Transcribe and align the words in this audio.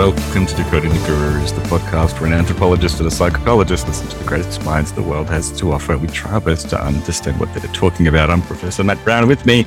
Welcome 0.00 0.46
to 0.46 0.54
Decoding 0.56 0.88
the 0.88 0.98
Gurus, 1.06 1.52
the 1.52 1.60
podcast 1.62 2.18
where 2.22 2.26
an 2.28 2.32
anthropologist 2.32 3.00
and 3.00 3.06
a 3.06 3.10
psychologist 3.10 3.86
listen 3.86 4.08
to 4.08 4.16
the 4.16 4.24
greatest 4.24 4.64
minds 4.64 4.92
the 4.92 5.02
world 5.02 5.28
has 5.28 5.52
to 5.58 5.72
offer. 5.72 5.98
We 5.98 6.06
try 6.08 6.32
our 6.32 6.40
best 6.40 6.70
to 6.70 6.82
understand 6.82 7.38
what 7.38 7.52
they're 7.52 7.70
talking 7.74 8.08
about. 8.08 8.30
I'm 8.30 8.40
Professor 8.40 8.82
Matt 8.82 9.04
Brown. 9.04 9.28
With 9.28 9.44
me, 9.44 9.66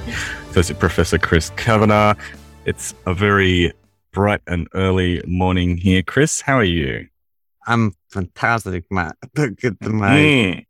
Associate 0.49 0.79
Professor 0.79 1.19
Chris 1.19 1.51
Kavanagh. 1.51 2.15
It's 2.65 2.95
a 3.05 3.13
very 3.13 3.73
bright 4.11 4.41
and 4.47 4.67
early 4.73 5.21
morning 5.27 5.77
here. 5.77 6.01
Chris, 6.01 6.41
how 6.41 6.57
are 6.57 6.63
you? 6.63 7.07
I'm 7.67 7.93
fantastic, 8.09 8.85
Matt. 8.89 9.15
Look 9.37 9.63
at 9.63 9.79
my 9.83 10.17
Mm. 10.17 10.65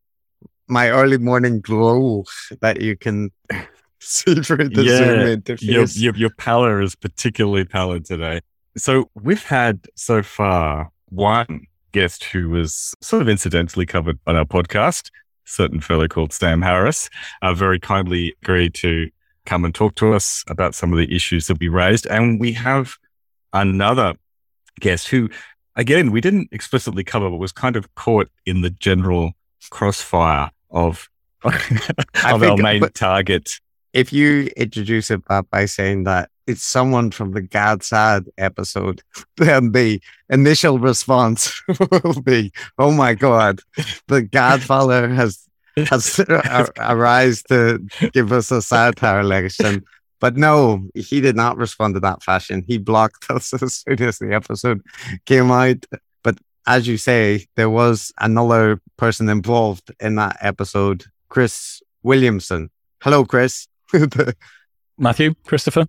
my 0.68 0.90
early 0.90 1.20
morning 1.20 1.62
glow 1.62 2.26
that 2.60 2.82
you 2.82 2.98
can 2.98 3.32
see 4.02 4.36
through 4.42 4.70
the 4.70 4.84
Yeah, 4.84 4.98
Zoom 4.98 5.20
Your, 5.20 5.38
interface. 5.38 6.02
your, 6.02 6.16
your 6.18 6.30
pallor 6.32 6.82
is 6.82 6.96
particularly 6.96 7.64
pallid 7.64 8.04
today. 8.04 8.42
So 8.78 9.10
we've 9.14 9.44
had 9.44 9.88
so 9.96 10.24
far 10.24 10.92
one 11.10 11.68
guest 11.92 12.24
who 12.24 12.50
was 12.50 12.96
sort 13.02 13.22
of 13.22 13.30
incidentally 13.30 13.86
covered 13.86 14.20
on 14.26 14.36
our 14.36 14.46
podcast, 14.46 15.10
a 15.10 15.50
certain 15.50 15.80
fellow 15.80 16.08
called 16.08 16.34
Sam 16.34 16.62
Harris, 16.62 17.10
uh, 17.42 17.54
very 17.54 17.80
kindly 17.80 18.36
agreed 18.42 18.74
to 18.76 19.10
come 19.46 19.64
and 19.64 19.76
talk 19.76 19.96
to 19.96 20.14
us 20.14 20.44
about 20.48 20.74
some 20.74 20.92
of 20.92 20.98
the 20.98 21.14
issues 21.16 21.48
that 21.48 21.60
we 21.60 21.68
raised. 21.68 22.08
And 22.08 22.40
we 22.40 22.54
have 22.54 22.96
another 23.52 24.16
guest 24.80 25.10
who, 25.10 25.30
again, 25.76 26.12
we 26.12 26.22
didn't 26.22 26.50
explicitly 26.52 27.04
cover, 27.04 27.30
but 27.30 27.38
was 27.38 27.52
kind 27.52 27.76
of 27.76 27.94
caught 27.94 28.30
in 28.46 28.62
the 28.62 28.72
general 28.72 29.34
crossfire 29.70 30.50
of, 30.72 31.10
of 31.44 31.54
our 32.26 32.40
think- 32.40 32.62
main 32.62 32.90
target. 32.90 33.60
if 33.92 34.12
you 34.12 34.50
introduce 34.58 35.12
it 35.12 35.22
by 35.52 35.66
saying 35.66 36.06
that 36.06 36.32
it's 36.48 36.64
someone 36.64 37.12
from 37.12 37.32
the 37.32 37.42
Gad 37.42 37.84
Saad 37.84 38.28
episode, 38.38 39.02
then 39.38 39.72
the 39.72 40.02
initial 40.30 40.80
response 40.80 41.62
will 42.04 42.22
be, 42.22 42.52
"Oh 42.78 42.92
my 42.92 43.14
god, 43.14 43.60
the 44.08 44.22
Godfather 44.22 45.10
has 45.10 45.48
has 45.90 46.20
ar- 46.30 46.74
arise 46.78 47.44
to 47.44 47.80
give 48.14 48.32
us 48.32 48.52
a 48.52 48.62
satire 48.62 49.24
lesson." 49.24 49.84
But 50.20 50.38
no, 50.38 50.88
he 50.96 51.20
did 51.20 51.36
not 51.36 51.58
respond 51.58 51.96
to 51.96 52.00
that 52.00 52.24
fashion. 52.24 52.64
He 52.66 52.78
blocked 52.78 53.30
us 53.30 53.54
as 53.62 53.74
soon 53.74 54.02
as 54.04 54.20
the 54.20 54.34
episode 54.34 54.82
came 55.26 55.52
out. 55.52 55.86
But 56.24 56.38
as 56.66 56.88
you 56.88 56.98
say, 56.98 57.48
there 57.58 57.70
was 57.70 58.14
another 58.20 58.80
person 58.96 59.28
involved 59.28 59.92
in 60.00 60.16
that 60.16 60.38
episode, 60.40 61.04
Chris 61.28 61.82
Williamson. 62.04 62.70
Hello, 63.02 63.26
Chris. 63.26 63.68
Matthew, 64.98 65.34
Christopher, 65.46 65.88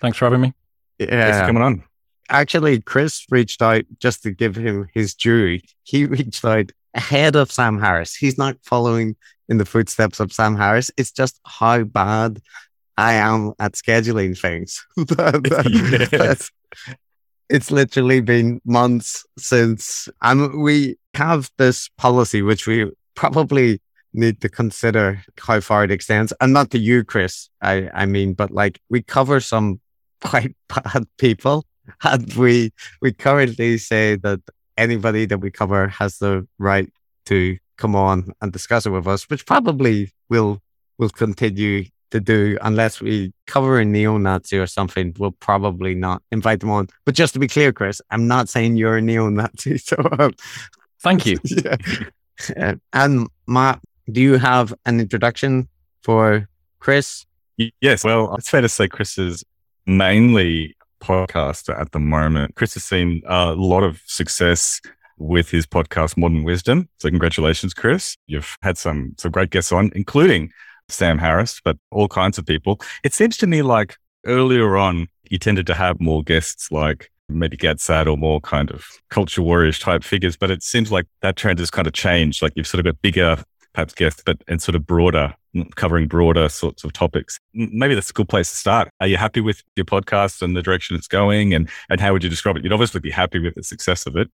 thanks 0.00 0.18
for 0.18 0.26
having 0.26 0.40
me. 0.40 0.52
Yeah. 0.98 1.06
Thanks 1.08 1.38
for 1.40 1.46
coming 1.46 1.62
on. 1.62 1.84
Actually, 2.30 2.80
Chris 2.80 3.24
reached 3.30 3.60
out 3.62 3.84
just 3.98 4.22
to 4.22 4.30
give 4.30 4.56
him 4.56 4.88
his 4.94 5.14
due. 5.14 5.60
He 5.82 6.06
reached 6.18 6.44
out 6.44 6.72
ahead 6.94 7.36
of 7.36 7.50
Sam 7.52 7.78
Harris. 7.80 8.14
He's 8.14 8.38
not 8.38 8.56
following 8.62 9.16
in 9.48 9.58
the 9.58 9.64
footsteps 9.66 10.20
of 10.20 10.32
Sam 10.32 10.56
Harris. 10.56 10.90
It's 10.96 11.10
just 11.10 11.38
how 11.44 11.82
bad 11.84 12.40
I 12.96 13.14
am 13.14 13.52
at 13.58 13.72
scheduling 13.72 14.38
things. 14.38 14.86
That- 14.96 15.42
that- 15.44 16.08
Yes. 16.12 16.50
it's 17.50 17.70
literally 17.70 18.20
been 18.20 18.60
months 18.64 19.26
since, 19.38 20.08
and 20.22 20.62
we 20.62 20.96
have 21.14 21.50
this 21.58 21.88
policy 21.98 22.40
which 22.42 22.66
we 22.66 22.90
probably 23.14 23.80
need 24.14 24.40
to 24.40 24.48
consider 24.48 25.22
how 25.40 25.60
far 25.60 25.84
it 25.84 25.90
extends. 25.90 26.32
And 26.40 26.52
not 26.52 26.70
to 26.70 26.78
you, 26.78 27.04
Chris. 27.04 27.50
I 27.60 27.90
I 27.92 28.06
mean, 28.06 28.32
but 28.34 28.50
like 28.50 28.80
we 28.88 29.02
cover 29.02 29.40
some 29.40 29.80
quite 30.24 30.54
bad 30.68 31.06
people, 31.18 31.64
and 32.02 32.32
we 32.34 32.72
we 33.00 33.12
currently 33.12 33.78
say 33.78 34.16
that 34.16 34.40
anybody 34.76 35.26
that 35.26 35.38
we 35.38 35.50
cover 35.50 35.88
has 35.88 36.18
the 36.18 36.46
right 36.58 36.90
to 37.26 37.56
come 37.76 37.96
on 37.96 38.32
and 38.40 38.52
discuss 38.52 38.86
it 38.86 38.90
with 38.90 39.06
us, 39.06 39.28
which 39.28 39.46
probably 39.46 40.12
will 40.28 40.60
will 40.98 41.10
continue 41.10 41.84
to 42.10 42.20
do 42.20 42.56
unless 42.62 43.00
we 43.00 43.32
cover 43.46 43.80
a 43.80 43.84
neo-Nazi 43.84 44.56
or 44.56 44.66
something. 44.66 45.14
We'll 45.18 45.32
probably 45.32 45.96
not 45.96 46.22
invite 46.30 46.60
them 46.60 46.70
on. 46.70 46.88
But 47.04 47.16
just 47.16 47.32
to 47.34 47.40
be 47.40 47.48
clear, 47.48 47.72
Chris, 47.72 48.00
I'm 48.10 48.28
not 48.28 48.48
saying 48.48 48.76
you're 48.76 48.96
a 48.96 49.02
neo-Nazi. 49.02 49.78
So 49.84 49.96
um, 50.18 50.32
Thank 51.04 51.26
you. 51.26 51.38
yeah. 51.44 51.76
Uh, 52.56 52.74
and 52.94 53.28
Matt, 53.46 53.80
do 54.10 54.20
you 54.22 54.38
have 54.38 54.72
an 54.86 55.00
introduction 55.00 55.68
for 56.02 56.48
Chris? 56.80 57.26
Yes. 57.80 58.04
Well, 58.04 58.34
it's 58.36 58.48
fair 58.48 58.62
to 58.62 58.68
say 58.68 58.88
Chris 58.88 59.18
is 59.18 59.44
mainly 59.86 60.76
podcaster 61.00 61.78
at 61.78 61.92
the 61.92 61.98
moment. 61.98 62.54
Chris 62.54 62.74
has 62.74 62.84
seen 62.84 63.22
a 63.26 63.54
lot 63.54 63.82
of 63.82 64.00
success 64.06 64.80
with 65.18 65.50
his 65.50 65.66
podcast, 65.66 66.16
Modern 66.16 66.44
Wisdom. 66.44 66.88
So 66.98 67.08
congratulations, 67.08 67.74
Chris. 67.74 68.16
You've 68.26 68.56
had 68.62 68.78
some, 68.78 69.14
some 69.18 69.30
great 69.30 69.50
guests 69.50 69.72
on, 69.72 69.90
including 69.94 70.50
Sam 70.88 71.18
Harris, 71.18 71.60
but 71.64 71.76
all 71.90 72.08
kinds 72.08 72.38
of 72.38 72.46
people. 72.46 72.80
It 73.04 73.14
seems 73.14 73.36
to 73.38 73.46
me 73.46 73.62
like 73.62 73.96
earlier 74.26 74.76
on, 74.76 75.08
you 75.30 75.38
tended 75.38 75.66
to 75.68 75.74
have 75.74 76.00
more 76.00 76.22
guests 76.22 76.70
like 76.70 77.10
maybe 77.28 77.56
Gad 77.56 77.80
Saad 77.80 78.08
or 78.08 78.16
more 78.16 78.40
kind 78.40 78.70
of 78.70 78.84
culture 79.10 79.42
warriors 79.42 79.78
type 79.78 80.04
figures, 80.04 80.36
but 80.36 80.50
it 80.50 80.62
seems 80.62 80.92
like 80.92 81.06
that 81.22 81.36
trend 81.36 81.58
has 81.58 81.70
kind 81.70 81.86
of 81.86 81.92
changed. 81.92 82.42
Like 82.42 82.52
you've 82.54 82.66
sort 82.66 82.80
of 82.80 82.84
got 82.84 83.00
bigger 83.02 83.42
perhaps 83.74 83.92
guests, 83.92 84.22
but 84.24 84.42
and 84.48 84.62
sort 84.62 84.74
of 84.74 84.86
broader, 84.86 85.34
mm, 85.54 85.74
covering 85.74 86.06
broader 86.06 86.48
sorts 86.48 86.84
of 86.84 86.92
topics. 86.92 87.38
Maybe 87.52 87.94
that's 87.94 88.10
a 88.10 88.14
good 88.14 88.28
place 88.28 88.50
to 88.50 88.56
start. 88.56 88.88
Are 89.00 89.06
you 89.06 89.16
happy 89.16 89.40
with 89.40 89.62
your 89.76 89.84
podcast 89.84 90.40
and 90.40 90.56
the 90.56 90.62
direction 90.62 90.96
it's 90.96 91.08
going? 91.08 91.52
And, 91.52 91.68
and 91.90 92.00
how 92.00 92.12
would 92.12 92.24
you 92.24 92.30
describe 92.30 92.56
it? 92.56 92.64
You'd 92.64 92.72
obviously 92.72 93.00
be 93.00 93.10
happy 93.10 93.38
with 93.38 93.54
the 93.54 93.62
success 93.62 94.06
of 94.06 94.16
it. 94.16 94.30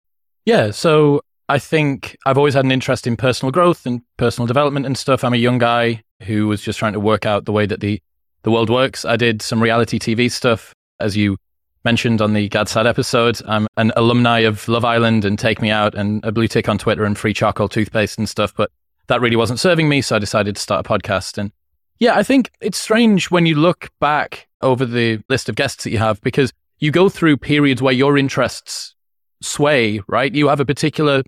Yeah, 0.45 0.71
so 0.71 1.23
I 1.49 1.59
think 1.59 2.17
I've 2.27 2.37
always 2.37 2.55
had 2.55 2.65
an 2.65 2.73
interest 2.73 3.07
in 3.07 3.17
personal 3.17 3.53
growth 3.53 3.87
and 3.87 4.03
personal 4.17 4.47
development 4.47 4.87
and 4.87 4.99
stuff. 4.99 5.25
I'm 5.25 5.35
a 5.35 5.39
young 5.39 5.59
guy 5.59 6.03
who 6.25 6.49
was 6.49 6.61
just 6.61 6.79
trying 6.79 6.93
to 6.93 7.01
work 7.01 7.25
out 7.25 7.45
the 7.45 7.53
way 7.53 7.65
that 7.65 7.81
the, 7.81 8.03
the 8.43 8.51
world 8.51 8.69
works. 8.69 9.05
I 9.05 9.17
did 9.17 9.41
some 9.41 9.63
reality 9.63 9.99
TV 9.99 10.31
stuff, 10.31 10.75
as 11.01 11.17
you 11.17 11.39
mentioned 11.85 12.21
on 12.21 12.35
the 12.35 12.49
Gad 12.49 12.69
Saad 12.69 12.87
episode. 12.87 13.41
I'm 13.47 13.67
an 13.77 13.93
alumni 13.97 14.41
of 14.41 14.67
Love 14.69 14.85
Island 14.85 15.25
and 15.25 15.39
Take 15.39 15.63
Me 15.63 15.71
Out 15.71 15.95
and 15.95 16.25
a 16.25 16.33
blue 16.33 16.49
tick 16.49 16.69
on 16.69 16.77
Twitter 16.77 17.05
and 17.05 17.17
free 17.17 17.33
charcoal 17.33 17.69
toothpaste 17.69 18.19
and 18.19 18.29
stuff, 18.29 18.53
but 18.55 18.71
that 19.09 19.21
really 19.21 19.37
wasn't 19.37 19.61
serving 19.61 19.89
me, 19.89 20.01
so 20.01 20.17
I 20.17 20.19
decided 20.19 20.57
to 20.57 20.63
start 20.63 20.87
a 20.87 20.89
podcast. 20.89 21.39
And 21.39 21.53
yeah, 21.99 22.17
I 22.17 22.23
think 22.23 22.51
it's 22.61 22.79
strange 22.79 23.31
when 23.31 23.47
you 23.47 23.55
look 23.55 23.91
back 24.01 24.47
over 24.61 24.87
the 24.87 25.21
list 25.29 25.49
of 25.49 25.57
guests 25.57 25.85
that 25.85 25.91
you 25.91 25.99
have 25.99 26.21
because 26.23 26.53
you 26.79 26.91
go 26.91 27.09
through 27.09 27.39
periods 27.39 27.83
where 27.83 27.93
your 27.93 28.17
interests 28.17 28.95
sway, 29.43 30.01
right? 30.07 30.35
You 30.35 30.49
have 30.49 30.61
a 30.61 30.65
particular 30.65 31.23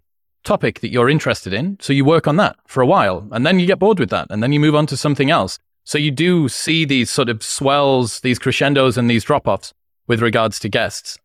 topic 0.44 0.80
that 0.80 0.90
you're 0.90 1.10
interested 1.10 1.52
in. 1.52 1.76
So 1.80 1.92
you 1.92 2.04
work 2.04 2.26
on 2.26 2.36
that 2.36 2.56
for 2.66 2.80
a 2.80 2.86
while 2.86 3.28
and 3.32 3.44
then 3.44 3.58
you 3.58 3.66
get 3.66 3.78
bored 3.78 3.98
with 3.98 4.10
that 4.10 4.28
and 4.30 4.42
then 4.42 4.52
you 4.52 4.60
move 4.60 4.74
on 4.74 4.86
to 4.86 4.96
something 4.96 5.30
else. 5.30 5.58
So 5.84 5.98
you 5.98 6.10
do 6.10 6.48
see 6.48 6.84
these 6.84 7.10
sort 7.10 7.28
of 7.28 7.42
swells, 7.42 8.20
these 8.20 8.38
crescendos 8.38 8.96
and 8.96 9.10
these 9.10 9.24
drop 9.24 9.48
offs 9.48 9.72
with 10.06 10.22
regards 10.22 10.58
to 10.60 10.68
guests. 10.68 11.18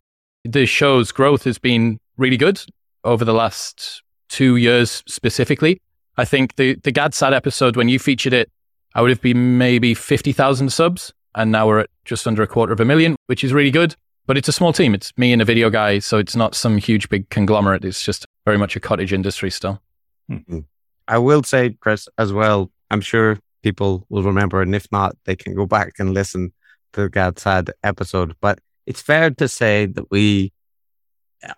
The 0.44 0.66
show's 0.66 1.12
growth 1.12 1.44
has 1.44 1.58
been 1.58 2.00
really 2.18 2.38
good 2.38 2.62
over 3.04 3.26
the 3.26 3.34
last 3.34 4.02
two 4.30 4.56
years 4.56 5.04
specifically. 5.08 5.82
I 6.18 6.26
think 6.26 6.56
the, 6.56 6.76
the 6.76 6.92
Gad 6.92 7.14
Saad 7.14 7.34
episode, 7.34 7.76
when 7.76 7.90
you 7.90 8.00
featured 8.00 8.34
it, 8.34 8.52
I 8.94 9.02
would 9.02 9.10
have 9.10 9.22
been 9.22 9.58
maybe 9.58 9.94
50,000 9.94 10.72
subs. 10.72 11.14
And 11.36 11.52
now 11.52 11.68
we're 11.68 11.80
at 11.80 11.90
just 12.06 12.26
under 12.26 12.42
a 12.44 12.48
quarter 12.48 12.72
of 12.72 12.80
a 12.80 12.86
million, 12.86 13.18
which 13.28 13.44
is 13.44 13.52
really 13.52 13.72
good. 13.72 13.96
But 14.26 14.38
it's 14.38 14.48
a 14.48 14.54
small 14.54 14.72
team. 14.72 14.96
It's 14.96 15.12
me 15.18 15.34
and 15.34 15.42
a 15.42 15.46
video 15.46 15.70
guy. 15.70 16.00
So 16.00 16.18
it's 16.18 16.36
not 16.36 16.56
some 16.56 16.78
huge 16.78 17.10
big 17.10 17.30
conglomerate. 17.30 17.84
It's 17.84 18.04
just 18.04 18.26
very 18.46 18.58
much 18.58 18.76
a 18.76 18.80
cottage 18.80 19.12
industry 19.12 19.52
still. 19.52 19.82
Hmm. 20.30 20.38
Hmm. 20.38 20.60
I 21.08 21.18
will 21.20 21.44
say, 21.44 21.72
Chris, 21.72 22.08
as 22.18 22.34
well, 22.34 22.72
I'm 22.90 23.02
sure 23.02 23.38
people 23.62 24.06
will 24.10 24.24
remember, 24.24 24.62
and 24.62 24.74
if 24.74 24.92
not, 24.92 25.16
they 25.26 25.36
can 25.36 25.54
go 25.56 25.66
back 25.66 25.94
and 26.00 26.14
listen 26.14 26.54
to 26.94 27.02
the 27.02 27.10
Gad 27.10 27.38
Saad 27.38 27.72
episode. 27.84 28.36
But 28.42 28.60
it's 28.88 29.02
fair 29.02 29.30
to 29.30 29.48
say 29.48 29.86
that 29.88 30.10
we, 30.10 30.52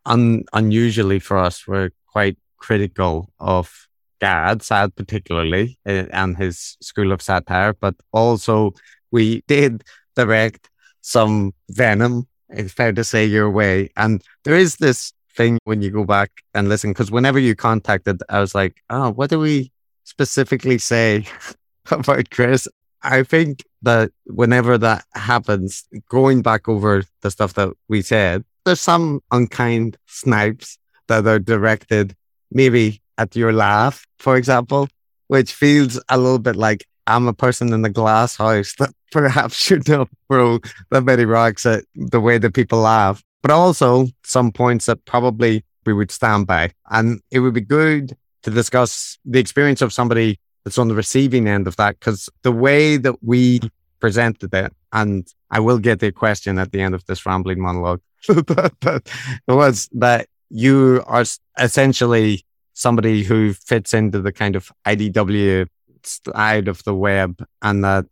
un- 0.06 0.44
unusually 0.51 1.19
for 1.19 1.38
us, 1.38 1.65
were 1.68 1.92
quite 2.07 2.38
critical 2.57 3.31
of 3.39 3.87
Gad 4.19 4.64
Saad, 4.64 4.96
particularly, 4.96 5.78
uh, 5.86 6.06
and 6.12 6.38
his 6.38 6.78
school 6.81 7.12
of 7.12 7.22
satire, 7.22 7.74
but 7.74 7.96
also 8.12 8.74
we 9.12 9.42
did 9.48 9.84
direct 10.16 10.69
some 11.02 11.54
venom, 11.69 12.28
it's 12.50 12.74
fair 12.74 12.92
to 12.94 13.04
say, 13.04 13.25
your 13.25 13.50
way. 13.50 13.90
And 13.96 14.22
there 14.44 14.56
is 14.56 14.78
this 14.78 15.14
thing 15.36 15.60
when 15.64 15.81
you 15.81 15.92
go 15.92 16.04
back 16.04 16.31
and 16.54 16.68
listen, 16.68 16.92
because 16.92 17.12
whenever 17.12 17.40
you 17.40 17.56
contacted, 17.56 18.22
I 18.30 18.40
was 18.40 18.54
like, 18.56 18.81
oh, 18.90 19.12
what 19.12 19.30
do 19.30 19.40
we 19.40 19.72
specifically 20.04 20.78
say 20.78 21.25
about 21.92 22.30
Chris? 22.31 22.68
I 23.04 23.24
think 23.24 23.64
that 23.84 24.12
whenever 24.25 24.78
that 24.80 25.06
happens, 25.14 25.86
going 26.10 26.42
back 26.42 26.68
over 26.68 27.04
the 27.22 27.31
stuff 27.31 27.54
that 27.54 27.69
we 27.88 28.02
said, 28.02 28.44
there's 28.66 28.81
some 28.81 29.22
unkind 29.31 29.98
snipes 30.08 30.78
that 31.08 31.25
are 31.25 31.40
directed 31.40 32.16
maybe 32.52 33.02
at 33.18 33.36
your 33.36 33.54
laugh, 33.54 34.06
for 34.19 34.38
example, 34.38 34.88
which 35.28 35.54
feels 35.54 36.02
a 36.10 36.18
little 36.18 36.40
bit 36.40 36.56
like 36.56 36.86
I'm 37.08 37.28
a 37.28 37.34
person 37.34 37.74
in 37.74 37.86
a 37.86 37.90
glass 37.90 38.36
house 38.36 38.74
that 38.80 38.92
perhaps 39.12 39.56
should 39.56 39.88
not 39.88 40.10
throw 40.30 40.60
that 40.92 41.04
many 41.04 41.25
rocks 41.25 41.66
at 41.66 41.86
the 41.96 42.19
way 42.19 42.38
that 42.38 42.54
people 42.54 42.80
laugh. 42.80 43.24
but 43.42 43.52
also 43.52 44.08
some 44.24 44.52
points 44.52 44.88
that 44.88 45.06
probably 45.06 45.64
we 45.86 45.94
would 45.94 46.12
stand 46.12 46.48
by. 46.48 46.72
And 46.90 47.22
it 47.31 47.40
would 47.40 47.54
be 47.54 47.62
good 47.62 48.16
to 48.44 48.52
discuss 48.52 49.18
the 49.25 49.40
experience 49.40 49.81
of 49.81 49.94
somebody 49.94 50.40
that's 50.64 50.78
on 50.78 50.90
the 50.90 50.96
receiving 50.96 51.48
end 51.48 51.68
of 51.68 51.78
that, 51.78 51.98
because 52.00 52.30
the 52.42 52.52
way 52.52 52.98
that 52.98 53.24
we 53.24 53.62
presented 54.00 54.54
it, 54.54 54.74
and 54.92 55.25
I 55.50 55.60
will 55.62 55.80
get 55.80 56.00
the 56.00 56.12
question 56.12 56.60
at 56.60 56.72
the 56.72 56.81
end 56.81 56.94
of 56.94 57.06
this 57.06 57.25
rambling 57.25 57.62
monologue, 57.62 58.02
was 59.48 59.90
that 59.94 60.28
you 60.50 61.04
are 61.08 61.24
essentially 61.58 62.44
somebody 62.78 63.24
who 63.24 63.54
fits 63.54 63.92
into 63.92 64.22
the 64.22 64.32
kind 64.32 64.56
of 64.56 64.72
IDW 64.86 65.66
side 66.04 66.68
of 66.68 66.84
the 66.84 66.94
web 66.94 67.44
and 67.64 67.84
that 67.84 68.06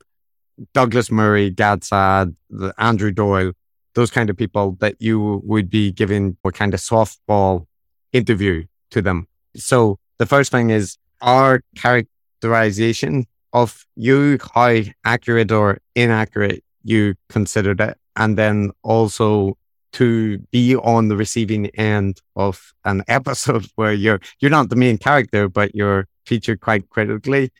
Douglas 0.73 1.11
Murray, 1.11 1.51
Gad 1.51 1.83
Saad, 1.83 2.35
Andrew 2.79 3.11
Doyle, 3.11 3.51
those 3.93 4.09
kind 4.09 4.27
of 4.27 4.35
people 4.35 4.75
that 4.79 4.95
you 4.99 5.39
would 5.45 5.69
be 5.69 5.91
giving 5.91 6.35
a 6.43 6.51
kind 6.51 6.73
of 6.73 6.79
softball 6.79 7.67
interview 8.11 8.65
to 8.89 9.03
them. 9.03 9.27
So 9.55 9.99
the 10.17 10.25
first 10.25 10.51
thing 10.51 10.71
is 10.71 10.97
our 11.21 11.61
characterization 11.75 13.27
of 13.53 13.85
you, 13.95 14.39
how 14.55 14.81
accurate 15.05 15.51
or 15.51 15.77
inaccurate 15.93 16.63
you 16.83 17.13
considered 17.29 17.79
it. 17.81 17.97
And 18.15 18.35
then 18.35 18.71
also 18.81 19.57
to 19.95 20.37
be 20.51 20.75
on 20.75 21.07
the 21.07 21.17
receiving 21.17 21.67
end 21.67 22.21
of 22.35 22.73
an 22.83 23.03
episode 23.07 23.67
where 23.75 23.93
you're 23.93 24.19
you're 24.39 24.51
not 24.51 24.69
the 24.69 24.75
main 24.75 24.97
character, 24.97 25.47
but 25.49 25.75
you're 25.75 26.07
featured 26.25 26.61
quite 26.61 26.89
critically. 26.89 27.51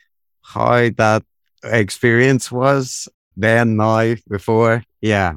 How 0.41 0.89
that 0.97 1.23
experience 1.63 2.51
was 2.51 3.07
then, 3.35 3.75
now, 3.75 4.15
before, 4.29 4.83
yeah. 5.01 5.35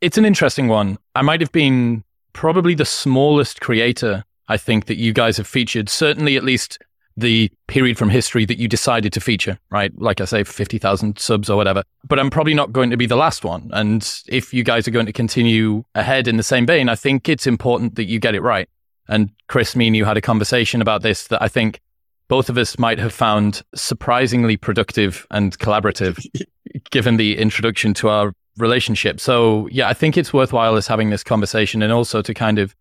It's 0.00 0.18
an 0.18 0.24
interesting 0.24 0.68
one. 0.68 0.98
I 1.14 1.22
might 1.22 1.40
have 1.40 1.52
been 1.52 2.04
probably 2.32 2.74
the 2.74 2.84
smallest 2.84 3.60
creator 3.60 4.24
I 4.48 4.56
think 4.56 4.86
that 4.86 4.96
you 4.96 5.12
guys 5.12 5.36
have 5.36 5.46
featured. 5.46 5.88
Certainly, 5.88 6.36
at 6.36 6.44
least 6.44 6.78
the 7.16 7.50
period 7.66 7.98
from 7.98 8.08
history 8.08 8.44
that 8.46 8.58
you 8.58 8.68
decided 8.68 9.12
to 9.12 9.20
feature, 9.20 9.58
right? 9.70 9.92
Like 9.98 10.20
I 10.20 10.24
say, 10.24 10.44
50,000 10.44 11.18
subs 11.18 11.50
or 11.50 11.56
whatever. 11.56 11.82
But 12.04 12.18
I'm 12.18 12.30
probably 12.30 12.54
not 12.54 12.72
going 12.72 12.90
to 12.90 12.96
be 12.96 13.06
the 13.06 13.16
last 13.16 13.44
one. 13.44 13.70
And 13.72 14.08
if 14.28 14.54
you 14.54 14.64
guys 14.64 14.88
are 14.88 14.92
going 14.92 15.06
to 15.06 15.12
continue 15.12 15.84
ahead 15.94 16.28
in 16.28 16.36
the 16.36 16.42
same 16.42 16.66
vein, 16.66 16.88
I 16.88 16.94
think 16.94 17.28
it's 17.28 17.46
important 17.46 17.96
that 17.96 18.04
you 18.04 18.18
get 18.18 18.34
it 18.34 18.40
right. 18.40 18.68
And 19.08 19.30
Chris, 19.48 19.76
me 19.76 19.88
and 19.88 19.96
you 19.96 20.04
had 20.04 20.16
a 20.16 20.20
conversation 20.20 20.80
about 20.80 21.02
this 21.02 21.28
that 21.28 21.42
I 21.42 21.48
think 21.48 21.80
both 22.28 22.48
of 22.48 22.56
us 22.56 22.78
might 22.78 22.98
have 22.98 23.12
found 23.12 23.62
surprisingly 23.74 24.56
productive 24.56 25.26
and 25.30 25.58
collaborative 25.58 26.24
given 26.90 27.16
the 27.16 27.36
introduction 27.36 27.92
to 27.94 28.08
our 28.08 28.32
relationship. 28.58 29.20
So, 29.20 29.68
yeah, 29.68 29.88
I 29.88 29.94
think 29.94 30.16
it's 30.16 30.32
worthwhile 30.32 30.76
us 30.76 30.86
having 30.86 31.10
this 31.10 31.24
conversation 31.24 31.82
and 31.82 31.92
also 31.92 32.22
to 32.22 32.32
kind 32.32 32.58
of 32.58 32.74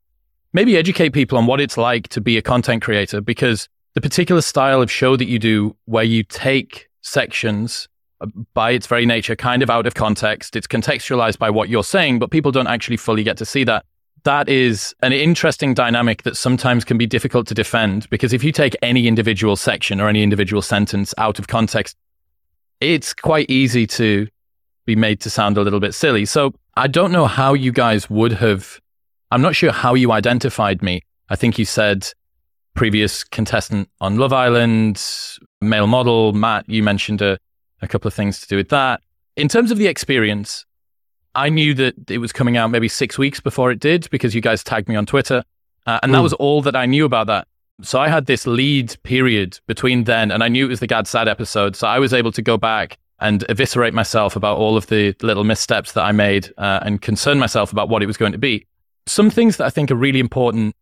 maybe 0.54 0.78
educate 0.78 1.10
people 1.10 1.38
on 1.38 1.46
what 1.46 1.62
it's 1.62 1.78
like 1.78 2.08
to 2.10 2.22
be 2.22 2.38
a 2.38 2.42
content 2.42 2.82
creator 2.82 3.22
because 3.22 3.70
the 3.94 4.02
particular 4.02 4.42
style 4.42 4.82
of 4.82 4.90
show 4.90 5.16
that 5.16 5.26
you 5.26 5.40
do 5.40 5.76
where 5.86 6.04
you 6.04 6.24
take 6.24 6.90
sections 7.02 7.88
uh, 8.22 8.28
by 8.54 8.72
its 8.72 8.88
very 8.88 9.06
nature 9.06 9.36
kind 9.36 9.62
of 9.62 9.70
out 9.70 9.86
of 9.86 9.96
context. 9.96 10.56
It's 10.56 10.68
contextualized 10.68 11.38
by 11.38 11.50
what 11.50 11.70
you're 11.70 11.84
saying 11.84 12.20
but 12.20 12.32
people 12.32 12.52
don't 12.52 12.68
actually 12.68 12.98
fully 12.98 13.24
get 13.24 13.38
to 13.38 13.46
see 13.46 13.64
that. 13.66 13.86
That 14.24 14.50
is 14.50 14.94
an 15.02 15.14
interesting 15.14 15.74
dynamic 15.74 16.24
that 16.24 16.38
sometimes 16.38 16.86
can 16.86 16.98
be 16.98 17.08
difficult 17.08 17.48
to 17.48 17.54
defend 17.56 18.08
because 18.10 18.34
if 18.34 18.44
you 18.44 18.52
take 18.52 18.76
any 18.82 19.08
individual 19.08 19.56
section 19.56 20.00
or 20.00 20.08
any 20.08 20.22
individual 20.22 20.62
sentence 20.62 21.14
out 21.18 21.40
of 21.40 21.48
context 21.48 21.98
it's 22.80 23.14
quite 23.14 23.50
easy 23.50 23.86
to 23.86 24.28
be 24.86 24.96
made 24.96 25.20
to 25.22 25.30
sound 25.30 25.58
a 25.58 25.62
little 25.62 25.80
bit 25.80 25.94
silly. 25.94 26.26
So 26.26 26.54
i 26.78 26.88
don't 26.88 27.12
know 27.12 27.26
how 27.26 27.54
you 27.54 27.72
guys 27.72 28.10
would 28.10 28.32
have 28.32 28.80
i'm 29.32 29.42
not 29.42 29.56
sure 29.56 29.72
how 29.72 29.94
you 29.94 30.12
identified 30.12 30.82
me. 30.82 31.02
I 31.30 31.36
think 31.36 31.58
you 31.58 31.66
said 31.66 32.08
previous 32.74 33.24
contestant 33.24 33.90
on 34.00 34.18
Love 34.18 34.34
Island, 34.34 35.04
male 35.62 35.88
model. 35.88 36.34
Matt, 36.34 36.68
you 36.70 36.84
mentioned 36.84 37.22
a, 37.22 37.38
a 37.82 37.88
couple 37.88 38.08
of 38.08 38.14
things 38.14 38.40
to 38.42 38.48
do 38.48 38.58
with 38.58 38.70
that. 38.70 39.02
In 39.36 39.48
terms 39.48 39.72
of 39.72 39.78
the 39.78 39.88
experience, 39.88 40.66
I 41.36 41.50
knew 41.50 41.74
that 41.76 42.10
it 42.10 42.18
was 42.18 42.32
coming 42.32 42.58
out 42.58 42.70
maybe 42.70 42.88
six 42.88 43.18
weeks 43.18 43.40
before 43.40 43.72
it 43.72 43.80
did 43.80 44.10
because 44.10 44.36
you 44.36 44.42
guys 44.42 44.64
tagged 44.64 44.90
me 44.90 44.96
on 44.96 45.06
Twitter. 45.06 45.44
Uh, 45.86 46.00
and 46.04 46.12
mm. 46.12 46.16
that 46.16 46.22
was 46.22 46.34
all 46.34 46.62
that 46.64 46.76
I 46.76 46.86
knew 46.86 47.06
about 47.06 47.28
that. 47.28 47.48
So 47.82 48.00
I 48.00 48.10
had 48.10 48.26
this 48.26 48.46
lead 48.46 48.96
period 49.04 49.60
between 49.66 50.04
then, 50.04 50.32
and 50.32 50.44
I 50.44 50.48
knew 50.50 50.66
it 50.66 50.70
was 50.70 50.82
the 50.82 50.88
Gad 50.88 51.08
Saad 51.08 51.28
episode. 51.28 51.76
So 51.76 51.88
I 51.88 52.00
was 52.00 52.14
able 52.14 52.32
to 52.34 52.42
go 52.42 52.58
back 52.58 52.98
and 53.20 53.44
eviscerate 53.50 53.94
myself 53.94 54.36
about 54.36 54.58
all 54.58 54.78
of 54.78 54.88
the 54.88 55.16
little 55.22 55.44
missteps 55.44 55.94
that 55.94 56.04
I 56.04 56.12
made 56.12 56.52
uh, 56.58 56.80
and 56.82 57.02
concern 57.02 57.40
myself 57.40 57.72
about 57.72 57.90
what 57.90 58.04
it 58.04 58.08
was 58.08 58.18
going 58.18 58.32
to 58.34 58.38
be. 58.38 58.68
Some 59.08 59.30
things 59.30 59.58
that 59.58 59.66
I 59.66 59.70
think 59.70 59.90
are 59.90 59.96
really 59.96 60.20
important 60.20 60.76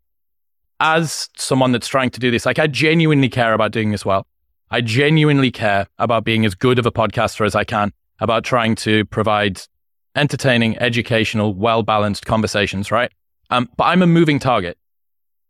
as 0.79 1.29
someone 1.35 1.71
that's 1.71 1.87
trying 1.87 2.09
to 2.11 2.19
do 2.19 2.31
this, 2.31 2.45
like 2.45 2.59
I 2.59 2.67
genuinely 2.67 3.29
care 3.29 3.53
about 3.53 3.71
doing 3.71 3.91
this 3.91 4.05
well. 4.05 4.25
I 4.71 4.81
genuinely 4.81 5.51
care 5.51 5.87
about 5.97 6.23
being 6.23 6.45
as 6.45 6.55
good 6.55 6.79
of 6.79 6.85
a 6.85 6.91
podcaster 6.91 7.45
as 7.45 7.55
I 7.55 7.63
can, 7.63 7.91
about 8.19 8.43
trying 8.43 8.75
to 8.75 9.05
provide 9.05 9.61
entertaining, 10.15 10.77
educational, 10.77 11.53
well 11.53 11.83
balanced 11.83 12.25
conversations, 12.25 12.91
right? 12.91 13.11
Um, 13.49 13.69
but 13.77 13.85
I'm 13.85 14.01
a 14.01 14.07
moving 14.07 14.39
target. 14.39 14.77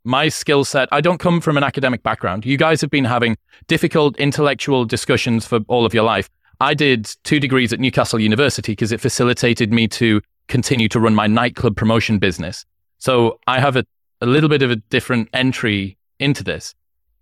My 0.05 0.29
skill 0.29 0.63
set, 0.63 0.87
I 0.91 1.01
don't 1.01 1.17
come 1.17 1.41
from 1.41 1.57
an 1.57 1.63
academic 1.63 2.03
background. 2.03 2.45
You 2.45 2.57
guys 2.57 2.79
have 2.81 2.89
been 2.89 3.05
having 3.05 3.37
difficult 3.67 4.17
intellectual 4.17 4.85
discussions 4.85 5.45
for 5.45 5.59
all 5.67 5.85
of 5.85 5.93
your 5.93 6.03
life. 6.03 6.29
I 6.61 6.73
did 6.73 7.09
two 7.23 7.39
degrees 7.39 7.73
at 7.73 7.79
Newcastle 7.79 8.19
University 8.19 8.71
because 8.71 8.91
it 8.91 9.01
facilitated 9.01 9.71
me 9.71 9.87
to 9.89 10.21
continue 10.47 10.87
to 10.89 10.99
run 10.99 11.13
my 11.13 11.27
nightclub 11.27 11.75
promotion 11.75 12.19
business. 12.19 12.65
So 12.97 13.39
I 13.47 13.59
have 13.59 13.75
a 13.75 13.85
a 14.21 14.25
little 14.25 14.50
bit 14.50 14.62
of 14.62 14.71
a 14.71 14.75
different 14.75 15.30
entry 15.33 15.98
into 16.19 16.44
this. 16.44 16.75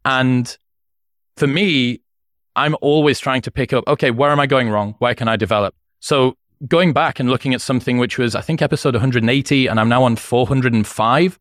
And 0.06 0.58
for 1.36 1.48
me, 1.48 2.02
I'm 2.56 2.76
always 2.82 3.20
trying 3.20 3.42
to 3.44 3.52
pick 3.52 3.74
up, 3.74 3.84
okay, 3.88 4.10
where 4.12 4.32
am 4.32 4.40
I 4.40 4.48
going 4.48 4.70
wrong? 4.70 4.96
Where 5.00 5.14
can 5.14 5.28
I 5.28 5.36
develop? 5.36 5.76
So 6.00 6.38
going 6.68 6.94
back 6.94 7.20
and 7.20 7.30
looking 7.30 7.54
at 7.54 7.62
something 7.62 7.98
which 7.98 8.18
was, 8.18 8.36
I 8.36 8.42
think, 8.42 8.62
episode 8.62 8.96
180, 8.96 9.68
and 9.68 9.80
I'm 9.80 9.90
now 9.90 10.04
on 10.04 10.16
405, 10.16 11.40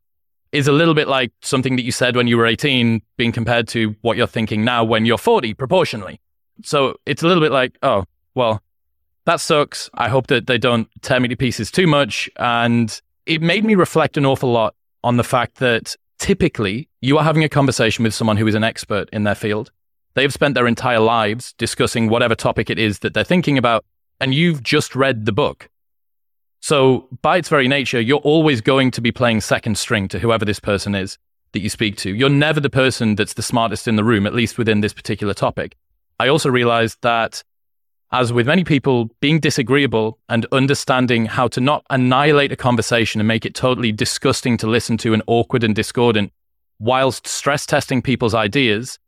is 0.53 0.69
a 0.69 0.73
little 0.73 0.95
bit 0.95 1.09
like 1.09 1.33
something 1.43 1.77
that 1.77 1.83
you 1.83 1.93
said 1.93 2.17
when 2.17 2.27
you 2.27 2.37
were 2.37 2.47
18 2.47 3.01
being 3.17 3.33
compared 3.33 3.69
to 3.69 3.97
what 4.03 4.17
you're 4.17 4.27
thinking 4.27 4.65
now 4.65 4.85
when 4.85 5.07
you're 5.07 5.19
40 5.19 5.55
proportionally. 5.55 6.21
So 6.63 6.97
it's 7.07 7.23
a 7.23 7.27
little 7.27 7.43
bit 7.43 7.53
like, 7.53 7.77
oh, 7.83 8.05
well, 8.35 8.63
that 9.25 9.41
sucks. 9.41 9.91
I 9.95 10.09
hope 10.09 10.29
that 10.29 10.47
they 10.47 10.59
don't 10.59 10.89
tear 11.03 11.21
me 11.21 11.29
to 11.29 11.37
pieces 11.37 11.71
too 11.71 11.87
much. 11.87 12.31
And 12.37 13.01
it 13.27 13.43
made 13.43 13.65
me 13.65 13.75
reflect 13.75 14.17
an 14.17 14.25
awful 14.25 14.53
lot 14.53 14.75
on 15.05 15.17
the 15.17 15.25
fact 15.25 15.57
that 15.57 15.97
typically 16.19 16.88
you 17.00 17.19
are 17.19 17.25
having 17.25 17.45
a 17.45 17.49
conversation 17.49 18.03
with 18.03 18.15
someone 18.15 18.37
who 18.37 18.47
is 18.47 18.55
an 18.55 18.65
expert 18.65 19.09
in 19.12 19.25
their 19.25 19.35
field. 19.35 19.71
They've 20.15 20.33
spent 20.33 20.55
their 20.55 20.67
entire 20.67 21.00
lives 21.00 21.55
discussing 21.59 22.09
whatever 22.09 22.35
topic 22.35 22.71
it 22.71 22.79
is 22.79 23.00
that 23.00 23.12
they're 23.12 23.25
thinking 23.25 23.59
about, 23.59 23.85
and 24.19 24.35
you've 24.35 24.62
just 24.62 24.97
read 24.97 25.26
the 25.26 25.33
book. 25.33 25.69
So, 26.61 27.07
by 27.23 27.37
its 27.37 27.49
very 27.49 27.69
nature, 27.69 28.00
you're 28.00 28.19
always 28.19 28.61
going 28.61 28.91
to 28.93 29.00
be 29.00 29.12
playing 29.12 29.43
second 29.43 29.76
string 29.79 30.09
to 30.09 30.19
whoever 30.19 30.45
this 30.45 30.59
person 30.59 30.95
is 30.95 31.19
that 31.53 31.61
you 31.61 31.69
speak 31.69 31.97
to. 31.99 32.15
You're 32.15 32.29
never 32.29 32.61
the 32.61 32.71
person 32.71 33.15
that's 33.15 33.35
the 33.35 33.43
smartest 33.43 33.87
in 33.87 33.97
the 33.97 34.05
room, 34.05 34.26
at 34.26 34.35
least 34.35 34.59
within 34.59 34.81
this 34.81 34.93
particular 34.93 35.35
topic. 35.35 35.76
I 36.19 36.29
also 36.29 36.50
realized 36.50 36.99
that 37.03 37.43
as 38.13 38.33
with 38.33 38.47
many 38.47 38.65
people, 38.65 39.11
being 39.21 39.41
disagreeable 39.41 40.19
and 40.29 40.47
understanding 40.53 41.27
how 41.27 41.49
to 41.49 41.61
not 41.61 41.85
annihilate 41.91 42.53
a 42.53 42.57
conversation 42.57 43.21
and 43.21 43.27
make 43.27 43.45
it 43.45 43.55
totally 43.55 43.93
disgusting 43.93 44.57
to 44.59 44.67
listen 44.67 44.97
to 44.99 45.13
and 45.13 45.23
awkward 45.27 45.65
and 45.65 45.75
discordant, 45.75 46.33
whilst 46.79 47.27
stress 47.27 47.67
testing 47.67 48.01
people's 48.01 48.35
ideas, 48.35 48.99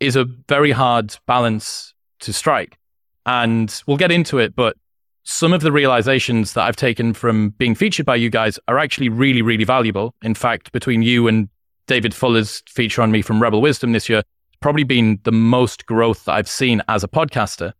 is 0.00 0.16
a 0.16 0.24
very 0.48 0.70
hard 0.70 1.16
balance 1.26 1.94
to 2.20 2.32
strike. 2.32 2.78
And 3.26 3.82
we'll 3.86 3.96
get 3.96 4.12
into 4.12 4.38
it, 4.38 4.54
but 4.54 4.76
some 5.24 5.52
of 5.52 5.60
the 5.60 5.72
realizations 5.72 6.52
that 6.52 6.64
I've 6.64 6.76
taken 6.76 7.12
from 7.12 7.50
being 7.50 7.74
featured 7.74 8.06
by 8.06 8.16
you 8.16 8.30
guys 8.30 8.58
are 8.68 8.78
actually 8.78 9.08
really, 9.08 9.42
really 9.42 9.64
valuable. 9.64 10.14
In 10.22 10.34
fact, 10.34 10.72
between 10.72 11.02
you 11.02 11.26
and 11.26 11.48
David 11.88 12.14
Fuller's 12.14 12.62
feature 12.68 13.02
on 13.02 13.10
me 13.10 13.22
from 13.22 13.42
Rebel 13.42 13.60
Wisdom 13.60 13.92
this 13.92 14.08
year, 14.08 14.20
it's 14.20 14.58
probably 14.60 14.84
been 14.84 15.18
the 15.24 15.32
most 15.32 15.84
growth 15.86 16.24
that 16.24 16.34
I've 16.34 16.48
seen 16.48 16.80
as 16.88 17.02
a 17.02 17.08
podcaster 17.08 17.72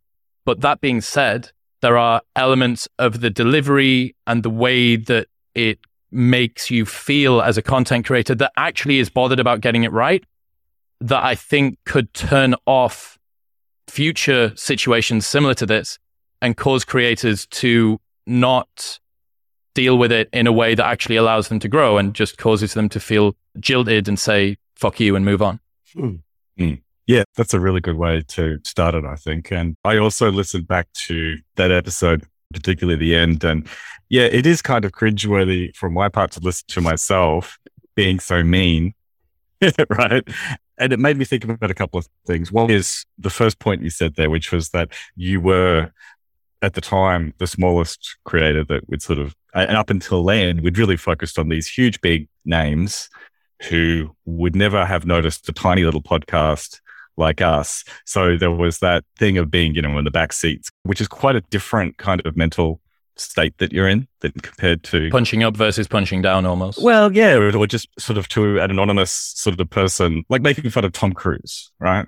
but 0.47 0.61
that 0.61 0.79
being 0.79 1.01
said, 1.01 1.51
there 1.81 1.97
are 1.97 2.21
elements 2.37 2.87
of 2.99 3.19
the 3.19 3.29
delivery 3.29 4.15
and 4.25 4.43
the 4.43 4.49
way 4.49 4.95
that 4.95 5.27
it 5.53 5.77
makes 6.09 6.71
you 6.71 6.85
feel 6.85 7.41
as 7.41 7.57
a 7.57 7.61
content 7.61 8.05
creator 8.05 8.33
that 8.33 8.53
actually 8.55 8.99
is 8.99 9.09
bothered 9.09 9.41
about 9.41 9.59
getting 9.59 9.83
it 9.83 9.91
right 9.91 10.23
that 11.01 11.21
I 11.21 11.35
think 11.35 11.77
could 11.85 12.13
turn 12.13 12.55
off 12.65 13.19
future 13.89 14.53
situations 14.55 15.27
similar 15.27 15.53
to 15.55 15.65
this 15.65 15.99
and 16.41 16.55
cause 16.55 16.85
creators 16.85 17.45
to 17.47 17.99
not 18.25 19.01
deal 19.75 19.97
with 19.97 20.13
it 20.13 20.29
in 20.31 20.47
a 20.47 20.53
way 20.53 20.75
that 20.75 20.85
actually 20.85 21.17
allows 21.17 21.49
them 21.49 21.59
to 21.59 21.67
grow 21.67 21.97
and 21.97 22.13
just 22.13 22.37
causes 22.37 22.73
them 22.73 22.87
to 22.87 23.01
feel 23.01 23.35
jilted 23.59 24.07
and 24.07 24.17
say, 24.17 24.55
fuck 24.77 24.97
you 25.01 25.17
and 25.17 25.25
move 25.25 25.41
on. 25.41 25.59
Mm. 25.93 26.21
Mm. 26.57 26.81
Yeah, 27.07 27.23
that's 27.35 27.53
a 27.53 27.59
really 27.59 27.79
good 27.79 27.97
way 27.97 28.21
to 28.29 28.59
start 28.65 28.93
it, 28.93 29.05
I 29.05 29.15
think. 29.15 29.51
And 29.51 29.75
I 29.85 29.97
also 29.97 30.29
listened 30.29 30.67
back 30.67 30.91
to 31.07 31.37
that 31.55 31.71
episode 31.71 32.25
particularly 32.53 32.97
the 32.97 33.15
end. 33.15 33.43
And 33.43 33.67
yeah, 34.09 34.23
it 34.23 34.45
is 34.45 34.61
kind 34.61 34.85
of 34.85 34.91
cringeworthy 34.91 35.75
from 35.75 35.93
my 35.93 36.09
part 36.09 36.31
to 36.31 36.39
listen 36.39 36.65
to 36.69 36.81
myself 36.81 37.57
being 37.95 38.19
so 38.19 38.43
mean, 38.43 38.93
right? 39.89 40.27
And 40.77 40.93
it 40.93 40.99
made 40.99 41.17
me 41.17 41.25
think 41.25 41.43
about 41.43 41.71
a 41.71 41.75
couple 41.75 41.97
of 41.97 42.07
things. 42.25 42.51
One 42.51 42.69
is 42.69 43.05
the 43.17 43.29
first 43.29 43.59
point 43.59 43.81
you 43.81 43.89
said 43.89 44.15
there, 44.15 44.29
which 44.29 44.51
was 44.51 44.69
that 44.69 44.93
you 45.15 45.41
were 45.41 45.91
at 46.61 46.73
the 46.73 46.81
time 46.81 47.33
the 47.37 47.47
smallest 47.47 48.17
creator 48.25 48.63
that 48.65 48.87
would 48.89 49.01
sort 49.01 49.19
of, 49.19 49.35
and 49.53 49.75
up 49.77 49.89
until 49.89 50.23
then, 50.23 50.61
we'd 50.61 50.77
really 50.77 50.97
focused 50.97 51.39
on 51.39 51.49
these 51.49 51.67
huge, 51.67 51.99
big 52.01 52.27
names 52.45 53.09
who 53.69 54.15
would 54.25 54.55
never 54.55 54.85
have 54.85 55.05
noticed 55.05 55.49
a 55.49 55.51
tiny 55.51 55.83
little 55.83 56.01
podcast 56.01 56.79
like 57.17 57.41
us. 57.41 57.83
So 58.05 58.37
there 58.37 58.51
was 58.51 58.79
that 58.79 59.03
thing 59.17 59.37
of 59.37 59.51
being, 59.51 59.75
you 59.75 59.81
know, 59.81 59.97
in 59.97 60.05
the 60.05 60.11
back 60.11 60.33
seats, 60.33 60.69
which 60.83 61.01
is 61.01 61.07
quite 61.07 61.35
a 61.35 61.41
different 61.41 61.97
kind 61.97 62.25
of 62.25 62.37
mental 62.37 62.79
state 63.15 63.57
that 63.57 63.73
you're 63.73 63.87
in 63.87 64.07
that 64.19 64.41
compared 64.43 64.83
to 64.83 65.09
punching 65.09 65.43
up 65.43 65.57
versus 65.57 65.87
punching 65.87 66.21
down 66.21 66.45
almost. 66.45 66.81
Well, 66.81 67.11
yeah, 67.11 67.33
or 67.33 67.67
just 67.67 67.89
sort 67.99 68.17
of 68.17 68.27
to 68.29 68.59
an 68.59 68.71
anonymous 68.71 69.11
sort 69.11 69.59
of 69.59 69.69
person, 69.69 70.23
like 70.29 70.41
making 70.41 70.69
fun 70.69 70.85
of 70.85 70.93
Tom 70.93 71.13
Cruise, 71.13 71.71
right? 71.79 72.07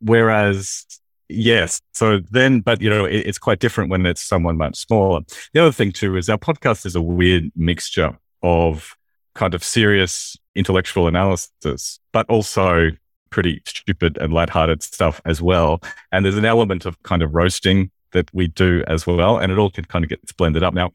Whereas, 0.00 0.86
yes, 1.28 1.80
so 1.92 2.20
then, 2.30 2.60
but 2.60 2.80
you 2.80 2.90
know, 2.90 3.04
it, 3.04 3.18
it's 3.18 3.38
quite 3.38 3.60
different 3.60 3.90
when 3.90 4.06
it's 4.06 4.22
someone 4.22 4.56
much 4.56 4.76
smaller. 4.76 5.20
The 5.52 5.60
other 5.60 5.72
thing 5.72 5.92
too 5.92 6.16
is 6.16 6.28
our 6.28 6.38
podcast 6.38 6.86
is 6.86 6.96
a 6.96 7.02
weird 7.02 7.50
mixture 7.54 8.18
of 8.42 8.96
kind 9.34 9.54
of 9.54 9.62
serious 9.62 10.36
intellectual 10.54 11.06
analysis, 11.06 12.00
but 12.12 12.28
also 12.28 12.90
pretty 13.30 13.62
stupid 13.66 14.18
and 14.18 14.32
lighthearted 14.32 14.82
stuff 14.82 15.20
as 15.24 15.40
well. 15.40 15.80
And 16.12 16.24
there's 16.24 16.36
an 16.36 16.44
element 16.44 16.86
of 16.86 17.00
kind 17.02 17.22
of 17.22 17.34
roasting 17.34 17.90
that 18.12 18.32
we 18.34 18.48
do 18.48 18.84
as 18.86 19.06
well. 19.06 19.38
And 19.38 19.52
it 19.52 19.58
all 19.58 19.70
can 19.70 19.84
kind 19.84 20.04
of 20.04 20.08
get 20.08 20.20
blended 20.36 20.62
up. 20.62 20.74
Now, 20.74 20.90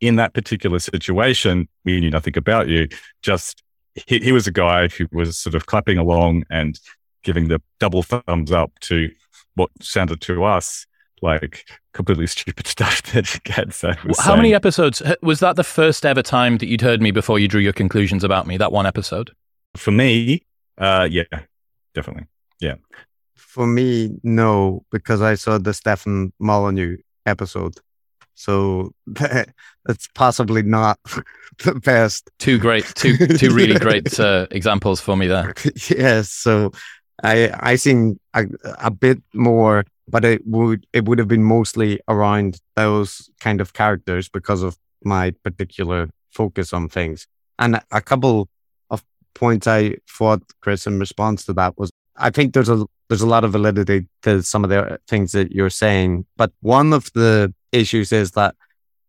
in 0.00 0.16
that 0.16 0.32
particular 0.34 0.78
situation, 0.78 1.68
we 1.84 2.00
knew 2.00 2.10
nothing 2.10 2.36
about 2.36 2.68
you. 2.68 2.88
Just 3.22 3.62
he, 4.06 4.18
he 4.20 4.32
was 4.32 4.46
a 4.46 4.52
guy 4.52 4.88
who 4.88 5.06
was 5.12 5.36
sort 5.36 5.54
of 5.54 5.66
clapping 5.66 5.98
along 5.98 6.44
and 6.50 6.78
giving 7.22 7.48
the 7.48 7.60
double 7.80 8.02
thumbs 8.02 8.50
up 8.50 8.72
to 8.80 9.10
what 9.54 9.70
sounded 9.82 10.20
to 10.22 10.44
us 10.44 10.86
like 11.22 11.68
completely 11.92 12.26
stupid 12.26 12.66
stuff 12.66 13.02
that 13.12 13.26
said. 13.72 13.96
How 13.96 14.12
saying. 14.12 14.36
many 14.36 14.54
episodes 14.54 15.02
was 15.22 15.40
that? 15.40 15.56
The 15.56 15.64
first 15.64 16.06
ever 16.06 16.22
time 16.22 16.58
that 16.58 16.66
you'd 16.66 16.80
heard 16.80 17.02
me 17.02 17.10
before 17.10 17.38
you 17.38 17.48
drew 17.48 17.60
your 17.60 17.72
conclusions 17.72 18.24
about 18.24 18.46
me? 18.46 18.56
That 18.56 18.72
one 18.72 18.86
episode. 18.86 19.32
For 19.76 19.90
me, 19.90 20.44
uh, 20.78 21.08
yeah, 21.10 21.24
definitely, 21.94 22.26
yeah. 22.60 22.76
For 23.36 23.66
me, 23.66 24.18
no, 24.22 24.84
because 24.90 25.22
I 25.22 25.34
saw 25.34 25.58
the 25.58 25.74
Stefan 25.74 26.32
Molyneux 26.38 26.98
episode. 27.26 27.74
So 28.34 28.92
that's 29.06 30.08
possibly 30.14 30.62
not 30.62 30.98
the 31.64 31.74
best. 31.74 32.30
Two 32.38 32.58
great, 32.58 32.86
two 32.94 33.16
two 33.16 33.52
really 33.52 33.78
great 33.86 34.18
uh, 34.18 34.46
examples 34.50 35.00
for 35.00 35.16
me 35.16 35.26
there. 35.26 35.54
yes, 35.88 36.30
so 36.30 36.72
I 37.22 37.50
I 37.58 37.76
seen 37.76 38.18
a, 38.34 38.46
a 38.78 38.90
bit 38.90 39.22
more 39.34 39.84
but 40.10 40.24
it 40.24 40.46
would 40.46 40.86
it 40.92 41.04
would 41.04 41.18
have 41.18 41.28
been 41.28 41.44
mostly 41.44 42.00
around 42.08 42.60
those 42.74 43.30
kind 43.40 43.60
of 43.60 43.72
characters 43.72 44.28
because 44.28 44.62
of 44.62 44.76
my 45.04 45.30
particular 45.44 46.10
focus 46.30 46.72
on 46.72 46.88
things. 46.88 47.26
And 47.58 47.80
a 47.90 48.00
couple 48.00 48.42
of 48.42 48.48
points 49.34 49.66
I 49.66 49.96
thought, 50.08 50.42
Chris, 50.60 50.86
in 50.86 50.98
response 50.98 51.44
to 51.46 51.52
that 51.54 51.78
was 51.78 51.90
I 52.16 52.30
think 52.30 52.52
there's 52.52 52.68
a 52.68 52.84
there's 53.08 53.22
a 53.22 53.26
lot 53.26 53.44
of 53.44 53.52
validity 53.52 54.06
to 54.22 54.42
some 54.42 54.62
of 54.62 54.70
the 54.70 55.00
things 55.08 55.32
that 55.32 55.52
you're 55.52 55.70
saying. 55.70 56.26
But 56.36 56.52
one 56.60 56.92
of 56.92 57.10
the 57.14 57.52
issues 57.72 58.12
is 58.12 58.32
that 58.32 58.54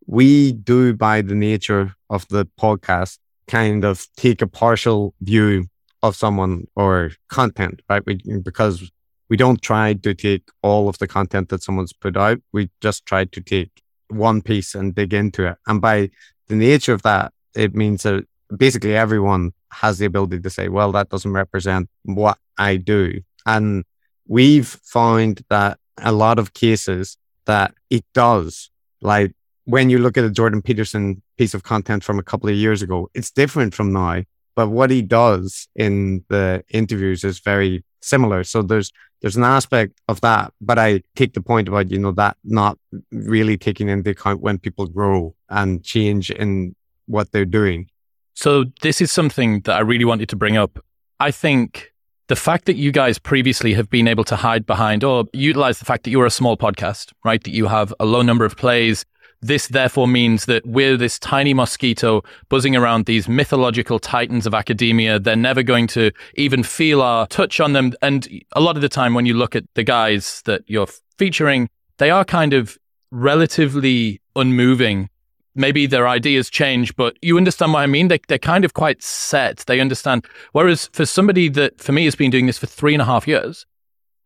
we 0.07 0.53
do 0.53 0.93
by 0.93 1.21
the 1.21 1.35
nature 1.35 1.93
of 2.09 2.27
the 2.29 2.47
podcast 2.59 3.19
kind 3.47 3.85
of 3.85 4.07
take 4.17 4.41
a 4.41 4.47
partial 4.47 5.13
view 5.21 5.67
of 6.01 6.15
someone 6.15 6.67
or 6.75 7.11
content, 7.29 7.81
right? 7.89 8.03
We, 8.05 8.15
because 8.41 8.89
we 9.29 9.37
don't 9.37 9.61
try 9.61 9.93
to 9.93 10.13
take 10.13 10.43
all 10.63 10.89
of 10.89 10.97
the 10.97 11.07
content 11.07 11.49
that 11.49 11.63
someone's 11.63 11.93
put 11.93 12.17
out. 12.17 12.39
We 12.51 12.69
just 12.81 13.05
try 13.05 13.25
to 13.25 13.41
take 13.41 13.83
one 14.07 14.41
piece 14.41 14.73
and 14.73 14.95
dig 14.95 15.13
into 15.13 15.45
it. 15.45 15.57
And 15.67 15.79
by 15.79 16.09
the 16.47 16.55
nature 16.55 16.93
of 16.93 17.03
that, 17.03 17.33
it 17.55 17.75
means 17.75 18.03
that 18.03 18.25
basically 18.55 18.95
everyone 18.95 19.53
has 19.71 19.97
the 19.97 20.05
ability 20.05 20.39
to 20.39 20.49
say, 20.49 20.67
well, 20.67 20.91
that 20.91 21.09
doesn't 21.09 21.33
represent 21.33 21.89
what 22.03 22.37
I 22.57 22.77
do. 22.77 23.21
And 23.45 23.83
we've 24.27 24.67
found 24.67 25.41
that 25.49 25.79
a 25.97 26.11
lot 26.11 26.39
of 26.39 26.53
cases 26.53 27.17
that 27.45 27.73
it 27.89 28.05
does. 28.13 28.69
Like 29.01 29.33
when 29.65 29.89
you 29.89 29.99
look 29.99 30.17
at 30.17 30.23
a 30.23 30.29
Jordan 30.29 30.61
Peterson 30.61 31.21
piece 31.37 31.53
of 31.53 31.63
content 31.63 32.03
from 32.03 32.19
a 32.19 32.23
couple 32.23 32.49
of 32.49 32.55
years 32.55 32.81
ago, 32.81 33.09
it's 33.13 33.31
different 33.31 33.73
from 33.73 33.93
now. 33.93 34.23
But 34.55 34.69
what 34.69 34.89
he 34.89 35.01
does 35.01 35.67
in 35.75 36.25
the 36.29 36.63
interviews 36.69 37.23
is 37.23 37.39
very 37.39 37.83
similar. 38.01 38.43
So 38.43 38.61
there's 38.61 38.91
there's 39.21 39.37
an 39.37 39.43
aspect 39.43 40.01
of 40.07 40.19
that, 40.21 40.51
but 40.59 40.79
I 40.79 41.03
take 41.15 41.33
the 41.33 41.41
point 41.41 41.67
about 41.67 41.91
you 41.91 41.99
know 41.99 42.11
that 42.13 42.37
not 42.43 42.77
really 43.11 43.55
taking 43.55 43.87
into 43.87 44.09
account 44.09 44.41
when 44.41 44.57
people 44.57 44.87
grow 44.87 45.35
and 45.49 45.83
change 45.83 46.31
in 46.31 46.75
what 47.05 47.31
they're 47.31 47.45
doing. 47.45 47.87
So 48.33 48.65
this 48.81 49.01
is 49.01 49.11
something 49.11 49.61
that 49.61 49.75
I 49.75 49.79
really 49.81 50.05
wanted 50.05 50.29
to 50.29 50.35
bring 50.35 50.57
up. 50.57 50.79
I 51.19 51.31
think 51.31 51.93
the 52.27 52.35
fact 52.35 52.65
that 52.65 52.75
you 52.75 52.91
guys 52.91 53.19
previously 53.19 53.73
have 53.73 53.89
been 53.89 54.07
able 54.07 54.23
to 54.25 54.35
hide 54.35 54.65
behind 54.65 55.03
or 55.03 55.25
utilize 55.33 55.79
the 55.79 55.85
fact 55.85 56.03
that 56.03 56.11
you're 56.11 56.25
a 56.25 56.31
small 56.31 56.57
podcast, 56.57 57.11
right? 57.25 57.43
That 57.43 57.51
you 57.51 57.67
have 57.67 57.93
a 57.99 58.05
low 58.05 58.21
number 58.21 58.45
of 58.45 58.55
plays, 58.55 59.05
this 59.41 59.67
therefore 59.67 60.07
means 60.07 60.45
that 60.45 60.65
we're 60.65 60.97
this 60.97 61.17
tiny 61.17 61.53
mosquito 61.53 62.21
buzzing 62.49 62.75
around 62.75 63.05
these 63.05 63.27
mythological 63.27 63.97
titans 63.97 64.45
of 64.45 64.53
academia. 64.53 65.19
They're 65.19 65.35
never 65.35 65.63
going 65.63 65.87
to 65.87 66.11
even 66.35 66.61
feel 66.63 67.01
our 67.01 67.25
touch 67.27 67.59
on 67.59 67.73
them. 67.73 67.93
And 68.01 68.27
a 68.53 68.61
lot 68.61 68.75
of 68.75 68.81
the 68.81 68.89
time, 68.89 69.13
when 69.13 69.25
you 69.25 69.33
look 69.33 69.55
at 69.55 69.63
the 69.73 69.83
guys 69.83 70.43
that 70.45 70.61
you're 70.67 70.87
featuring, 71.17 71.69
they 71.97 72.11
are 72.11 72.23
kind 72.23 72.53
of 72.53 72.77
relatively 73.09 74.21
unmoving. 74.35 75.09
Maybe 75.53 75.85
their 75.85 76.07
ideas 76.07 76.49
change, 76.49 76.95
but 76.95 77.17
you 77.21 77.37
understand 77.37 77.73
what 77.73 77.81
I 77.81 77.87
mean? 77.87 78.07
They, 78.07 78.19
they're 78.27 78.37
kind 78.37 78.63
of 78.63 78.73
quite 78.73 79.03
set. 79.03 79.57
They 79.67 79.79
understand. 79.81 80.25
Whereas 80.53 80.89
for 80.93 81.05
somebody 81.05 81.49
that, 81.49 81.79
for 81.81 81.91
me, 81.91 82.05
has 82.05 82.15
been 82.15 82.31
doing 82.31 82.45
this 82.45 82.57
for 82.57 82.67
three 82.67 82.93
and 82.93 83.01
a 83.01 83.05
half 83.05 83.27
years 83.27 83.65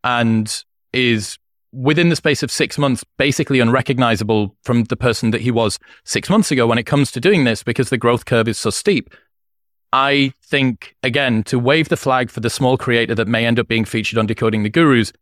and 0.04 0.64
is 0.92 1.38
within 1.72 2.08
the 2.08 2.16
space 2.16 2.42
of 2.42 2.50
six 2.50 2.78
months, 2.78 3.04
basically 3.18 3.60
unrecognizable 3.60 4.56
from 4.62 4.84
the 4.84 4.96
person 4.96 5.30
that 5.32 5.40
he 5.40 5.50
was 5.50 5.78
six 6.04 6.30
months 6.30 6.50
ago 6.50 6.66
when 6.66 6.78
it 6.78 6.86
comes 6.86 7.10
to 7.12 7.20
doing 7.20 7.44
this 7.44 7.62
because 7.62 7.90
the 7.90 7.98
growth 7.98 8.24
curve 8.24 8.48
is 8.48 8.58
so 8.58 8.70
steep. 8.70 9.10
I 9.92 10.32
think, 10.42 10.94
again, 11.02 11.42
to 11.44 11.58
wave 11.58 11.88
the 11.88 11.96
flag 11.96 12.30
for 12.30 12.40
the 12.40 12.50
small 12.50 12.76
creator 12.76 13.14
that 13.14 13.28
may 13.28 13.46
end 13.46 13.58
up 13.58 13.68
being 13.68 13.84
featured 13.84 14.18
on 14.18 14.26
Decoding 14.26 14.62
the 14.62 14.70
Gurus, 14.70 15.12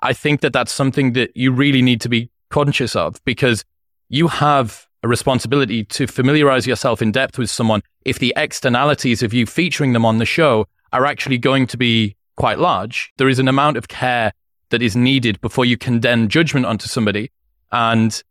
I 0.00 0.12
think 0.12 0.40
that 0.40 0.52
that's 0.52 0.72
something 0.72 1.12
that 1.12 1.36
you 1.36 1.52
really 1.52 1.82
need 1.82 2.00
to 2.02 2.08
be 2.08 2.30
conscious 2.50 2.96
of 2.96 3.22
because 3.24 3.64
you 4.08 4.28
have 4.28 4.87
a 5.02 5.08
responsibility 5.08 5.84
to 5.84 6.06
familiarize 6.06 6.66
yourself 6.66 7.00
in 7.00 7.12
depth 7.12 7.38
with 7.38 7.50
someone 7.50 7.82
if 8.04 8.18
the 8.18 8.32
externalities 8.36 9.22
of 9.22 9.32
you 9.32 9.46
featuring 9.46 9.92
them 9.92 10.04
on 10.04 10.18
the 10.18 10.24
show 10.24 10.66
are 10.92 11.06
actually 11.06 11.38
going 11.38 11.66
to 11.66 11.76
be 11.76 12.16
quite 12.36 12.58
large. 12.58 13.12
There 13.16 13.28
is 13.28 13.38
an 13.38 13.48
amount 13.48 13.76
of 13.76 13.88
care 13.88 14.32
that 14.70 14.82
is 14.82 14.96
needed 14.96 15.40
before 15.40 15.64
you 15.64 15.76
condemn 15.76 16.28
judgment 16.28 16.66
onto 16.66 16.86
somebody. 16.86 17.30
And 17.72 18.22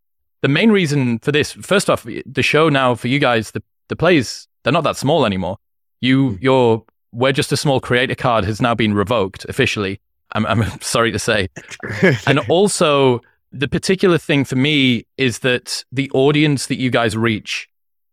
the 0.42 0.48
main 0.48 0.72
reason 0.72 1.20
for 1.20 1.32
this, 1.32 1.52
first 1.52 1.90
off, 1.90 2.04
the 2.04 2.44
show 2.44 2.70
now 2.70 2.96
for 2.96 3.08
you 3.08 3.20
guys, 3.20 3.52
the, 3.52 3.64
the 3.88 3.96
plays, 3.96 4.48
they're 4.64 4.74
not 4.74 4.84
that 4.84 4.98
small 4.98 5.26
anymore. 5.26 5.58
You, 6.02 6.32
hmm. 6.32 6.36
you're, 6.42 6.84
we're 7.12 7.32
just 7.32 7.52
a 7.52 7.58
small 7.58 7.80
creator 7.80 8.16
card 8.16 8.44
has 8.46 8.62
now 8.62 8.76
been 8.76 8.94
revoked 8.94 9.46
officially. 9.46 10.00
I'm, 10.34 10.46
I'm 10.46 10.64
sorry 10.82 11.12
to 11.12 11.20
say. 11.20 11.50
and 12.28 12.40
also, 12.50 13.22
the 13.52 13.68
particular 13.68 14.18
thing 14.18 14.46
for 14.46 14.56
me 14.56 15.06
is 15.18 15.40
that 15.40 15.84
the 15.92 16.10
audience 16.14 16.68
that 16.68 16.78
you 16.78 16.90
guys 16.90 17.16
reach 17.16 17.68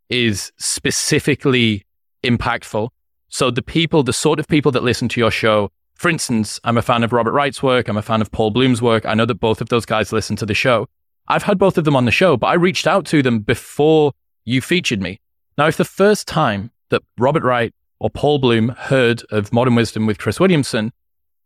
is 0.08 0.52
specifically 0.58 1.84
impactful. 2.22 2.88
So 3.28 3.50
the 3.50 3.62
people, 3.62 4.02
the 4.02 4.12
sort 4.12 4.38
of 4.38 4.46
people 4.46 4.70
that 4.72 4.82
listen 4.82 5.08
to 5.08 5.20
your 5.20 5.30
show 5.30 5.70
for 5.94 6.08
instance, 6.08 6.60
I'm 6.64 6.76
a 6.76 6.82
fan 6.82 7.04
of 7.04 7.12
Robert 7.12 7.32
Wright's 7.32 7.62
work. 7.62 7.88
I'm 7.88 7.96
a 7.96 8.02
fan 8.02 8.20
of 8.20 8.30
Paul 8.30 8.50
Bloom's 8.50 8.82
work. 8.82 9.06
I 9.06 9.14
know 9.14 9.26
that 9.26 9.36
both 9.36 9.60
of 9.60 9.68
those 9.68 9.86
guys 9.86 10.12
listen 10.12 10.36
to 10.36 10.46
the 10.46 10.54
show. 10.54 10.88
I've 11.28 11.44
had 11.44 11.58
both 11.58 11.78
of 11.78 11.84
them 11.84 11.96
on 11.96 12.04
the 12.04 12.10
show, 12.10 12.36
but 12.36 12.48
I 12.48 12.54
reached 12.54 12.86
out 12.86 13.06
to 13.06 13.22
them 13.22 13.40
before 13.40 14.12
you 14.44 14.60
featured 14.60 15.00
me. 15.00 15.20
Now, 15.56 15.66
if 15.66 15.76
the 15.76 15.84
first 15.84 16.28
time 16.28 16.70
that 16.90 17.02
Robert 17.16 17.44
Wright 17.44 17.72
or 18.00 18.10
Paul 18.10 18.38
Bloom 18.38 18.70
heard 18.70 19.22
of 19.30 19.52
Modern 19.52 19.74
Wisdom 19.74 20.04
with 20.04 20.18
Chris 20.18 20.40
Williamson 20.40 20.92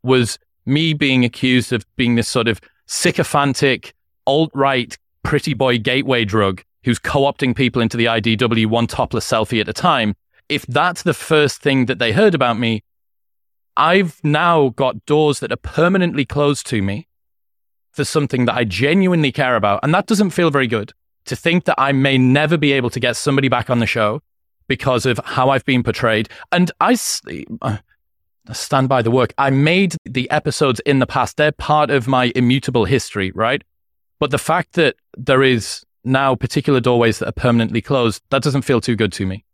was 0.02 0.38
me 0.66 0.95
being 0.95 1.25
accused 1.25 1.73
of 1.73 1.85
being 1.97 2.16
this 2.16 2.28
sort 2.28 2.49
of 2.49 2.61
sycophantic, 2.88 3.95
alt 4.26 4.50
right, 4.54 4.97
pretty 5.23 5.54
boy 5.54 5.78
gateway 5.78 6.25
drug 6.25 6.62
who's 6.85 6.99
co 6.99 7.21
opting 7.23 7.54
people 7.54 7.83
into 7.83 7.97
the 7.97 8.07
IDW 8.07 8.66
one 8.66 8.87
topless 8.87 9.28
selfie 9.30 9.61
at 9.61 9.68
a 9.68 9.73
time, 9.73 10.14
if 10.49 10.64
that's 10.66 11.02
the 11.02 11.14
first 11.14 11.61
thing 11.61 11.87
that 11.87 11.99
they 11.99 12.12
heard 12.12 12.35
about 12.35 12.59
me, 12.59 12.83
I've 13.76 14.18
now 14.25 14.71
got 14.71 15.04
doors 15.07 15.40
that 15.40 15.52
are 15.52 15.57
permanently 15.57 16.25
closed 16.25 16.66
to 16.68 16.83
me 16.83 17.07
for 17.92 18.04
something 18.04 18.47
that 18.47 18.54
I 18.54 18.64
genuinely 18.64 19.33
care 19.33 19.57
about. 19.57 19.80
And 19.83 19.92
that 19.95 20.07
doesn't 20.07 20.30
feel 20.30 20.50
very 20.50 20.66
good 20.66 20.92
to 21.26 21.37
think 21.37 21.64
that 21.64 21.75
I 21.78 21.92
may 21.92 22.16
never 22.16 22.57
be 22.57 22.73
able 22.73 22.90
to 22.90 23.00
get 23.00 23.16
somebody 23.16 23.49
back 23.49 23.71
on 23.71 23.78
the 23.78 23.87
show 23.87 24.23
because 24.66 25.07
of 25.07 25.21
how 25.25 25.50
I've 25.50 25.64
been 25.64 25.83
portrayed. 25.83 26.28
And 26.52 26.71
I 26.80 26.97
stand 28.54 28.88
by 28.88 29.02
the 29.02 29.10
work. 29.10 29.32
I 29.38 29.50
made 29.50 29.96
the 30.04 30.30
episodes 30.30 30.80
in 30.80 30.98
the 30.98 31.06
past. 31.06 31.36
They're 31.36 31.52
part 31.52 31.90
of 31.90 32.06
my 32.06 32.32
immutable 32.34 32.84
history, 32.84 33.30
right? 33.32 33.62
But 34.18 34.30
the 34.30 34.38
fact 34.38 34.74
that 34.74 34.96
there 35.16 35.42
is 35.42 35.84
now 36.04 36.34
particular 36.34 36.80
doorways 36.80 37.18
that 37.18 37.28
are 37.28 37.32
permanently 37.32 37.80
closed, 37.80 38.22
that 38.30 38.42
doesn't 38.42 38.62
feel 38.62 38.80
too 38.80 38.96
good 38.96 39.12
to 39.12 39.26
me. 39.26 39.44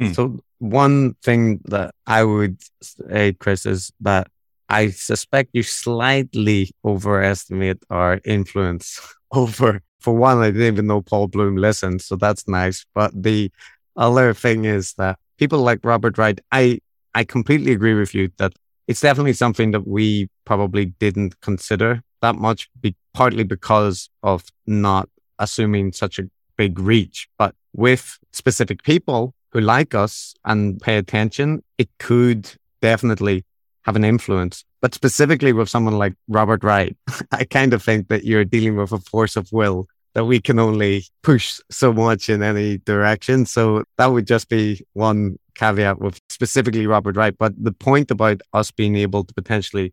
Mm. 0.00 0.14
So 0.14 0.40
one 0.58 1.14
thing 1.22 1.60
that 1.66 1.94
I 2.06 2.24
would 2.24 2.58
say, 2.82 3.32
Chris, 3.32 3.66
is 3.66 3.92
that 4.00 4.28
I 4.68 4.90
suspect 4.90 5.50
you 5.52 5.62
slightly 5.62 6.70
overestimate 6.84 7.82
our 7.90 8.20
influence 8.24 9.00
over. 9.32 9.82
For 10.00 10.14
one, 10.14 10.38
I 10.38 10.50
didn't 10.50 10.66
even 10.74 10.86
know 10.86 11.00
Paul 11.00 11.26
Bloom 11.26 11.56
listened, 11.56 12.02
so 12.02 12.16
that's 12.16 12.46
nice. 12.46 12.86
But 12.94 13.20
the 13.20 13.50
other 13.96 14.32
thing 14.32 14.64
is 14.64 14.92
that 14.94 15.18
people 15.38 15.60
like 15.60 15.80
Robert 15.82 16.18
Wright, 16.18 16.40
I 16.52 16.80
I 17.18 17.24
completely 17.24 17.72
agree 17.72 17.94
with 17.94 18.14
you 18.14 18.30
that 18.36 18.52
it's 18.86 19.00
definitely 19.00 19.32
something 19.32 19.72
that 19.72 19.88
we 19.88 20.28
probably 20.44 20.84
didn't 21.04 21.40
consider 21.40 22.00
that 22.22 22.36
much, 22.36 22.70
be, 22.80 22.94
partly 23.12 23.42
because 23.42 24.08
of 24.22 24.44
not 24.68 25.08
assuming 25.40 25.92
such 25.92 26.20
a 26.20 26.30
big 26.56 26.78
reach. 26.78 27.28
But 27.36 27.56
with 27.72 28.20
specific 28.30 28.84
people 28.84 29.34
who 29.50 29.60
like 29.60 29.96
us 29.96 30.32
and 30.44 30.80
pay 30.80 30.96
attention, 30.96 31.64
it 31.76 31.88
could 31.98 32.52
definitely 32.80 33.44
have 33.82 33.96
an 33.96 34.04
influence. 34.04 34.64
But 34.80 34.94
specifically 34.94 35.52
with 35.52 35.68
someone 35.68 35.98
like 35.98 36.14
Robert 36.28 36.62
Wright, 36.62 36.96
I 37.32 37.42
kind 37.42 37.74
of 37.74 37.82
think 37.82 38.06
that 38.10 38.22
you're 38.22 38.44
dealing 38.44 38.76
with 38.76 38.92
a 38.92 38.98
force 38.98 39.34
of 39.34 39.48
will 39.50 39.88
that 40.14 40.24
we 40.24 40.40
can 40.40 40.60
only 40.60 41.04
push 41.24 41.58
so 41.68 41.92
much 41.92 42.28
in 42.28 42.44
any 42.44 42.78
direction. 42.78 43.44
So 43.44 43.82
that 43.96 44.06
would 44.06 44.26
just 44.26 44.48
be 44.48 44.84
one 44.92 45.36
caveat 45.58 45.98
with 46.00 46.20
specifically 46.30 46.86
Robert 46.86 47.16
Wright. 47.16 47.36
But 47.36 47.52
the 47.62 47.72
point 47.72 48.10
about 48.10 48.40
us 48.52 48.70
being 48.70 48.96
able 48.96 49.24
to 49.24 49.34
potentially 49.34 49.92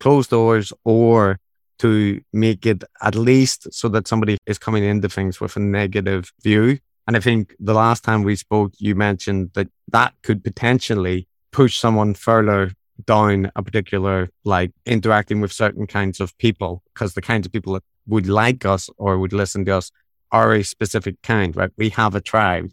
close 0.00 0.28
doors 0.28 0.72
or 0.84 1.38
to 1.80 2.20
make 2.32 2.66
it 2.66 2.84
at 3.02 3.14
least 3.14 3.72
so 3.72 3.88
that 3.88 4.08
somebody 4.08 4.36
is 4.46 4.58
coming 4.58 4.84
into 4.84 5.08
things 5.08 5.40
with 5.40 5.56
a 5.56 5.60
negative 5.60 6.32
view. 6.42 6.78
And 7.06 7.16
I 7.16 7.20
think 7.20 7.54
the 7.58 7.74
last 7.74 8.04
time 8.04 8.22
we 8.22 8.36
spoke, 8.36 8.72
you 8.78 8.94
mentioned 8.94 9.50
that 9.54 9.68
that 9.88 10.12
could 10.22 10.44
potentially 10.44 11.26
push 11.52 11.78
someone 11.78 12.14
further 12.14 12.72
down 13.06 13.50
a 13.54 13.62
particular, 13.62 14.28
like 14.44 14.72
interacting 14.84 15.40
with 15.40 15.52
certain 15.52 15.86
kinds 15.86 16.20
of 16.20 16.36
people, 16.38 16.82
because 16.92 17.14
the 17.14 17.22
kinds 17.22 17.46
of 17.46 17.52
people 17.52 17.74
that 17.74 17.84
would 18.06 18.28
like 18.28 18.66
us 18.66 18.90
or 18.98 19.18
would 19.18 19.32
listen 19.32 19.64
to 19.64 19.76
us 19.76 19.90
are 20.32 20.52
a 20.52 20.62
specific 20.64 21.16
kind, 21.22 21.56
right? 21.56 21.70
We 21.78 21.90
have 21.90 22.14
a 22.14 22.20
tribe 22.20 22.70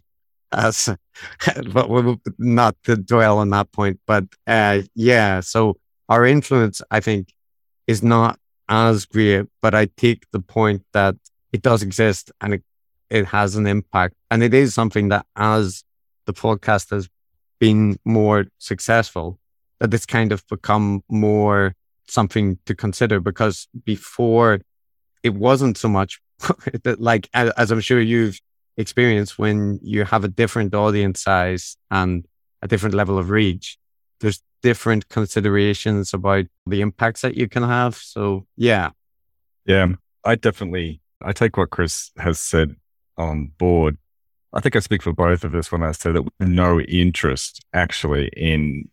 as, 0.52 0.88
but 1.72 1.88
we'll 1.88 2.20
not 2.38 2.76
to 2.84 2.96
dwell 2.96 3.38
on 3.38 3.50
that 3.50 3.72
point. 3.72 4.00
But 4.06 4.24
uh, 4.46 4.82
yeah, 4.94 5.40
so 5.40 5.76
our 6.08 6.24
influence, 6.24 6.82
I 6.90 7.00
think, 7.00 7.32
is 7.86 8.02
not 8.02 8.38
as 8.68 9.06
great, 9.06 9.46
but 9.62 9.74
I 9.74 9.86
take 9.96 10.24
the 10.32 10.40
point 10.40 10.82
that 10.92 11.16
it 11.52 11.62
does 11.62 11.82
exist 11.82 12.32
and 12.40 12.54
it, 12.54 12.62
it 13.10 13.26
has 13.26 13.56
an 13.56 13.66
impact. 13.66 14.14
And 14.30 14.42
it 14.42 14.54
is 14.54 14.74
something 14.74 15.08
that 15.08 15.26
as 15.36 15.84
the 16.26 16.32
podcast 16.32 16.90
has 16.90 17.08
been 17.58 17.98
more 18.04 18.46
successful, 18.58 19.38
that 19.78 19.94
it's 19.94 20.06
kind 20.06 20.32
of 20.32 20.46
become 20.48 21.02
more 21.08 21.74
something 22.08 22.58
to 22.66 22.74
consider 22.74 23.20
because 23.20 23.68
before 23.84 24.60
it 25.22 25.34
wasn't 25.34 25.76
so 25.76 25.88
much 25.88 26.20
like 26.98 27.28
as 27.34 27.70
I'm 27.70 27.80
sure 27.80 28.00
you've 28.00 28.40
experienced 28.76 29.38
when 29.38 29.78
you 29.82 30.04
have 30.04 30.24
a 30.24 30.28
different 30.28 30.74
audience 30.74 31.22
size 31.22 31.76
and 31.90 32.26
a 32.62 32.68
different 32.68 32.94
level 32.94 33.18
of 33.18 33.30
reach. 33.30 33.78
There's 34.20 34.42
different 34.62 35.08
considerations 35.08 36.12
about 36.12 36.46
the 36.66 36.80
impacts 36.80 37.20
that 37.22 37.36
you 37.36 37.48
can 37.48 37.62
have. 37.62 37.94
So 37.96 38.46
yeah. 38.56 38.90
Yeah. 39.64 39.88
I 40.24 40.34
definitely 40.34 41.00
I 41.22 41.32
take 41.32 41.56
what 41.56 41.70
Chris 41.70 42.10
has 42.18 42.38
said 42.38 42.76
on 43.16 43.52
board. 43.58 43.96
I 44.52 44.60
think 44.60 44.76
I 44.76 44.80
speak 44.80 45.02
for 45.02 45.12
both 45.12 45.44
of 45.44 45.54
us 45.54 45.70
when 45.70 45.82
I 45.82 45.92
say 45.92 46.12
that 46.12 46.22
we 46.22 46.30
have 46.40 46.48
no 46.48 46.80
interest 46.80 47.64
actually 47.72 48.28
in 48.36 48.88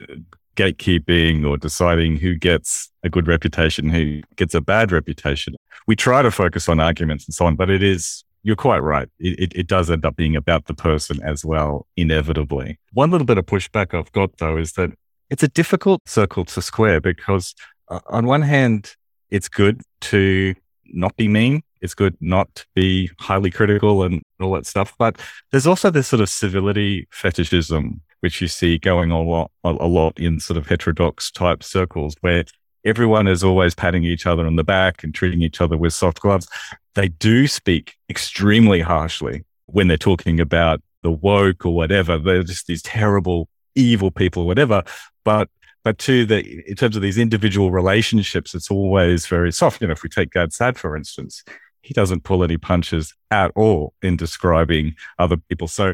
gatekeeping 0.55 1.47
or 1.47 1.57
deciding 1.57 2.17
who 2.17 2.35
gets 2.35 2.89
a 3.03 3.09
good 3.09 3.27
reputation, 3.27 3.89
who 3.89 4.21
gets 4.35 4.53
a 4.53 4.61
bad 4.61 4.91
reputation. 4.91 5.55
We 5.87 5.95
try 5.95 6.21
to 6.21 6.31
focus 6.31 6.69
on 6.69 6.79
arguments 6.79 7.25
and 7.25 7.33
so 7.33 7.45
on, 7.45 7.55
but 7.55 7.69
it 7.69 7.81
is, 7.81 8.23
you're 8.43 8.55
quite 8.55 8.79
right. 8.79 9.09
It, 9.19 9.39
it, 9.39 9.53
it, 9.55 9.67
does 9.67 9.89
end 9.89 10.05
up 10.05 10.15
being 10.15 10.35
about 10.35 10.65
the 10.65 10.73
person 10.73 11.21
as 11.23 11.45
well, 11.45 11.87
inevitably. 11.95 12.77
One 12.91 13.09
little 13.09 13.25
bit 13.25 13.37
of 13.37 13.45
pushback 13.45 13.97
I've 13.97 14.11
got 14.11 14.37
though 14.37 14.57
is 14.57 14.73
that 14.73 14.91
it's 15.29 15.43
a 15.43 15.47
difficult 15.47 16.01
circle 16.07 16.45
to 16.45 16.61
square 16.61 16.99
because 16.99 17.55
uh, 17.87 18.01
on 18.07 18.25
one 18.25 18.41
hand, 18.41 18.95
it's 19.31 19.49
good 19.49 19.81
to 20.01 20.53
not 20.85 21.15
be 21.15 21.27
mean. 21.27 21.63
It's 21.81 21.95
good 21.95 22.15
not 22.21 22.53
to 22.55 22.65
be 22.75 23.09
highly 23.19 23.49
critical 23.49 24.03
and 24.03 24.21
all 24.39 24.53
that 24.53 24.65
stuff. 24.65 24.93
But 24.97 25.19
there's 25.51 25.67
also 25.67 25.89
this 25.89 26.07
sort 26.07 26.21
of 26.21 26.29
civility 26.29 27.07
fetishism 27.11 28.01
which 28.19 28.39
you 28.39 28.47
see 28.47 28.77
going 28.77 29.11
a 29.11 29.21
lot, 29.21 29.51
a 29.65 29.71
lot 29.71 30.17
in 30.17 30.39
sort 30.39 30.55
of 30.55 30.65
heterodox 30.65 31.29
type 31.29 31.61
circles 31.61 32.15
where 32.21 32.45
everyone 32.85 33.27
is 33.27 33.43
always 33.43 33.75
patting 33.75 34.05
each 34.05 34.25
other 34.25 34.47
on 34.47 34.55
the 34.55 34.63
back 34.63 35.03
and 35.03 35.13
treating 35.13 35.41
each 35.41 35.59
other 35.59 35.75
with 35.75 35.93
soft 35.93 36.21
gloves. 36.21 36.47
They 36.95 37.07
do 37.07 37.47
speak 37.47 37.95
extremely 38.09 38.81
harshly 38.81 39.45
when 39.65 39.87
they're 39.87 39.97
talking 39.97 40.39
about 40.39 40.81
the 41.01 41.11
woke 41.11 41.65
or 41.65 41.75
whatever. 41.75 42.17
They're 42.17 42.43
just 42.43 42.67
these 42.67 42.81
terrible, 42.81 43.49
evil 43.75 44.11
people, 44.11 44.43
or 44.43 44.47
whatever. 44.47 44.83
But 45.23 45.49
but 45.83 45.97
to 45.99 46.25
the 46.25 46.63
in 46.67 46.75
terms 46.75 46.95
of 46.95 47.01
these 47.01 47.17
individual 47.17 47.71
relationships, 47.71 48.55
it's 48.55 48.71
always 48.71 49.25
very 49.25 49.51
soft. 49.51 49.81
You 49.81 49.87
know, 49.87 49.93
if 49.93 50.03
we 50.03 50.09
take 50.09 50.31
Gad 50.31 50.53
Saad, 50.53 50.77
for 50.77 50.95
instance, 50.95 51.43
he 51.81 51.93
doesn't 51.93 52.23
pull 52.23 52.43
any 52.43 52.57
punches 52.57 53.13
at 53.29 53.51
all 53.55 53.93
in 54.01 54.15
describing 54.15 54.95
other 55.19 55.37
people. 55.37 55.67
So 55.67 55.93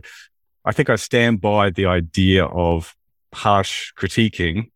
I 0.63 0.71
think 0.71 0.89
I 0.89 0.95
stand 0.95 1.41
by 1.41 1.71
the 1.71 1.87
idea 1.87 2.45
of 2.45 2.95
harsh 3.33 3.91
critiquing, 3.97 4.69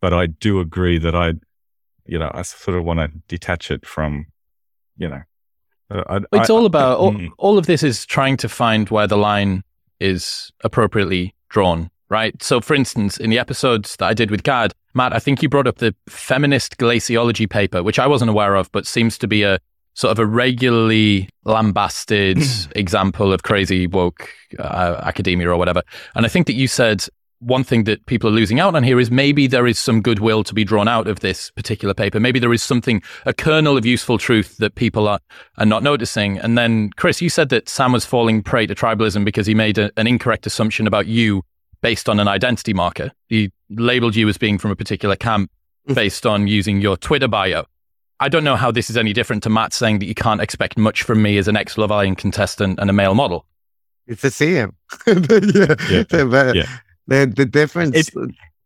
but 0.00 0.14
I 0.14 0.26
do 0.26 0.60
agree 0.60 0.98
that 0.98 1.14
I, 1.14 1.34
you 2.06 2.18
know, 2.18 2.30
I 2.32 2.42
sort 2.42 2.78
of 2.78 2.84
want 2.84 3.00
to 3.00 3.08
detach 3.26 3.70
it 3.70 3.84
from, 3.84 4.26
you 4.96 5.08
know, 5.08 5.22
I, 5.90 6.20
it's 6.32 6.50
I, 6.50 6.52
all 6.52 6.66
about 6.66 6.98
all, 6.98 7.12
mm. 7.12 7.30
all 7.38 7.58
of 7.58 7.66
this 7.66 7.82
is 7.82 8.06
trying 8.06 8.36
to 8.38 8.48
find 8.48 8.88
where 8.90 9.06
the 9.06 9.16
line 9.16 9.64
is 9.98 10.52
appropriately 10.62 11.34
drawn, 11.48 11.90
right? 12.08 12.40
So, 12.42 12.60
for 12.60 12.74
instance, 12.74 13.16
in 13.16 13.30
the 13.30 13.38
episodes 13.38 13.96
that 13.96 14.06
I 14.06 14.14
did 14.14 14.30
with 14.30 14.42
Gad, 14.42 14.72
Matt, 14.94 15.12
I 15.12 15.18
think 15.18 15.42
you 15.42 15.48
brought 15.48 15.66
up 15.66 15.78
the 15.78 15.94
feminist 16.08 16.78
glaciology 16.78 17.48
paper, 17.48 17.82
which 17.82 17.98
I 17.98 18.06
wasn't 18.06 18.30
aware 18.30 18.54
of, 18.56 18.70
but 18.72 18.86
seems 18.86 19.18
to 19.18 19.28
be 19.28 19.42
a 19.42 19.58
sort 19.94 20.12
of 20.12 20.18
a 20.18 20.26
regularly 20.26 21.28
lambasted 21.44 22.38
example 22.76 23.32
of 23.32 23.42
crazy 23.42 23.86
woke 23.86 24.30
uh, 24.58 25.00
academia 25.02 25.50
or 25.50 25.56
whatever. 25.56 25.82
And 26.14 26.24
I 26.24 26.28
think 26.28 26.46
that 26.46 26.54
you 26.54 26.68
said 26.68 27.04
one 27.40 27.64
thing 27.64 27.84
that 27.84 28.04
people 28.06 28.28
are 28.28 28.32
losing 28.32 28.60
out 28.60 28.76
on 28.76 28.82
here 28.82 29.00
is 29.00 29.10
maybe 29.10 29.46
there 29.46 29.66
is 29.66 29.78
some 29.78 30.02
goodwill 30.02 30.44
to 30.44 30.54
be 30.54 30.62
drawn 30.62 30.86
out 30.86 31.08
of 31.08 31.20
this 31.20 31.50
particular 31.50 31.94
paper. 31.94 32.20
Maybe 32.20 32.38
there 32.38 32.52
is 32.52 32.62
something, 32.62 33.02
a 33.24 33.32
kernel 33.32 33.76
of 33.76 33.86
useful 33.86 34.18
truth 34.18 34.58
that 34.58 34.74
people 34.74 35.08
are, 35.08 35.20
are 35.56 35.66
not 35.66 35.82
noticing. 35.82 36.38
And 36.38 36.56
then, 36.56 36.90
Chris, 36.96 37.22
you 37.22 37.30
said 37.30 37.48
that 37.48 37.68
Sam 37.68 37.92
was 37.92 38.04
falling 38.04 38.42
prey 38.42 38.66
to 38.66 38.74
tribalism 38.74 39.24
because 39.24 39.46
he 39.46 39.54
made 39.54 39.78
a, 39.78 39.90
an 39.96 40.06
incorrect 40.06 40.46
assumption 40.46 40.86
about 40.86 41.06
you 41.06 41.42
based 41.80 42.08
on 42.08 42.20
an 42.20 42.28
identity 42.28 42.74
marker. 42.74 43.10
He 43.28 43.50
labeled 43.70 44.14
you 44.14 44.28
as 44.28 44.36
being 44.36 44.58
from 44.58 44.70
a 44.70 44.76
particular 44.76 45.16
camp 45.16 45.50
mm. 45.88 45.94
based 45.94 46.26
on 46.26 46.46
using 46.46 46.80
your 46.80 46.96
Twitter 46.98 47.28
bio. 47.28 47.64
I 48.22 48.28
don't 48.28 48.44
know 48.44 48.56
how 48.56 48.70
this 48.70 48.90
is 48.90 48.98
any 48.98 49.14
different 49.14 49.42
to 49.44 49.50
Matt 49.50 49.72
saying 49.72 50.00
that 50.00 50.06
you 50.06 50.14
can't 50.14 50.42
expect 50.42 50.76
much 50.76 51.04
from 51.04 51.22
me 51.22 51.38
as 51.38 51.48
an 51.48 51.56
ex 51.56 51.78
Love 51.78 51.90
Island 51.90 52.18
contestant 52.18 52.78
and 52.78 52.90
a 52.90 52.92
male 52.92 53.14
model. 53.14 53.46
It's 54.06 54.20
the 54.20 54.30
same. 54.30 54.76
yeah. 55.06 55.14
yeah. 55.88 56.02
The, 56.02 56.52
yeah. 56.54 56.78
The, 57.10 57.26
the 57.26 57.44
difference. 57.44 58.08
It, 58.08 58.14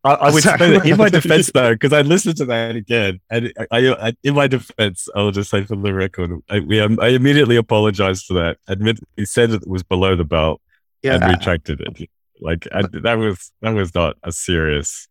I, 0.05 0.13
I, 0.13 0.31
would 0.31 0.43
say 0.43 0.55
that 0.55 0.85
in 0.87 0.99
my 0.99 1.09
defense, 1.19 1.51
though, 1.51 1.73
because 1.73 1.95
I 1.95 2.03
listened 2.03 2.37
to 2.37 2.45
that 2.45 2.77
again, 2.77 3.21
and 3.31 3.51
I, 3.71 3.89
I, 3.89 4.13
in 4.23 4.35
my 4.35 4.47
defense, 4.47 5.09
I'll 5.17 5.31
just 5.31 5.49
say 5.49 5.65
for 5.65 5.77
the 5.77 5.95
record, 5.95 6.31
I, 6.51 6.61
we, 6.61 6.79
um, 6.79 7.01
I 7.01 7.09
immediately 7.09 7.57
apologized 7.57 8.27
for 8.27 8.35
that. 8.35 8.59
Admit 8.69 9.01
he 9.17 9.25
said 9.25 9.51
it 9.51 9.67
was 9.67 9.83
below 9.83 10.15
the 10.15 10.25
belt, 10.25 10.61
yeah. 11.03 11.15
and 11.15 11.25
retracted 11.25 11.81
it. 11.81 12.11
Like 12.39 12.69
that 12.71 13.17
was 13.19 13.51
that 13.63 13.71
was 13.71 13.95
not 13.95 14.17
a 14.23 14.31
serious 14.31 15.09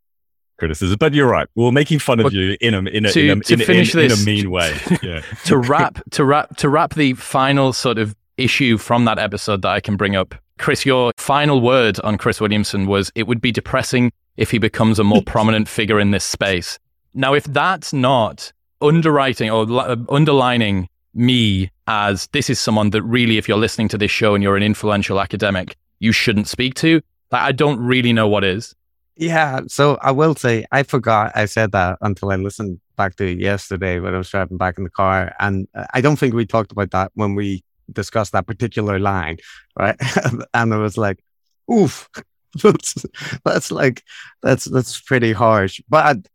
criticism. 0.59 0.97
But 0.99 1.15
you're 1.15 1.27
right. 1.27 1.47
We 1.55 1.65
are 1.65 1.71
making 1.71 1.97
fun 1.97 2.19
of 2.19 2.31
you 2.31 2.55
in 2.61 2.75
a 2.75 2.79
in 2.81 3.05
a, 3.05 3.11
to, 3.11 3.31
in, 3.31 3.39
a, 3.39 3.41
to 3.41 3.53
in, 3.53 3.59
finish 3.61 3.95
in, 3.95 4.01
this, 4.01 4.19
in 4.19 4.23
a 4.23 4.25
mean 4.25 4.51
way. 4.51 4.77
Yeah. 5.01 5.21
to 5.45 5.57
wrap 5.57 5.99
to 6.11 6.23
wrap 6.23 6.55
to 6.57 6.69
wrap 6.69 6.93
the 6.93 7.13
final 7.13 7.73
sort 7.73 7.97
of 7.97 8.15
issue 8.37 8.77
from 8.77 9.05
that 9.05 9.17
episode 9.17 9.63
that 9.63 9.71
I 9.71 9.79
can 9.79 9.95
bring 9.95 10.15
up. 10.15 10.35
Chris, 10.63 10.85
your 10.85 11.11
final 11.17 11.59
word 11.59 11.99
on 12.05 12.17
Chris 12.17 12.39
Williamson 12.39 12.85
was 12.85 13.11
it 13.15 13.27
would 13.27 13.41
be 13.41 13.51
depressing 13.51 14.13
if 14.37 14.49
he 14.49 14.59
becomes 14.59 14.97
a 14.97 15.03
more 15.03 15.21
prominent 15.25 15.67
figure 15.67 15.99
in 15.99 16.11
this 16.11 16.23
space. 16.23 16.79
Now, 17.13 17.33
if 17.33 17.43
that's 17.43 17.91
not 17.91 18.49
underwriting 18.81 19.51
or 19.51 19.67
underlining 20.07 20.87
me 21.13 21.69
as 21.87 22.27
this 22.31 22.49
is 22.49 22.61
someone 22.61 22.91
that 22.91 23.03
really, 23.03 23.37
if 23.37 23.49
you're 23.49 23.57
listening 23.57 23.89
to 23.89 23.97
this 23.97 24.09
show 24.09 24.35
and 24.35 24.41
you're 24.41 24.55
an 24.55 24.63
influential 24.63 25.19
academic, 25.19 25.75
you 25.99 26.13
shouldn't 26.13 26.47
speak 26.47 26.75
to. 26.75 27.01
Like, 27.29 27.41
I 27.41 27.51
don't 27.51 27.81
really 27.81 28.13
know 28.13 28.29
what 28.29 28.45
is. 28.45 28.73
Yeah. 29.17 29.59
So 29.67 29.97
I 30.01 30.11
will 30.11 30.33
say, 30.33 30.65
I 30.71 30.83
forgot 30.83 31.33
I 31.35 31.43
said 31.43 31.73
that 31.73 31.97
until 31.99 32.31
I 32.31 32.37
listened 32.37 32.79
back 32.95 33.17
to 33.17 33.25
it 33.29 33.37
yesterday 33.37 33.99
when 33.99 34.15
I 34.15 34.17
was 34.17 34.29
driving 34.29 34.55
back 34.55 34.77
in 34.77 34.85
the 34.85 34.89
car. 34.89 35.35
And 35.41 35.67
uh, 35.75 35.87
I 35.93 35.99
don't 35.99 36.15
think 36.15 36.33
we 36.33 36.45
talked 36.45 36.71
about 36.71 36.91
that 36.91 37.11
when 37.15 37.35
we 37.35 37.65
discussed 37.91 38.31
that 38.31 38.47
particular 38.47 38.99
line. 38.99 39.37
Right. 39.77 39.95
and 40.53 40.73
it 40.73 40.77
was 40.77 40.97
like, 40.97 41.23
oof, 41.71 42.09
that's, 42.63 43.05
that's 43.43 43.71
like, 43.71 44.03
that's, 44.41 44.65
that's 44.65 45.01
pretty 45.01 45.33
harsh. 45.33 45.81
But 45.89 46.27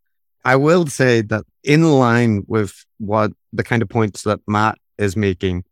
I 0.45 0.57
will 0.57 0.87
say 0.87 1.23
that 1.23 1.45
in 1.65 1.85
line 1.85 2.45
with 2.47 2.85
what 2.99 3.33
the 3.53 3.65
kind 3.65 3.83
of 3.83 3.89
points 3.89 4.23
that 4.23 4.41
Matt 4.47 4.79
is 4.97 5.17
making, 5.17 5.65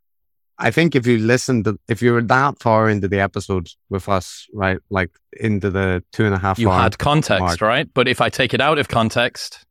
I 0.58 0.70
think 0.70 0.94
if 0.94 1.06
you 1.06 1.18
listen 1.18 1.64
to, 1.64 1.78
if 1.88 2.00
you're 2.00 2.22
that 2.22 2.58
far 2.60 2.88
into 2.88 3.08
the 3.08 3.20
episode 3.20 3.68
with 3.90 4.08
us, 4.08 4.46
right, 4.54 4.78
like 4.88 5.10
into 5.38 5.70
the 5.70 6.02
two 6.12 6.24
and 6.24 6.34
a 6.34 6.38
half, 6.38 6.58
you 6.58 6.70
had 6.70 6.98
context, 6.98 7.40
mark, 7.40 7.60
right? 7.60 7.88
But 7.92 8.08
if 8.08 8.20
I 8.20 8.30
take 8.30 8.54
it 8.54 8.60
out 8.60 8.78
of 8.78 8.88
context, 8.88 9.64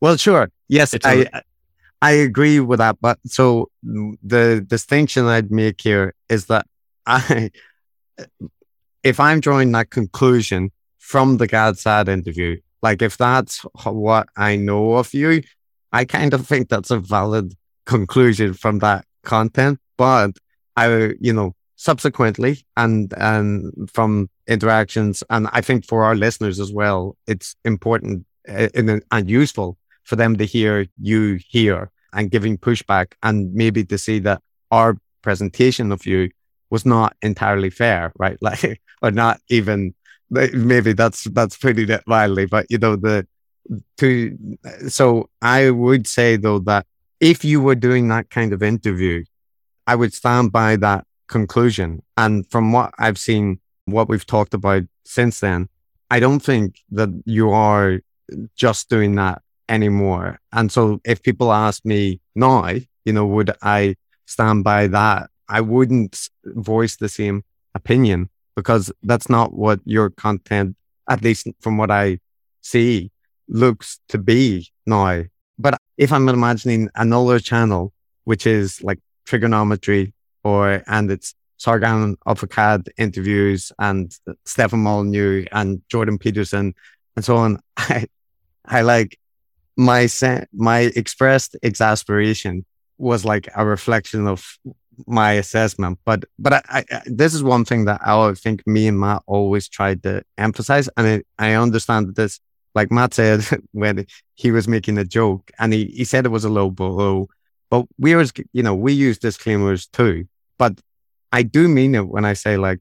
well, 0.00 0.16
sure, 0.16 0.50
yes, 0.68 0.94
I 1.04 1.26
I 2.02 2.12
agree 2.12 2.60
with 2.60 2.78
that. 2.78 2.98
But 3.00 3.18
so 3.26 3.70
the 3.82 4.64
distinction 4.66 5.26
I'd 5.26 5.50
make 5.50 5.80
here 5.80 6.14
is 6.28 6.46
that 6.46 6.66
I, 7.06 7.50
if 9.02 9.20
I'm 9.20 9.40
drawing 9.40 9.72
that 9.72 9.90
conclusion 9.90 10.70
from 10.98 11.38
the 11.38 11.46
Gad 11.46 11.78
Saad 11.78 12.08
interview, 12.08 12.60
like 12.82 13.02
if 13.02 13.16
that's 13.16 13.60
what 13.84 14.28
I 14.36 14.56
know 14.56 14.94
of 14.94 15.14
you, 15.14 15.42
I 15.92 16.04
kind 16.04 16.34
of 16.34 16.46
think 16.46 16.68
that's 16.68 16.90
a 16.90 16.98
valid 16.98 17.54
conclusion 17.86 18.52
from 18.54 18.80
that 18.80 19.04
content. 19.22 19.78
But 19.96 20.32
I, 20.76 21.14
you 21.20 21.32
know, 21.32 21.54
subsequently 21.76 22.64
and 22.76 23.12
and 23.16 23.90
from 23.92 24.28
interactions, 24.46 25.22
and 25.30 25.48
I 25.52 25.60
think 25.60 25.86
for 25.86 26.04
our 26.04 26.14
listeners 26.14 26.60
as 26.60 26.72
well, 26.72 27.16
it's 27.26 27.56
important 27.64 28.26
uh, 28.48 28.68
and, 28.74 29.02
and 29.10 29.30
useful 29.30 29.78
for 30.06 30.16
them 30.16 30.36
to 30.36 30.44
hear 30.44 30.86
you 31.00 31.38
here 31.48 31.90
and 32.12 32.30
giving 32.30 32.56
pushback, 32.56 33.12
and 33.22 33.52
maybe 33.52 33.84
to 33.84 33.98
see 33.98 34.18
that 34.20 34.40
our 34.70 34.96
presentation 35.22 35.92
of 35.92 36.06
you 36.06 36.30
was 36.70 36.86
not 36.86 37.14
entirely 37.22 37.70
fair, 37.70 38.12
right? 38.18 38.38
Like, 38.48 38.80
or 39.02 39.10
not 39.10 39.40
even 39.50 39.94
maybe 40.30 40.92
that's 40.92 41.24
that's 41.24 41.56
pretty 41.56 41.86
widely, 42.06 42.46
but 42.46 42.66
you 42.70 42.78
know 42.78 42.96
the 42.96 43.26
to 43.98 44.36
so 44.88 45.28
I 45.42 45.70
would 45.70 46.06
say 46.06 46.36
though 46.36 46.60
that 46.60 46.86
if 47.20 47.44
you 47.44 47.60
were 47.60 47.74
doing 47.74 48.08
that 48.08 48.30
kind 48.30 48.52
of 48.52 48.62
interview 48.62 49.24
I 49.86 49.94
would 49.94 50.12
stand 50.12 50.52
by 50.52 50.76
that 50.76 51.06
conclusion. 51.28 52.02
And 52.16 52.48
from 52.50 52.72
what 52.72 52.92
I've 52.98 53.18
seen, 53.18 53.60
what 53.84 54.08
we've 54.08 54.26
talked 54.26 54.54
about 54.54 54.82
since 55.04 55.40
then, 55.40 55.68
I 56.10 56.20
don't 56.20 56.40
think 56.40 56.80
that 56.90 57.08
you 57.24 57.50
are 57.50 58.00
just 58.56 58.88
doing 58.88 59.14
that 59.16 59.42
anymore. 59.68 60.40
And 60.52 60.70
so 60.70 61.00
if 61.04 61.22
people 61.22 61.52
ask 61.52 61.84
me 61.84 62.20
now, 62.34 62.74
you 63.04 63.12
know, 63.12 63.26
would 63.26 63.52
I 63.62 63.96
stand 64.26 64.64
by 64.64 64.86
that? 64.88 65.30
I 65.48 65.60
wouldn't 65.60 66.28
voice 66.44 66.96
the 66.96 67.08
same 67.08 67.44
opinion 67.74 68.30
because 68.56 68.92
that's 69.02 69.28
not 69.28 69.52
what 69.52 69.80
your 69.84 70.10
content, 70.10 70.76
at 71.08 71.22
least 71.22 71.46
from 71.60 71.76
what 71.76 71.90
I 71.90 72.18
see, 72.62 73.10
looks 73.48 74.00
to 74.08 74.18
be 74.18 74.72
now. 74.86 75.22
But 75.58 75.78
if 75.96 76.12
I'm 76.12 76.28
imagining 76.28 76.88
another 76.94 77.38
channel, 77.38 77.92
which 78.24 78.46
is 78.46 78.82
like 78.82 78.98
Triggernometry 79.26 80.12
or 80.42 80.82
and 80.86 81.10
it's 81.10 81.34
Sargon 81.58 82.16
of 82.26 82.40
Akkad 82.40 82.88
interviews 82.98 83.72
and 83.78 84.14
Stefan 84.44 84.80
Molyneux 84.80 85.46
and 85.52 85.82
Jordan 85.88 86.18
Peterson 86.18 86.74
and 87.14 87.24
so 87.24 87.36
on. 87.36 87.60
I, 87.76 88.06
I 88.64 88.82
like 88.82 89.18
my 89.76 90.08
my 90.54 90.80
expressed 90.96 91.56
exasperation 91.62 92.64
was 92.98 93.24
like 93.24 93.48
a 93.54 93.64
reflection 93.64 94.26
of 94.26 94.58
my 95.06 95.32
assessment. 95.32 95.98
But 96.04 96.24
but 96.38 96.54
I, 96.54 96.84
I, 96.90 97.00
this 97.06 97.34
is 97.34 97.42
one 97.42 97.64
thing 97.64 97.84
that 97.84 98.00
I 98.04 98.32
think 98.34 98.66
me 98.66 98.88
and 98.88 98.98
Matt 98.98 99.22
always 99.26 99.68
tried 99.68 100.02
to 100.04 100.22
emphasize, 100.38 100.88
and 100.96 101.22
I 101.38 101.52
understand 101.52 102.08
that 102.08 102.16
this, 102.16 102.40
like 102.74 102.90
Matt 102.90 103.14
said 103.14 103.44
when 103.72 104.06
he 104.34 104.50
was 104.50 104.66
making 104.66 104.98
a 104.98 105.04
joke, 105.04 105.50
and 105.58 105.72
he, 105.72 105.86
he 105.86 106.04
said 106.04 106.24
it 106.24 106.30
was 106.30 106.44
a 106.44 106.50
low 106.50 106.70
blow, 106.70 107.28
but 107.70 107.86
we 107.98 108.14
always, 108.14 108.32
you 108.52 108.62
know, 108.62 108.74
we 108.74 108.92
use 108.92 109.18
disclaimers 109.18 109.86
too. 109.86 110.26
But 110.58 110.80
I 111.32 111.42
do 111.42 111.68
mean 111.68 111.94
it 111.94 112.08
when 112.08 112.24
I 112.24 112.32
say 112.32 112.56
like 112.56 112.80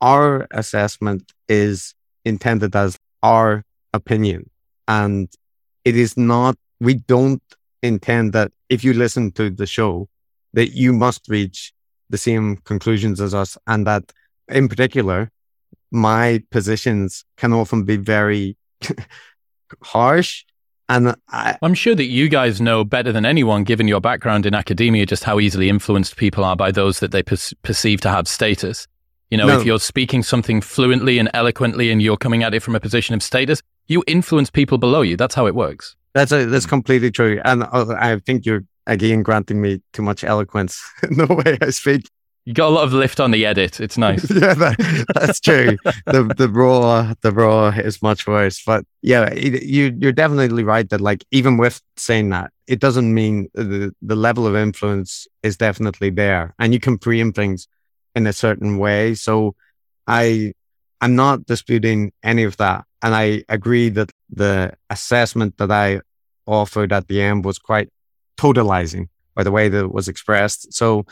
our 0.00 0.46
assessment 0.50 1.32
is 1.48 1.94
intended 2.24 2.74
as 2.74 2.98
our 3.22 3.64
opinion. 3.92 4.50
And 4.88 5.28
it 5.86 5.96
is 5.96 6.16
not, 6.16 6.56
we 6.80 6.94
don't 6.94 7.42
intend 7.82 8.32
that 8.32 8.50
if 8.68 8.84
you 8.84 8.92
listen 8.92 9.30
to 9.32 9.48
the 9.48 9.66
show, 9.66 10.08
that 10.52 10.72
you 10.72 10.92
must 10.92 11.28
reach 11.28 11.72
the 12.10 12.18
same 12.18 12.56
conclusions 12.58 13.20
as 13.20 13.34
us. 13.34 13.56
And 13.66 13.86
that 13.86 14.12
in 14.48 14.68
particular, 14.68 15.30
my 15.90 16.42
positions 16.50 17.24
can 17.36 17.52
often 17.52 17.84
be 17.84 17.96
very 17.96 18.56
harsh 19.82 20.44
and 20.88 21.16
I, 21.28 21.58
am 21.62 21.74
sure 21.74 21.94
that 21.96 22.04
you 22.04 22.28
guys 22.28 22.60
know 22.60 22.84
better 22.84 23.10
than 23.10 23.26
anyone, 23.26 23.64
given 23.64 23.88
your 23.88 24.00
background 24.00 24.46
in 24.46 24.54
academia, 24.54 25.04
just 25.04 25.24
how 25.24 25.40
easily 25.40 25.68
influenced 25.68 26.16
people 26.16 26.44
are 26.44 26.54
by 26.54 26.70
those 26.70 27.00
that 27.00 27.10
they 27.10 27.24
per- 27.24 27.36
perceive 27.62 28.00
to 28.02 28.08
have 28.08 28.28
status. 28.28 28.86
You 29.30 29.38
know, 29.38 29.48
no. 29.48 29.58
if 29.58 29.66
you're 29.66 29.80
speaking 29.80 30.22
something 30.22 30.60
fluently 30.60 31.18
and 31.18 31.28
eloquently 31.34 31.90
and 31.90 32.00
you're 32.00 32.16
coming 32.16 32.44
at 32.44 32.54
it 32.54 32.60
from 32.60 32.76
a 32.76 32.80
position 32.80 33.16
of 33.16 33.22
status, 33.22 33.62
you 33.88 34.02
influence 34.06 34.50
people 34.50 34.78
below 34.78 35.02
you. 35.02 35.16
That's 35.16 35.34
how 35.34 35.46
it 35.46 35.54
works. 35.54 35.96
That's 36.14 36.32
a, 36.32 36.46
that's 36.46 36.66
completely 36.66 37.10
true. 37.10 37.40
And 37.44 37.62
uh, 37.62 37.94
I 37.98 38.18
think 38.20 38.46
you're 38.46 38.64
again 38.86 39.22
granting 39.22 39.60
me 39.60 39.82
too 39.92 40.02
much 40.02 40.24
eloquence 40.24 40.82
in 41.02 41.18
the 41.18 41.26
way 41.26 41.58
I 41.60 41.70
speak. 41.70 42.08
You 42.44 42.54
got 42.54 42.68
a 42.68 42.74
lot 42.74 42.84
of 42.84 42.92
lift 42.92 43.18
on 43.18 43.32
the 43.32 43.44
edit. 43.44 43.80
It's 43.80 43.98
nice. 43.98 44.30
yeah, 44.30 44.54
that, 44.54 45.06
that's 45.14 45.40
true. 45.40 45.76
the 46.06 46.32
the 46.36 46.48
raw 46.48 47.12
the 47.20 47.32
raw 47.32 47.70
is 47.70 48.00
much 48.00 48.26
worse. 48.28 48.62
But 48.64 48.84
yeah, 49.02 49.24
it, 49.24 49.64
you 49.64 49.96
you're 49.98 50.12
definitely 50.12 50.62
right 50.62 50.88
that 50.90 51.00
like 51.00 51.24
even 51.32 51.56
with 51.56 51.82
saying 51.96 52.30
that, 52.30 52.52
it 52.68 52.78
doesn't 52.78 53.12
mean 53.12 53.48
the 53.54 53.92
the 54.00 54.14
level 54.14 54.46
of 54.46 54.54
influence 54.54 55.26
is 55.42 55.56
definitely 55.56 56.10
there, 56.10 56.54
and 56.60 56.72
you 56.72 56.78
can 56.78 56.98
frame 56.98 57.32
things 57.32 57.66
in 58.14 58.28
a 58.28 58.32
certain 58.32 58.78
way. 58.78 59.14
So 59.14 59.56
I 60.06 60.52
I'm 61.00 61.14
not 61.14 61.46
disputing 61.46 62.12
any 62.22 62.44
of 62.44 62.56
that, 62.56 62.84
and 63.02 63.14
I 63.14 63.44
agree 63.48 63.88
that 63.90 64.10
the 64.30 64.72
assessment 64.90 65.58
that 65.58 65.70
I 65.70 66.00
offered 66.46 66.92
at 66.92 67.08
the 67.08 67.20
end 67.20 67.44
was 67.44 67.58
quite 67.58 67.90
totalizing 68.36 69.08
by 69.34 69.42
the 69.42 69.52
way 69.52 69.68
that 69.68 69.84
it 69.84 69.92
was 69.92 70.08
expressed. 70.08 70.72
So 70.72 71.04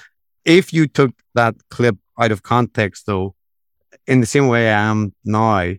if 0.45 0.73
you 0.73 0.87
took 0.87 1.13
that 1.35 1.55
clip 1.71 1.97
out 2.19 2.33
of 2.33 2.43
context, 2.43 3.07
though, 3.07 3.35
in 4.07 4.21
the 4.21 4.27
same 4.27 4.49
way 4.49 4.71
I 4.71 4.91
am 4.91 5.15
now, 5.25 5.75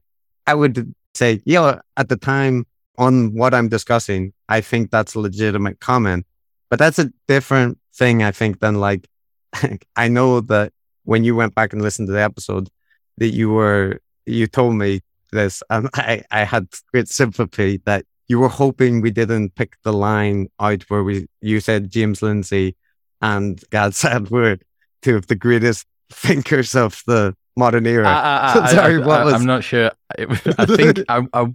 I 0.48 0.54
would 0.54 0.94
say, 1.16 1.42
yeah, 1.46 1.80
at 1.98 2.10
the 2.10 2.18
time 2.18 2.66
on 2.98 3.34
what 3.34 3.54
I'm 3.54 3.68
discussing, 3.68 4.34
I 4.48 4.62
think 4.62 4.92
that's 4.92 5.16
a 5.16 5.20
legitimate 5.20 5.80
comment. 5.80 6.26
But 6.70 6.80
that's 6.80 7.00
a 7.00 7.12
different 7.28 7.80
thing, 7.94 8.24
I 8.24 8.32
think, 8.32 8.60
than 8.60 8.76
like, 8.76 9.08
I 9.96 10.08
know 10.08 10.40
that 10.42 10.72
when 11.04 11.24
you 11.24 11.36
went 11.36 11.56
back 11.56 11.74
and 11.74 11.82
listened 11.82 12.08
to 12.08 12.14
the 12.14 12.22
episode, 12.22 12.70
that 13.18 13.30
you 13.30 13.50
were, 13.50 14.00
you 14.26 14.48
told 14.48 14.76
me 14.76 15.02
this, 15.32 15.64
and 15.70 15.90
I, 15.94 16.24
I 16.32 16.44
had 16.44 16.68
great 16.92 17.08
sympathy 17.08 17.82
that 17.86 18.06
you 18.28 18.40
were 18.40 18.50
hoping 18.50 19.02
we 19.02 19.12
didn't 19.12 19.56
pick 19.56 19.78
the 19.84 19.94
line 19.94 20.48
out 20.60 20.84
where 20.90 21.04
we, 21.04 21.28
you 21.42 21.60
said 21.60 21.92
James 21.92 22.22
Lindsay 22.22 22.76
and 23.22 23.64
Gad 23.70 23.94
Saad 23.94 24.30
were 24.32 24.58
two 25.02 25.16
of 25.16 25.28
the 25.28 25.36
greatest 25.36 25.86
thinkers 26.10 26.76
of 26.76 27.04
the 27.08 27.36
modern 27.58 27.86
era. 27.86 28.08
Uh, 28.08 28.10
uh, 28.10 28.14
uh, 28.14 28.18
I, 28.62 28.64
I, 28.64 28.74
Sorry, 28.74 29.04
I, 29.04 29.24
was... 29.24 29.34
I'm 29.34 29.46
not 29.46 29.64
sure. 29.64 29.92
I 30.18 30.66
think 30.66 31.00
I, 31.10 31.22
I, 31.34 31.48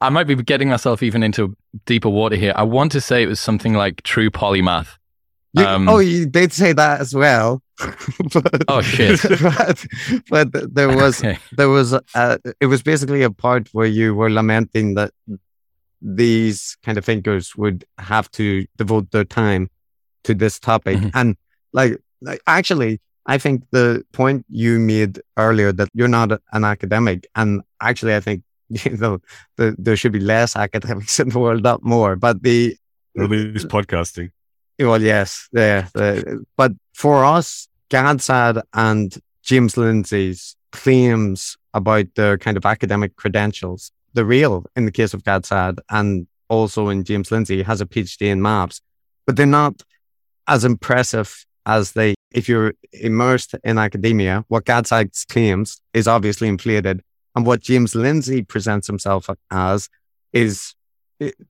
I, 0.00 0.08
might 0.08 0.26
be 0.26 0.36
getting 0.36 0.68
myself 0.68 1.02
even 1.02 1.22
into 1.22 1.56
deeper 1.86 2.08
water 2.08 2.36
here. 2.36 2.52
I 2.56 2.62
want 2.62 2.92
to 2.92 3.00
say 3.00 3.22
it 3.22 3.28
was 3.28 3.40
something 3.40 3.74
like 3.74 4.02
true 4.02 4.30
polymath. 4.30 4.98
You, 5.54 5.64
um, 5.64 5.88
oh, 5.88 5.98
you 5.98 6.26
did 6.26 6.52
say 6.52 6.72
that 6.72 7.00
as 7.00 7.14
well. 7.14 7.62
but, 8.32 8.64
oh 8.68 8.82
shit! 8.82 9.20
But, 10.28 10.52
but 10.52 10.74
there 10.74 10.88
was 10.88 11.18
okay. 11.22 11.38
there 11.52 11.68
was 11.68 11.92
uh, 11.92 12.38
it 12.60 12.66
was 12.66 12.82
basically 12.82 13.22
a 13.22 13.30
part 13.30 13.68
where 13.72 13.86
you 13.86 14.14
were 14.14 14.30
lamenting 14.30 14.94
that 14.94 15.12
these 16.02 16.76
kind 16.82 16.98
of 16.98 17.04
thinkers 17.04 17.56
would 17.56 17.84
have 17.98 18.30
to 18.32 18.66
devote 18.76 19.10
their 19.12 19.24
time 19.24 19.70
to 20.24 20.34
this 20.34 20.58
topic. 20.58 20.98
Mm-hmm. 20.98 21.08
And 21.14 21.36
like, 21.72 21.98
like, 22.20 22.40
actually, 22.46 23.00
I 23.26 23.38
think 23.38 23.64
the 23.70 24.04
point 24.12 24.44
you 24.48 24.78
made 24.78 25.20
earlier 25.36 25.72
that 25.72 25.88
you're 25.94 26.08
not 26.08 26.40
an 26.52 26.64
academic, 26.64 27.26
and 27.34 27.62
actually, 27.80 28.14
I 28.14 28.20
think 28.20 28.42
you 28.68 28.96
know 28.96 29.18
the, 29.56 29.76
there 29.78 29.96
should 29.96 30.12
be 30.12 30.20
less 30.20 30.56
academics 30.56 31.20
in 31.20 31.28
the 31.28 31.38
world, 31.38 31.62
not 31.62 31.82
more. 31.82 32.16
But 32.16 32.42
the 32.42 32.76
at 33.18 33.30
least 33.30 33.68
podcasting. 33.68 34.30
Well, 34.78 35.02
yes, 35.02 35.48
yeah. 35.52 35.86
but 36.56 36.72
for 36.94 37.24
us, 37.24 37.68
Gad 37.92 38.22
Saad 38.22 38.62
and 38.72 39.14
James 39.42 39.76
Lindsay's 39.76 40.56
claims 40.70 41.58
about 41.74 42.06
their 42.16 42.38
kind 42.38 42.56
of 42.56 42.64
academic 42.64 43.16
credentials, 43.16 43.92
the 44.14 44.24
real 44.24 44.64
in 44.74 44.86
the 44.86 44.90
case 44.90 45.12
of 45.12 45.24
Gad 45.24 45.44
Saad 45.44 45.78
and 45.90 46.26
also 46.48 46.88
in 46.88 47.04
James 47.04 47.30
Lindsay 47.30 47.62
has 47.62 47.82
a 47.82 47.86
PhD 47.86 48.28
in 48.28 48.40
maths, 48.40 48.80
but 49.26 49.36
they're 49.36 49.44
not 49.44 49.82
as 50.48 50.64
impressive 50.64 51.44
as 51.66 51.92
they, 51.92 52.14
if 52.30 52.48
you're 52.48 52.72
immersed 52.94 53.54
in 53.62 53.76
academia, 53.76 54.42
what 54.48 54.64
Gad 54.64 54.86
Saad 54.86 55.10
claims 55.28 55.82
is 55.92 56.08
obviously 56.08 56.48
inflated. 56.48 57.02
And 57.36 57.44
what 57.44 57.60
James 57.60 57.94
Lindsay 57.94 58.40
presents 58.40 58.86
himself 58.86 59.28
as 59.50 59.90
is 60.32 60.74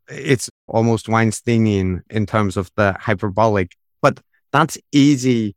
it's 0.09 0.50
almost 0.66 1.07
Weinsteinian 1.07 2.02
in 2.11 2.26
terms 2.26 2.57
of 2.57 2.68
the 2.76 2.96
hyperbolic, 2.98 3.76
but 4.00 4.18
that's 4.50 4.76
easy 4.90 5.55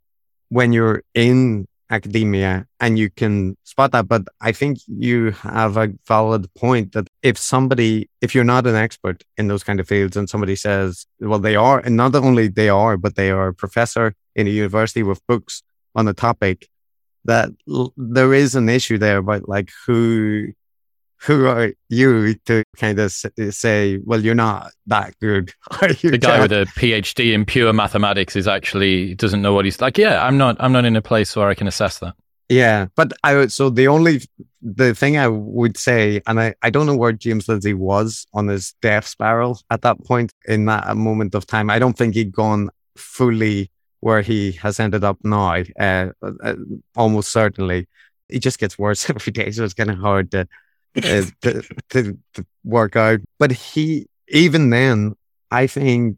when 0.50 0.74
you're 0.74 1.04
in 1.14 1.68
academia 1.90 2.66
and 2.80 2.98
you 2.98 3.10
can 3.10 3.56
spot 3.64 3.92
that. 3.92 4.08
But 4.08 4.24
I 4.42 4.52
think 4.52 4.80
you 4.88 5.32
have 5.32 5.78
a 5.78 5.94
valid 6.08 6.52
point 6.56 6.94
that 6.94 7.08
if 7.22 7.38
somebody, 7.38 8.10
if 8.22 8.34
you're 8.34 8.44
not 8.44 8.68
an 8.68 8.76
expert 8.76 9.24
in 9.38 9.48
those 9.48 9.64
kind 9.64 9.80
of 9.80 9.88
fields 9.88 10.18
and 10.18 10.30
somebody 10.30 10.56
says, 10.56 11.06
well, 11.20 11.40
they 11.40 11.56
are, 11.56 11.80
and 11.80 11.96
not 11.96 12.16
only 12.16 12.48
they 12.48 12.70
are, 12.70 12.98
but 12.98 13.16
they 13.16 13.30
are 13.30 13.50
a 13.50 13.54
professor 13.54 14.14
in 14.36 14.48
a 14.48 14.52
university 14.52 15.04
with 15.04 15.26
books 15.28 15.64
on 15.94 16.06
the 16.06 16.14
topic, 16.14 16.68
that 17.26 17.50
l- 17.70 17.94
there 17.98 18.34
is 18.34 18.56
an 18.56 18.70
issue 18.70 18.98
there 18.98 19.18
about 19.18 19.48
like 19.48 19.70
who 19.86 20.54
who 21.26 21.48
are 21.48 21.72
you 21.90 22.36
to 22.46 22.64
kind 22.78 23.00
of 23.00 23.12
say, 23.12 23.98
well, 24.04 24.22
you're 24.22 24.36
not 24.36 24.72
that 24.88 25.18
good? 25.20 25.52
the 25.82 26.20
guy 26.20 26.40
with 26.40 26.52
a 26.52 26.66
PhD 26.78 27.34
in 27.34 27.46
pure 27.46 27.74
mathematics 27.74 28.36
is 28.36 28.48
actually 28.48 29.16
doesn't 29.16 29.42
know 29.42 29.54
what 29.54 29.66
he's 29.66 29.82
like. 29.82 29.98
Yeah, 29.98 30.26
I'm 30.26 30.38
not. 30.38 30.56
I'm 30.60 30.72
not 30.72 30.86
in 30.86 30.96
a 30.96 31.02
place 31.02 31.36
where 31.36 31.50
I 31.50 31.56
can 31.56 31.68
assess 31.68 32.00
that. 32.00 32.14
Yeah, 32.48 32.88
but 32.96 33.12
I 33.24 33.48
so 33.48 33.70
the 33.72 33.88
only 33.88 34.22
the 34.62 34.94
thing 34.94 35.18
I 35.18 35.28
would 35.28 35.78
say, 35.78 36.22
and 36.28 36.40
I 36.40 36.54
I 36.62 36.70
don't 36.70 36.86
know 36.86 36.96
where 36.96 37.12
James 37.12 37.50
Lindsay 37.50 37.74
was 37.74 38.28
on 38.34 38.48
his 38.48 38.74
death 38.82 39.08
spiral 39.08 39.60
at 39.72 39.82
that 39.82 40.04
point 40.06 40.32
in 40.48 40.66
that 40.66 40.96
moment 40.96 41.34
of 41.34 41.48
time. 41.48 41.72
I 41.72 41.80
don't 41.80 41.98
think 41.98 42.14
he'd 42.14 42.32
gone 42.32 42.70
fully 42.96 43.72
where 44.02 44.22
he 44.22 44.52
has 44.54 44.80
ended 44.80 45.04
up 45.04 45.18
now. 45.24 45.64
Uh, 45.80 46.10
uh, 46.22 46.56
almost 46.96 47.32
certainly, 47.32 47.88
it 48.30 48.40
just 48.40 48.60
gets 48.60 48.78
worse 48.78 49.10
every 49.10 49.34
day, 49.34 49.50
so 49.50 49.64
it's 49.64 49.74
kind 49.74 49.90
of 49.90 49.98
hard 49.98 50.30
to 50.32 50.42
uh, 50.42 50.46
to, 50.96 51.64
to, 51.90 52.18
to 52.34 52.46
work 52.64 52.96
out. 52.96 53.20
But 53.38 53.52
he, 53.52 54.08
even 54.28 54.70
then, 54.70 55.16
I 55.52 55.68
think 55.68 56.18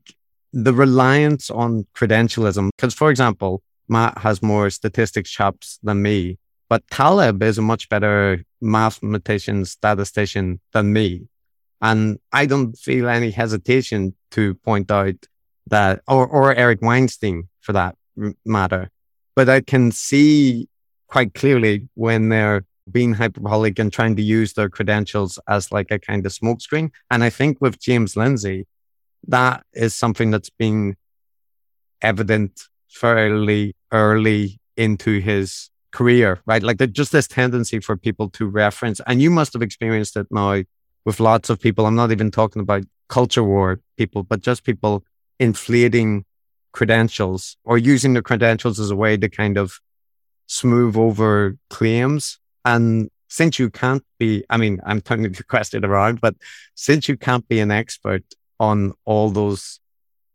the 0.54 0.74
reliance 0.74 1.50
on 1.50 1.86
credentialism, 1.96 2.70
because 2.78 2.94
for 2.94 3.10
example, 3.10 3.62
Matt 3.88 4.18
has 4.20 4.42
more 4.42 4.70
statistics 4.70 5.30
chops 5.30 5.80
than 5.84 6.02
me, 6.02 6.38
but 6.70 6.88
Taleb 6.90 7.42
is 7.44 7.58
a 7.58 7.62
much 7.62 7.90
better 7.90 8.44
mathematician, 8.62 9.66
statistician 9.66 10.60
than 10.74 10.94
me. 10.94 11.28
And 11.82 12.20
I 12.32 12.48
don't 12.48 12.78
feel 12.78 13.08
any 13.08 13.32
hesitation 13.32 14.16
to 14.32 14.56
point 14.56 14.92
out 14.92 15.16
that, 15.68 16.02
or, 16.08 16.28
or 16.28 16.54
Eric 16.54 16.82
Weinstein 16.82 17.50
for 17.62 17.74
that 17.74 17.96
matter. 18.46 18.90
But 19.36 19.48
I 19.48 19.62
can 19.62 19.92
see 19.92 20.68
quite 21.08 21.34
clearly 21.34 21.88
when 21.94 22.30
they're 22.30 22.66
being 22.92 23.14
hyperbolic 23.14 23.80
and 23.80 23.92
trying 23.92 24.16
to 24.16 24.22
use 24.22 24.54
their 24.54 24.70
credentials 24.70 25.40
as 25.48 25.72
like 25.72 25.92
a 25.92 26.00
kind 26.00 26.26
of 26.26 26.32
smokescreen. 26.32 26.92
And 27.12 27.24
I 27.24 27.30
think 27.30 27.60
with 27.60 27.80
James 27.80 28.16
Lindsay, 28.16 28.66
that 29.28 29.66
is 29.74 29.94
something 29.94 30.32
that's 30.32 30.50
been 30.50 30.96
evident 32.02 32.64
fairly 32.90 33.76
early 33.92 34.60
into 34.76 35.20
his 35.20 35.70
career, 35.92 36.40
right? 36.46 36.64
Like 36.64 36.78
just 36.92 37.12
this 37.12 37.28
tendency 37.28 37.80
for 37.80 37.98
people 37.98 38.30
to 38.32 38.46
reference, 38.46 39.02
and 39.08 39.22
you 39.22 39.30
must 39.30 39.54
have 39.54 39.62
experienced 39.62 40.16
it 40.16 40.28
now 40.30 40.64
with 41.06 41.20
lots 41.20 41.50
of 41.50 41.60
people. 41.60 41.86
I'm 41.86 41.96
not 41.96 42.12
even 42.12 42.32
talking 42.32 42.62
about 42.62 42.84
culture 43.10 43.44
war 43.44 43.80
people, 43.98 44.24
but 44.24 44.42
just 44.42 44.64
people 44.64 45.04
inflating 45.40 46.26
credentials 46.74 47.58
or 47.64 47.78
using 47.78 48.14
the 48.14 48.22
credentials 48.22 48.80
as 48.80 48.92
a 48.92 48.96
way 48.96 49.18
to 49.18 49.30
kind 49.30 49.58
of 49.58 49.80
smooth 50.48 50.96
over 50.96 51.58
claims 51.70 52.40
and 52.66 53.10
since 53.30 53.60
you 53.60 53.70
can't 53.70 54.04
be, 54.20 54.44
I 54.50 54.58
mean, 54.58 54.80
I'm 54.86 55.02
turning 55.02 55.32
the 55.32 55.44
question 55.44 55.84
around, 55.84 56.22
but 56.22 56.36
since 56.76 57.08
you 57.08 57.18
can't 57.18 57.48
be 57.48 57.60
an 57.60 57.72
expert 57.72 58.24
on 58.60 58.94
all 59.06 59.30
those, 59.30 59.80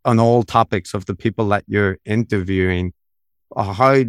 on 0.04 0.18
all 0.18 0.42
topics 0.42 0.94
of 0.94 1.06
the 1.06 1.14
people 1.14 1.48
that 1.48 1.64
you're 1.66 1.98
interviewing, 2.04 2.92
how, 3.56 4.04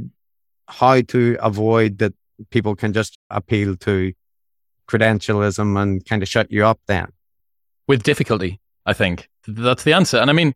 how 0.67 1.01
to 1.01 1.37
avoid 1.41 1.99
that 1.99 2.13
people 2.49 2.75
can 2.75 2.93
just 2.93 3.17
appeal 3.29 3.75
to 3.77 4.13
credentialism 4.89 5.81
and 5.81 6.05
kind 6.05 6.21
of 6.21 6.27
shut 6.27 6.51
you 6.51 6.65
up 6.65 6.79
then? 6.87 7.07
With 7.87 8.03
difficulty, 8.03 8.59
I 8.85 8.93
think. 8.93 9.29
That's 9.47 9.83
the 9.83 9.93
answer. 9.93 10.17
And 10.17 10.29
I 10.29 10.33
mean, 10.33 10.53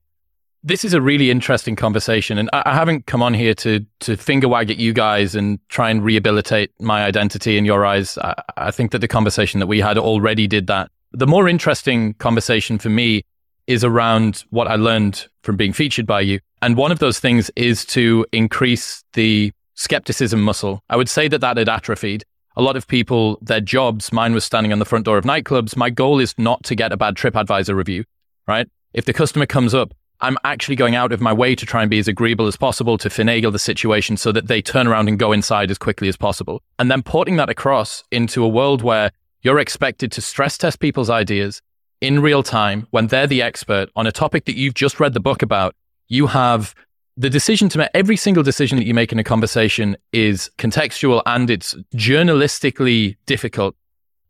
this 0.67 0.84
is 0.84 0.93
a 0.93 1.01
really 1.01 1.32
interesting 1.32 1.75
conversation, 1.77 2.38
and 2.38 2.49
I, 2.51 2.63
I, 2.65 2.73
haven't 2.73 3.06
come 3.06 3.23
on 3.23 3.34
here 3.34 3.53
to 3.56 3.86
to 4.01 4.17
finger 4.17 4.49
wag 4.49 4.69
at 4.69 4.77
you 4.77 4.91
guys 4.91 5.34
and 5.34 5.60
try 5.69 5.89
and 5.89 6.03
rehabilitate 6.03 6.71
my 6.80 7.06
identity 7.06 7.58
in 7.58 7.63
your 7.63 7.86
eyes. 7.86 8.17
I, 8.17 8.36
I 8.58 8.71
think 8.71 8.91
that 8.91 8.99
the 8.99 9.08
conversation 9.08 9.62
that 9.62 9.67
we 9.67 9.80
had 9.80 9.97
already 9.97 10.45
did 10.45 10.67
that. 10.67 10.91
The 11.13 11.27
more 11.27 11.47
interesting 11.47 12.15
conversation 12.15 12.80
for 12.80 12.89
me 12.89 13.23
is 13.65 13.84
around 13.84 14.43
what 14.49 14.67
I 14.67 14.75
learned 14.75 15.27
from 15.41 15.56
being 15.56 15.71
featured 15.71 16.06
by 16.06 16.21
you, 16.21 16.39
and 16.62 16.75
one 16.75 16.91
of 16.91 16.99
those 16.99 17.19
things 17.19 17.49
is 17.56 17.86
to 17.88 18.25
increase 18.34 19.03
the 19.13 19.53
skepticism 19.75 20.41
muscle. 20.41 20.84
I 20.89 20.97
would 20.97 21.10
say 21.10 21.30
that 21.30 21.39
that 21.39 21.58
had 21.58 21.69
atrophied. 21.69 22.25
A 22.58 22.62
lot 22.62 22.75
of 22.75 22.88
people, 22.88 23.38
their 23.41 23.62
jobs, 23.62 24.12
mine 24.12 24.34
was 24.34 24.43
standing 24.43 24.73
on 24.73 24.80
the 24.80 24.86
front 24.86 25.06
door 25.06 25.17
of 25.17 25.23
nightclubs. 25.23 25.77
My 25.77 25.91
goal 25.91 26.19
is 26.19 26.34
not 26.39 26.63
to 26.63 26.75
get 26.75 26.91
a 26.91 26.97
bad 26.97 27.13
TripAdvisor 27.15 27.75
review, 27.75 28.03
right? 28.47 28.67
If 28.93 29.06
the 29.06 29.13
customer 29.13 29.45
comes 29.45 29.75
up 29.75 29.93
I'm 30.19 30.38
actually 30.43 30.75
going 30.75 30.95
out 30.95 31.12
of 31.12 31.21
my 31.21 31.32
way 31.32 31.53
to 31.56 31.65
try 31.65 31.82
and 31.82 31.91
be 31.91 31.99
as 31.99 32.08
agreeable 32.08 32.47
as 32.47 32.58
possible 32.58 32.97
to 32.97 33.10
finagle 33.10 33.51
the 33.51 33.60
situation 33.60 34.17
so 34.17 34.32
that 34.32 34.47
they 34.47 34.62
turn 34.62 34.88
around 34.88 35.08
and 35.08 35.19
go 35.19 35.32
inside 35.32 35.69
as 35.69 35.77
quickly 35.77 36.08
as 36.08 36.17
possible. 36.17 36.63
And 36.80 36.89
then 36.89 37.03
porting 37.03 37.36
that 37.36 37.49
across 37.49 38.03
into 38.12 38.43
a 38.43 38.47
world 38.47 38.82
where 38.82 39.12
you're 39.41 39.60
expected 39.60 40.12
to 40.13 40.21
stress 40.21 40.58
test 40.58 40.80
people's 40.80 41.10
ideas 41.10 41.62
in 42.01 42.19
real 42.19 42.41
time 42.41 42.88
when 42.89 43.08
they're 43.08 43.27
the 43.27 43.41
expert 43.41 43.89
on 43.95 44.08
a 44.08 44.12
topic 44.12 44.45
that 44.45 44.56
you've 44.56 44.73
just 44.73 44.99
read 44.99 45.13
the 45.13 45.19
book 45.19 45.41
about. 45.43 45.75
You 46.08 46.27
have 46.27 46.73
the 47.15 47.30
decision 47.30 47.69
to 47.69 47.80
make 47.80 47.89
every 47.93 48.17
single 48.17 48.43
decision 48.43 48.77
that 48.77 48.86
you 48.86 48.93
make 48.93 49.12
in 49.12 49.19
a 49.19 49.23
conversation 49.23 49.97
is 50.13 50.49
contextual 50.58 51.21
and 51.25 51.49
it's 51.49 51.75
journalistically 51.95 53.17
difficult 53.25 53.75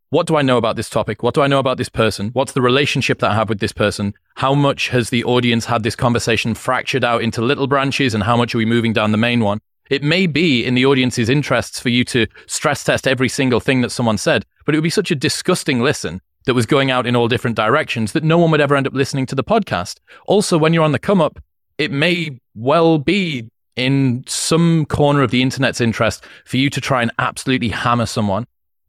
what 0.09 0.25
do 0.25 0.37
I 0.37 0.41
know 0.41 0.57
about 0.57 0.77
this 0.77 0.89
topic? 0.89 1.21
What 1.21 1.33
do 1.33 1.41
I 1.41 1.47
know 1.47 1.59
about 1.59 1.77
this 1.77 1.89
person? 1.89 2.29
What's 2.29 2.53
the 2.53 2.61
relationship 2.61 3.19
that 3.19 3.31
I 3.31 3.35
have 3.35 3.49
with 3.49 3.59
this 3.59 3.73
person? 3.73 4.13
How 4.35 4.53
much 4.53 4.87
has 4.89 5.09
the 5.09 5.23
audience 5.25 5.65
had 5.65 5.83
this 5.83 5.97
conversation 5.97 6.55
fractured 6.55 7.03
out 7.03 7.21
into 7.21 7.41
little 7.41 7.67
branches 7.67 8.13
and 8.13 8.23
how 8.23 8.37
much 8.37 8.55
are 8.55 8.57
we 8.57 8.65
moving 8.65 8.93
down 8.93 9.11
the 9.11 9.17
main 9.17 9.41
one? 9.41 9.59
It 9.89 10.03
may 10.03 10.25
be 10.27 10.65
in 10.65 10.75
the 10.75 10.85
audience's 10.85 11.29
interests 11.29 11.79
for 11.79 11.89
you 11.89 12.05
to 12.05 12.27
stress 12.45 12.83
test 12.83 13.07
every 13.07 13.29
single 13.29 13.59
thing 13.59 13.81
that 13.81 13.89
someone 13.89 14.17
said, 14.17 14.45
but 14.65 14.73
it 14.73 14.77
would 14.77 14.83
be 14.83 14.89
such 14.89 15.11
a 15.11 15.15
disgusting 15.15 15.81
listen 15.81 16.21
that 16.45 16.53
was 16.53 16.65
going 16.65 16.89
out 16.89 17.05
in 17.05 17.15
all 17.15 17.27
different 17.27 17.57
directions 17.57 18.13
that 18.13 18.23
no 18.23 18.37
one 18.37 18.51
would 18.51 18.61
ever 18.61 18.75
end 18.75 18.87
up 18.87 18.93
listening 18.93 19.25
to 19.25 19.35
the 19.35 19.43
podcast. 19.43 19.99
Also, 20.25 20.57
when 20.57 20.73
you're 20.73 20.83
on 20.83 20.93
the 20.93 20.99
come 20.99 21.19
up, 21.19 21.39
it 21.77 21.91
may 21.91 22.39
well 22.55 22.97
be 22.97 23.49
in 23.75 24.23
some 24.25 24.85
corner 24.85 25.21
of 25.21 25.31
the 25.31 25.41
internet's 25.41 25.81
interest 25.81 26.23
for 26.45 26.57
you 26.57 26.69
to 26.69 26.81
try 26.81 27.01
and 27.01 27.11
absolutely 27.19 27.69
hammer 27.69 28.05
someone 28.05 28.47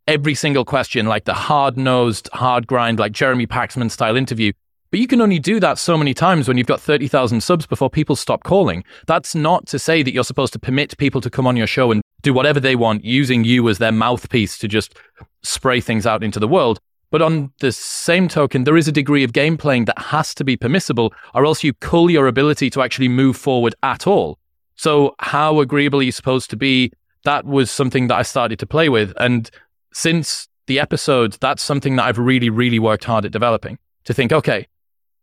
every 0.08 0.34
single 0.34 0.64
question, 0.64 1.06
like 1.06 1.24
the 1.26 1.34
hard 1.34 1.76
nosed, 1.76 2.28
hard 2.32 2.66
grind, 2.66 2.98
like 2.98 3.12
Jeremy 3.12 3.46
Paxman 3.46 3.90
style 3.90 4.16
interview. 4.16 4.52
But 4.90 5.00
you 5.00 5.06
can 5.06 5.20
only 5.20 5.38
do 5.38 5.60
that 5.60 5.78
so 5.78 5.98
many 5.98 6.14
times 6.14 6.48
when 6.48 6.56
you've 6.56 6.66
got 6.66 6.80
30,000 6.80 7.42
subs 7.42 7.66
before 7.66 7.90
people 7.90 8.16
stop 8.16 8.42
calling. 8.42 8.82
That's 9.06 9.34
not 9.34 9.66
to 9.66 9.78
say 9.78 10.02
that 10.02 10.12
you're 10.12 10.24
supposed 10.24 10.54
to 10.54 10.58
permit 10.58 10.96
people 10.96 11.20
to 11.20 11.28
come 11.28 11.46
on 11.46 11.58
your 11.58 11.66
show 11.66 11.92
and 11.92 12.00
do 12.22 12.32
whatever 12.32 12.58
they 12.58 12.74
want 12.74 13.04
using 13.04 13.44
you 13.44 13.68
as 13.68 13.76
their 13.76 13.92
mouthpiece 13.92 14.56
to 14.58 14.66
just 14.66 14.96
spray 15.42 15.82
things 15.82 16.06
out 16.06 16.24
into 16.24 16.40
the 16.40 16.48
world. 16.48 16.80
But 17.10 17.20
on 17.20 17.52
the 17.60 17.70
same 17.70 18.28
token, 18.28 18.64
there 18.64 18.78
is 18.78 18.88
a 18.88 18.92
degree 18.92 19.24
of 19.24 19.34
game 19.34 19.58
playing 19.58 19.84
that 19.86 19.98
has 19.98 20.34
to 20.36 20.44
be 20.44 20.56
permissible, 20.56 21.12
or 21.34 21.44
else 21.44 21.62
you 21.62 21.74
cull 21.74 22.10
your 22.10 22.26
ability 22.26 22.70
to 22.70 22.82
actually 22.82 23.08
move 23.08 23.36
forward 23.36 23.74
at 23.82 24.06
all. 24.06 24.38
So, 24.74 25.14
how 25.18 25.60
agreeable 25.60 26.00
are 26.00 26.04
you 26.04 26.12
supposed 26.12 26.50
to 26.50 26.56
be? 26.56 26.92
That 27.24 27.44
was 27.44 27.70
something 27.70 28.08
that 28.08 28.16
I 28.16 28.22
started 28.22 28.58
to 28.60 28.66
play 28.66 28.88
with. 28.88 29.12
And 29.18 29.50
since 29.92 30.48
the 30.66 30.78
episode, 30.78 31.32
that's 31.40 31.62
something 31.62 31.96
that 31.96 32.04
I've 32.04 32.18
really, 32.18 32.50
really 32.50 32.78
worked 32.78 33.04
hard 33.04 33.24
at 33.24 33.32
developing 33.32 33.78
to 34.04 34.14
think, 34.14 34.32
okay, 34.32 34.66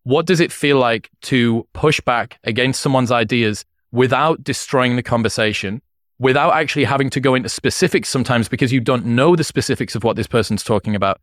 what 0.04 0.26
does 0.26 0.40
it 0.40 0.52
feel 0.52 0.78
like 0.78 1.10
to 1.24 1.68
push 1.74 2.00
back 2.02 2.40
against 2.44 2.82
someone's 2.82 3.12
ideas 3.12 3.66
without 3.92 4.44
destroying 4.44 4.96
the 4.96 5.04
conversation, 5.04 5.82
without 6.20 6.54
actually 6.54 6.84
having 6.84 7.10
to 7.10 7.20
go 7.20 7.36
into 7.36 7.50
specifics 7.50 8.10
sometimes 8.10 8.48
because 8.48 8.72
you 8.72 8.80
don't 8.80 9.06
know 9.06 9.36
the 9.36 9.44
specifics 9.44 9.96
of 9.96 10.04
what 10.04 10.16
this 10.16 10.28
person's 10.28 10.64
talking 10.64 10.96
about? 10.96 11.20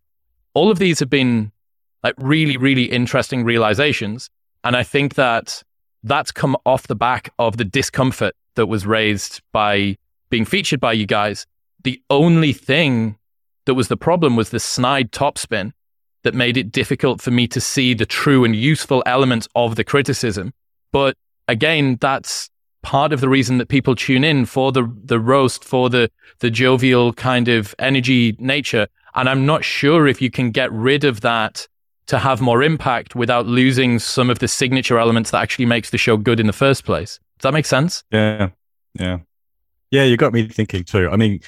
All 0.54 0.70
of 0.70 0.78
these 0.78 0.98
have 0.98 1.10
been 1.10 1.52
like 2.02 2.14
really, 2.18 2.56
really 2.56 2.84
interesting 2.84 3.44
realizations. 3.44 4.30
And 4.64 4.76
I 4.76 4.82
think 4.82 5.14
that 5.14 5.62
that's 6.02 6.32
come 6.32 6.56
off 6.66 6.88
the 6.88 6.96
back 6.96 7.32
of 7.38 7.56
the 7.56 7.64
discomfort 7.64 8.34
that 8.56 8.66
was 8.66 8.86
raised 8.86 9.40
by 9.52 9.96
being 10.30 10.44
featured 10.44 10.80
by 10.80 10.92
you 10.92 11.06
guys. 11.06 11.46
The 11.84 12.02
only 12.10 12.52
thing 12.52 13.16
that 13.66 13.74
was 13.74 13.88
the 13.88 13.96
problem 13.96 14.36
was 14.36 14.50
the 14.50 14.60
snide 14.60 15.12
topspin 15.12 15.72
that 16.22 16.34
made 16.34 16.56
it 16.56 16.70
difficult 16.72 17.20
for 17.20 17.30
me 17.30 17.46
to 17.48 17.60
see 17.60 17.94
the 17.94 18.06
true 18.06 18.44
and 18.44 18.54
useful 18.54 19.02
elements 19.06 19.48
of 19.54 19.76
the 19.76 19.84
criticism. 19.84 20.52
But 20.92 21.16
again, 21.48 21.98
that's 22.00 22.48
part 22.82 23.12
of 23.12 23.20
the 23.20 23.28
reason 23.28 23.58
that 23.58 23.68
people 23.68 23.94
tune 23.94 24.24
in 24.24 24.44
for 24.44 24.72
the 24.72 24.92
the 25.04 25.20
roast, 25.20 25.64
for 25.64 25.90
the 25.90 26.10
the 26.40 26.50
jovial 26.50 27.12
kind 27.12 27.48
of 27.48 27.74
energy 27.78 28.36
nature. 28.38 28.86
And 29.14 29.28
I'm 29.28 29.44
not 29.46 29.64
sure 29.64 30.06
if 30.06 30.22
you 30.22 30.30
can 30.30 30.50
get 30.50 30.72
rid 30.72 31.04
of 31.04 31.20
that 31.20 31.66
to 32.06 32.18
have 32.18 32.40
more 32.40 32.62
impact 32.62 33.14
without 33.14 33.46
losing 33.46 33.98
some 33.98 34.30
of 34.30 34.38
the 34.38 34.48
signature 34.48 34.98
elements 34.98 35.30
that 35.30 35.42
actually 35.42 35.66
makes 35.66 35.90
the 35.90 35.98
show 35.98 36.16
good 36.16 36.40
in 36.40 36.46
the 36.46 36.52
first 36.52 36.84
place. 36.84 37.20
Does 37.38 37.44
that 37.44 37.54
make 37.54 37.66
sense? 37.66 38.04
Yeah. 38.10 38.50
Yeah. 38.98 39.18
Yeah, 39.90 40.04
you 40.04 40.16
got 40.16 40.32
me 40.32 40.48
thinking 40.48 40.84
too. 40.84 41.08
I 41.10 41.16
mean, 41.16 41.40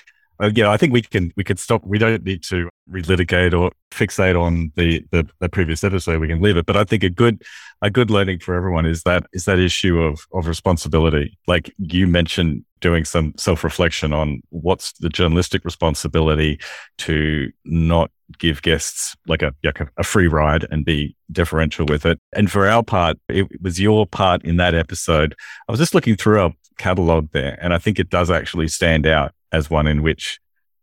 uh, 0.43 0.51
yeah, 0.55 0.71
I 0.71 0.77
think 0.77 0.93
we 0.93 1.03
can 1.03 1.33
we 1.37 1.45
could 1.45 1.59
stop. 1.59 1.83
We 1.85 1.99
don't 1.99 2.25
need 2.25 2.43
to 2.45 2.69
relitigate 2.91 3.59
or 3.59 3.71
fixate 3.93 4.41
on 4.41 4.73
the, 4.77 5.05
the, 5.11 5.29
the 5.41 5.49
previous 5.49 5.85
episode. 5.85 6.21
We 6.21 6.29
can 6.29 6.43
leave 6.43 6.57
it. 6.57 6.67
But 6.67 6.77
I 6.77 6.85
think 6.85 7.03
a 7.03 7.11
good 7.11 7.43
a 7.83 7.91
good 7.91 8.11
learning 8.11 8.41
for 8.41 8.55
everyone 8.55 8.87
is 8.87 9.03
that 9.05 9.27
is 9.33 9.45
that 9.45 9.59
issue 9.59 10.01
of 10.01 10.27
of 10.33 10.47
responsibility. 10.47 11.39
Like 11.47 11.73
you 11.79 12.07
mentioned, 12.07 12.65
doing 12.81 13.05
some 13.05 13.33
self 13.37 13.65
reflection 13.65 14.13
on 14.13 14.43
what's 14.51 14.93
the 14.95 15.09
journalistic 15.09 15.65
responsibility 15.65 16.61
to 16.99 17.51
not 17.65 18.11
give 18.39 18.63
guests 18.63 19.17
like 19.27 19.43
a 19.43 19.55
like 19.63 19.81
a, 19.81 19.89
a 19.97 20.05
free 20.05 20.27
ride 20.27 20.67
and 20.71 20.85
be 20.85 21.17
deferential 21.31 21.87
with 21.87 22.05
it. 22.05 22.19
And 22.35 22.51
for 22.51 22.69
our 22.69 22.83
part, 22.83 23.19
it 23.29 23.47
was 23.63 23.81
your 23.81 24.07
part 24.07 24.45
in 24.45 24.57
that 24.57 24.75
episode. 24.75 25.35
I 25.69 25.73
was 25.73 25.79
just 25.79 25.95
looking 25.95 26.17
through 26.17 26.41
our 26.41 26.53
catalog 26.77 27.31
there, 27.33 27.57
and 27.63 27.73
I 27.73 27.79
think 27.79 27.99
it 27.99 28.11
does 28.11 28.31
actually 28.31 28.69
stand 28.69 29.07
out 29.07 29.33
as 29.55 29.71
one 29.71 29.87
in 29.87 30.03
which 30.03 30.41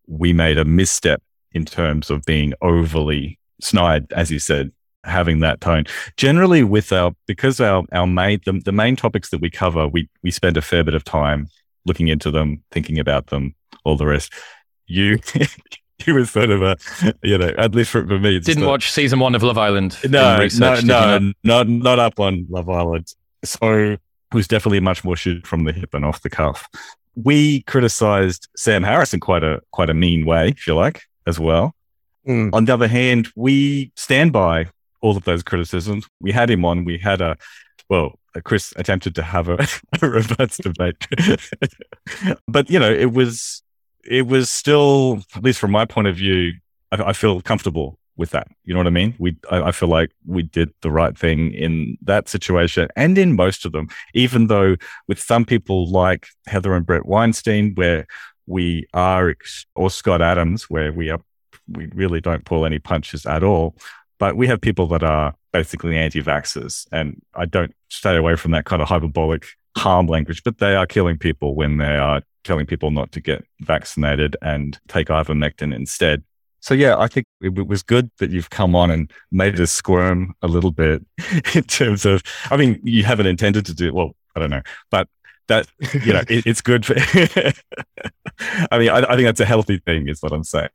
we 0.08 0.34
made 0.34 0.58
a 0.58 0.66
misstep 0.66 1.22
in 1.52 1.66
terms 1.66 2.10
of 2.10 2.24
being 2.24 2.54
overly 2.62 3.38
snide, 3.62 4.12
as 4.14 4.32
you 4.32 4.40
said, 4.40 4.72
having 5.04 5.40
that 5.42 5.62
tone. 5.62 5.84
Generally, 6.18 6.64
with 6.64 6.92
our 6.92 7.12
because 7.28 7.60
our 7.60 7.84
our 7.92 8.08
main 8.08 8.40
the, 8.46 8.54
the 8.64 8.72
main 8.72 8.96
topics 8.96 9.30
that 9.30 9.42
we 9.42 9.50
cover, 9.50 9.88
we 9.88 10.10
we 10.24 10.32
spend 10.32 10.58
a 10.58 10.62
fair 10.62 10.84
bit 10.84 10.94
of 10.94 11.04
time 11.04 11.48
looking 11.86 12.08
into 12.08 12.32
them, 12.32 12.64
thinking 12.72 13.00
about 13.00 13.28
them, 13.28 13.56
all 13.84 13.98
the 13.98 14.06
rest. 14.06 14.34
You. 14.86 15.20
you 16.08 16.16
were 16.16 16.26
sort 16.26 16.50
of 16.50 16.64
a, 16.64 16.76
you 17.22 17.38
know, 17.38 17.54
at 17.60 17.76
least 17.76 17.92
for, 17.92 18.04
for 18.08 18.18
me. 18.18 18.40
Didn't 18.40 18.66
watch 18.66 18.92
season 18.92 19.20
one 19.20 19.36
of 19.36 19.44
Love 19.44 19.60
Island. 19.60 19.96
No, 20.10 20.40
research, 20.40 20.84
no, 20.84 21.20
no, 21.20 21.34
not 21.44 21.68
not 21.68 22.00
up 22.00 22.20
on 22.20 22.48
Love 22.50 22.70
Island. 22.70 23.14
So 23.44 23.92
it 23.92 24.00
was 24.34 24.48
definitely 24.48 24.80
much 24.80 25.04
more 25.04 25.16
shoot 25.16 25.46
from 25.46 25.64
the 25.64 25.72
hip 25.72 25.94
and 25.94 26.04
off 26.04 26.24
the 26.24 26.30
cuff 26.32 26.68
we 27.16 27.62
criticized 27.64 28.48
Sam 28.56 28.84
Harris 28.84 29.14
in 29.14 29.20
quite 29.20 29.44
a 29.44 29.62
quite 29.72 29.90
a 29.90 29.94
mean 29.94 30.26
way, 30.26 30.50
if 30.50 30.68
you 30.68 30.76
like, 30.76 31.04
as 31.28 31.40
well. 31.40 31.76
Mm. 32.28 32.52
On 32.54 32.66
the 32.66 32.74
other 32.74 32.88
hand, 32.88 33.30
we 33.36 33.92
stand 33.96 34.32
by 34.32 34.68
all 35.02 35.18
of 35.18 35.24
those 35.24 35.44
criticisms. 35.44 36.08
We 36.20 36.32
had 36.32 36.50
him 36.50 36.64
on. 36.66 36.86
We 36.86 36.98
had 36.98 37.22
a 37.22 37.38
well, 37.90 38.20
Chris 38.44 38.74
attempted 38.78 39.16
to 39.16 39.24
have 39.24 39.50
a, 39.50 39.68
a 40.02 40.10
reverse 40.10 40.58
debate, 40.58 40.96
but 42.48 42.70
you 42.70 42.80
know, 42.80 42.92
it 42.92 43.12
was 43.12 43.64
it 44.04 44.28
was 44.28 44.50
still, 44.50 45.24
at 45.36 45.44
least 45.44 45.60
from 45.60 45.72
my 45.72 45.86
point 45.86 46.08
of 46.08 46.16
view, 46.16 46.54
I, 46.92 47.04
I 47.04 47.14
feel 47.14 47.42
comfortable 47.42 47.98
with 48.22 48.30
that. 48.30 48.48
You 48.64 48.74
know 48.74 48.80
what 48.80 48.88
I 48.88 48.92
mean? 48.92 49.16
We, 49.18 49.36
I, 49.50 49.64
I, 49.64 49.72
feel 49.72 49.90
like 49.90 50.12
we 50.28 50.44
did 50.44 50.72
the 50.82 50.92
right 50.92 51.18
thing 51.18 51.52
in 51.54 51.98
that 52.04 52.30
situation 52.30 52.88
and 52.96 53.18
in 53.18 53.36
most 53.36 53.66
of 53.66 53.72
them, 53.72 53.90
even 54.14 54.46
though 54.46 54.76
with 55.08 55.20
some 55.20 55.44
people 55.44 55.90
like 55.90 56.28
Heather 56.46 56.76
and 56.76 56.86
Brett 56.86 57.08
Weinstein, 57.08 57.74
where 57.74 58.06
we 58.46 58.86
are, 58.94 59.36
or 59.76 59.90
Scott 59.90 60.22
Adams, 60.22 60.70
where 60.70 60.94
we 60.94 61.10
are, 61.10 61.20
we 61.68 61.88
really 61.96 62.22
don't 62.22 62.46
pull 62.46 62.64
any 62.64 62.78
punches 62.78 63.26
at 63.26 63.44
all. 63.44 63.76
But 64.20 64.38
we 64.38 64.46
have 64.46 64.62
people 64.62 64.86
that 64.90 65.04
are 65.04 65.34
basically 65.52 65.98
anti-vaxxers, 65.98 66.88
and 66.92 67.20
I 67.34 67.46
don't 67.46 67.74
stay 67.90 68.16
away 68.16 68.36
from 68.36 68.52
that 68.52 68.66
kind 68.66 68.84
of 68.84 68.88
hyperbolic 68.88 69.48
harm 69.76 70.06
language, 70.06 70.44
but 70.44 70.60
they 70.60 70.76
are 70.76 70.86
killing 70.86 71.18
people 71.18 71.56
when 71.56 71.78
they 71.80 71.98
are 71.98 72.22
telling 72.44 72.68
people 72.68 72.92
not 72.92 73.12
to 73.14 73.20
get 73.20 73.44
vaccinated 73.62 74.38
and 74.44 74.80
take 74.88 75.08
ivermectin 75.08 75.74
instead. 75.74 76.24
So 76.62 76.76
yeah, 76.76 76.98
I 76.98 77.08
think 77.08 77.26
it 77.42 77.68
was 77.68 77.84
good 77.84 78.12
that 78.20 78.30
you've 78.30 78.52
come 78.52 78.76
on 78.76 78.92
and 78.92 79.12
made 79.32 79.60
us 79.60 79.72
squirm 79.72 80.34
a 80.42 80.48
little 80.48 80.72
bit 80.72 81.04
in 81.56 81.64
terms 81.64 82.06
of. 82.06 82.24
I 82.50 82.58
mean, 82.58 82.80
you 82.84 83.04
haven't 83.04 83.26
intended 83.26 83.66
to 83.66 83.74
do 83.74 83.94
well. 83.94 84.16
I 84.36 84.40
don't 84.40 84.52
know, 84.52 84.62
but 84.90 85.08
that 85.48 85.68
you 86.06 86.14
know, 86.14 86.24
it, 86.30 86.46
it's 86.46 86.62
good 86.62 86.86
for. 86.86 86.96
I 88.72 88.80
mean, 88.80 88.90
I, 88.90 89.00
I, 89.00 89.16
think 89.16 89.26
that's 89.26 89.40
a 89.40 89.46
healthy 89.46 89.80
thing, 89.80 90.08
is 90.08 90.22
what 90.22 90.32
I'm 90.32 90.44
saying. 90.44 90.70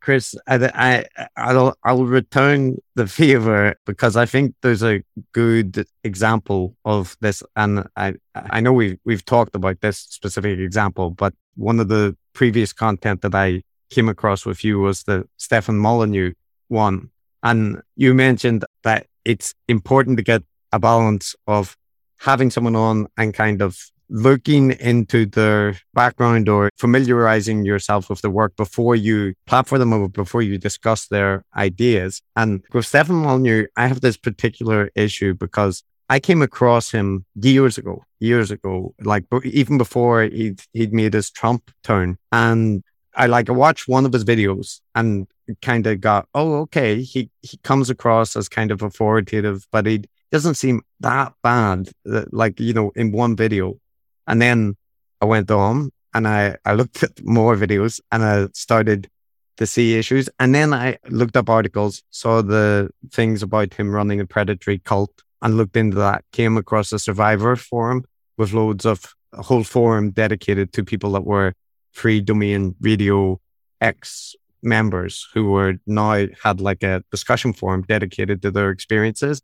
Chris, 0.00 0.34
I, 0.46 1.04
I, 1.16 1.26
I'll, 1.36 1.76
I'll 1.84 2.04
return 2.04 2.78
the 2.94 3.06
favor 3.06 3.76
because 3.84 4.16
I 4.16 4.24
think 4.24 4.54
there's 4.62 4.82
a 4.82 5.02
good 5.32 5.84
example 6.04 6.74
of 6.84 7.16
this, 7.20 7.42
and 7.56 7.86
I, 7.96 8.14
I 8.34 8.60
know 8.60 8.72
we've 8.72 8.98
we've 9.04 9.24
talked 9.24 9.54
about 9.54 9.80
this 9.80 9.98
specific 9.98 10.58
example, 10.58 11.10
but 11.10 11.34
one 11.56 11.80
of 11.80 11.88
the 11.88 12.16
previous 12.32 12.72
content 12.72 13.22
that 13.22 13.34
I 13.34 13.62
came 13.90 14.08
across 14.08 14.46
with 14.46 14.64
you 14.64 14.78
was 14.78 15.02
the 15.02 15.28
Stefan 15.36 15.78
Molyneux 15.78 16.32
one. 16.68 17.10
And 17.42 17.82
you 17.96 18.14
mentioned 18.14 18.64
that 18.84 19.06
it's 19.24 19.54
important 19.68 20.16
to 20.18 20.22
get 20.22 20.42
a 20.72 20.78
balance 20.78 21.34
of 21.46 21.76
having 22.18 22.50
someone 22.50 22.76
on 22.76 23.08
and 23.16 23.34
kind 23.34 23.62
of 23.62 23.78
looking 24.10 24.72
into 24.72 25.24
their 25.24 25.76
background 25.94 26.48
or 26.48 26.68
familiarizing 26.76 27.64
yourself 27.64 28.10
with 28.10 28.20
the 28.22 28.30
work 28.30 28.56
before 28.56 28.96
you 28.96 29.34
platform 29.46 29.78
them 29.78 29.92
or 29.92 30.08
before 30.08 30.42
you 30.42 30.58
discuss 30.58 31.06
their 31.06 31.44
ideas. 31.56 32.20
And 32.34 32.62
with 32.72 32.86
Stefan 32.86 33.16
Molyneux, 33.16 33.66
I 33.76 33.86
have 33.86 34.00
this 34.00 34.16
particular 34.16 34.90
issue 34.94 35.34
because 35.34 35.84
I 36.08 36.18
came 36.18 36.42
across 36.42 36.90
him 36.90 37.24
years 37.36 37.78
ago, 37.78 38.02
years 38.18 38.50
ago, 38.50 38.94
like 39.00 39.26
even 39.44 39.78
before 39.78 40.24
he'd, 40.24 40.60
he'd 40.72 40.92
made 40.92 41.14
his 41.14 41.30
Trump 41.30 41.70
turn. 41.84 42.18
And 42.32 42.82
I 43.20 43.26
like 43.26 43.50
I 43.50 43.52
watched 43.52 43.86
one 43.86 44.06
of 44.06 44.14
his 44.14 44.24
videos 44.24 44.80
and 44.94 45.26
kind 45.60 45.86
of 45.86 46.00
got, 46.00 46.26
oh, 46.34 46.54
okay, 46.62 47.02
he 47.02 47.30
he 47.42 47.58
comes 47.58 47.90
across 47.90 48.34
as 48.34 48.48
kind 48.48 48.70
of 48.70 48.80
authoritative, 48.80 49.66
but 49.70 49.84
he 49.84 50.04
doesn't 50.32 50.54
seem 50.54 50.80
that 51.00 51.34
bad. 51.42 51.90
Uh, 52.10 52.24
like 52.32 52.58
you 52.58 52.72
know, 52.72 52.92
in 52.96 53.12
one 53.12 53.36
video, 53.36 53.78
and 54.26 54.40
then 54.40 54.74
I 55.20 55.26
went 55.26 55.50
on 55.50 55.90
and 56.14 56.26
I 56.26 56.56
I 56.64 56.72
looked 56.72 57.02
at 57.02 57.22
more 57.22 57.56
videos 57.56 58.00
and 58.10 58.24
I 58.24 58.48
started 58.54 59.10
to 59.58 59.66
see 59.66 59.98
issues, 59.98 60.30
and 60.38 60.54
then 60.54 60.72
I 60.72 60.96
looked 61.10 61.36
up 61.36 61.50
articles, 61.50 62.02
saw 62.10 62.40
the 62.40 62.88
things 63.12 63.42
about 63.42 63.74
him 63.74 63.94
running 63.94 64.20
a 64.20 64.26
predatory 64.26 64.78
cult, 64.78 65.12
and 65.42 65.58
looked 65.58 65.76
into 65.76 65.98
that. 65.98 66.24
Came 66.32 66.56
across 66.56 66.90
a 66.90 66.98
survivor 66.98 67.54
forum 67.54 68.04
with 68.38 68.54
loads 68.54 68.86
of 68.86 69.14
a 69.34 69.42
whole 69.42 69.62
forum 69.62 70.10
dedicated 70.10 70.72
to 70.72 70.84
people 70.84 71.12
that 71.12 71.26
were 71.26 71.52
Freedomain 71.94 72.74
Radio 72.80 73.40
X 73.80 74.34
members 74.62 75.26
who 75.32 75.50
were 75.50 75.74
now 75.86 76.26
had 76.42 76.60
like 76.60 76.82
a 76.82 77.02
discussion 77.10 77.52
forum 77.52 77.82
dedicated 77.82 78.42
to 78.42 78.50
their 78.50 78.70
experiences. 78.70 79.42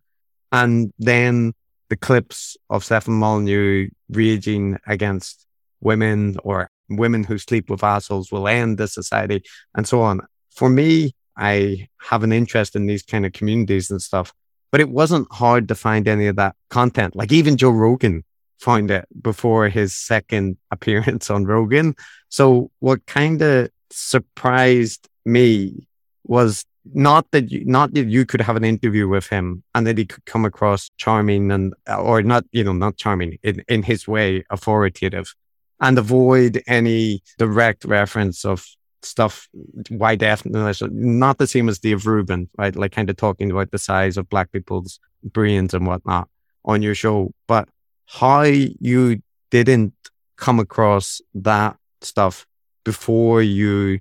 And 0.53 0.93
then 0.99 1.55
the 1.89 1.97
clips 1.97 2.57
of 2.71 2.85
Stefan 2.85 3.15
Molyneux 3.15 3.89
raging 4.11 4.79
against 4.87 5.47
women 5.81 6.37
or 6.43 6.71
women 6.89 7.25
who 7.25 7.39
sleep 7.39 7.71
with 7.71 7.83
assholes 7.83 8.31
will 8.31 8.49
end 8.49 8.79
the 8.79 8.89
society 8.89 9.43
and 9.75 9.87
so 9.87 10.03
on. 10.03 10.21
For 10.51 10.69
me, 10.69 11.15
I 11.37 11.89
have 11.99 12.23
an 12.23 12.33
interest 12.33 12.77
in 12.77 12.87
these 12.87 13.03
kind 13.03 13.27
of 13.27 13.33
communities 13.33 13.91
and 13.91 14.01
stuff, 14.01 14.33
but 14.73 14.81
it 14.81 14.89
wasn't 14.89 15.33
hard 15.33 15.69
to 15.69 15.75
find 15.75 16.09
any 16.09 16.27
of 16.27 16.37
that 16.37 16.57
content. 16.71 17.15
Like 17.15 17.33
even 17.33 17.57
Joe 17.57 17.71
Rogan 17.71 18.25
found 18.59 18.91
it 18.91 19.07
before 19.23 19.69
his 19.69 19.95
second 19.95 20.57
appearance 20.71 21.31
on 21.31 21.45
Rogan. 21.45 21.95
So 22.29 22.71
what 22.81 23.07
kind 23.07 23.43
of 23.43 23.71
surprised 23.91 25.09
me 25.25 25.87
was 26.25 26.65
not 26.95 27.31
that 27.33 27.51
you, 27.51 27.65
not 27.65 27.95
that 27.95 28.09
you 28.09 28.25
could 28.25 28.41
have 28.41 28.57
an 28.57 28.65
interview 28.65 29.09
with 29.09 29.29
him 29.29 29.63
and 29.75 29.87
that 29.87 29.99
he 29.99 30.05
could 30.05 30.25
come 30.25 30.45
across 30.45 30.91
charming 30.97 31.51
and 31.51 31.75
or 31.99 32.23
not 32.23 32.45
you 32.53 32.63
know 32.63 32.73
not 32.73 32.97
charming 32.97 33.39
in, 33.43 33.63
in 33.69 33.83
his 33.83 34.07
way 34.07 34.45
authoritative 34.51 35.35
and 35.81 35.99
avoid 35.99 36.63
any 36.67 37.23
direct 37.39 37.85
reference 37.85 38.45
of 38.45 38.67
stuff 39.03 39.49
why 39.89 40.17
ethnicity 40.17 40.91
not 40.93 41.39
the 41.39 41.47
same 41.47 41.69
as 41.69 41.79
Dave 41.79 42.07
Rubin 42.07 42.49
right 42.57 42.75
like 42.75 42.93
kind 42.93 43.11
of 43.11 43.17
talking 43.17 43.51
about 43.51 43.71
the 43.71 43.79
size 43.79 44.17
of 44.17 44.29
black 44.29 44.53
people's 44.53 45.01
brains 45.23 45.75
and 45.75 45.87
whatnot 45.87 46.29
on 46.65 46.83
your 46.83 46.95
show 46.95 47.33
but 47.47 47.69
how 48.07 48.43
you 48.43 49.23
didn't 49.51 49.93
come 50.37 50.61
across 50.61 51.21
that 51.35 51.77
stuff 52.01 52.47
before 52.85 53.43
you 53.43 53.99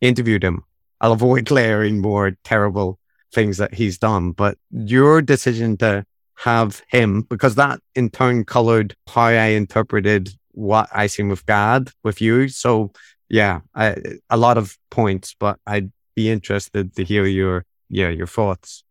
interviewed 0.00 0.44
him. 0.44 0.64
I'll 1.00 1.12
avoid 1.12 1.50
layering 1.58 2.00
more 2.00 2.36
terrible 2.44 2.98
things 3.32 3.56
that 3.56 3.74
he's 3.74 3.98
done, 3.98 4.32
but 4.32 4.58
your 4.70 5.22
decision 5.22 5.76
to 5.78 6.04
have 6.36 6.82
him 6.88 7.22
because 7.22 7.54
that 7.54 7.80
in 7.94 8.10
turn 8.10 8.44
colored 8.44 8.94
how 9.08 9.22
I 9.22 9.54
interpreted 9.54 10.30
what 10.52 10.88
I 10.92 11.06
seen 11.06 11.28
with 11.28 11.46
Gad 11.46 11.90
with 12.02 12.20
you. 12.20 12.48
So 12.48 12.92
yeah, 13.28 13.60
I, 13.74 13.96
a 14.28 14.36
lot 14.36 14.58
of 14.58 14.76
points, 14.90 15.34
but 15.38 15.58
I'd 15.66 15.90
be 16.14 16.30
interested 16.30 16.94
to 16.96 17.04
hear 17.04 17.24
your 17.24 17.64
yeah 17.88 18.08
your 18.08 18.26
thoughts. 18.26 18.84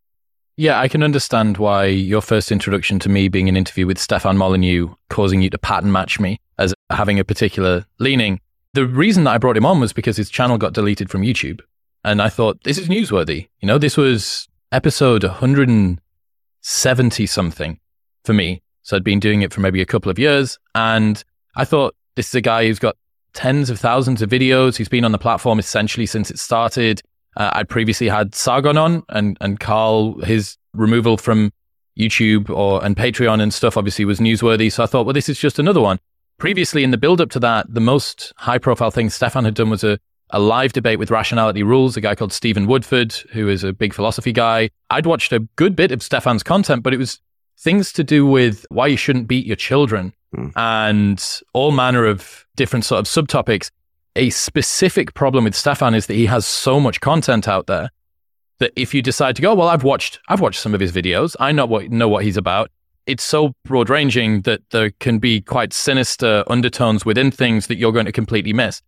Yeah, 0.62 0.80
I 0.80 0.88
can 0.89 1.01
understand 1.01 1.57
why 1.57 1.86
your 1.86 2.22
first 2.22 2.51
introduction 2.51 2.99
to 2.99 3.09
me 3.09 3.30
being 3.30 3.49
an 3.49 3.57
interview 3.57 3.88
with 3.88 3.97
Stefan 3.97 4.38
Molyneux 4.38 4.89
causing 5.09 5.41
you 5.41 5.49
to 5.49 5.57
pattern 5.57 5.91
match 5.91 6.20
me 6.20 6.39
as 6.59 6.72
having 6.91 7.20
a 7.20 7.24
particular 7.24 7.88
leaning. 7.97 8.39
The 8.76 8.86
reason 8.86 9.24
that 9.24 9.32
I 9.32 9.39
brought 9.39 9.57
him 9.57 9.66
on 9.66 9.80
was 9.80 9.91
because 9.91 10.18
his 10.18 10.30
channel 10.30 10.59
got 10.59 10.74
deleted 10.74 11.09
from 11.09 11.24
YouTube. 11.24 11.62
And 12.03 12.22
I 12.22 12.30
thought, 12.30 12.64
this 12.64 12.78
is 12.78 12.89
newsworthy. 12.89 13.47
You 13.59 13.70
know, 13.70 13.80
this 13.80 13.97
was 13.97 14.47
episode 14.72 15.24
170 15.24 17.26
something 17.26 17.80
for 18.24 18.34
me. 18.34 18.62
So 18.84 18.95
I'd 18.95 19.03
been 19.03 19.20
doing 19.20 19.41
it 19.41 19.51
for 19.51 19.62
maybe 19.62 19.82
a 19.82 19.86
couple 19.88 20.12
of 20.12 20.20
years. 20.20 20.59
And 20.76 21.24
I 21.55 21.66
thought, 21.66 21.95
this 22.14 22.28
is 22.28 22.36
a 22.36 22.41
guy 22.41 22.68
who's 22.68 22.78
got 22.78 22.97
tens 23.34 23.72
of 23.72 23.80
thousands 23.80 24.22
of 24.22 24.30
videos. 24.30 24.78
He's 24.78 24.89
been 24.89 25.05
on 25.05 25.12
the 25.12 25.18
platform 25.18 25.57
essentially 25.57 26.05
since 26.05 26.30
it 26.30 26.38
started. 26.38 27.01
Uh, 27.38 27.52
I'd 27.54 27.70
previously 27.70 28.10
had 28.10 28.36
Sargon 28.36 28.78
on 28.78 29.04
and, 29.10 29.38
and 29.42 29.60
Carl, 29.60 30.20
his 30.22 30.58
removal 30.74 31.18
from 31.18 31.52
YouTube 31.98 32.50
or 32.50 32.84
and 32.84 32.96
Patreon 32.96 33.42
and 33.42 33.54
stuff 33.54 33.78
obviously 33.78 34.06
was 34.06 34.20
newsworthy. 34.20 34.72
So 34.72 34.84
I 34.84 34.86
thought, 34.86 35.06
well, 35.06 35.14
this 35.14 35.30
is 35.30 35.40
just 35.40 35.60
another 35.60 35.82
one. 35.82 36.00
Previously, 36.38 36.84
in 36.84 36.92
the 36.92 36.98
build 36.98 37.22
up 37.22 37.30
to 37.32 37.40
that, 37.40 37.72
the 37.72 37.82
most 37.82 38.34
high 38.38 38.58
profile 38.58 38.92
thing 38.92 39.10
Stefan 39.10 39.46
had 39.46 39.54
done 39.54 39.70
was 39.70 39.84
a, 39.84 40.00
a 40.32 40.40
live 40.40 40.74
debate 40.74 40.98
with 40.98 41.12
Rationality 41.12 41.62
Rules, 41.62 41.96
a 41.96 42.02
guy 42.02 42.16
called 42.16 42.34
Stephen 42.34 42.66
Woodford, 42.66 43.14
who 43.32 43.48
is 43.48 43.64
a 43.64 43.74
big 43.74 43.94
philosophy 43.94 44.32
guy. 44.32 44.70
I'd 44.90 45.06
watched 45.06 45.34
a 45.34 45.40
good 45.56 45.76
bit 45.76 45.92
of 45.92 46.02
Stefan's 46.02 46.42
content, 46.42 46.82
but 46.82 46.94
it 46.94 46.98
was 46.98 47.20
things 47.60 47.94
to 47.94 48.04
do 48.04 48.26
with 48.26 48.66
why 48.70 48.88
you 48.88 48.98
shouldn't 48.98 49.28
beat 49.28 49.46
your 49.46 49.56
children 49.56 50.14
mm. 50.36 50.52
and 50.56 51.42
all 51.54 51.72
manner 51.72 52.06
of 52.06 52.46
different 52.56 52.86
sort 52.86 53.00
of 53.00 53.06
subtopics 53.06 53.70
a 54.16 54.30
specific 54.30 55.14
problem 55.14 55.45
with 55.45 55.55
Stefan 55.55 55.93
is 55.95 56.07
that 56.07 56.16
he 56.16 56.26
has 56.26 56.45
so 56.45 56.80
much 56.80 56.99
content 57.01 57.47
out 57.47 57.68
there 57.68 57.89
that 58.59 58.72
if 58.76 58.93
you 58.93 59.01
decide 59.01 59.36
to 59.36 59.41
go, 59.41 59.55
well, 59.55 59.68
I've 59.68 59.84
watched 59.84 60.20
I've 60.30 60.39
watched 60.39 60.59
some 60.59 60.74
of 60.74 60.80
his 60.80 60.91
videos, 60.91 61.36
I 61.39 61.51
know 61.51 61.66
what 61.66 61.89
know 61.89 62.07
what 62.07 62.24
he's 62.24 62.38
about. 62.38 62.70
It's 63.07 63.24
so 63.24 63.53
broad 63.66 63.89
ranging 63.89 64.41
that 64.41 64.62
there 64.70 64.91
can 64.99 65.18
be 65.18 65.41
quite 65.41 65.74
sinister 65.74 66.43
undertones 66.47 67.03
within 67.03 67.32
things 67.32 67.68
that 67.68 67.78
you're 67.78 67.91
going 67.91 68.05
to 68.05 68.12
completely 68.12 68.53
miss. 68.53 68.82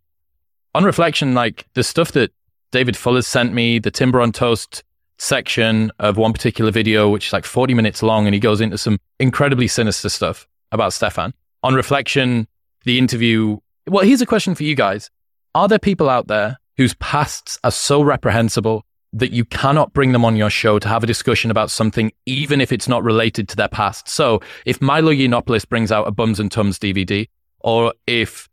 On 0.74 0.84
reflection, 0.84 1.34
like 1.34 1.66
the 1.74 1.82
stuff 1.82 2.12
that 2.12 2.32
David 2.70 2.96
Fuller 2.96 3.22
sent 3.22 3.52
me, 3.52 3.78
the 3.78 3.90
Timber 3.90 4.20
on 4.20 4.32
Toast 4.32 4.84
section 5.18 5.90
of 5.98 6.16
one 6.16 6.32
particular 6.32 6.70
video, 6.70 7.08
which 7.08 7.28
is 7.28 7.32
like 7.32 7.44
40 7.44 7.74
minutes 7.74 8.02
long, 8.02 8.26
and 8.26 8.34
he 8.34 8.40
goes 8.40 8.60
into 8.60 8.78
some 8.78 8.98
incredibly 9.18 9.68
sinister 9.68 10.08
stuff 10.08 10.46
about 10.72 10.92
Stefan. 10.92 11.32
On 11.62 11.74
reflection, 11.74 12.46
the 12.84 12.98
interview. 12.98 13.58
Well, 13.86 14.04
here's 14.04 14.22
a 14.22 14.26
question 14.26 14.54
for 14.54 14.64
you 14.64 14.74
guys. 14.74 15.10
Are 15.54 15.68
there 15.68 15.78
people 15.78 16.10
out 16.10 16.26
there 16.26 16.58
whose 16.76 16.94
pasts 16.94 17.58
are 17.62 17.70
so 17.70 18.02
reprehensible 18.02 18.84
that 19.12 19.30
you 19.30 19.44
cannot 19.44 19.92
bring 19.92 20.10
them 20.10 20.24
on 20.24 20.34
your 20.34 20.50
show 20.50 20.80
to 20.80 20.88
have 20.88 21.04
a 21.04 21.06
discussion 21.06 21.50
about 21.50 21.70
something, 21.70 22.10
even 22.26 22.60
if 22.60 22.72
it's 22.72 22.88
not 22.88 23.04
related 23.04 23.48
to 23.50 23.56
their 23.56 23.68
past? 23.68 24.08
So 24.08 24.40
if 24.66 24.82
Milo 24.82 25.12
Yiannopoulos 25.12 25.68
brings 25.68 25.92
out 25.92 26.08
a 26.08 26.10
Bums 26.10 26.40
and 26.40 26.50
Tums 26.50 26.78
DVD, 26.78 27.28
or 27.60 27.94
if 28.08 28.48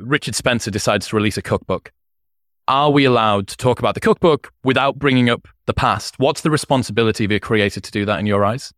Richard 0.00 0.36
Spencer 0.36 0.70
decides 0.70 1.08
to 1.08 1.16
release 1.16 1.36
a 1.36 1.42
cookbook, 1.42 1.92
are 2.68 2.90
we 2.90 3.04
allowed 3.04 3.48
to 3.48 3.56
talk 3.56 3.80
about 3.80 3.94
the 3.94 4.00
cookbook 4.00 4.52
without 4.62 4.96
bringing 4.96 5.28
up 5.28 5.48
the 5.66 5.74
past? 5.74 6.18
What's 6.18 6.42
the 6.42 6.50
responsibility 6.50 7.24
of 7.24 7.32
a 7.32 7.40
creator 7.40 7.80
to 7.80 7.90
do 7.90 8.04
that 8.06 8.20
in 8.20 8.26
your 8.26 8.44
eyes? 8.44 8.72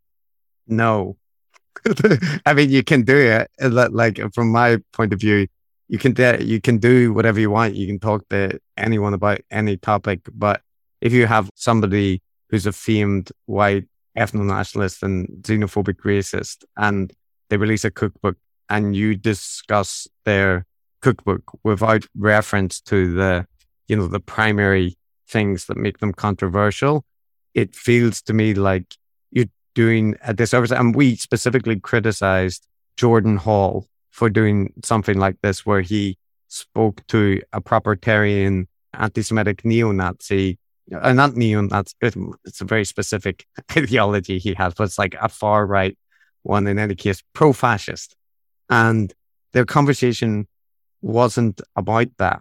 No. 0.67 1.19
I 2.47 2.55
mean, 2.55 2.71
you 2.71 2.83
can 2.83 3.03
do 3.03 3.17
it. 3.17 3.51
Like, 3.93 4.19
from 4.35 4.51
my 4.51 4.79
point 4.93 5.13
of 5.13 5.21
view, 5.21 5.47
you 5.89 5.99
can 5.99 6.15
you 6.41 6.61
can 6.61 6.79
do 6.79 7.13
whatever 7.13 7.41
you 7.41 7.51
want. 7.51 7.75
You 7.75 7.87
can 7.87 7.99
talk 7.99 8.29
to 8.31 8.59
anyone 8.77 9.15
about 9.15 9.41
any 9.51 9.77
topic. 9.77 10.21
But 10.33 10.63
if 11.01 11.13
you 11.13 11.27
have 11.27 11.51
somebody 11.55 12.23
who's 12.51 12.67
a 12.67 12.73
famed 12.73 13.31
white 13.47 13.85
ethno 14.17 14.45
nationalist 14.45 15.03
and 15.03 15.29
xenophobic 15.43 16.01
racist, 16.05 16.65
and 16.77 17.13
they 17.51 17.57
release 17.57 17.85
a 17.85 17.91
cookbook, 17.91 18.37
and 18.69 18.97
you 18.97 19.15
discuss 19.15 20.09
their 20.25 20.67
cookbook 21.01 21.43
without 21.63 22.05
reference 22.17 22.81
to 22.81 23.15
the, 23.15 23.47
you 23.87 23.97
know, 23.97 24.09
the 24.09 24.21
primary 24.21 24.97
things 25.29 25.67
that 25.67 25.77
make 25.77 25.99
them 25.99 26.13
controversial, 26.13 27.05
it 27.55 27.75
feels 27.75 28.23
to 28.23 28.33
me 28.33 28.55
like 28.55 28.97
you're 29.31 29.47
doing 29.75 30.17
a 30.23 30.35
disservice. 30.35 30.73
And 30.73 30.97
we 30.97 31.17
specifically 31.17 31.79
criticized 31.79 32.67
Jordan 32.97 33.37
Hall 33.37 33.87
for 34.17 34.31
doing 34.31 34.73
something 34.83 35.19
like 35.19 35.37
this, 35.43 35.67
where 35.67 35.83
he 35.83 36.17
spoke 36.49 37.07
to 37.07 37.43
a 37.53 37.61
propertarian, 37.61 38.67
anti-Semitic 38.95 39.63
neo-Nazi, 39.63 40.59
uh, 40.99 41.13
not 41.13 41.37
neo-Nazi, 41.37 41.93
it's 42.01 42.63
a 42.63 42.65
very 42.65 42.87
specific 42.87 43.47
ideology 43.77 44.39
he 44.39 44.55
has, 44.55 44.73
but 44.73 44.85
it's 44.85 44.99
like 44.99 45.15
a 45.21 45.29
far 45.29 45.67
right 45.67 45.99
one 46.45 46.67
in 46.67 46.79
any 46.79 46.95
case, 46.95 47.23
pro-fascist. 47.35 48.17
And 48.71 49.13
their 49.53 49.67
conversation 49.67 50.49
wasn't 51.03 51.61
about 51.77 52.09
that. 52.17 52.41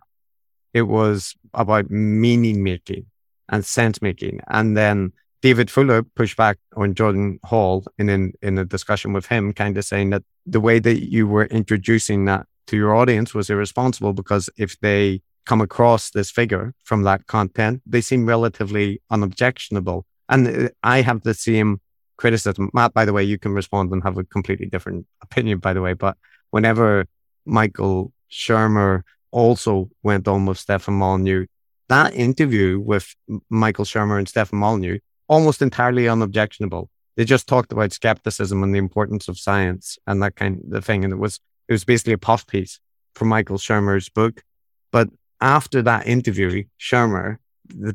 It 0.74 0.84
was 0.84 1.36
about 1.54 1.92
meaning 1.92 2.64
making 2.64 3.08
and 3.50 3.66
sense 3.66 4.02
making. 4.02 4.40
And 4.48 4.78
then 4.78 5.12
David 5.46 5.70
Fuller 5.70 6.02
pushed 6.02 6.38
back 6.38 6.58
on 6.76 6.96
Jordan 6.96 7.40
Hall 7.44 7.86
in, 8.00 8.10
in, 8.10 8.34
in 8.42 8.58
a 8.58 8.66
discussion 8.66 9.14
with 9.14 9.28
him, 9.28 9.54
kind 9.54 9.78
of 9.78 9.86
saying 9.86 10.10
that 10.10 10.24
the 10.48 10.60
way 10.60 10.80
that 10.80 11.06
you 11.06 11.28
were 11.28 11.46
introducing 11.46 12.26
that 12.26 12.48
to 12.66 12.76
your 12.76 12.96
audience 12.96 13.36
was 13.36 13.52
irresponsible 13.52 14.12
because 14.12 14.50
if 14.58 14.80
they 14.80 15.22
come 15.46 15.62
across 15.62 16.10
this 16.10 16.32
figure 16.32 16.74
from 16.84 17.04
that 17.04 17.28
content, 17.28 17.84
they 17.86 18.02
seem 18.02 18.26
relatively 18.26 19.00
unobjectionable. 19.12 20.08
And 20.30 20.48
uh, 20.48 20.70
I 20.82 21.02
have 21.02 21.22
the 21.22 21.36
same 21.36 21.80
criticism. 22.18 22.72
Matt, 22.74 22.96
by 22.96 23.06
the 23.06 23.14
way, 23.14 23.24
you 23.24 23.38
can 23.38 23.54
respond 23.54 23.92
and 23.92 24.02
have 24.02 24.18
a 24.18 24.24
completely 24.24 24.66
different 24.66 25.06
opinion, 25.22 25.60
by 25.60 25.74
the 25.74 25.82
way. 25.84 25.94
But 25.94 26.18
whenever 26.50 27.06
Michael 27.46 28.12
Shermer 28.32 29.04
also 29.30 29.92
went 30.02 30.28
on 30.28 30.48
with 30.48 30.58
Stefan 30.58 30.96
Molyneux, 30.96 31.46
that 31.88 32.16
interview 32.16 32.80
with 32.80 33.16
Michael 33.52 33.86
Shermer 33.86 34.18
and 34.18 34.28
Stefan 34.28 34.58
Molyneux 34.58 34.98
almost 35.28 35.62
entirely 35.62 36.08
unobjectionable. 36.08 36.90
They 37.16 37.26
just 37.26 37.48
talked 37.48 37.72
about 37.72 37.94
skepticism 37.94 38.62
and 38.64 38.74
the 38.74 38.80
importance 38.80 39.28
of 39.28 39.40
science 39.40 39.98
and 40.06 40.22
that 40.22 40.36
kind 40.36 40.62
of 40.72 40.84
thing. 40.84 41.04
And 41.04 41.14
it 41.14 41.18
was, 41.18 41.40
it 41.68 41.74
was 41.74 41.86
basically 41.86 42.14
a 42.14 42.18
puff 42.18 42.46
piece 42.46 42.80
from 43.14 43.30
Michael 43.30 43.58
Shermer's 43.58 44.10
book. 44.10 44.44
But 44.92 45.10
after 45.40 45.82
that 45.82 46.08
interview, 46.08 46.66
Shermer, 46.80 47.38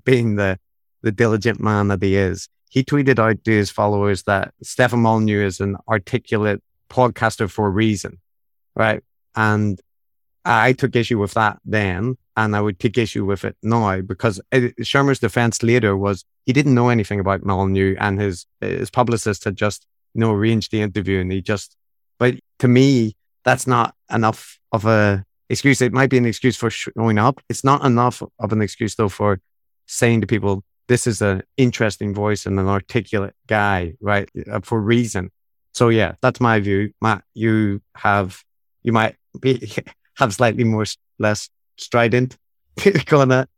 being 0.04 0.36
the, 0.36 0.58
the 1.02 1.12
diligent 1.12 1.60
man 1.60 1.88
that 1.88 2.02
he 2.02 2.16
is, 2.16 2.48
he 2.70 2.84
tweeted 2.84 3.18
out 3.18 3.44
to 3.44 3.50
his 3.50 3.70
followers 3.70 4.22
that 4.24 4.54
Stefan 4.62 5.00
Molyneux 5.00 5.44
is 5.44 5.60
an 5.60 5.76
articulate 5.88 6.62
podcaster 6.88 7.50
for 7.50 7.66
a 7.66 7.70
reason, 7.70 8.18
right? 8.74 9.02
And 9.34 9.80
I 10.44 10.72
took 10.72 10.96
issue 10.96 11.18
with 11.18 11.34
that 11.34 11.58
then, 11.64 12.16
and 12.36 12.56
I 12.56 12.60
would 12.60 12.78
take 12.78 12.96
issue 12.96 13.24
with 13.24 13.44
it 13.44 13.56
now 13.62 14.00
because 14.00 14.40
it, 14.50 14.74
Shermer's 14.78 15.18
defense 15.18 15.62
later 15.62 15.96
was 15.96 16.24
he 16.46 16.52
didn't 16.52 16.74
know 16.74 16.88
anything 16.88 17.20
about 17.20 17.44
Molyneux, 17.44 17.96
and 17.98 18.20
his 18.20 18.46
his 18.60 18.90
publicist 18.90 19.44
had 19.44 19.56
just 19.56 19.86
you 20.14 20.20
know 20.20 20.32
arranged 20.32 20.72
the 20.72 20.82
interview, 20.82 21.20
and 21.20 21.30
he 21.30 21.40
just. 21.40 21.76
But 22.18 22.36
to 22.58 22.68
me, 22.68 23.16
that's 23.44 23.66
not 23.66 23.94
enough 24.12 24.58
of 24.72 24.84
a 24.84 25.24
excuse. 25.48 25.80
It 25.80 25.92
might 25.92 26.10
be 26.10 26.18
an 26.18 26.26
excuse 26.26 26.56
for 26.56 26.70
showing 26.70 27.18
up. 27.18 27.40
It's 27.48 27.64
not 27.64 27.84
enough 27.84 28.22
of 28.38 28.52
an 28.52 28.62
excuse 28.62 28.94
though 28.94 29.08
for 29.08 29.40
saying 29.86 30.22
to 30.22 30.26
people, 30.26 30.64
"This 30.88 31.06
is 31.06 31.20
an 31.20 31.42
interesting 31.56 32.14
voice 32.14 32.46
and 32.46 32.58
an 32.58 32.68
articulate 32.68 33.34
guy, 33.46 33.94
right?" 34.00 34.28
Uh, 34.50 34.60
for 34.60 34.80
reason. 34.80 35.30
So 35.72 35.88
yeah, 35.88 36.14
that's 36.20 36.40
my 36.40 36.60
view. 36.60 36.92
Matt, 37.00 37.22
you 37.34 37.82
have 37.94 38.42
you 38.82 38.92
might 38.92 39.16
be 39.40 39.72
have 40.16 40.34
slightly 40.34 40.64
more 40.64 40.84
less 41.18 41.48
strident 41.76 42.36
that. 43.30 43.48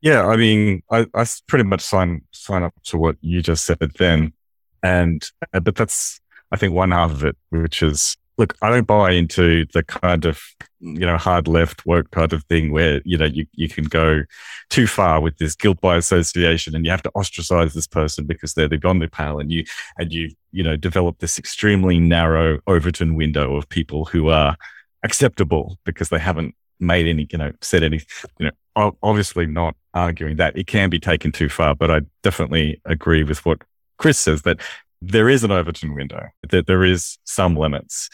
Yeah, 0.00 0.26
I 0.26 0.36
mean, 0.36 0.82
I, 0.90 1.06
I 1.14 1.26
pretty 1.46 1.64
much 1.64 1.80
sign 1.80 2.22
sign 2.30 2.62
up 2.62 2.74
to 2.84 2.98
what 2.98 3.16
you 3.22 3.40
just 3.40 3.64
said 3.64 3.78
then, 3.98 4.34
and 4.82 5.26
uh, 5.54 5.60
but 5.60 5.76
that's 5.76 6.20
I 6.52 6.56
think 6.56 6.74
one 6.74 6.90
half 6.90 7.10
of 7.10 7.24
it, 7.24 7.36
which 7.48 7.82
is 7.82 8.16
look, 8.36 8.56
I 8.62 8.68
don't 8.70 8.86
buy 8.86 9.12
into 9.12 9.64
the 9.72 9.82
kind 9.82 10.24
of 10.24 10.42
you 10.80 11.06
know 11.06 11.16
hard 11.16 11.48
left 11.48 11.86
work 11.86 12.10
kind 12.10 12.32
of 12.32 12.44
thing 12.44 12.70
where 12.70 13.00
you 13.04 13.16
know 13.16 13.24
you 13.24 13.46
you 13.54 13.68
can 13.68 13.84
go 13.84 14.24
too 14.70 14.86
far 14.86 15.20
with 15.20 15.38
this 15.38 15.54
guilt 15.56 15.80
by 15.80 15.96
association, 15.96 16.74
and 16.74 16.84
you 16.84 16.90
have 16.90 17.02
to 17.02 17.12
ostracize 17.14 17.72
this 17.72 17.86
person 17.86 18.26
because 18.26 18.54
they're 18.54 18.68
the 18.68 18.78
Gondy 18.78 19.10
pal, 19.10 19.38
and 19.38 19.50
you 19.50 19.64
and 19.98 20.12
you 20.12 20.30
you 20.52 20.62
know 20.62 20.76
develop 20.76 21.18
this 21.18 21.38
extremely 21.38 21.98
narrow 21.98 22.58
Overton 22.66 23.14
window 23.14 23.56
of 23.56 23.68
people 23.68 24.04
who 24.04 24.28
are 24.28 24.56
acceptable 25.04 25.78
because 25.84 26.08
they 26.08 26.18
haven't 26.18 26.54
made 26.80 27.06
any, 27.06 27.28
you 27.30 27.38
know, 27.38 27.52
said 27.60 27.82
any, 27.82 28.00
you 28.38 28.50
know, 28.76 28.96
obviously 29.02 29.46
not 29.46 29.76
arguing 29.92 30.36
that 30.36 30.56
it 30.56 30.66
can 30.66 30.90
be 30.90 30.98
taken 30.98 31.30
too 31.30 31.48
far, 31.48 31.74
but 31.74 31.90
I 31.90 32.00
definitely 32.22 32.80
agree 32.84 33.22
with 33.22 33.44
what 33.46 33.62
Chris 33.98 34.18
says 34.18 34.42
that 34.42 34.60
there 35.00 35.28
is 35.28 35.44
an 35.44 35.52
Overton 35.52 35.94
window, 35.94 36.28
that 36.50 36.66
there 36.66 36.84
is 36.84 37.18
some 37.24 37.56
limits. 37.56 38.10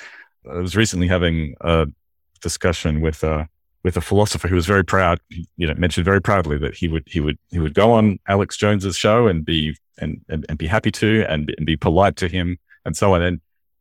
I 0.51 0.59
was 0.59 0.77
recently 0.77 1.07
having 1.07 1.55
a 1.61 1.87
discussion 2.41 3.01
with 3.01 3.23
a 3.23 3.49
with 3.83 3.97
a 3.97 4.01
philosopher 4.03 4.47
who 4.47 4.55
was 4.55 4.67
very 4.67 4.85
proud, 4.85 5.21
you 5.57 5.67
know, 5.67 5.75
mentioned 5.75 6.05
very 6.05 6.21
proudly 6.21 6.59
that 6.59 6.75
he 6.75 6.89
would 6.89 7.05
he 7.07 7.21
would 7.21 7.39
he 7.51 7.59
would 7.59 7.75
go 7.75 7.93
on 7.93 8.19
Alex 8.29 8.57
Jones's 8.57 8.97
show 8.97 9.27
and 9.27 9.45
be 9.45 9.77
and 9.99 10.21
and, 10.29 10.45
and 10.49 10.59
be 10.59 10.67
happy 10.67 10.91
to 10.93 11.25
and, 11.29 11.55
and 11.57 11.65
be 11.65 11.77
polite 11.77 12.17
to 12.17 12.29
him 12.29 12.59
and 12.85 12.97
so 12.97 13.15
on. 13.15 13.23
And 13.23 13.41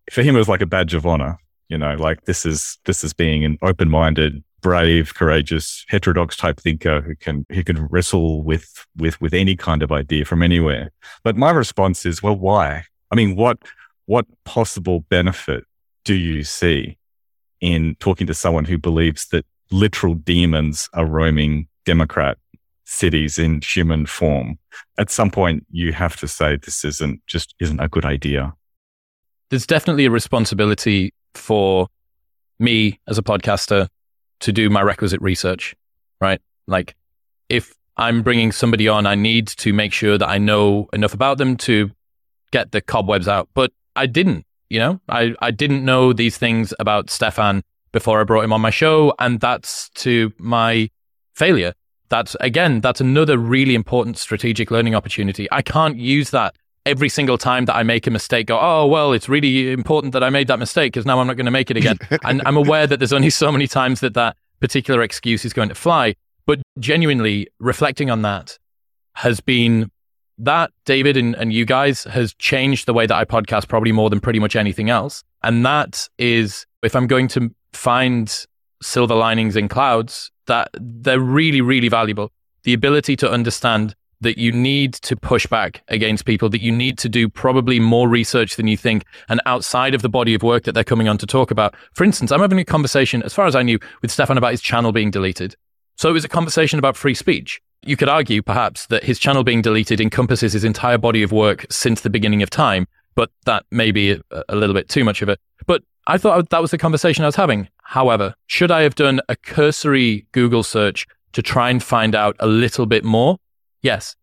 for 0.10 0.22
him, 0.22 0.36
it 0.36 0.40
was 0.40 0.50
like 0.50 0.62
a 0.62 0.66
badge 0.66 0.94
of 0.94 1.06
honor. 1.06 1.38
You 1.70 1.78
know, 1.78 1.96
like 1.96 2.26
this 2.26 2.46
is 2.46 2.80
this 2.86 3.04
is 3.04 3.14
being 3.14 3.46
an 3.46 3.58
open 3.62 3.90
minded, 3.90 4.44
brave, 4.62 5.14
courageous, 5.14 5.86
heterodox 5.88 6.36
type 6.36 6.60
thinker 6.60 7.02
who 7.02 7.16
can 7.16 7.46
who 7.52 7.64
can 7.64 7.86
wrestle 7.86 8.44
with 8.44 8.86
with 8.98 9.22
with 9.22 9.34
any 9.34 9.56
kind 9.56 9.84
of 9.84 9.92
idea 9.92 10.26
from 10.26 10.42
anywhere. 10.42 10.92
But 11.24 11.38
my 11.38 11.52
response 11.52 12.06
is, 12.06 12.24
well, 12.24 12.36
why? 12.36 12.86
I 13.12 13.16
mean, 13.16 13.36
what 13.36 13.60
what 14.08 14.26
possible 14.46 15.02
benefit 15.10 15.64
do 16.04 16.16
you 16.16 16.44
see 16.44 16.98
in 17.62 17.96
talking 18.00 18.26
to 18.26 18.34
someone 18.34 18.66
who 18.66 18.80
believes 18.80 19.28
that 19.28 19.46
literal 19.70 20.16
demons 20.16 20.90
are 20.94 21.06
roaming 21.06 21.68
Democrat 21.86 22.40
cities 22.86 23.38
in 23.38 23.62
human 23.62 24.08
form? 24.08 24.58
At 24.98 25.12
some 25.12 25.30
point, 25.30 25.68
you 25.70 25.94
have 25.94 26.18
to 26.18 26.28
say 26.28 26.56
this 26.56 26.84
isn't 26.84 27.22
just 27.28 27.54
isn't 27.60 27.80
a 27.80 27.88
good 27.88 28.06
idea. 28.06 28.54
There's 29.52 29.68
definitely 29.68 30.06
a 30.06 30.12
responsibility 30.12 31.14
for 31.34 31.88
me 32.60 33.00
as 33.08 33.18
a 33.18 33.24
podcaster 33.24 33.88
to 34.42 34.52
do 34.52 34.70
my 34.70 34.82
requisite 34.82 35.22
research, 35.22 35.76
right? 36.22 36.42
Like 36.68 36.96
if 37.50 37.76
I'm 37.98 38.22
bringing 38.22 38.52
somebody 38.52 38.88
on, 38.88 39.06
I 39.06 39.16
need 39.16 39.48
to 39.48 39.74
make 39.74 39.92
sure 39.94 40.18
that 40.18 40.28
I 40.28 40.38
know 40.38 40.88
enough 40.94 41.14
about 41.14 41.38
them 41.38 41.58
to 41.58 41.92
get 42.52 42.72
the 42.72 42.82
cobwebs 42.82 43.28
out. 43.28 43.50
But 43.54 43.72
I 43.96 44.06
didn't, 44.06 44.46
you 44.70 44.80
know, 44.80 45.02
I, 45.10 45.36
I 45.42 45.52
didn't 45.52 45.84
know 45.84 46.14
these 46.14 46.38
things 46.38 46.74
about 46.80 47.10
Stefan 47.10 47.64
before 47.92 48.22
I 48.22 48.24
brought 48.24 48.44
him 48.44 48.54
on 48.54 48.62
my 48.62 48.70
show. 48.70 49.14
And 49.20 49.40
that's 49.40 49.90
to 49.96 50.32
my 50.38 50.90
failure. 51.34 51.74
That's 52.10 52.36
again, 52.40 52.82
that's 52.82 53.02
another 53.02 53.38
really 53.38 53.76
important 53.76 54.18
strategic 54.18 54.72
learning 54.72 54.96
opportunity. 54.96 55.48
I 55.52 55.62
can't 55.62 55.98
use 55.98 56.32
that 56.32 56.56
every 56.86 57.10
single 57.10 57.38
time 57.38 57.66
that 57.66 57.76
I 57.76 57.84
make 57.84 58.08
a 58.08 58.12
mistake, 58.12 58.48
go, 58.48 58.60
oh, 58.60 58.88
well, 58.88 59.14
it's 59.14 59.30
really 59.30 59.72
important 59.72 60.14
that 60.14 60.24
I 60.24 60.30
made 60.30 60.48
that 60.48 60.60
mistake 60.60 60.94
because 60.94 61.06
now 61.06 61.20
I'm 61.20 61.28
not 61.28 61.38
going 61.38 61.46
to 61.46 61.52
make 61.52 61.70
it 61.70 61.78
again. 61.78 61.98
and 62.24 62.42
I'm 62.46 62.58
aware 62.58 62.88
that 62.88 62.98
there's 63.00 63.14
only 63.14 63.30
so 63.30 63.52
many 63.52 63.68
times 63.68 64.00
that 64.00 64.14
that 64.14 64.38
particular 64.60 65.02
excuse 65.02 65.46
is 65.46 65.54
going 65.54 65.70
to 65.70 65.76
fly. 65.76 66.16
But 66.46 66.62
genuinely 66.80 67.48
reflecting 67.60 68.10
on 68.10 68.24
that 68.24 68.58
has 69.14 69.40
been 69.40 69.92
that, 70.40 70.72
David, 70.86 71.18
and, 71.18 71.36
and 71.36 71.54
you 71.54 71.66
guys 71.66 72.06
has 72.06 72.34
changed 72.36 72.86
the 72.86 72.94
way 72.94 73.06
that 73.06 73.16
I 73.16 73.26
podcast 73.26 73.68
probably 73.68 73.92
more 73.92 74.10
than 74.10 74.20
pretty 74.20 74.40
much 74.40 74.56
anything 74.56 74.90
else. 74.90 75.24
And 75.44 75.66
that 75.66 76.08
is 76.18 76.66
if 76.82 76.96
I'm 76.96 77.08
going 77.08 77.28
to 77.30 77.54
find 77.74 78.46
silver 78.82 79.16
linings 79.16 79.56
in 79.56 79.68
clouds, 79.68 80.32
that 80.48 80.70
they're 80.74 81.20
really, 81.20 81.62
really 81.62 81.90
valuable. 81.90 82.32
The 82.64 82.74
ability 82.74 83.16
to 83.18 83.30
understand 83.30 83.96
that 84.22 84.38
you 84.38 84.52
need 84.52 84.94
to 84.94 85.16
push 85.16 85.46
back 85.48 85.82
against 85.88 86.26
people, 86.26 86.50
that 86.50 86.62
you 86.62 86.72
need 86.72 86.98
to 86.98 87.10
do 87.10 87.30
probably 87.30 87.80
more 87.80 88.10
research 88.10 88.56
than 88.56 88.68
you 88.68 88.78
think, 88.78 89.06
and 89.30 89.42
outside 89.46 89.96
of 89.96 90.02
the 90.02 90.10
body 90.10 90.34
of 90.34 90.44
work 90.44 90.64
that 90.64 90.74
they're 90.74 90.84
coming 90.84 91.08
on 91.08 91.18
to 91.18 91.26
talk 91.26 91.52
about. 91.52 91.76
For 91.94 92.04
instance, 92.04 92.32
I'm 92.32 92.42
having 92.42 92.60
a 92.60 92.66
conversation, 92.66 93.24
as 93.24 93.34
far 93.34 93.48
as 93.48 93.56
I 93.56 93.64
knew, 93.64 93.80
with 94.02 94.12
Stefan 94.12 94.38
about 94.38 94.52
his 94.52 94.62
channel 94.62 94.92
being 94.92 95.12
deleted. 95.12 95.56
So 95.96 96.10
it 96.10 96.14
was 96.14 96.26
a 96.26 96.30
conversation 96.30 96.80
about 96.80 96.98
free 96.98 97.14
speech. 97.14 97.62
You 97.84 97.96
could 97.96 98.10
argue, 98.10 98.42
perhaps, 98.42 98.88
that 98.88 99.04
his 99.04 99.20
channel 99.20 99.44
being 99.44 99.62
deleted 99.62 100.02
encompasses 100.02 100.54
his 100.54 100.64
entire 100.64 100.98
body 100.98 101.24
of 101.24 101.32
work 101.32 101.66
since 101.70 102.02
the 102.02 102.10
beginning 102.10 102.42
of 102.42 102.50
time, 102.50 102.88
but 103.16 103.32
that 103.46 103.66
may 103.72 103.92
be 103.92 104.12
a, 104.12 104.22
a 104.50 104.56
little 104.56 104.76
bit 104.76 104.90
too 104.90 105.04
much 105.04 105.22
of 105.22 105.30
it. 105.30 105.40
But 105.66 105.84
I 106.08 106.18
thought 106.18 106.50
that 106.50 106.62
was 106.62 106.72
the 106.72 106.78
conversation 106.78 107.24
I 107.24 107.28
was 107.28 107.36
having. 107.36 107.70
However, 107.84 108.36
should 108.48 108.72
I 108.72 108.82
have 108.82 108.96
done 108.96 109.22
a 109.30 109.36
cursory 109.36 110.26
Google 110.32 110.64
search 110.64 111.08
to 111.34 111.42
try 111.42 111.70
and 111.70 111.82
find 111.82 112.16
out 112.16 112.36
a 112.40 112.48
little 112.48 112.86
bit 112.86 113.04
more? 113.04 113.38
Yes. 113.82 114.16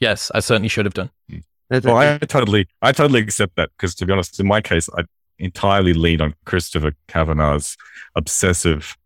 Yes, 0.00 0.30
I 0.34 0.40
certainly 0.40 0.68
should 0.68 0.84
have 0.84 0.94
done. 0.94 1.10
Hmm. 1.30 1.38
Well, 1.84 1.96
I 1.96 2.18
totally, 2.18 2.68
I 2.82 2.92
totally 2.92 3.20
accept 3.20 3.56
that 3.56 3.70
because 3.76 3.94
to 3.94 4.06
be 4.06 4.12
honest, 4.12 4.38
in 4.38 4.46
my 4.46 4.60
case, 4.60 4.90
I 4.96 5.04
entirely 5.38 5.94
lean 5.94 6.20
on 6.20 6.34
Christopher 6.44 6.92
Kavanagh's 7.08 7.76
obsessive 8.14 8.96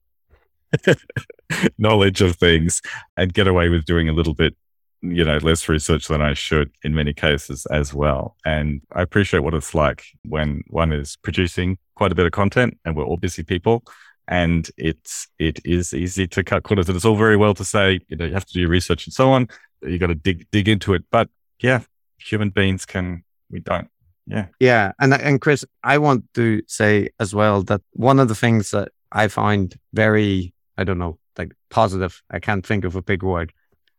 knowledge 1.78 2.20
of 2.22 2.36
things 2.36 2.82
and 3.16 3.32
get 3.32 3.46
away 3.46 3.68
with 3.68 3.84
doing 3.84 4.08
a 4.08 4.12
little 4.12 4.34
bit, 4.34 4.56
you 5.00 5.24
know, 5.24 5.36
less 5.38 5.68
research 5.68 6.08
than 6.08 6.20
I 6.20 6.34
should 6.34 6.72
in 6.82 6.94
many 6.94 7.12
cases 7.12 7.66
as 7.66 7.94
well. 7.94 8.36
And 8.44 8.80
I 8.92 9.02
appreciate 9.02 9.40
what 9.40 9.54
it's 9.54 9.74
like 9.74 10.04
when 10.24 10.62
one 10.68 10.92
is 10.92 11.16
producing 11.22 11.78
quite 11.94 12.10
a 12.10 12.16
bit 12.16 12.26
of 12.26 12.32
content 12.32 12.78
and 12.84 12.96
we're 12.96 13.04
all 13.04 13.16
busy 13.16 13.42
people 13.42 13.84
and 14.28 14.68
it's 14.76 15.28
it 15.38 15.60
is 15.64 15.94
easy 15.94 16.26
to 16.28 16.42
cut 16.42 16.64
corners. 16.64 16.88
And 16.88 16.96
it's 16.96 17.04
all 17.04 17.16
very 17.16 17.36
well 17.36 17.54
to 17.54 17.64
say, 17.64 18.00
you 18.08 18.16
know, 18.16 18.24
you 18.24 18.34
have 18.34 18.46
to 18.46 18.52
do 18.52 18.60
your 18.60 18.68
research 18.68 19.06
and 19.06 19.14
so 19.14 19.30
on. 19.30 19.48
You 19.82 19.98
got 19.98 20.08
to 20.08 20.14
dig 20.14 20.46
dig 20.50 20.68
into 20.68 20.94
it. 20.94 21.04
But 21.10 21.28
yeah, 21.60 21.80
human 22.18 22.50
beings 22.50 22.84
can 22.84 23.24
we 23.50 23.60
don't. 23.60 23.88
Yeah. 24.26 24.46
Yeah. 24.58 24.92
And 25.00 25.14
and 25.14 25.40
Chris, 25.40 25.64
I 25.84 25.98
want 25.98 26.24
to 26.34 26.62
say 26.66 27.08
as 27.20 27.34
well 27.34 27.62
that 27.64 27.82
one 27.92 28.18
of 28.18 28.28
the 28.28 28.34
things 28.34 28.70
that 28.72 28.88
I 29.12 29.28
find 29.28 29.74
very, 29.92 30.52
I 30.76 30.84
don't 30.84 30.98
know, 30.98 31.18
like 31.38 31.52
positive, 31.70 32.22
I 32.30 32.40
can't 32.40 32.66
think 32.66 32.84
of 32.84 32.96
a 32.96 33.02
big 33.02 33.22
word. 33.22 33.52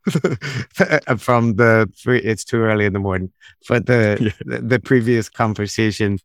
from 1.18 1.56
the 1.56 1.92
it's 2.06 2.46
too 2.46 2.62
early 2.62 2.86
in 2.86 2.94
the 2.94 3.00
morning 3.00 3.30
but 3.68 3.88
the, 3.88 4.18
yeah. 4.22 4.32
the, 4.46 4.62
the 4.62 4.80
previous 4.80 5.28
conversation 5.28 6.18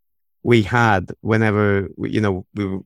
we 0.45 0.63
had 0.63 1.11
whenever 1.23 1.89
you 1.99 2.21
know 2.21 2.47
we 2.55 2.79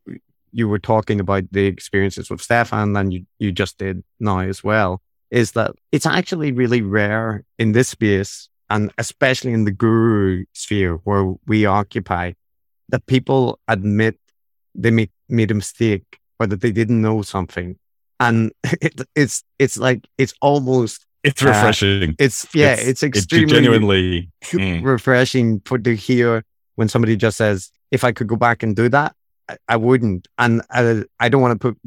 you 0.57 0.67
were 0.67 0.79
talking 0.79 1.21
about 1.21 1.45
the 1.53 1.67
experiences 1.67 2.31
with 2.31 2.41
Stefan 2.41 2.97
and 2.97 3.13
you, 3.13 3.27
you 3.39 3.53
just 3.53 3.77
did 3.77 4.03
now 4.19 4.39
as 4.39 4.65
well, 4.65 5.03
is 5.31 5.53
that 5.53 5.73
it's 5.93 6.07
actually 6.07 6.51
really 6.51 6.81
rare 6.81 7.45
in 7.59 7.73
this 7.73 7.89
space 7.89 8.49
and 8.71 8.91
especially 8.97 9.53
in 9.53 9.65
the 9.65 9.71
guru 9.71 10.47
sphere 10.55 10.95
where 11.05 11.35
we 11.47 11.67
occupy 11.67 12.33
that 12.89 13.05
people 13.05 13.61
admit 13.69 14.19
they 14.75 14.91
made, 14.91 15.11
made 15.29 15.51
a 15.51 15.55
mistake 15.55 16.21
or 16.41 16.47
that 16.47 16.63
they 16.63 16.73
didn't 16.73 17.03
know 17.03 17.21
something. 17.21 17.77
And 18.19 18.51
it, 18.81 18.99
it's, 19.15 19.45
it's 19.59 19.77
like, 19.77 20.09
it's 20.17 20.33
almost, 20.41 21.05
it's 21.23 21.43
uh, 21.43 21.49
refreshing. 21.49 22.11
Uh, 22.11 22.15
it's, 22.19 22.47
yeah, 22.55 22.73
it's, 22.73 22.89
it's 22.89 23.03
extremely 23.03 23.45
it's 23.45 23.53
genuinely 23.53 24.31
mm. 24.43 24.83
refreshing 24.83 25.61
for 25.67 25.79
to 25.79 25.95
hear 25.95 26.45
when 26.77 26.89
somebody 26.89 27.15
just 27.15 27.37
says, 27.37 27.71
if 27.91 28.05
I 28.05 28.13
could 28.13 28.27
go 28.27 28.37
back 28.37 28.63
and 28.63 28.75
do 28.75 28.89
that, 28.89 29.15
I, 29.69 29.77
wouldn't. 29.77 30.29
And 30.39 30.63
I, 30.71 31.05
I 31.21 31.29
don't 31.29 31.41
want 31.41 31.61
to 31.61 31.73
put 31.73 31.79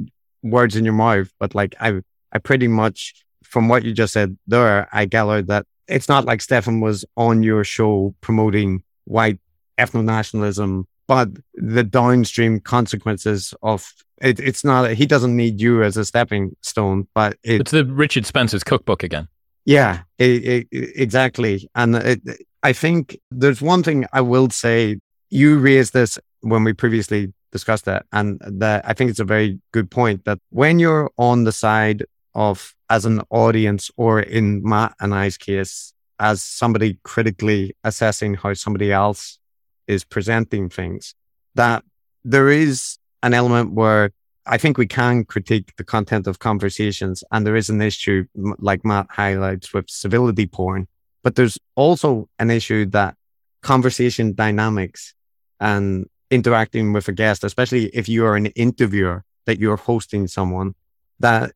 words 0.43 0.75
in 0.75 0.85
your 0.85 0.93
mouth, 0.93 1.31
but 1.39 1.55
like 1.55 1.75
I, 1.79 2.01
I 2.31 2.39
pretty 2.39 2.67
much, 2.67 3.25
from 3.43 3.67
what 3.67 3.83
you 3.83 3.93
just 3.93 4.13
said 4.13 4.37
there, 4.47 4.87
I 4.91 5.05
gathered 5.05 5.47
that 5.47 5.65
it's 5.87 6.07
not 6.07 6.25
like 6.25 6.41
Stefan 6.41 6.79
was 6.79 7.03
on 7.17 7.43
your 7.43 7.63
show 7.63 8.13
promoting 8.21 8.83
white 9.05 9.39
ethno 9.77 10.03
nationalism, 10.03 10.87
but 11.07 11.29
the 11.55 11.83
downstream 11.83 12.59
consequences 12.59 13.53
of 13.63 13.91
it, 14.21 14.39
it's 14.39 14.63
not, 14.63 14.91
he 14.91 15.05
doesn't 15.05 15.35
need 15.35 15.59
you 15.59 15.81
as 15.83 15.97
a 15.97 16.05
stepping 16.05 16.55
stone, 16.61 17.07
but 17.15 17.37
it, 17.43 17.61
it's 17.61 17.71
the 17.71 17.85
Richard 17.85 18.25
Spencer's 18.25 18.63
cookbook 18.63 19.01
again. 19.01 19.27
Yeah, 19.65 20.01
it, 20.17 20.67
exactly. 20.71 21.69
And 21.75 22.21
I 22.63 22.73
think 22.73 23.19
there's 23.31 23.61
one 23.61 23.83
thing 23.83 24.05
I 24.13 24.21
will 24.21 24.49
say. 24.49 24.99
You 25.29 25.59
raised 25.59 25.93
this 25.93 26.17
when 26.41 26.63
we 26.63 26.73
previously 26.73 27.31
discussed 27.51 27.85
that. 27.85 28.05
And 28.11 28.39
that 28.45 28.87
I 28.87 28.93
think 28.93 29.09
it's 29.09 29.19
a 29.19 29.25
very 29.25 29.59
good 29.71 29.89
point 29.89 30.25
that 30.25 30.39
when 30.49 30.79
you're 30.79 31.11
on 31.17 31.43
the 31.43 31.51
side 31.51 32.05
of 32.35 32.75
as 32.89 33.05
an 33.05 33.21
audience 33.29 33.91
or 33.97 34.19
in 34.19 34.61
Matt 34.63 34.95
and 34.99 35.13
I's 35.13 35.37
case, 35.37 35.93
as 36.19 36.43
somebody 36.43 36.99
critically 37.03 37.75
assessing 37.83 38.33
how 38.33 38.53
somebody 38.53 38.91
else 38.91 39.39
is 39.87 40.03
presenting 40.03 40.69
things, 40.69 41.15
that 41.55 41.83
there 42.23 42.49
is 42.49 42.97
an 43.23 43.33
element 43.33 43.73
where 43.73 44.11
I 44.45 44.57
think 44.57 44.77
we 44.77 44.87
can 44.87 45.25
critique 45.25 45.75
the 45.77 45.83
content 45.83 46.25
of 46.27 46.39
conversations. 46.39 47.23
And 47.31 47.45
there 47.45 47.55
is 47.55 47.69
an 47.69 47.81
issue, 47.81 48.25
like 48.35 48.83
Matt 48.83 49.07
highlights, 49.09 49.73
with 49.73 49.89
civility 49.89 50.47
porn. 50.47 50.87
But 51.23 51.35
there's 51.35 51.59
also 51.75 52.29
an 52.39 52.49
issue 52.49 52.85
that 52.87 53.15
conversation 53.61 54.33
dynamics 54.33 55.13
and 55.59 56.07
interacting 56.31 56.93
with 56.93 57.07
a 57.07 57.11
guest, 57.11 57.43
especially 57.43 57.85
if 57.87 58.07
you 58.07 58.25
are 58.25 58.35
an 58.35 58.47
interviewer 58.47 59.23
that 59.45 59.59
you're 59.59 59.77
hosting 59.77 60.27
someone, 60.27 60.75
that 61.19 61.51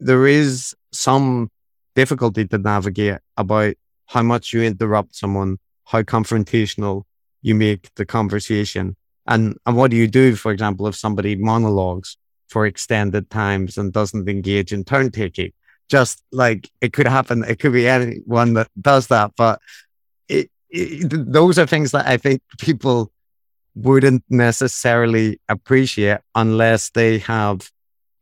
there 0.00 0.26
is 0.26 0.74
some 0.92 1.50
difficulty 1.94 2.46
to 2.46 2.58
navigate 2.58 3.18
about 3.36 3.74
how 4.06 4.22
much 4.22 4.52
you 4.52 4.62
interrupt 4.62 5.14
someone, 5.14 5.58
how 5.84 6.02
confrontational 6.02 7.04
you 7.42 7.54
make 7.54 7.94
the 7.94 8.04
conversation. 8.04 8.96
And, 9.26 9.56
and 9.64 9.76
what 9.76 9.90
do 9.90 9.96
you 9.96 10.06
do, 10.06 10.36
for 10.36 10.52
example, 10.52 10.86
if 10.86 10.96
somebody 10.96 11.36
monologues 11.36 12.16
for 12.48 12.66
extended 12.66 13.30
times 13.30 13.78
and 13.78 13.92
doesn't 13.92 14.28
engage 14.28 14.72
in 14.72 14.84
turn 14.84 15.10
taking? 15.10 15.52
Just 15.88 16.22
like 16.32 16.68
it 16.80 16.92
could 16.92 17.06
happen, 17.06 17.44
it 17.44 17.58
could 17.58 17.72
be 17.72 17.88
anyone 17.88 18.54
that 18.54 18.68
does 18.80 19.06
that, 19.08 19.32
but 19.36 19.60
it, 20.28 20.50
those 20.70 21.58
are 21.58 21.66
things 21.66 21.92
that 21.92 22.06
I 22.06 22.16
think 22.16 22.42
people 22.58 23.10
wouldn't 23.76 24.24
necessarily 24.30 25.38
appreciate 25.48 26.18
unless 26.34 26.90
they 26.90 27.18
have 27.18 27.70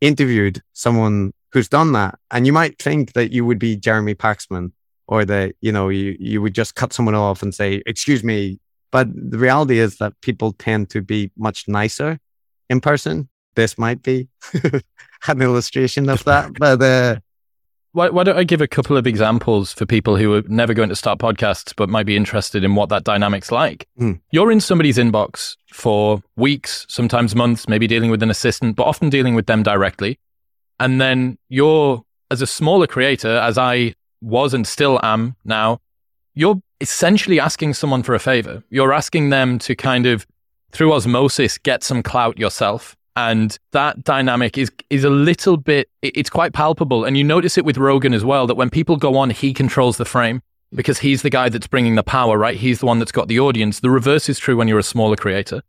interviewed 0.00 0.61
someone 0.72 1.32
who's 1.52 1.68
done 1.68 1.92
that. 1.92 2.18
And 2.32 2.46
you 2.46 2.52
might 2.52 2.82
think 2.82 3.12
that 3.12 3.32
you 3.32 3.46
would 3.46 3.61
be 3.61 3.76
Jeremy 3.76 4.16
Paxman 4.16 4.72
or 5.07 5.24
that, 5.24 5.55
you 5.61 5.70
know, 5.70 5.88
you, 5.88 6.16
you 6.18 6.42
would 6.42 6.55
just 6.55 6.74
cut 6.74 6.92
someone 6.92 7.14
off 7.14 7.42
and 7.42 7.55
say, 7.55 7.82
excuse 7.86 8.24
me. 8.24 8.59
But 8.90 9.09
the 9.14 9.38
reality 9.38 9.78
is 9.78 9.98
that 9.98 10.20
people 10.20 10.52
tend 10.52 10.90
to 10.90 11.00
be 11.00 11.30
much 11.36 11.68
nicer 11.68 12.18
in 12.68 12.80
person. 12.80 13.28
This 13.55 13.78
might 13.78 14.02
be 14.02 14.28
an 15.28 15.40
illustration 15.40 16.09
of 16.09 16.24
that. 16.24 16.52
But 16.59 16.82
uh, 16.82 17.20
why, 17.95 18.11
why, 18.11 18.24
don't 18.24 18.36
I 18.36 18.42
give 18.42 18.61
a 18.61 18.66
couple 18.66 18.97
of 18.97 19.07
examples 19.07 19.72
for 19.72 19.86
people 19.86 20.16
who 20.16 20.34
are 20.34 20.42
never 20.49 20.74
going 20.74 20.88
to 20.88 20.97
start 20.97 21.20
podcasts 21.20 21.72
but 21.76 21.88
might 21.88 22.07
be 22.07 22.16
interested 22.16 22.64
in 22.64 22.74
what 22.74 22.88
that 22.88 23.05
dynamic's 23.05 23.53
like? 23.53 23.86
Mm. 24.01 24.20
You're 24.32 24.51
in 24.51 24.61
somebody's 24.61 24.99
inbox 24.99 25.57
for 25.72 26.20
weeks, 26.36 26.86
sometimes 26.88 27.36
months, 27.36 27.68
maybe 27.68 27.86
dealing 27.86 28.11
with 28.11 28.20
an 28.22 28.30
assistant, 28.30 28.74
but 28.74 28.82
often 28.88 29.11
dealing 29.11 29.36
with 29.36 29.47
them 29.47 29.62
directly. 29.62 30.18
And 30.80 31.01
then 31.01 31.38
you're, 31.49 32.03
as 32.32 32.42
a 32.42 32.49
smaller 32.49 32.88
creator, 32.88 33.38
as 33.38 33.57
I 33.57 33.95
was 34.20 34.55
and 34.55 34.66
still 34.66 34.99
am 35.05 35.36
now, 35.45 35.80
you're 36.34 36.61
essentially 36.80 37.38
asking 37.38 37.74
someone 37.74 38.03
for 38.03 38.16
a 38.16 38.20
favor. 38.20 38.64
You're 38.70 38.92
asking 38.92 39.30
them 39.30 39.61
to 39.61 39.76
kind 39.76 40.07
of, 40.07 40.26
through 40.72 40.92
osmosis, 40.92 41.59
get 41.59 41.84
some 41.84 42.03
clout 42.03 42.40
yourself 42.40 42.97
and 43.17 43.59
that 43.73 44.03
dynamic 44.05 44.59
is 44.59 44.71
is 44.91 45.05
a 45.05 45.11
little 45.11 45.57
bit 45.57 45.89
it's 46.03 46.31
quite 46.31 46.53
palpable. 46.53 47.05
And 47.05 47.17
you 47.17 47.25
notice 47.25 47.57
it 47.57 47.65
with 47.65 47.79
Rogan 47.79 48.15
as 48.15 48.25
well 48.25 48.47
that 48.47 48.57
when 48.57 48.71
people 48.71 48.97
go 48.97 49.17
on 49.17 49.31
he 49.31 49.53
controls 49.53 49.97
the 49.97 50.05
frame 50.05 50.43
because 50.75 50.99
he's 50.99 51.23
the 51.23 51.31
guy 51.31 51.49
that's 51.49 51.67
bringing 51.67 51.95
the 51.95 52.03
power 52.03 52.37
right? 52.39 52.57
He's 52.57 52.81
the 52.81 52.87
one 52.87 52.99
that's 52.99 53.12
got 53.12 53.29
the 53.29 53.41
audience. 53.41 53.81
The 53.81 53.91
reverse 53.91 54.29
is 54.29 54.39
true 54.39 54.57
when 54.57 54.69
you're 54.69 54.79
a 54.79 54.85
smaller 54.85 55.17
creator 55.17 55.62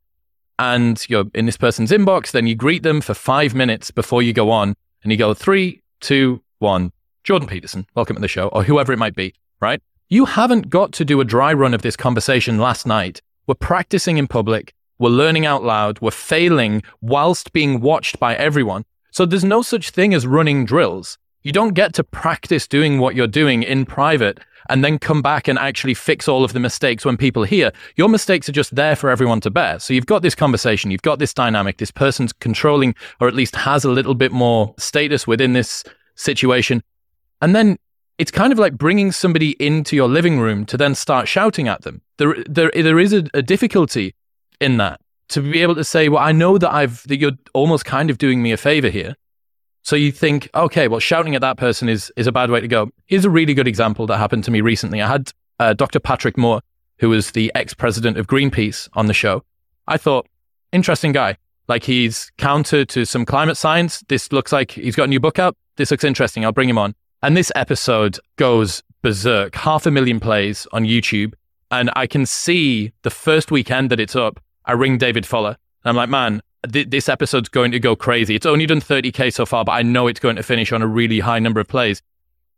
and 0.58 1.08
you're 1.10 1.26
in 1.34 1.46
this 1.46 1.58
person's 1.58 1.92
inbox 1.92 2.32
then 2.32 2.48
you 2.48 2.56
greet 2.56 2.84
them 2.84 3.02
for 3.02 3.14
5 3.14 3.54
minutes 3.54 3.92
before 3.92 4.22
you 4.22 4.34
go 4.34 4.50
on 4.52 4.76
and 5.04 5.12
you 5.12 5.18
go 5.18 5.34
three, 5.34 5.82
two, 6.00 6.42
one. 6.60 6.92
Jordan 7.24 7.48
Peterson 7.48 7.86
welcome 7.96 8.16
to 8.16 8.22
the 8.22 8.28
show 8.28 8.48
or 8.48 8.64
whoever 8.64 8.94
it 8.94 9.00
might 9.00 9.16
be 9.16 9.34
right? 9.62 9.82
You 10.10 10.26
haven't 10.26 10.70
got 10.70 10.92
to 10.94 11.06
do 11.06 11.20
a 11.22 11.26
dry 11.26 11.54
run 11.54 11.74
of 11.74 11.82
this 11.82 11.96
conversation 11.96 12.58
last 12.58 12.86
night. 12.86 13.22
We're 13.48 13.56
practicing 13.56 14.18
in 14.18 14.28
public 14.28 14.74
we're 14.98 15.10
learning 15.10 15.46
out 15.46 15.64
loud. 15.64 16.00
We're 16.02 16.12
failing 16.12 16.84
whilst 17.02 17.54
being 17.54 17.82
watched 17.82 18.20
by 18.20 18.36
everyone. 18.36 18.86
So 19.12 19.26
there's 19.26 19.44
no 19.44 19.62
such 19.62 19.90
thing 19.90 20.14
as 20.14 20.28
running 20.28 20.66
drills. 20.66 21.18
You 21.44 21.52
don't 21.52 21.74
get 21.74 21.94
to 21.96 22.04
practice 22.04 22.68
doing 22.68 23.00
what 23.00 23.16
you're 23.16 23.28
doing 23.28 23.64
in 23.64 23.86
private 23.86 24.40
and 24.70 24.84
then 24.84 24.98
come 24.98 25.22
back 25.22 25.48
and 25.48 25.60
actually 25.60 25.94
fix 25.94 26.28
all 26.28 26.44
of 26.44 26.54
the 26.54 26.60
mistakes 26.60 27.06
when 27.06 27.18
people 27.18 27.44
hear. 27.44 27.72
Your 27.96 28.10
mistakes 28.10 28.50
are 28.50 28.54
just 28.54 28.76
there 28.76 28.96
for 28.96 29.10
everyone 29.10 29.42
to 29.42 29.52
bear. 29.52 29.80
So 29.80 29.94
you've 29.94 30.08
got 30.08 30.22
this 30.22 30.34
conversation, 30.34 30.92
you've 30.92 31.04
got 31.04 31.20
this 31.20 31.34
dynamic, 31.34 31.78
this 31.78 31.92
person's 31.92 32.34
controlling 32.34 32.96
or 33.20 33.28
at 33.28 33.36
least 33.36 33.56
has 33.56 33.86
a 33.86 33.92
little 33.92 34.16
bit 34.16 34.32
more 34.32 34.74
status 34.80 35.28
within 35.28 35.54
this 35.54 35.84
situation. 36.16 36.82
And 37.42 37.56
then 37.56 37.78
it's 38.18 38.32
kind 38.32 38.52
of 38.52 38.60
like 38.60 38.78
bringing 38.78 39.12
somebody 39.12 39.52
into 39.64 39.96
your 39.96 40.08
living 40.08 40.40
room 40.40 40.66
to 40.66 40.78
then 40.78 40.96
start 40.96 41.28
shouting 41.28 41.68
at 41.68 41.82
them. 41.82 42.02
There, 42.18 42.36
there, 42.48 42.72
there 42.74 43.00
is 43.00 43.14
a, 43.14 43.26
a 43.34 43.42
difficulty 43.42 44.16
in 44.60 44.78
that 44.78 45.00
to 45.30 45.42
be 45.42 45.62
able 45.62 45.76
to 45.76 45.84
say, 45.84 46.10
well, 46.10 46.24
I 46.24 46.32
know 46.32 46.58
that 46.58 46.72
I've 46.74 47.04
that 47.08 47.18
you're 47.18 47.32
almost 47.54 47.86
kind 47.86 48.10
of 48.10 48.18
doing 48.18 48.42
me 48.42 48.52
a 48.52 48.58
favor 48.58 48.90
here. 48.90 49.16
So 49.82 49.96
you 49.96 50.12
think, 50.12 50.50
okay, 50.56 50.88
well, 50.88 51.00
shouting 51.00 51.36
at 51.36 51.42
that 51.42 51.58
person 51.58 51.90
is 51.90 52.12
is 52.16 52.28
a 52.28 52.32
bad 52.32 52.50
way 52.50 52.62
to 52.62 52.68
go. 52.68 52.90
Here's 53.06 53.26
a 53.26 53.30
really 53.30 53.54
good 53.54 53.68
example 53.68 54.08
that 54.08 54.18
happened 54.18 54.44
to 54.46 54.52
me 54.52 54.62
recently. 54.62 55.02
I 55.02 55.08
had 55.08 55.32
uh, 55.60 55.74
Dr. 55.74 56.00
Patrick 56.00 56.38
Moore, 56.38 56.62
who 57.00 57.10
was 57.10 57.32
the 57.32 57.52
ex 57.56 57.74
president 57.74 58.18
of 58.18 58.28
Greenpeace, 58.28 58.90
on 58.94 59.08
the 59.08 59.14
show. 59.14 59.44
I 59.88 59.98
thought, 59.98 60.28
interesting 60.72 61.12
guy. 61.12 61.38
Like 61.68 61.84
he's 61.84 62.32
counter 62.38 62.86
to 62.86 63.06
some 63.06 63.26
climate 63.26 63.58
science. 63.58 64.04
This 64.08 64.32
looks 64.32 64.52
like 64.52 64.72
he's 64.72 64.96
got 64.96 65.06
a 65.06 65.08
new 65.08 65.20
book 65.20 65.40
out. 65.40 65.56
This 65.78 65.92
looks 65.92 66.04
interesting. 66.04 66.46
I'll 66.46 66.52
bring 66.52 66.70
him 66.70 66.78
on. 66.78 66.94
And 67.24 67.36
this 67.36 67.52
episode 67.56 68.20
goes 68.36 68.84
berserk. 69.02 69.56
Half 69.56 69.88
a 69.88 69.92
million 69.92 70.20
plays 70.20 70.68
on 70.72 70.84
YouTube. 70.84 71.34
And 71.72 71.90
I 71.96 72.06
can 72.06 72.28
see 72.28 72.94
the 73.02 73.10
first 73.10 73.50
weekend 73.50 73.90
that 73.90 74.00
it's 74.00 74.16
up, 74.16 74.40
I 74.66 74.74
ring 74.74 74.98
David 74.98 75.26
Fuller. 75.26 75.58
And 75.84 75.90
I'm 75.90 75.96
like, 75.96 76.10
man, 76.10 76.42
th- 76.72 76.90
this 76.90 77.10
episode's 77.10 77.50
going 77.50 77.72
to 77.72 77.80
go 77.80 77.96
crazy. 77.96 78.36
It's 78.36 78.46
only 78.46 78.66
done 78.66 78.82
30K 78.82 79.34
so 79.34 79.46
far, 79.46 79.64
but 79.66 79.74
I 79.74 79.82
know 79.82 80.08
it's 80.08 80.20
going 80.20 80.36
to 80.36 80.44
finish 80.44 80.72
on 80.72 80.82
a 80.82 80.88
really 80.88 81.20
high 81.20 81.40
number 81.40 81.60
of 81.60 81.68
plays. 81.68 82.02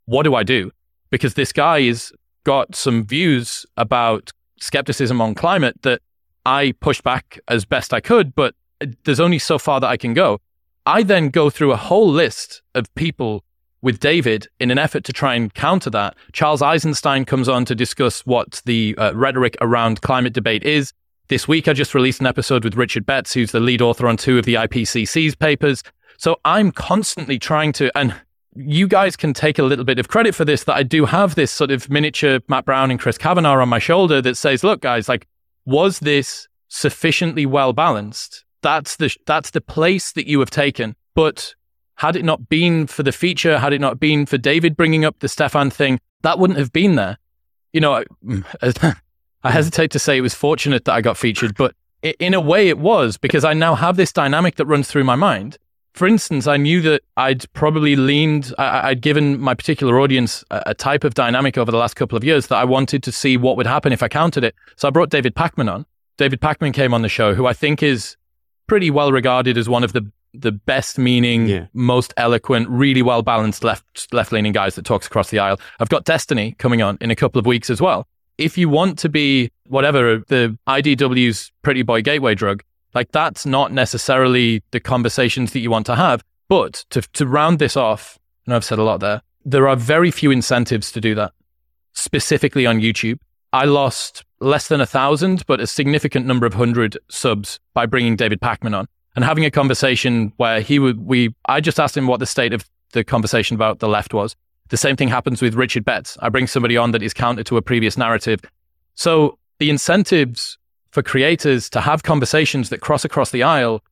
What 0.06 0.24
do 0.24 0.36
I 0.36 0.44
do? 0.44 0.72
Because 1.10 1.34
this 1.34 1.52
guy 1.52 1.82
has 1.84 2.12
got 2.44 2.76
some 2.76 3.06
views 3.06 3.66
about 3.76 4.32
skepticism 4.60 5.22
on 5.22 5.36
climate 5.36 5.82
that 5.84 6.02
I 6.46 6.74
pushed 6.80 7.04
back 7.04 7.40
as 7.48 7.66
best 7.66 7.94
I 7.94 8.00
could, 8.00 8.34
but 8.34 8.56
there's 9.04 9.20
only 9.20 9.40
so 9.40 9.60
far 9.60 9.80
that 9.82 9.88
I 9.88 9.98
can 9.98 10.14
go. 10.14 10.40
I 10.86 11.04
then 11.04 11.30
go 11.30 11.50
through 11.50 11.74
a 11.74 11.78
whole 11.78 12.10
list 12.10 12.62
of 12.74 12.94
people 12.96 13.44
with 13.82 14.00
David 14.00 14.48
in 14.60 14.72
an 14.72 14.78
effort 14.78 15.04
to 15.04 15.14
try 15.14 15.36
and 15.36 15.54
counter 15.54 15.90
that. 15.90 16.16
Charles 16.32 16.62
Eisenstein 16.62 17.26
comes 17.26 17.50
on 17.50 17.66
to 17.66 17.76
discuss 17.76 18.26
what 18.26 18.62
the 18.66 18.96
uh, 18.98 19.14
rhetoric 19.14 19.58
around 19.62 20.02
climate 20.02 20.34
debate 20.34 20.64
is. 20.64 20.94
This 21.30 21.46
week, 21.46 21.68
I 21.68 21.74
just 21.74 21.94
released 21.94 22.22
an 22.22 22.26
episode 22.26 22.64
with 22.64 22.76
Richard 22.76 23.06
Betts, 23.06 23.34
who's 23.34 23.52
the 23.52 23.60
lead 23.60 23.82
author 23.82 24.08
on 24.08 24.16
two 24.16 24.38
of 24.38 24.46
the 24.46 24.54
IPCC's 24.54 25.36
papers. 25.36 25.84
So 26.18 26.40
I'm 26.46 26.72
constantly 26.72 27.38
trying 27.38 27.74
to, 27.74 27.96
and 27.98 28.16
you 28.56 28.88
guys 28.88 29.18
can 29.18 29.34
take 29.34 29.60
a 29.60 29.64
little 29.64 29.84
bit 29.84 30.00
of 30.00 30.08
credit 30.08 30.36
for 30.36 30.46
this, 30.46 30.64
that 30.64 30.76
I 30.76 30.84
do 30.84 31.04
have 31.04 31.36
this 31.36 31.52
sort 31.52 31.70
of 31.70 31.90
miniature 31.90 32.40
Matt 32.48 32.64
Browne 32.64 32.92
and 32.92 33.00
Chris 33.00 33.18
Kavanagh 33.18 33.60
on 33.62 33.68
my 33.68 33.78
shoulder 33.78 34.22
that 34.22 34.38
says, 34.38 34.64
look, 34.64 34.80
guys, 34.80 35.10
like, 35.10 35.28
was 35.66 36.00
this 36.00 36.48
sufficiently 36.70 37.46
well 37.46 37.74
balanced? 37.74 38.46
That's 38.62 38.96
the, 38.96 39.14
that's 39.26 39.52
the 39.52 39.62
place 39.62 40.14
that 40.14 40.28
you 40.28 40.40
have 40.40 40.50
taken. 40.50 40.96
But 41.14 41.56
had 41.96 42.16
it 42.16 42.24
not 42.24 42.48
been 42.48 42.88
for 42.88 43.04
the 43.04 43.12
feature, 43.12 43.60
had 43.60 43.74
it 43.74 43.82
not 43.82 44.00
been 44.00 44.26
for 44.26 44.38
David 44.38 44.78
bringing 44.78 45.04
up 45.04 45.20
the 45.20 45.28
Stefan 45.28 45.72
thing, 45.72 46.00
that 46.22 46.40
wouldn't 46.40 46.58
have 46.58 46.72
been 46.72 46.96
there. 46.96 47.18
You 47.74 47.82
know, 47.82 48.06
mm, 48.26 48.96
I 49.44 49.50
hmm. 49.50 49.56
hesitate 49.56 49.92
to 49.92 50.00
say 50.00 50.18
it 50.18 50.22
was 50.22 50.34
fortunate 50.34 50.86
that 50.86 50.94
I 50.94 51.02
got 51.02 51.18
featured, 51.18 51.56
but 51.56 51.74
in 52.02 52.34
a 52.34 52.42
way 52.42 52.70
it 52.70 52.78
was 52.78 53.18
because 53.18 53.44
I 53.44 53.54
now 53.54 53.76
have 53.76 53.98
this 53.98 54.14
dynamic 54.14 54.56
that 54.56 54.66
runs 54.66 54.88
through 54.88 55.04
my 55.04 55.16
mind. 55.16 55.58
For 55.94 56.08
instance, 56.08 56.46
I 56.46 56.58
knew 56.58 56.82
that 56.84 57.02
I'd 57.18 57.52
probably 57.54 57.96
leaned, 57.96 58.54
I, 58.60 58.90
would 58.90 59.02
given 59.02 59.40
my 59.40 59.56
particular 59.56 60.00
audience 60.00 60.44
a, 60.52 60.62
a, 60.68 60.74
type 60.76 61.04
of 61.04 61.16
dynamic 61.16 61.58
over 61.58 61.72
the 61.72 61.78
last 61.78 61.96
couple 61.96 62.16
of 62.16 62.24
years 62.24 62.48
that 62.48 62.58
I 62.58 62.66
wanted 62.66 63.02
to 63.02 63.12
see 63.12 63.36
what 63.36 63.58
would 63.58 63.66
happen 63.66 63.92
if 63.92 64.04
I 64.04 64.08
countered 64.08 64.44
it. 64.44 64.54
So 64.76 64.88
I 64.88 64.92
brought 64.92 65.10
David 65.10 65.34
Pakman 65.34 65.74
on. 65.74 65.88
David 66.18 66.40
Pakman 66.40 66.72
came 66.72 66.94
on 66.94 67.02
the 67.02 67.10
show, 67.10 67.34
who 67.34 67.48
I 67.48 67.54
think 67.54 67.82
is 67.82 68.16
pretty 68.68 68.92
well 68.92 69.12
regarded 69.12 69.58
as 69.58 69.68
one 69.68 69.84
of 69.84 69.94
the 69.94 70.10
the 70.34 70.52
best 70.52 71.00
meaning, 71.00 71.48
yeah. 71.48 71.66
most 71.74 72.14
eloquent, 72.16 72.70
really 72.70 73.02
well 73.02 73.24
balanced 73.24 73.64
left 73.64 74.14
left 74.14 74.32
leaning 74.32 74.52
guys 74.52 74.76
that 74.76 74.86
talks 74.86 75.08
across 75.08 75.32
the 75.32 75.40
aisle. 75.40 75.60
I've 75.80 75.90
got 75.90 76.06
Destiny 76.06 76.54
coming 76.60 76.84
on 76.84 77.00
in 77.02 77.10
a 77.10 77.16
couple 77.16 77.40
of 77.40 77.48
weeks 77.48 77.72
as 77.72 77.82
well 77.82 78.08
if 78.38 78.58
you 78.58 78.70
want 78.70 79.00
to 79.00 79.10
be 79.10 79.52
whatever 79.68 80.20
the 80.28 80.58
IDW's 80.68 81.52
pretty 81.62 81.82
boy 81.82 82.02
gateway 82.02 82.36
drug, 82.36 82.64
like 82.94 83.12
that's 83.12 83.46
not 83.46 83.72
necessarily 83.72 84.64
the 84.72 84.80
conversations 84.80 85.54
that 85.54 85.60
you 85.60 85.70
want 85.70 85.86
to 85.88 85.96
have. 85.96 86.24
But 86.48 86.86
to, 86.92 87.02
to 87.02 87.28
round 87.28 87.60
this 87.60 87.76
off, 87.76 88.18
and 88.46 88.56
I've 88.56 88.64
said 88.64 88.80
a 88.80 88.84
lot 88.84 89.00
there, 89.00 89.22
there 89.44 89.68
are 89.68 89.76
very 89.76 90.12
few 90.12 90.32
incentives 90.32 90.92
to 90.94 91.02
do 91.02 91.16
that, 91.16 91.34
specifically 91.94 92.66
on 92.66 92.80
YouTube. 92.80 93.20
I 93.54 93.66
lost 93.66 94.24
less 94.40 94.68
than 94.68 94.82
a 94.82 94.86
thousand, 94.86 95.46
but 95.48 95.60
a 95.60 95.68
significant 95.68 96.26
number 96.26 96.46
of 96.46 96.54
hundred 96.54 96.98
subs 97.10 97.60
by 97.74 97.86
bringing 97.86 98.16
David 98.16 98.40
Pakman 98.40 98.78
on 98.78 98.88
and 99.16 99.26
having 99.26 99.46
a 99.46 99.52
conversation 99.52 100.32
where 100.38 100.62
he 100.62 100.80
would, 100.80 101.06
we, 101.06 101.34
I 101.46 101.60
just 101.60 101.80
asked 101.80 101.98
him 101.98 102.08
what 102.08 102.20
the 102.20 102.26
state 102.26 102.54
of 102.54 102.70
the 102.94 103.04
conversation 103.04 103.56
about 103.56 103.80
the 103.80 103.88
left 103.88 104.14
was. 104.14 104.36
The 104.70 104.78
same 104.78 104.96
thing 104.96 105.08
happens 105.08 105.42
with 105.42 105.56
Richard 105.56 105.86
Betts. 105.86 106.18
I 106.22 106.30
bring 106.30 106.48
somebody 106.48 106.78
on 106.78 106.92
that 106.92 107.02
is 107.02 107.14
counter 107.14 107.44
to 107.44 107.58
a 107.58 107.62
previous 107.62 107.98
narrative. 107.98 108.42
So 108.96 109.38
the 109.60 109.70
incentives 109.70 110.58
for 110.92 111.02
creators 111.02 111.70
to 111.70 111.82
have 111.82 112.04
conversations 112.04 112.70
that 112.70 112.82
cross 112.82 113.06
across 113.06 113.32
the 113.32 113.44
aisle 113.44 113.84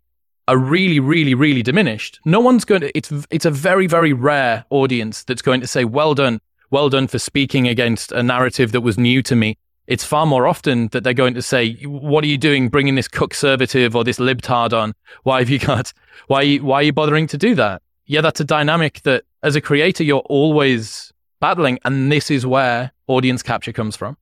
are 0.48 0.58
really, 0.58 1.00
really, 1.00 1.34
really 1.34 1.64
diminished. 1.64 2.20
No 2.26 2.40
one's 2.40 2.66
going 2.66 2.82
to, 2.82 2.98
it's, 2.98 3.12
it's 3.30 3.46
a 3.46 3.52
very, 3.52 3.88
very 3.88 4.14
rare 4.14 4.66
audience 4.70 5.24
that's 5.24 5.42
going 5.42 5.62
to 5.62 5.68
say, 5.68 5.86
well 5.86 6.14
done, 6.14 6.40
well 6.72 6.90
done 6.90 7.08
for 7.08 7.20
speaking 7.20 7.68
against 7.68 8.12
a 8.12 8.22
narrative 8.22 8.72
that 8.74 8.82
was 8.82 8.98
new 8.98 9.24
to 9.24 9.36
me. 9.36 9.58
It's 9.88 10.04
far 10.04 10.26
more 10.26 10.48
often 10.48 10.88
that 10.90 11.04
they're 11.04 11.14
going 11.14 11.36
to 11.36 11.42
say, 11.42 11.74
what 11.84 12.24
are 12.24 12.28
you 12.28 12.38
doing 12.38 12.70
bringing 12.70 12.96
this 12.96 13.08
conservative 13.08 13.96
or 13.96 14.04
this 14.04 14.18
libtard 14.18 14.74
on? 14.74 14.94
Why 15.24 15.40
have 15.40 15.50
you 15.50 15.60
got, 15.60 15.94
why, 16.28 16.58
why 16.58 16.78
are 16.78 16.84
you 16.84 16.94
bothering 16.94 17.28
to 17.28 17.38
do 17.38 17.56
that? 17.56 17.82
Yeah, 18.06 18.22
that's 18.22 18.40
a 18.40 18.46
dynamic 18.46 19.02
that 19.04 19.24
as 19.44 19.56
a 19.56 19.62
creator, 19.62 20.04
you're 20.04 20.20
always 20.20 21.12
battling. 21.40 21.80
And 21.86 22.12
this 22.12 22.30
is 22.30 22.46
where 22.46 22.92
audience 23.08 23.42
capture 23.42 23.72
comes 23.72 23.96
from. 23.96 24.18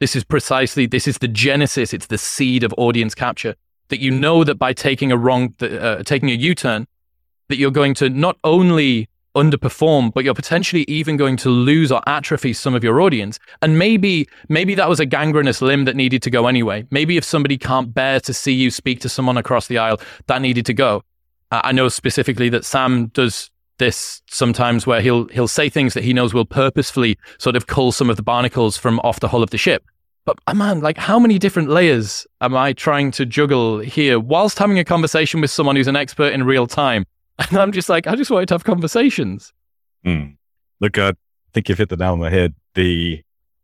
This 0.00 0.14
is 0.14 0.24
precisely, 0.24 0.86
this 0.86 1.08
is 1.08 1.18
the 1.18 1.28
genesis, 1.28 1.92
it's 1.92 2.06
the 2.06 2.18
seed 2.18 2.62
of 2.62 2.72
audience 2.76 3.14
capture 3.14 3.54
that 3.88 4.00
you 4.00 4.10
know 4.10 4.44
that 4.44 4.56
by 4.56 4.72
taking 4.72 5.10
a 5.10 5.16
wrong, 5.16 5.54
uh, 5.60 6.02
taking 6.02 6.30
a 6.30 6.34
U 6.34 6.54
turn, 6.54 6.86
that 7.48 7.56
you're 7.56 7.70
going 7.70 7.94
to 7.94 8.10
not 8.10 8.36
only 8.44 9.08
underperform, 9.34 10.12
but 10.12 10.24
you're 10.24 10.34
potentially 10.34 10.84
even 10.88 11.16
going 11.16 11.36
to 11.38 11.48
lose 11.48 11.90
or 11.90 12.02
atrophy 12.06 12.52
some 12.52 12.74
of 12.74 12.84
your 12.84 13.00
audience. 13.00 13.38
And 13.62 13.78
maybe, 13.78 14.28
maybe 14.48 14.74
that 14.74 14.88
was 14.88 15.00
a 15.00 15.06
gangrenous 15.06 15.62
limb 15.62 15.84
that 15.86 15.96
needed 15.96 16.22
to 16.22 16.30
go 16.30 16.46
anyway. 16.46 16.86
Maybe 16.90 17.16
if 17.16 17.24
somebody 17.24 17.56
can't 17.56 17.94
bear 17.94 18.20
to 18.20 18.34
see 18.34 18.52
you 18.52 18.70
speak 18.70 19.00
to 19.00 19.08
someone 19.08 19.36
across 19.36 19.68
the 19.68 19.78
aisle, 19.78 20.00
that 20.26 20.42
needed 20.42 20.66
to 20.66 20.74
go. 20.74 21.02
I 21.50 21.72
know 21.72 21.88
specifically 21.88 22.48
that 22.50 22.64
Sam 22.64 23.06
does 23.08 23.50
this 23.78 24.22
sometimes 24.28 24.86
where 24.86 25.00
he'll 25.00 25.28
he'll 25.28 25.48
say 25.48 25.68
things 25.68 25.94
that 25.94 26.04
he 26.04 26.12
knows 26.12 26.34
will 26.34 26.44
purposefully 26.44 27.16
sort 27.38 27.56
of 27.56 27.66
cull 27.66 27.92
some 27.92 28.10
of 28.10 28.16
the 28.16 28.22
barnacles 28.22 28.76
from 28.76 28.98
off 29.00 29.20
the 29.20 29.28
hull 29.28 29.42
of 29.42 29.50
the 29.50 29.58
ship. 29.58 29.84
But 30.24 30.38
oh 30.46 30.54
man, 30.54 30.80
like 30.80 30.98
how 30.98 31.18
many 31.18 31.38
different 31.38 31.70
layers 31.70 32.26
am 32.40 32.56
I 32.56 32.74
trying 32.74 33.12
to 33.12 33.24
juggle 33.24 33.78
here 33.78 34.20
whilst 34.20 34.58
having 34.58 34.78
a 34.78 34.84
conversation 34.84 35.40
with 35.40 35.50
someone 35.50 35.76
who's 35.76 35.86
an 35.86 35.96
expert 35.96 36.32
in 36.32 36.44
real 36.44 36.66
time? 36.66 37.04
And 37.50 37.56
I'm 37.56 37.70
just 37.70 37.88
like, 37.88 38.08
I 38.08 38.16
just 38.16 38.32
wanted 38.32 38.48
to 38.48 38.54
have 38.54 38.64
conversations. 38.64 39.52
Mm. 40.04 40.38
Look, 40.80 40.98
I 40.98 41.12
think 41.52 41.68
you've 41.68 41.78
hit 41.78 41.88
the 41.88 41.96
nail 41.96 42.14
on 42.14 42.18
the 42.18 42.30
head. 42.30 42.52
The, 42.74 43.22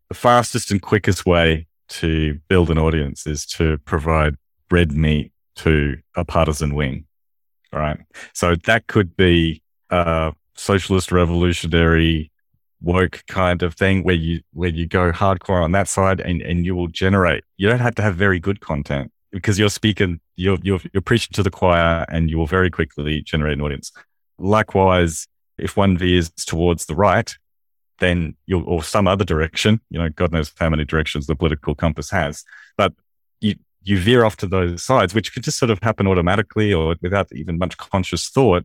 the 0.08 0.14
fastest 0.14 0.70
and 0.70 0.80
quickest 0.80 1.26
way 1.26 1.66
to 1.88 2.38
build 2.46 2.70
an 2.70 2.78
audience 2.78 3.26
is 3.26 3.44
to 3.46 3.78
provide 3.78 4.36
red 4.70 4.92
meat 4.92 5.32
to 5.56 5.96
a 6.14 6.24
partisan 6.24 6.76
wing. 6.76 7.06
Right. 7.74 7.98
So 8.32 8.54
that 8.66 8.86
could 8.86 9.16
be 9.16 9.62
a 9.90 10.32
socialist 10.54 11.10
revolutionary 11.10 12.30
woke 12.80 13.24
kind 13.26 13.62
of 13.62 13.74
thing 13.74 14.04
where 14.04 14.14
you 14.14 14.40
where 14.52 14.68
you 14.68 14.86
go 14.86 15.10
hardcore 15.10 15.62
on 15.62 15.72
that 15.72 15.88
side 15.88 16.20
and, 16.20 16.42
and 16.42 16.66
you 16.66 16.76
will 16.76 16.88
generate 16.88 17.42
you 17.56 17.68
don't 17.68 17.78
have 17.78 17.94
to 17.94 18.02
have 18.02 18.14
very 18.14 18.38
good 18.38 18.60
content 18.60 19.10
because 19.32 19.58
you're 19.58 19.70
speaking 19.70 20.20
you're, 20.36 20.58
you're 20.62 20.80
you're 20.92 21.00
preaching 21.00 21.32
to 21.32 21.42
the 21.42 21.50
choir 21.50 22.04
and 22.10 22.28
you 22.28 22.36
will 22.36 22.46
very 22.46 22.70
quickly 22.70 23.22
generate 23.22 23.54
an 23.54 23.62
audience 23.62 23.90
likewise 24.38 25.26
if 25.56 25.78
one 25.78 25.96
veers 25.96 26.30
towards 26.30 26.84
the 26.84 26.94
right 26.94 27.36
then 28.00 28.36
you'll 28.44 28.64
or 28.64 28.82
some 28.82 29.08
other 29.08 29.24
direction 29.24 29.80
you 29.88 29.98
know 29.98 30.10
god 30.10 30.30
knows 30.30 30.52
how 30.58 30.68
many 30.68 30.84
directions 30.84 31.26
the 31.26 31.34
political 31.34 31.74
compass 31.74 32.10
has 32.10 32.44
but 32.76 32.92
you 33.84 33.98
veer 33.98 34.24
off 34.24 34.36
to 34.36 34.46
those 34.46 34.82
sides 34.82 35.14
which 35.14 35.32
could 35.32 35.44
just 35.44 35.58
sort 35.58 35.70
of 35.70 35.78
happen 35.82 36.06
automatically 36.06 36.72
or 36.72 36.96
without 37.02 37.30
even 37.32 37.58
much 37.58 37.76
conscious 37.76 38.28
thought 38.28 38.64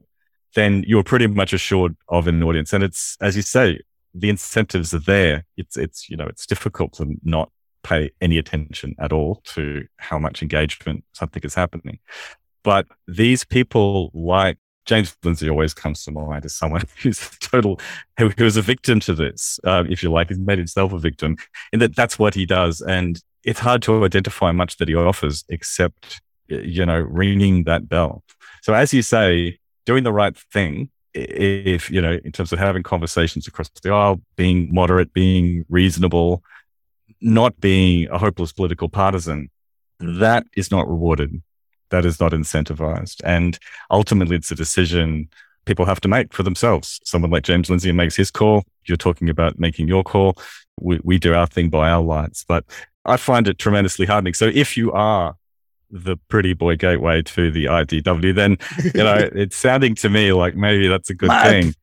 then 0.55 0.84
you're 0.88 1.03
pretty 1.03 1.28
much 1.28 1.53
assured 1.53 1.95
of 2.07 2.28
an 2.28 2.41
audience. 2.43 2.74
And 2.74 2.84
it's, 2.84 3.17
as 3.22 3.36
you 3.36 3.41
say, 3.41 3.80
the 4.13 4.30
incentives 4.30 4.93
are 4.93 4.99
there. 4.99 5.45
It's, 5.57 5.78
it's, 5.78 6.09
you 6.09 6.17
know, 6.17 6.26
it's 6.26 6.45
difficult 6.45 6.93
to 6.93 7.15
not 7.24 7.51
pay 7.84 8.11
any 8.20 8.38
attention 8.38 8.95
at 8.99 9.13
all 9.13 9.41
to 9.45 9.86
how 9.97 10.20
much 10.20 10.41
engagement 10.41 11.03
something 11.13 11.41
is 11.43 11.53
happening. 11.53 11.99
But 12.63 12.88
these 13.07 13.45
people 13.45 14.11
like 14.13 14.57
James 14.86 15.15
Lindsay 15.24 15.49
always 15.49 15.74
comes 15.74 16.03
to 16.03 16.11
mind 16.11 16.45
as 16.45 16.55
someone 16.55 16.82
who's 17.01 17.30
total, 17.39 17.80
who, 18.17 18.30
who 18.30 18.45
is 18.45 18.57
a 18.57 18.61
victim 18.61 18.99
to 19.01 19.13
this, 19.13 19.59
uh, 19.63 19.84
if 19.88 20.01
you 20.01 20.11
like, 20.11 20.30
he's 20.30 20.39
made 20.39 20.57
himself 20.57 20.91
a 20.93 20.99
victim 20.99 21.38
in 21.72 21.80
that 21.80 21.95
that's 21.95 22.17
what 22.17 22.34
he 22.34 22.45
does. 22.45 22.82
And 22.82 23.22
it's 23.43 23.59
hard 23.59 23.81
to 23.83 24.03
identify 24.05 24.51
much 24.51 24.77
that 24.77 24.87
he 24.87 24.95
offers 24.95 25.45
except, 25.49 26.21
you 26.47 26.85
know, 26.85 26.99
ringing 26.99 27.63
that 27.63 27.87
bell. 27.87 28.23
So 28.61 28.73
as 28.73 28.93
you 28.93 29.01
say, 29.01 29.59
doing 29.85 30.03
the 30.03 30.13
right 30.13 30.37
thing 30.37 30.89
if 31.15 31.89
you 31.89 31.99
know 31.99 32.19
in 32.23 32.31
terms 32.31 32.53
of 32.53 32.59
having 32.59 32.83
conversations 32.83 33.47
across 33.47 33.67
the 33.81 33.91
aisle 33.91 34.21
being 34.35 34.71
moderate 34.71 35.11
being 35.11 35.65
reasonable 35.67 36.43
not 37.19 37.59
being 37.59 38.07
a 38.11 38.17
hopeless 38.19 38.53
political 38.53 38.87
partisan 38.87 39.49
that 39.99 40.45
is 40.55 40.71
not 40.71 40.87
rewarded. 40.87 41.41
That 41.89 42.05
is 42.05 42.19
not 42.19 42.31
incentivized. 42.31 43.21
And 43.23 43.57
ultimately 43.91 44.35
it's 44.35 44.51
a 44.51 44.55
decision 44.55 45.29
people 45.65 45.85
have 45.85 46.01
to 46.01 46.07
make 46.07 46.33
for 46.33 46.43
themselves. 46.43 46.99
Someone 47.03 47.31
like 47.31 47.43
james 47.43 47.69
lindsay 47.69 47.91
makes 47.91 48.15
his 48.15 48.31
call. 48.31 48.63
You're 48.85 48.97
talking 48.97 49.29
about 49.29 49.59
making 49.59 49.87
your 49.87 50.03
call. 50.03 50.35
We, 50.79 50.99
we 51.03 51.19
do 51.19 51.33
our 51.33 51.47
thing 51.47 51.69
by 51.69 51.89
our 51.89 52.01
lights. 52.01 52.45
But 52.47 52.65
i 53.10 53.18
find 53.18 53.47
it 53.47 53.57
tremendously 53.57 54.05
hardening 54.05 54.34
so 54.34 54.45
if 54.53 54.78
you 54.78 54.91
are 54.91 55.36
the 55.91 56.18
pretty 56.28 56.53
boy 56.53 56.76
gateway 56.76 57.22
to 57.22 57.51
the 57.51 57.66
IDW, 57.66 58.36
then 58.36 58.57
you 58.93 59.03
know 59.03 59.16
it's 59.34 59.55
sounding 59.55 59.95
to 59.95 60.10
me 60.10 60.32
like 60.32 60.55
maybe 60.55 60.88
that's 60.88 61.10
a 61.10 61.16
good 61.16 61.32
thing. 61.43 61.74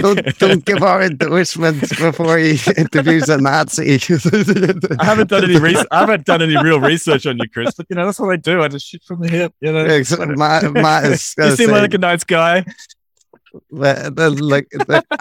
don't, 0.00 0.38
don't 0.38 0.64
give 0.64 0.82
our 0.82 1.02
endorsements 1.02 1.96
before 1.96 2.38
he 2.38 2.58
interviews 2.76 3.28
a 3.28 3.38
Nazi. 3.38 3.94
I 3.94 5.04
haven't 5.04 5.30
done 5.30 5.44
any 5.44 5.58
research. 5.58 5.86
I 5.90 6.00
haven't 6.00 6.26
done 6.26 6.42
any 6.42 6.56
real 6.62 6.80
research 6.80 7.26
on 7.26 7.38
you, 7.38 7.48
Chris. 7.48 7.74
But 7.74 7.86
you 7.88 7.96
know 7.96 8.06
that's 8.06 8.18
what 8.18 8.30
I 8.30 8.36
do. 8.36 8.62
I 8.62 8.68
just 8.68 8.86
shoot 8.86 9.02
from 9.04 9.20
the 9.20 9.28
hip. 9.28 9.54
You 9.60 9.72
know, 9.72 9.84
yeah, 9.84 10.02
so 10.02 10.24
Matt, 10.26 10.72
Matt 10.72 11.04
is, 11.04 11.34
you 11.38 11.56
seem 11.56 11.68
say, 11.68 11.72
like 11.72 11.94
a 11.94 11.98
nice 11.98 12.24
guy. 12.24 12.64
Like 13.70 14.14
the, 14.14 15.20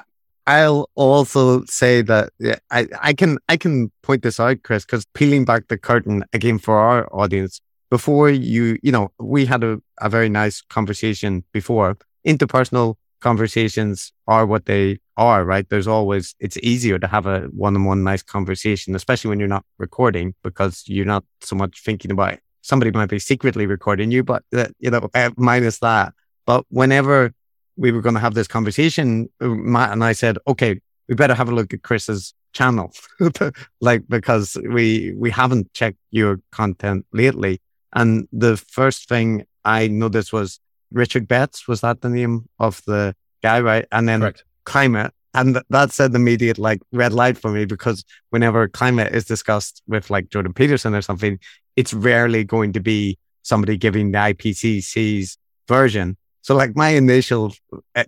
I'll 0.52 0.90
also 0.96 1.64
say 1.66 2.02
that 2.02 2.32
yeah, 2.38 2.60
I, 2.70 2.88
I 3.02 3.14
can 3.14 3.38
I 3.48 3.56
can 3.56 3.90
point 4.04 4.22
this 4.22 4.38
out, 4.38 4.64
Chris, 4.64 4.84
because 4.86 5.06
peeling 5.14 5.46
back 5.46 5.70
the 5.70 5.78
curtain 5.78 6.26
again 6.34 6.60
for 6.60 6.78
our 6.78 7.08
audience, 7.14 7.62
before 7.90 8.30
you, 8.30 8.78
you 8.84 8.92
know, 8.92 9.12
we 9.20 9.46
had 9.46 9.64
a, 9.64 9.80
a 10.00 10.10
very 10.10 10.30
nice 10.30 10.62
conversation 10.62 11.44
before. 11.54 11.98
Interpersonal 12.28 12.96
conversations 13.22 14.12
are 14.28 14.46
what 14.46 14.66
they 14.66 15.00
are, 15.16 15.46
right? 15.46 15.70
There's 15.70 15.88
always, 15.88 16.36
it's 16.40 16.58
easier 16.58 17.00
to 17.00 17.08
have 17.08 17.26
a 17.28 17.42
one 17.68 17.76
on 17.76 17.86
one 17.86 18.04
nice 18.04 18.24
conversation, 18.24 18.94
especially 18.96 19.30
when 19.30 19.40
you're 19.40 19.48
not 19.48 19.66
recording 19.78 20.34
because 20.44 20.84
you're 20.88 21.06
not 21.06 21.24
so 21.42 21.56
much 21.56 21.82
thinking 21.82 22.12
about 22.12 22.34
it. 22.34 22.40
Somebody 22.62 22.92
might 22.92 23.10
be 23.10 23.20
secretly 23.20 23.68
recording 23.68 24.12
you, 24.12 24.24
but, 24.24 24.44
uh, 24.54 24.68
you 24.80 24.92
know, 24.92 25.10
uh, 25.14 25.32
minus 25.38 25.80
that. 25.80 26.14
But 26.46 26.66
whenever 26.70 27.34
we 27.82 27.92
were 27.92 28.02
going 28.02 28.14
to 28.14 28.22
have 28.22 28.36
this 28.36 28.48
conversation, 28.48 29.28
uh, 29.42 29.48
Matt 29.48 29.92
and 29.92 30.04
I 30.04 30.14
said, 30.14 30.38
okay, 30.48 30.80
we 31.10 31.16
better 31.16 31.34
have 31.34 31.50
a 31.50 31.56
look 31.56 31.74
at 31.74 31.82
Chris's 31.82 32.34
channel, 32.54 32.94
like 33.82 34.08
because 34.08 34.56
we 34.70 35.14
we 35.18 35.32
haven't 35.32 35.74
checked 35.74 35.98
your 36.12 36.40
content 36.52 37.06
lately. 37.12 37.60
And 37.94 38.28
the 38.32 38.56
first 38.56 39.10
thing 39.10 39.46
I 39.66 39.88
noticed 39.88 40.32
was 40.32 40.60
Richard 40.92 41.28
Betts. 41.28 41.68
Was 41.68 41.82
that 41.82 42.02
the 42.02 42.10
name 42.10 42.48
of 42.60 42.82
the 42.86 43.16
guy, 43.42 43.60
right? 43.62 43.86
And 43.92 44.08
then 44.08 44.22
Correct. 44.22 44.44
climate. 44.66 45.14
And 45.34 45.62
th- 45.72 45.92
said 45.92 46.12
an 46.12 46.18
immediate 46.18 46.60
like 46.60 46.82
red 46.92 47.14
light 47.14 47.38
for 47.38 47.52
me 47.52 47.66
because 47.66 48.04
whenever 48.30 48.68
climate 48.68 49.16
is 49.16 49.26
discussed 49.26 49.82
with 49.88 50.10
like 50.10 50.30
Jordan 50.30 50.54
Peterson 50.54 50.94
or 50.94 51.02
something, 51.02 51.40
it's 51.76 51.94
rarely 51.94 52.44
going 52.44 52.74
to 52.74 52.82
be 52.82 53.18
somebody 53.42 53.78
giving 53.78 54.12
the 54.12 54.18
IPCC's 54.18 55.38
version. 55.68 56.18
So 56.42 56.56
like 56.56 56.76
my 56.76 56.90
initial 56.90 57.54
uh, 57.96 58.04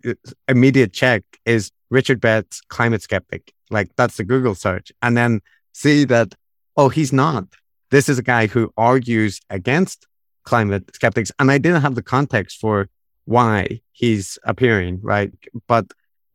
immediate 0.48 0.94
check 0.94 1.24
is 1.46 1.72
Richard 1.90 2.20
Betts, 2.20 2.62
climate 2.68 3.02
skeptic. 3.02 3.54
Like 3.70 3.96
that's 3.96 4.18
the 4.18 4.24
Google 4.24 4.56
search. 4.56 4.92
And 5.02 5.16
then 5.16 5.42
see 5.74 6.06
that, 6.06 6.34
oh, 6.76 6.90
he's 6.90 7.14
not. 7.14 7.46
This 7.92 8.10
is 8.10 8.18
a 8.18 8.24
guy 8.24 8.48
who 8.48 8.74
argues 8.76 9.40
against 9.50 10.08
climate 10.44 10.90
skeptics. 10.96 11.32
And 11.40 11.52
I 11.52 11.58
didn't 11.58 11.82
have 11.82 11.96
the 11.96 12.02
context 12.02 12.60
for 12.60 12.90
why 13.26 13.82
he's 13.92 14.38
appearing, 14.44 15.00
right? 15.02 15.32
But 15.68 15.86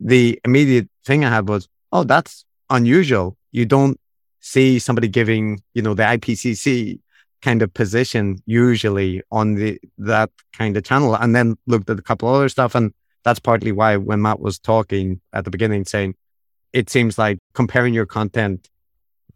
the 0.01 0.41
immediate 0.45 0.89
thing 1.05 1.25
I 1.25 1.31
had 1.31 1.49
was, 1.49 1.69
oh, 1.93 2.05
that's 2.05 2.45
unusual. 2.71 3.37
You 3.51 3.67
don't 3.67 3.99
see 4.41 4.79
somebody 4.79 5.09
giving, 5.09 5.63
you 5.75 5.83
know, 5.83 5.95
the 5.95 6.05
IPCC 6.05 7.01
kind 7.43 7.63
of 7.63 7.73
position 7.73 8.43
usually 8.47 9.23
on 9.31 9.55
the 9.55 9.79
that 9.99 10.31
kind 10.53 10.77
of 10.77 10.85
channel. 10.85 11.15
And 11.15 11.35
then 11.35 11.57
looked 11.67 11.91
at 11.91 11.99
a 11.99 12.03
couple 12.03 12.29
other 12.29 12.49
stuff. 12.49 12.75
And 12.75 12.93
that's 13.25 13.41
partly 13.41 13.73
why 13.73 13.97
when 13.97 14.23
Matt 14.23 14.41
was 14.41 14.59
talking 14.59 15.21
at 15.33 15.45
the 15.45 15.51
beginning, 15.51 15.85
saying 15.85 16.15
it 16.73 16.91
seems 16.91 17.19
like 17.19 17.39
comparing 17.55 17.95
your 17.95 18.07
content 18.07 18.69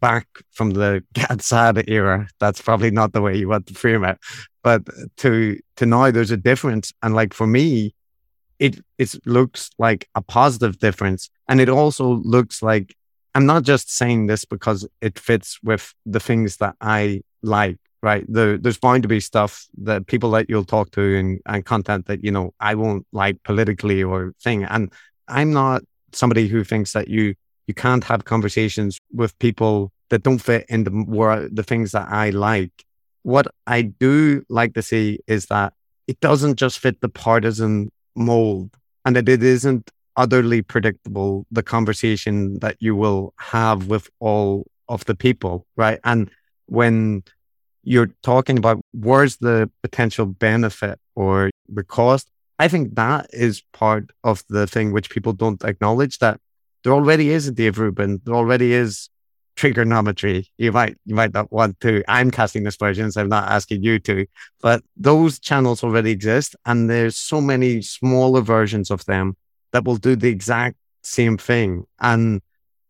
back 0.00 0.26
from 0.50 0.72
the 0.72 1.02
Gad 1.14 1.42
Saad 1.42 1.88
era, 1.88 2.28
that's 2.38 2.60
probably 2.60 2.90
not 2.90 3.12
the 3.12 3.22
way 3.22 3.36
you 3.36 3.48
want 3.48 3.66
to 3.68 3.74
frame 3.74 4.04
it. 4.04 4.18
But 4.62 4.82
to 5.18 5.58
to 5.76 5.86
now, 5.86 6.10
there's 6.10 6.30
a 6.30 6.36
difference, 6.36 6.92
and 7.02 7.14
like 7.14 7.34
for 7.34 7.46
me, 7.46 7.94
it 8.58 8.80
it 8.98 9.14
looks 9.26 9.70
like 9.78 10.08
a 10.14 10.22
positive 10.22 10.78
difference, 10.78 11.30
and 11.48 11.60
it 11.60 11.68
also 11.68 12.20
looks 12.22 12.62
like 12.62 12.94
I'm 13.34 13.46
not 13.46 13.62
just 13.62 13.90
saying 13.90 14.26
this 14.26 14.44
because 14.44 14.86
it 15.00 15.18
fits 15.18 15.58
with 15.62 15.94
the 16.04 16.20
things 16.20 16.58
that 16.58 16.76
I 16.80 17.22
like. 17.42 17.78
Right, 18.02 18.24
there, 18.28 18.58
there's 18.58 18.78
bound 18.78 19.04
to 19.04 19.08
be 19.08 19.20
stuff 19.20 19.64
that 19.78 20.08
people 20.08 20.32
that 20.32 20.50
you'll 20.50 20.64
talk 20.64 20.90
to 20.90 21.16
and, 21.16 21.40
and 21.46 21.64
content 21.64 22.06
that 22.06 22.24
you 22.24 22.32
know 22.32 22.52
I 22.58 22.74
won't 22.74 23.06
like 23.12 23.40
politically 23.44 24.02
or 24.02 24.34
thing, 24.42 24.64
and 24.64 24.92
I'm 25.28 25.52
not 25.52 25.82
somebody 26.12 26.48
who 26.48 26.64
thinks 26.64 26.92
that 26.94 27.06
you 27.08 27.34
you 27.68 27.74
can't 27.74 28.02
have 28.04 28.24
conversations 28.24 28.98
with 29.12 29.38
people 29.38 29.92
that 30.10 30.24
don't 30.24 30.40
fit 30.40 30.66
in 30.68 30.84
the 30.84 31.48
the 31.52 31.62
things 31.62 31.92
that 31.92 32.08
I 32.08 32.30
like. 32.30 32.72
What 33.22 33.46
I 33.68 33.82
do 33.82 34.44
like 34.48 34.74
to 34.74 34.82
see 34.82 35.20
is 35.28 35.46
that 35.46 35.72
it 36.08 36.18
doesn't 36.20 36.56
just 36.56 36.80
fit 36.80 37.00
the 37.00 37.08
partisan 37.08 37.92
mold 38.16 38.70
and 39.04 39.16
that 39.16 39.28
it 39.28 39.42
isn't 39.42 39.90
utterly 40.16 40.60
predictable 40.60 41.46
the 41.50 41.62
conversation 41.62 42.58
that 42.58 42.76
you 42.80 42.94
will 42.94 43.32
have 43.38 43.86
with 43.86 44.10
all 44.18 44.66
of 44.88 45.04
the 45.06 45.14
people, 45.14 45.66
right? 45.76 46.00
And 46.04 46.30
when 46.66 47.22
you're 47.82 48.10
talking 48.22 48.58
about 48.58 48.80
where's 48.92 49.36
the 49.38 49.70
potential 49.82 50.26
benefit 50.26 50.98
or 51.14 51.50
the 51.68 51.84
cost, 51.84 52.30
I 52.58 52.68
think 52.68 52.94
that 52.94 53.26
is 53.32 53.62
part 53.72 54.10
of 54.22 54.44
the 54.48 54.66
thing 54.66 54.92
which 54.92 55.10
people 55.10 55.32
don't 55.32 55.62
acknowledge 55.64 56.18
that 56.18 56.40
there 56.84 56.92
already 56.92 57.30
is 57.30 57.48
a 57.48 57.52
Dave 57.52 57.78
Rubin, 57.78 58.20
there 58.24 58.34
already 58.34 58.72
is 58.72 59.08
Triggernometry. 59.56 60.46
You 60.56 60.72
might 60.72 60.96
you 61.04 61.14
might 61.14 61.34
not 61.34 61.52
want 61.52 61.78
to. 61.80 62.02
I'm 62.08 62.30
casting 62.30 62.66
aspersions. 62.66 63.16
I'm 63.16 63.28
not 63.28 63.50
asking 63.50 63.82
you 63.82 63.98
to, 64.00 64.26
but 64.62 64.82
those 64.96 65.38
channels 65.38 65.84
already 65.84 66.10
exist, 66.10 66.56
and 66.64 66.88
there's 66.88 67.16
so 67.16 67.38
many 67.38 67.82
smaller 67.82 68.40
versions 68.40 68.90
of 68.90 69.04
them 69.04 69.36
that 69.72 69.84
will 69.84 69.98
do 69.98 70.16
the 70.16 70.28
exact 70.28 70.78
same 71.02 71.36
thing. 71.36 71.84
And 72.00 72.40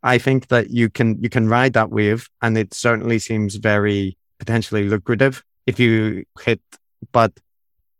I 0.04 0.18
think 0.18 0.48
that 0.48 0.70
you 0.70 0.88
can 0.88 1.20
you 1.20 1.28
can 1.28 1.48
ride 1.48 1.72
that 1.72 1.90
wave, 1.90 2.30
and 2.40 2.56
it 2.56 2.72
certainly 2.74 3.18
seems 3.18 3.56
very 3.56 4.16
potentially 4.42 4.88
lucrative 4.88 5.44
if 5.66 5.78
you 5.78 6.24
hit. 6.40 6.60
But 7.12 7.32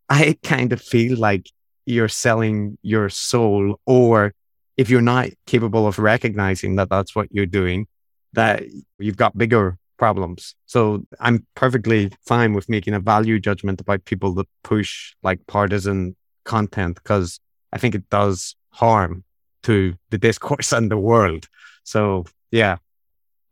I 0.08 0.36
kind 0.42 0.72
of 0.72 0.82
feel 0.82 1.16
like 1.16 1.48
you're 1.86 2.08
selling 2.08 2.78
your 2.82 3.08
soul, 3.08 3.80
or 3.86 4.34
if 4.76 4.90
you're 4.90 5.00
not 5.14 5.28
capable 5.46 5.86
of 5.86 6.00
recognizing 6.00 6.76
that 6.76 6.90
that's 6.90 7.14
what 7.14 7.28
you're 7.30 7.46
doing, 7.46 7.86
that 8.32 8.64
you've 8.98 9.16
got 9.16 9.38
bigger 9.38 9.78
problems. 9.98 10.56
So 10.66 11.06
I'm 11.20 11.46
perfectly 11.54 12.10
fine 12.26 12.54
with 12.54 12.68
making 12.68 12.94
a 12.94 12.98
value 13.00 13.38
judgment 13.38 13.80
about 13.80 14.04
people 14.04 14.34
that 14.34 14.48
push 14.64 15.14
like 15.22 15.46
partisan 15.46 16.16
content 16.44 16.96
because 16.96 17.38
I 17.72 17.78
think 17.78 17.94
it 17.94 18.10
does 18.10 18.56
harm 18.70 19.22
to 19.62 19.94
the 20.10 20.18
discourse 20.18 20.72
and 20.76 20.90
the 20.90 20.96
world. 20.96 21.46
So 21.84 22.24
yeah. 22.50 22.78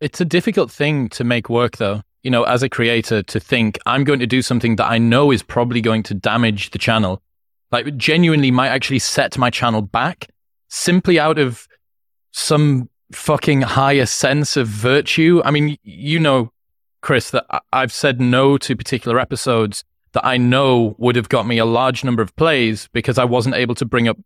It's 0.01 0.21
a 0.21 0.25
difficult 0.25 0.73
thing 0.73 1.09
to 1.11 1.23
make 1.23 1.49
work 1.49 1.77
though. 1.77 2.03
You 2.23 2.31
know, 2.31 2.43
as 2.45 2.63
a 2.63 2.69
creator 2.69 3.23
to 3.23 3.41
think 3.41 3.79
I'm 3.87 4.05
going 4.05 4.21
to 4.21 4.27
do 4.27 4.43
something 4.43 4.77
that 4.77 4.87
I 4.87 4.99
know 4.99 5.31
is 5.31 5.43
probably 5.43 5.81
going 5.81 6.03
to 6.05 6.15
damage 6.15 6.71
the 6.71 6.79
channel. 6.79 7.23
Like 7.73 7.97
genuinely 7.97 8.51
might 8.51 8.69
actually 8.69 8.99
set 8.99 9.39
my 9.39 9.49
channel 9.49 9.81
back 9.81 10.29
simply 10.69 11.19
out 11.19 11.39
of 11.39 11.67
some 12.33 12.89
fucking 13.13 13.63
higher 13.63 14.07
sense 14.07 14.57
of 14.57 14.69
virtue. 14.69 15.41
I 15.45 15.51
mean, 15.51 15.77
you 15.83 16.19
know, 16.19 16.53
Chris, 17.01 17.31
that 17.31 17.47
I've 17.73 17.93
said 17.93 18.21
no 18.21 18.59
to 18.59 18.77
particular 18.77 19.19
episodes 19.19 19.85
that 20.13 20.27
I 20.27 20.37
know 20.37 20.95
would 20.99 21.17
have 21.17 21.29
got 21.29 21.47
me 21.47 21.59
a 21.59 21.65
large 21.65 22.05
number 22.05 22.23
of 22.23 22.35
plays 22.37 22.89
because 22.93 23.19
I 23.19 23.25
wasn't 23.25 23.55
able 23.55 23.75
to 23.77 23.85
bring 23.85 24.09
up 24.09 24.19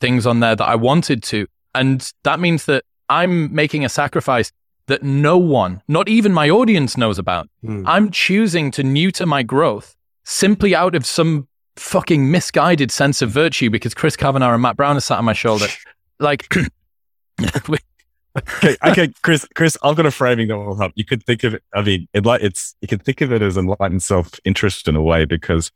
things 0.00 0.26
on 0.26 0.40
there 0.40 0.56
that 0.56 0.68
I 0.68 0.74
wanted 0.74 1.22
to. 1.24 1.46
And 1.74 2.12
that 2.24 2.40
means 2.40 2.66
that 2.66 2.84
I'm 3.08 3.54
making 3.54 3.84
a 3.84 3.88
sacrifice 3.88 4.52
that 4.88 5.02
no 5.02 5.38
one, 5.38 5.82
not 5.86 6.08
even 6.08 6.32
my 6.32 6.50
audience, 6.50 6.96
knows 6.96 7.18
about. 7.18 7.48
Mm. 7.64 7.84
I'm 7.86 8.10
choosing 8.10 8.70
to 8.72 8.82
neuter 8.82 9.24
my 9.24 9.42
growth 9.42 9.94
simply 10.24 10.74
out 10.74 10.94
of 10.94 11.06
some 11.06 11.46
fucking 11.76 12.30
misguided 12.30 12.90
sense 12.90 13.22
of 13.22 13.30
virtue 13.30 13.70
because 13.70 13.94
Chris 13.94 14.16
Kavanagh 14.16 14.52
and 14.54 14.62
Matt 14.62 14.76
Browne 14.76 14.96
are 14.96 15.00
sat 15.00 15.18
on 15.18 15.24
my 15.24 15.32
shoulder. 15.32 15.66
like, 16.18 16.52
okay, 18.36 18.76
okay, 18.84 19.12
Chris, 19.22 19.46
Chris, 19.54 19.76
I've 19.82 19.96
got 19.96 20.06
a 20.06 20.10
framing 20.10 20.48
that 20.48 20.58
will 20.58 20.76
help. 20.76 20.92
You 20.96 21.04
could 21.04 21.24
think 21.24 21.44
of 21.44 21.54
it. 21.54 21.62
I 21.74 21.82
mean, 21.82 22.08
it 22.12 22.26
like 22.26 22.42
it's 22.42 22.74
you 22.80 22.88
can 22.88 22.98
think 22.98 23.20
of 23.20 23.32
it 23.32 23.42
as 23.42 23.56
enlightened 23.56 24.02
self-interest 24.02 24.88
in 24.88 24.96
a 24.96 25.02
way 25.02 25.24
because 25.24 25.70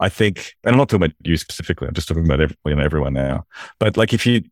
I 0.00 0.08
think, 0.08 0.54
and 0.64 0.72
I'm 0.72 0.78
not 0.78 0.88
talking 0.88 1.04
about 1.04 1.16
you 1.24 1.36
specifically. 1.36 1.88
I'm 1.88 1.94
just 1.94 2.08
talking 2.08 2.24
about 2.24 2.40
every, 2.40 2.56
you 2.66 2.74
know, 2.74 2.82
everyone 2.82 3.14
now. 3.14 3.46
But 3.78 3.96
like, 3.96 4.12
if 4.12 4.26
you, 4.26 4.42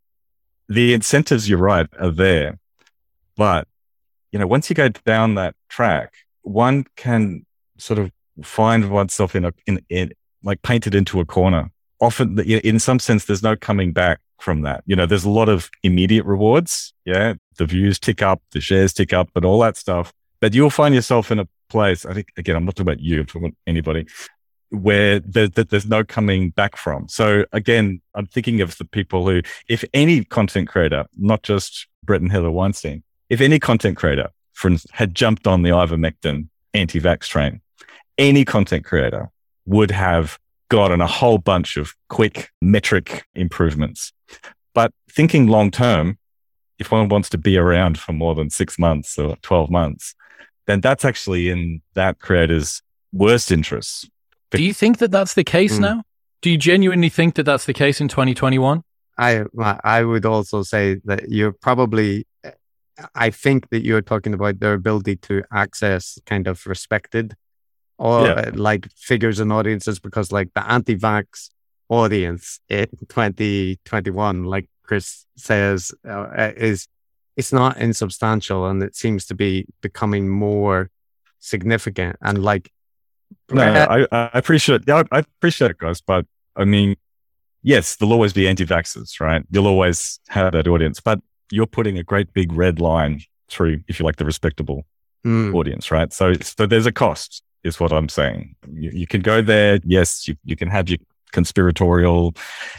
the 0.69 0.95
incentives, 0.95 1.49
you're 1.49 1.59
right, 1.59 1.87
are 1.99 2.11
there, 2.11 2.59
but 3.37 3.69
you 4.37 4.41
know, 4.41 4.47
once 4.47 4.69
you 4.69 4.77
go 4.77 4.91
down 4.91 5.37
that 5.37 5.55
track, 5.71 6.13
one 6.43 6.85
can 6.95 7.47
sort 7.79 7.99
of 7.99 8.13
find 8.43 8.91
oneself 8.91 9.35
in 9.35 9.47
a 9.47 9.55
in, 9.67 9.81
in 9.89 10.13
like 10.43 10.61
painted 10.61 10.95
into 10.95 11.21
a 11.21 11.25
corner. 11.25 11.71
Often, 12.01 12.39
in 12.41 12.79
some 12.79 12.99
sense, 12.99 13.25
there's 13.25 13.43
no 13.43 13.57
coming 13.57 13.93
back 13.93 14.21
from 14.39 14.61
that. 14.61 14.85
You 14.85 14.95
know, 14.95 15.07
there's 15.07 15.25
a 15.25 15.31
lot 15.31 15.49
of 15.49 15.71
immediate 15.83 16.27
rewards. 16.27 16.93
Yeah. 17.07 17.37
The 17.57 17.65
views 17.65 17.99
tick 17.99 18.21
up, 18.21 18.43
the 18.53 18.61
shares 18.61 18.93
tick 18.93 19.15
up, 19.15 19.31
and 19.35 19.47
all 19.47 19.59
that 19.61 19.79
stuff. 19.79 20.13
But 20.41 20.53
you'll 20.53 20.69
find 20.69 20.95
yourself 20.95 21.31
in 21.31 21.39
a 21.39 21.49
place, 21.71 22.05
I 22.05 22.13
think, 22.13 22.29
again, 22.37 22.57
I'm 22.57 22.67
not 22.67 22.77
talking 22.77 22.93
about 22.93 23.01
you, 23.01 23.21
I'm 23.21 23.27
talking 23.27 23.47
about 23.47 23.57
anybody, 23.67 24.07
where 24.69 25.21
there, 25.21 25.49
there, 25.49 25.65
there's 25.65 25.87
no 25.87 26.05
coming 26.05 26.51
back 26.51 26.77
from. 26.77 27.09
So 27.09 27.47
again, 27.53 28.03
I'm 28.15 28.27
thinking 28.27 28.61
of 28.61 28.77
the 28.77 28.85
people 28.85 29.27
who, 29.27 29.41
if 29.71 29.83
any 29.95 30.23
content 30.25 30.69
creator, 30.69 31.07
not 31.17 31.43
just 31.43 31.87
Brett 32.05 32.21
and 32.21 32.31
Heather 32.31 32.51
Weinstein, 32.51 33.03
if 33.29 33.41
any 33.41 33.59
content 33.59 33.97
creator 33.97 34.31
for 34.57 34.69
instance, 34.69 34.91
had 34.95 35.15
jumped 35.15 35.47
on 35.47 35.63
the 35.63 35.71
ivermectin 35.71 36.49
anti-vax 36.73 37.29
train, 37.29 37.61
any 38.19 38.45
content 38.45 38.85
creator 38.85 39.29
would 39.67 39.91
have 39.91 40.39
gotten 40.71 41.01
a 41.01 41.07
whole 41.07 41.39
bunch 41.39 41.77
of 41.77 41.93
quick 42.09 42.51
metric 42.63 43.25
improvements. 43.35 44.13
But 44.75 44.93
thinking 45.11 45.47
long 45.47 45.71
term, 45.71 46.19
if 46.79 46.91
one 46.91 47.09
wants 47.09 47.29
to 47.31 47.39
be 47.39 47.59
around 47.59 47.99
for 47.99 48.13
more 48.13 48.35
than 48.35 48.49
six 48.49 48.79
months 48.79 49.19
or 49.19 49.37
12 49.43 49.71
months, 49.71 50.15
then 50.67 50.81
that's 50.81 51.05
actually 51.05 51.51
in 51.51 51.83
that 51.95 52.19
creator's 52.19 52.83
worst 53.13 53.53
interests. 53.53 54.09
Do 54.51 54.63
you 54.63 54.73
think 54.73 54.99
that 54.99 55.11
that's 55.11 55.35
the 55.35 55.45
case 55.45 55.77
mm. 55.77 55.81
now? 55.81 56.03
Do 56.41 56.51
you 56.51 56.57
genuinely 56.57 57.11
think 57.11 57.35
that 57.35 57.45
that's 57.45 57.67
the 57.67 57.75
case 57.75 58.01
in 58.01 58.09
2021? 58.09 58.83
I 59.19 59.45
I 59.83 60.03
would 60.03 60.27
also 60.27 60.63
say 60.63 61.01
that 61.05 61.31
you're 61.31 61.53
probably 61.53 62.27
I 63.15 63.31
think 63.31 63.71
that 63.71 63.85
you're 63.85 64.03
talking 64.03 64.35
about 64.35 64.61
their 64.61 64.75
ability 64.75 65.17
to 65.17 65.43
access 65.53 66.19
kind 66.27 66.47
of 66.47 66.67
respected 66.67 67.37
or 67.99 68.27
yeah. 68.27 68.51
like 68.55 68.91
figures 68.93 69.41
and 69.41 69.53
audiences 69.53 69.99
because 69.99 70.33
like 70.33 70.53
the 70.55 70.71
anti-vax 70.71 71.51
audience 71.89 72.61
in 72.69 72.87
2021 73.09 74.45
like 74.45 74.69
chris 74.83 75.25
says 75.37 75.93
uh, 76.07 76.11
uh, 76.11 76.53
is 76.57 76.89
it's 77.37 77.53
not 77.53 77.77
insubstantial 77.77 78.67
and 78.67 78.83
it 78.83 78.97
seems 78.97 79.25
to 79.27 79.35
be 79.35 79.67
becoming 79.83 80.29
more 80.29 80.91
significant 81.39 82.17
and 82.21 82.43
like 82.43 82.71
no, 83.51 83.63
I, 83.63 84.07
I 84.11 84.31
appreciate 84.35 84.83
yeah, 84.87 85.03
I 85.13 85.21
appreciate 85.21 85.71
it 85.71 85.79
guys 85.79 86.01
but 86.01 86.27
i 86.57 86.65
mean 86.65 86.97
yes 87.63 87.97
there'll 87.97 88.13
always 88.13 88.33
be 88.33 88.49
anti-vaxxers 88.49 89.21
right 89.21 89.43
you'll 89.51 89.67
always 89.67 90.19
have 90.29 90.53
that 90.53 90.67
audience 90.67 91.01
but 91.01 91.21
you're 91.51 91.67
putting 91.67 91.99
a 91.99 92.03
great 92.03 92.33
big 92.33 92.53
red 92.53 92.81
line 92.81 93.21
through 93.49 93.81
if 93.89 93.99
you 93.99 94.05
like 94.05 94.17
the 94.17 94.25
respectable 94.25 94.85
mm. 95.25 95.55
audience 95.55 95.91
right 95.91 96.13
so 96.13 96.33
so 96.35 96.67
there's 96.67 96.87
a 96.87 96.93
cost 96.93 97.43
is 97.67 97.81
what 97.81 97.93
I'm 97.93 98.09
saying. 98.09 98.55
You, 98.73 98.91
you 98.91 99.07
can 99.07 99.21
go 99.21 99.43
there. 99.43 99.81
Yes, 99.85 100.27
you, 100.27 100.37
you 100.45 100.57
can 100.57 100.69
have 100.69 100.89
your 100.89 100.99
conspiratorial, 101.33 102.35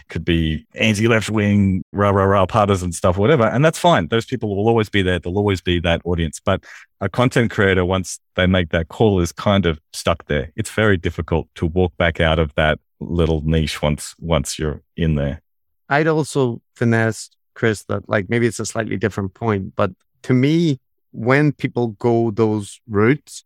could 0.09 0.26
be 0.26 0.65
anti 0.74 1.07
left 1.07 1.30
wing, 1.30 1.84
rah, 1.91 2.09
rah, 2.09 2.24
rah, 2.24 2.45
partisan 2.45 2.91
stuff, 2.91 3.18
whatever. 3.18 3.43
And 3.43 3.63
that's 3.63 3.78
fine. 3.78 4.07
Those 4.07 4.26
people 4.26 4.55
will 4.55 4.68
always 4.68 4.89
be 4.89 5.01
there. 5.01 5.20
There'll 5.20 5.38
always 5.38 5.61
be 5.61 5.80
that 5.82 6.01
audience. 6.05 6.39
But 6.43 6.63
a 7.01 7.09
content 7.09 7.51
creator, 7.51 7.86
once 7.86 8.20
they 8.36 8.47
make 8.47 8.70
that 8.70 8.88
call, 8.88 9.20
is 9.20 9.32
kind 9.32 9.65
of 9.65 9.80
stuck 9.93 10.26
there. 10.26 10.51
It's 10.55 10.72
very 10.72 10.97
difficult 10.97 11.49
to 11.55 11.68
walk 11.68 11.95
back 11.97 12.20
out 12.20 12.39
of 12.39 12.53
that 12.55 12.80
little 12.99 13.41
niche 13.41 13.82
once 13.82 14.15
once 14.20 14.57
you're 14.57 14.82
in 14.95 15.15
there. 15.15 15.41
I'd 15.89 16.07
also 16.07 16.61
finesse, 16.76 17.30
Chris, 17.58 17.84
that 17.86 18.08
like 18.08 18.30
maybe 18.30 18.45
it's 18.45 18.60
a 18.60 18.66
slightly 18.66 18.97
different 18.97 19.34
point, 19.34 19.76
but 19.76 19.91
to 20.22 20.34
me, 20.34 20.80
when 21.12 21.51
people 21.51 21.88
go 22.08 22.30
those 22.30 22.80
routes, 22.88 23.43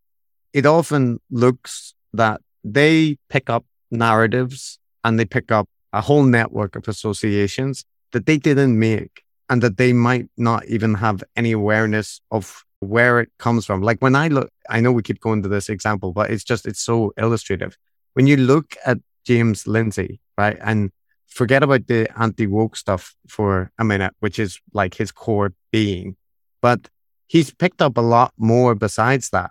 it 0.52 0.66
often 0.66 1.18
looks 1.30 1.94
that 2.12 2.42
they 2.62 3.16
pick 3.30 3.48
up 3.48 3.64
narratives 3.90 4.78
and 5.02 5.18
they 5.18 5.24
pick 5.24 5.50
up 5.50 5.66
a 5.94 6.02
whole 6.02 6.24
network 6.24 6.76
of 6.76 6.86
associations 6.88 7.84
that 8.12 8.26
they 8.26 8.36
didn't 8.36 8.78
make 8.78 9.22
and 9.48 9.62
that 9.62 9.78
they 9.78 9.92
might 9.94 10.28
not 10.36 10.66
even 10.66 10.94
have 10.94 11.24
any 11.34 11.52
awareness 11.52 12.20
of 12.30 12.64
where 12.80 13.18
it 13.18 13.30
comes 13.38 13.64
from. 13.64 13.80
Like 13.80 14.00
when 14.00 14.14
I 14.14 14.28
look, 14.28 14.50
I 14.68 14.80
know 14.80 14.92
we 14.92 15.02
keep 15.02 15.20
going 15.20 15.42
to 15.42 15.48
this 15.48 15.70
example, 15.70 16.12
but 16.12 16.30
it's 16.30 16.44
just, 16.44 16.66
it's 16.66 16.82
so 16.82 17.12
illustrative. 17.16 17.78
When 18.12 18.26
you 18.26 18.36
look 18.36 18.76
at 18.84 18.98
James 19.24 19.66
Lindsay, 19.66 20.20
right, 20.36 20.58
and 20.60 20.90
forget 21.32 21.62
about 21.62 21.86
the 21.86 22.08
anti 22.16 22.46
woke 22.46 22.76
stuff 22.76 23.14
for 23.26 23.70
a 23.78 23.84
minute, 23.84 24.14
which 24.20 24.38
is 24.38 24.60
like 24.72 24.94
his 24.94 25.10
core 25.10 25.54
being, 25.70 26.16
but 26.60 26.88
he's 27.26 27.52
picked 27.52 27.82
up 27.82 27.96
a 27.96 28.02
lot 28.02 28.32
more 28.36 28.74
besides 28.74 29.30
that. 29.30 29.50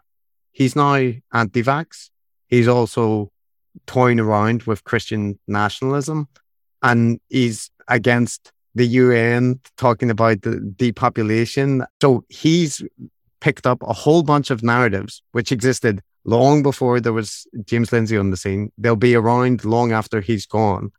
He's 0.52 0.76
now 0.76 0.94
anti 1.34 1.64
vax. 1.64 2.10
He's 2.48 2.68
also 2.68 3.32
toying 3.88 4.20
around 4.20 4.64
with 4.64 4.84
Christian 4.84 5.40
nationalism 5.48 6.28
and 6.82 7.20
he's 7.30 7.72
against 7.88 8.52
the 8.76 8.86
UN 8.86 9.60
talking 9.78 10.10
about 10.10 10.42
the 10.42 10.60
depopulation. 10.60 11.86
So 12.02 12.24
he's 12.30 12.84
picked 13.40 13.66
up 13.66 13.82
a 13.84 13.94
whole 13.94 14.24
bunch 14.24 14.52
of 14.52 14.64
narratives 14.64 15.22
which 15.32 15.52
existed 15.52 16.02
long 16.24 16.64
before 16.64 17.00
there 17.00 17.14
was 17.14 17.48
James 17.66 17.92
Lindsay 17.92 18.18
on 18.18 18.30
the 18.30 18.38
scene. 18.38 18.72
They'll 18.78 18.96
be 18.96 19.16
around 19.16 19.66
long 19.66 19.92
after 19.92 20.22
he's 20.22 20.46
gone. 20.46 20.92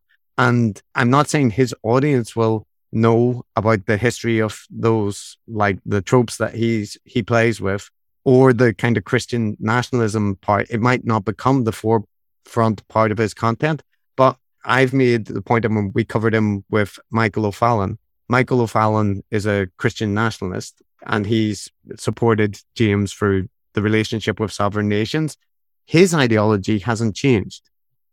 And 0.42 0.82
I'm 0.96 1.08
not 1.08 1.28
saying 1.28 1.50
his 1.50 1.72
audience 1.84 2.34
will 2.34 2.66
know 2.90 3.44
about 3.54 3.86
the 3.86 3.96
history 3.96 4.40
of 4.40 4.66
those 4.70 5.38
like 5.46 5.78
the 5.86 6.02
tropes 6.02 6.36
that 6.38 6.54
he's 6.54 6.98
he 7.04 7.22
plays 7.22 7.60
with 7.60 7.88
or 8.24 8.52
the 8.52 8.74
kind 8.74 8.96
of 8.96 9.04
Christian 9.04 9.56
nationalism 9.60 10.36
part, 10.36 10.66
it 10.68 10.80
might 10.80 11.04
not 11.04 11.24
become 11.24 11.62
the 11.62 11.72
forefront 11.72 12.86
part 12.88 13.12
of 13.12 13.18
his 13.18 13.34
content. 13.34 13.84
But 14.16 14.36
I've 14.64 14.92
made 14.92 15.26
the 15.26 15.42
point 15.42 15.64
of 15.64 15.72
when 15.72 15.92
we 15.94 16.04
covered 16.04 16.34
him 16.34 16.64
with 16.70 16.98
Michael 17.10 17.46
O'Fallon. 17.46 17.98
Michael 18.28 18.62
O'Fallon 18.62 19.22
is 19.30 19.46
a 19.46 19.68
Christian 19.76 20.12
nationalist 20.12 20.82
and 21.06 21.24
he's 21.24 21.70
supported 21.96 22.60
James 22.74 23.12
through 23.12 23.48
the 23.74 23.82
relationship 23.82 24.40
with 24.40 24.52
sovereign 24.52 24.88
nations. 24.88 25.36
His 25.86 26.12
ideology 26.14 26.80
hasn't 26.80 27.14
changed. 27.14 27.70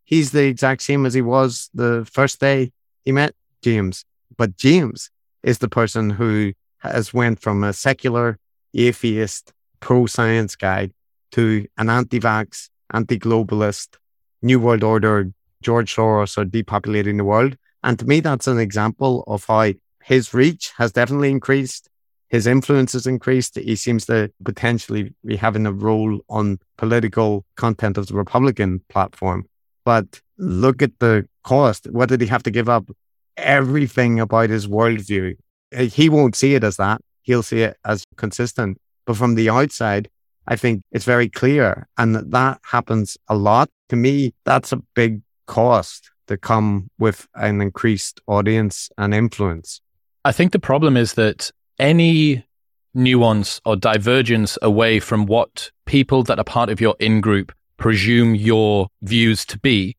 He's 0.09 0.31
the 0.31 0.45
exact 0.45 0.81
same 0.81 1.05
as 1.05 1.13
he 1.13 1.21
was 1.21 1.69
the 1.71 2.03
first 2.11 2.39
day 2.39 2.71
he 3.05 3.11
met 3.11 3.35
James. 3.61 4.05
But 4.35 4.57
James 4.57 5.11
is 5.43 5.59
the 5.59 5.69
person 5.69 6.09
who 6.09 6.53
has 6.79 7.13
went 7.13 7.39
from 7.39 7.63
a 7.63 7.73
secular 7.73 8.39
atheist 8.73 9.53
pro 9.81 10.07
science 10.07 10.55
guy 10.55 10.89
to 11.33 11.67
an 11.77 11.91
anti 11.91 12.19
vax, 12.19 12.69
anti 12.91 13.19
globalist, 13.19 13.97
New 14.41 14.59
World 14.59 14.83
Order, 14.83 15.31
George 15.61 15.95
Soros 15.95 16.39
are 16.39 16.45
depopulating 16.45 17.17
the 17.17 17.23
world. 17.23 17.55
And 17.83 17.99
to 17.99 18.05
me, 18.05 18.19
that's 18.19 18.47
an 18.47 18.57
example 18.57 19.23
of 19.27 19.45
how 19.45 19.73
his 20.03 20.33
reach 20.33 20.71
has 20.77 20.91
definitely 20.91 21.29
increased. 21.29 21.87
His 22.29 22.47
influence 22.47 22.93
has 22.93 23.05
increased. 23.05 23.59
He 23.59 23.75
seems 23.75 24.07
to 24.07 24.31
potentially 24.43 25.13
be 25.23 25.35
having 25.35 25.67
a 25.67 25.71
role 25.71 26.21
on 26.29 26.57
political 26.77 27.45
content 27.55 27.99
of 27.99 28.07
the 28.07 28.15
Republican 28.15 28.81
platform. 28.89 29.45
But 29.89 30.21
look 30.37 30.83
at 30.83 30.99
the 30.99 31.27
cost. 31.43 31.87
What 31.89 32.09
did 32.09 32.21
he 32.21 32.27
have 32.27 32.43
to 32.43 32.51
give 32.51 32.69
up? 32.69 32.91
Everything 33.37 34.19
about 34.19 34.51
his 34.51 34.67
worldview. 34.67 35.35
He 35.75 36.09
won't 36.09 36.35
see 36.35 36.53
it 36.53 36.63
as 36.63 36.77
that. 36.77 37.01
He'll 37.23 37.41
see 37.41 37.63
it 37.63 37.75
as 37.83 38.03
consistent. 38.15 38.77
But 39.07 39.17
from 39.17 39.33
the 39.33 39.49
outside, 39.49 40.07
I 40.47 40.57
think 40.57 40.83
it's 40.91 41.05
very 41.05 41.27
clear. 41.27 41.87
And 41.97 42.17
that 42.31 42.59
happens 42.61 43.17
a 43.29 43.35
lot. 43.35 43.67
To 43.89 43.95
me, 43.95 44.35
that's 44.45 44.71
a 44.71 44.83
big 44.93 45.23
cost 45.47 46.11
to 46.27 46.37
come 46.37 46.91
with 46.99 47.27
an 47.33 47.59
increased 47.59 48.21
audience 48.27 48.91
and 48.95 49.11
influence. 49.11 49.81
I 50.23 50.33
think 50.33 50.51
the 50.51 50.59
problem 50.59 50.97
is 50.97 51.13
that 51.13 51.49
any 51.79 52.45
nuance 52.93 53.59
or 53.65 53.75
divergence 53.75 54.55
away 54.61 54.99
from 54.99 55.25
what 55.25 55.71
people 55.87 56.21
that 56.25 56.37
are 56.37 56.43
part 56.43 56.69
of 56.69 56.79
your 56.79 56.95
in 56.99 57.21
group 57.21 57.51
presume 57.79 58.35
your 58.35 58.89
views 59.01 59.45
to 59.45 59.57
be, 59.57 59.95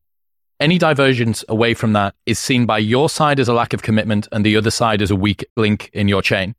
any 0.61 0.77
divergence 0.77 1.43
away 1.49 1.73
from 1.73 1.93
that 1.93 2.13
is 2.25 2.37
seen 2.37 2.65
by 2.65 2.77
your 2.77 3.09
side 3.09 3.39
as 3.39 3.47
a 3.47 3.53
lack 3.53 3.73
of 3.73 3.81
commitment 3.81 4.27
and 4.31 4.45
the 4.45 4.55
other 4.55 4.71
side 4.71 5.01
as 5.01 5.09
a 5.09 5.15
weak 5.15 5.43
link 5.57 5.89
in 5.91 6.07
your 6.07 6.21
chain, 6.21 6.55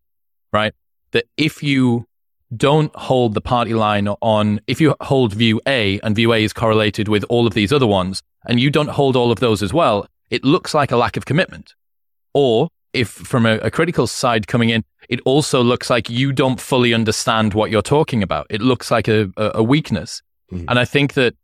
right? 0.52 0.74
That 1.12 1.26
if 1.36 1.62
you 1.62 2.06
don't 2.54 2.94
hold 2.96 3.34
the 3.34 3.40
party 3.40 3.74
line 3.74 4.08
on, 4.08 4.60
if 4.66 4.80
you 4.80 4.96
hold 5.00 5.32
view 5.32 5.60
A 5.66 6.00
and 6.00 6.16
view 6.16 6.32
A 6.32 6.42
is 6.42 6.52
correlated 6.52 7.06
with 7.06 7.24
all 7.28 7.46
of 7.46 7.54
these 7.54 7.72
other 7.72 7.86
ones, 7.86 8.22
and 8.44 8.58
you 8.58 8.70
don't 8.70 8.90
hold 8.90 9.14
all 9.14 9.30
of 9.30 9.38
those 9.38 9.62
as 9.62 9.72
well, 9.72 10.06
it 10.30 10.44
looks 10.44 10.74
like 10.74 10.90
a 10.90 10.96
lack 10.96 11.16
of 11.16 11.24
commitment. 11.24 11.74
Or 12.34 12.68
if 12.92 13.08
from 13.08 13.46
a, 13.46 13.58
a, 13.58 13.70
critical 13.70 14.06
side 14.06 14.48
coming 14.48 14.70
in, 14.70 14.84
it 15.08 15.20
also 15.24 15.62
looks 15.62 15.88
like 15.88 16.10
you 16.10 16.32
don't 16.32 16.60
fully 16.60 16.92
understand 16.92 17.54
what 17.54 17.70
you're 17.70 17.82
talking 17.82 18.22
about. 18.22 18.46
It 18.50 18.60
looks 18.60 18.90
like 18.90 19.08
a, 19.08 19.30
a 19.36 19.62
weakness. 19.62 20.22
Mm-hmm. 20.52 20.68
And 20.68 20.78
I 20.78 20.84
think 20.84 21.14
that 21.14 21.34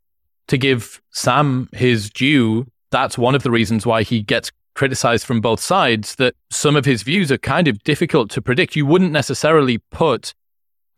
to 0.49 0.59
give 0.59 1.01
Sam 1.11 1.69
his 1.73 2.11
due, 2.11 2.67
that's 2.91 3.19
one 3.19 3.35
of 3.35 3.43
the 3.43 3.51
reasons 3.51 3.87
why 3.87 4.03
he 4.03 4.23
gets 4.23 4.51
criticized 4.75 5.27
from 5.27 5.41
both 5.41 5.61
sides, 5.61 6.15
that 6.17 6.35
some 6.51 6.77
of 6.77 6.85
his 6.85 7.03
views 7.03 7.33
are 7.33 7.39
kind 7.39 7.69
of 7.69 7.83
difficult 7.83 8.31
to 8.31 8.43
predict. 8.43 8.77
You 8.77 8.87
wouldn't 8.87 9.13
necessarily 9.13 9.79
put 9.91 10.35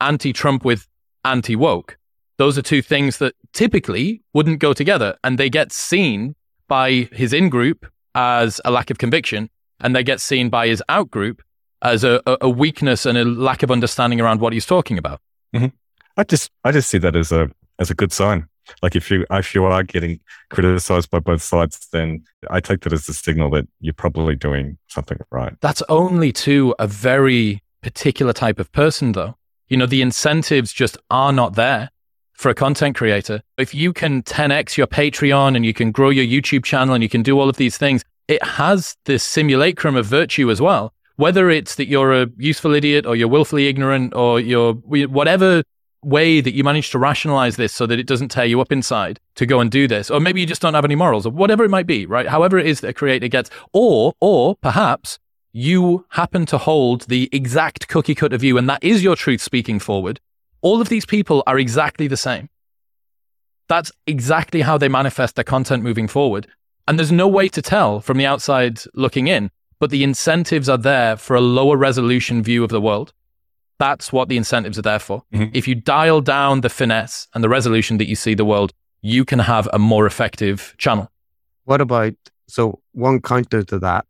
anti 0.00 0.32
Trump 0.32 0.64
with 0.64 0.86
anti 1.24 1.56
woke. 1.56 1.96
Those 2.36 2.56
are 2.56 2.62
two 2.62 2.82
things 2.82 3.18
that 3.18 3.34
typically 3.52 4.22
wouldn't 4.32 4.60
go 4.60 4.72
together. 4.72 5.16
And 5.24 5.38
they 5.38 5.50
get 5.50 5.72
seen 5.72 6.34
by 6.68 7.08
his 7.12 7.32
in 7.32 7.48
group 7.48 7.86
as 8.14 8.60
a 8.64 8.70
lack 8.70 8.90
of 8.90 8.98
conviction 8.98 9.50
and 9.80 9.94
they 9.94 10.02
get 10.02 10.20
seen 10.20 10.48
by 10.48 10.68
his 10.68 10.82
out 10.88 11.10
group 11.10 11.42
as 11.82 12.04
a, 12.04 12.20
a 12.26 12.48
weakness 12.48 13.06
and 13.06 13.16
a 13.16 13.24
lack 13.24 13.62
of 13.62 13.70
understanding 13.70 14.20
around 14.20 14.40
what 14.40 14.52
he's 14.52 14.66
talking 14.66 14.98
about. 14.98 15.20
Mm-hmm. 15.54 15.68
I 16.16 16.24
just 16.24 16.50
I 16.64 16.72
just 16.72 16.88
see 16.88 16.98
that 16.98 17.16
as 17.16 17.32
a 17.32 17.50
as 17.80 17.90
a 17.90 17.94
good 17.94 18.12
sign. 18.12 18.46
Like 18.82 18.94
if 18.94 19.10
you 19.10 19.26
if 19.30 19.54
you 19.54 19.64
are 19.64 19.82
getting 19.82 20.20
criticized 20.50 21.10
by 21.10 21.18
both 21.18 21.42
sides, 21.42 21.88
then 21.92 22.22
I 22.48 22.60
take 22.60 22.82
that 22.82 22.92
as 22.92 23.08
a 23.08 23.14
signal 23.14 23.50
that 23.50 23.66
you're 23.80 23.94
probably 23.94 24.36
doing 24.36 24.78
something 24.86 25.18
right. 25.30 25.54
That's 25.60 25.82
only 25.88 26.32
to 26.32 26.74
a 26.78 26.86
very 26.86 27.62
particular 27.82 28.32
type 28.32 28.60
of 28.60 28.70
person, 28.70 29.12
though. 29.12 29.34
You 29.68 29.76
know, 29.76 29.86
the 29.86 30.02
incentives 30.02 30.72
just 30.72 30.98
are 31.10 31.32
not 31.32 31.54
there 31.54 31.90
for 32.34 32.48
a 32.48 32.54
content 32.54 32.96
creator. 32.96 33.42
If 33.58 33.74
you 33.74 33.92
can 33.92 34.22
10x 34.22 34.76
your 34.76 34.86
Patreon 34.86 35.56
and 35.56 35.66
you 35.66 35.74
can 35.74 35.90
grow 35.90 36.10
your 36.10 36.24
YouTube 36.24 36.64
channel 36.64 36.94
and 36.94 37.02
you 37.02 37.08
can 37.08 37.22
do 37.22 37.38
all 37.40 37.48
of 37.48 37.56
these 37.56 37.76
things, 37.76 38.04
it 38.28 38.42
has 38.42 38.96
this 39.04 39.22
simulacrum 39.24 39.96
of 39.96 40.06
virtue 40.06 40.50
as 40.50 40.60
well. 40.60 40.92
Whether 41.16 41.50
it's 41.50 41.74
that 41.74 41.86
you're 41.86 42.22
a 42.22 42.28
useful 42.38 42.72
idiot 42.72 43.04
or 43.04 43.14
you're 43.14 43.28
willfully 43.28 43.66
ignorant 43.66 44.14
or 44.14 44.40
you're 44.40 44.74
whatever 44.74 45.62
way 46.02 46.40
that 46.40 46.54
you 46.54 46.64
manage 46.64 46.90
to 46.90 46.98
rationalize 46.98 47.56
this 47.56 47.72
so 47.72 47.86
that 47.86 47.98
it 47.98 48.06
doesn't 48.06 48.30
tear 48.30 48.44
you 48.44 48.60
up 48.60 48.72
inside 48.72 49.20
to 49.34 49.46
go 49.46 49.60
and 49.60 49.70
do 49.70 49.86
this, 49.86 50.10
or 50.10 50.20
maybe 50.20 50.40
you 50.40 50.46
just 50.46 50.62
don't 50.62 50.74
have 50.74 50.84
any 50.84 50.94
morals 50.94 51.26
or 51.26 51.32
whatever 51.32 51.64
it 51.64 51.70
might 51.70 51.86
be, 51.86 52.06
right? 52.06 52.28
However 52.28 52.58
it 52.58 52.66
is 52.66 52.80
that 52.80 52.88
a 52.88 52.94
creator 52.94 53.28
gets, 53.28 53.50
or, 53.72 54.14
or 54.20 54.56
perhaps 54.56 55.18
you 55.52 56.06
happen 56.10 56.46
to 56.46 56.58
hold 56.58 57.02
the 57.02 57.28
exact 57.32 57.88
cookie 57.88 58.14
cutter 58.14 58.38
view 58.38 58.56
and 58.56 58.68
that 58.68 58.82
is 58.82 59.02
your 59.02 59.16
truth 59.16 59.42
speaking 59.42 59.78
forward. 59.78 60.20
All 60.62 60.80
of 60.80 60.88
these 60.88 61.06
people 61.06 61.42
are 61.46 61.58
exactly 61.58 62.06
the 62.06 62.16
same. 62.16 62.48
That's 63.68 63.92
exactly 64.06 64.62
how 64.62 64.78
they 64.78 64.88
manifest 64.88 65.36
their 65.36 65.44
content 65.44 65.82
moving 65.82 66.08
forward. 66.08 66.46
And 66.88 66.98
there's 66.98 67.12
no 67.12 67.28
way 67.28 67.48
to 67.48 67.62
tell 67.62 68.00
from 68.00 68.18
the 68.18 68.26
outside 68.26 68.80
looking 68.94 69.28
in, 69.28 69.50
but 69.78 69.90
the 69.90 70.02
incentives 70.02 70.68
are 70.68 70.78
there 70.78 71.16
for 71.16 71.36
a 71.36 71.40
lower 71.40 71.76
resolution 71.76 72.42
view 72.42 72.64
of 72.64 72.70
the 72.70 72.80
world. 72.80 73.12
That's 73.80 74.12
what 74.12 74.28
the 74.28 74.36
incentives 74.36 74.78
are 74.78 74.82
there 74.82 75.00
for. 75.00 75.24
Mm-hmm. 75.34 75.50
If 75.52 75.66
you 75.66 75.74
dial 75.74 76.20
down 76.20 76.60
the 76.60 76.68
finesse 76.68 77.26
and 77.34 77.42
the 77.42 77.48
resolution 77.48 77.98
that 77.98 78.08
you 78.08 78.14
see 78.14 78.34
the 78.34 78.44
world, 78.44 78.72
you 79.02 79.24
can 79.24 79.40
have 79.40 79.68
a 79.72 79.78
more 79.78 80.06
effective 80.06 80.74
channel. 80.78 81.10
What 81.64 81.80
about, 81.80 82.14
so 82.46 82.80
one 82.92 83.20
counter 83.20 83.64
to 83.64 83.78
that, 83.80 84.04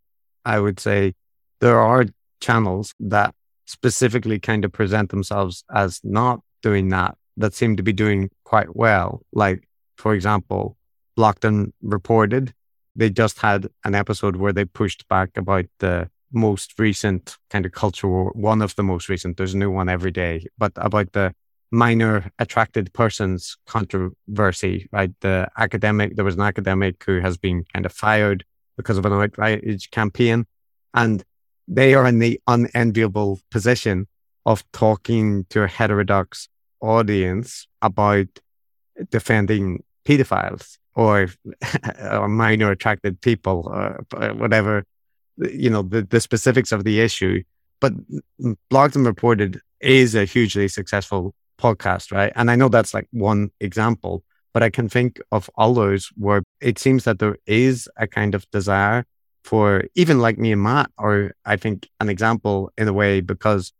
I 0.45 0.59
would 0.59 0.79
say 0.79 1.13
there 1.59 1.79
are 1.79 2.05
channels 2.41 2.93
that 2.99 3.33
specifically 3.65 4.39
kind 4.39 4.65
of 4.65 4.71
present 4.71 5.09
themselves 5.09 5.63
as 5.73 5.99
not 6.03 6.41
doing 6.61 6.89
that, 6.89 7.17
that 7.37 7.55
seem 7.55 7.77
to 7.77 7.83
be 7.83 7.93
doing 7.93 8.29
quite 8.43 8.75
well. 8.75 9.21
Like, 9.31 9.67
for 9.95 10.13
example, 10.13 10.77
Blocked 11.15 11.45
and 11.45 11.73
Reported 11.81 12.53
they 12.95 13.09
just 13.09 13.39
had 13.39 13.67
an 13.83 13.95
episode 13.95 14.35
where 14.35 14.53
they 14.53 14.65
pushed 14.65 15.07
back 15.07 15.29
about 15.37 15.65
the 15.79 16.09
most 16.31 16.79
recent 16.79 17.37
kind 17.49 17.65
of 17.65 17.71
culture 17.71 18.07
war, 18.07 18.31
one 18.35 18.61
of 18.61 18.75
the 18.75 18.83
most 18.83 19.09
recent, 19.09 19.37
there's 19.37 19.53
a 19.53 19.57
new 19.57 19.71
one 19.71 19.89
every 19.89 20.11
day, 20.11 20.45
but 20.57 20.71
about 20.75 21.11
the 21.13 21.33
minor 21.71 22.29
attracted 22.37 22.93
persons 22.93 23.57
controversy, 23.65 24.87
right? 24.91 25.11
The 25.21 25.49
academic, 25.57 26.15
there 26.15 26.25
was 26.25 26.35
an 26.35 26.41
academic 26.41 27.03
who 27.05 27.21
has 27.21 27.37
been 27.37 27.63
kind 27.73 27.85
of 27.85 27.93
fired 27.93 28.43
because 28.77 28.97
of 28.97 29.05
an 29.05 29.13
outrage 29.13 29.89
campaign. 29.91 30.45
And 30.93 31.23
they 31.67 31.93
are 31.93 32.05
in 32.05 32.19
the 32.19 32.41
unenviable 32.47 33.39
position 33.49 34.07
of 34.45 34.69
talking 34.73 35.45
to 35.49 35.63
a 35.63 35.67
heterodox 35.67 36.49
audience 36.81 37.67
about 37.81 38.27
defending 39.09 39.83
pedophiles 40.05 40.77
or, 40.95 41.29
or 42.01 42.27
minor 42.27 42.71
attracted 42.71 43.21
people 43.21 43.71
or 43.71 44.33
whatever, 44.33 44.83
you 45.37 45.69
know, 45.69 45.81
the, 45.81 46.03
the 46.03 46.19
specifics 46.19 46.71
of 46.71 46.83
the 46.83 46.99
issue. 46.99 47.43
But 47.79 47.93
Blocked 48.69 48.95
and 48.95 49.05
Reported 49.05 49.59
is 49.79 50.15
a 50.15 50.25
hugely 50.25 50.67
successful 50.67 51.33
podcast, 51.59 52.11
right? 52.11 52.31
And 52.35 52.51
I 52.51 52.55
know 52.55 52.69
that's 52.69 52.93
like 52.93 53.07
one 53.11 53.51
example, 53.59 54.23
but 54.53 54.63
I 54.63 54.69
can 54.69 54.89
think 54.89 55.19
of 55.31 55.49
others 55.57 56.11
where 56.15 56.43
it 56.59 56.77
seems 56.79 57.03
that 57.05 57.19
there 57.19 57.37
is 57.45 57.89
a 57.97 58.07
kind 58.07 58.35
of 58.35 58.49
desire 58.51 59.05
for 59.43 59.83
even 59.95 60.19
like 60.19 60.37
me 60.37 60.51
and 60.51 60.61
Matt, 60.61 60.91
or 60.97 61.33
I 61.45 61.55
think 61.57 61.89
an 61.99 62.09
example 62.09 62.71
in 62.77 62.87
a 62.87 62.93
way, 62.93 63.21
because 63.21 63.73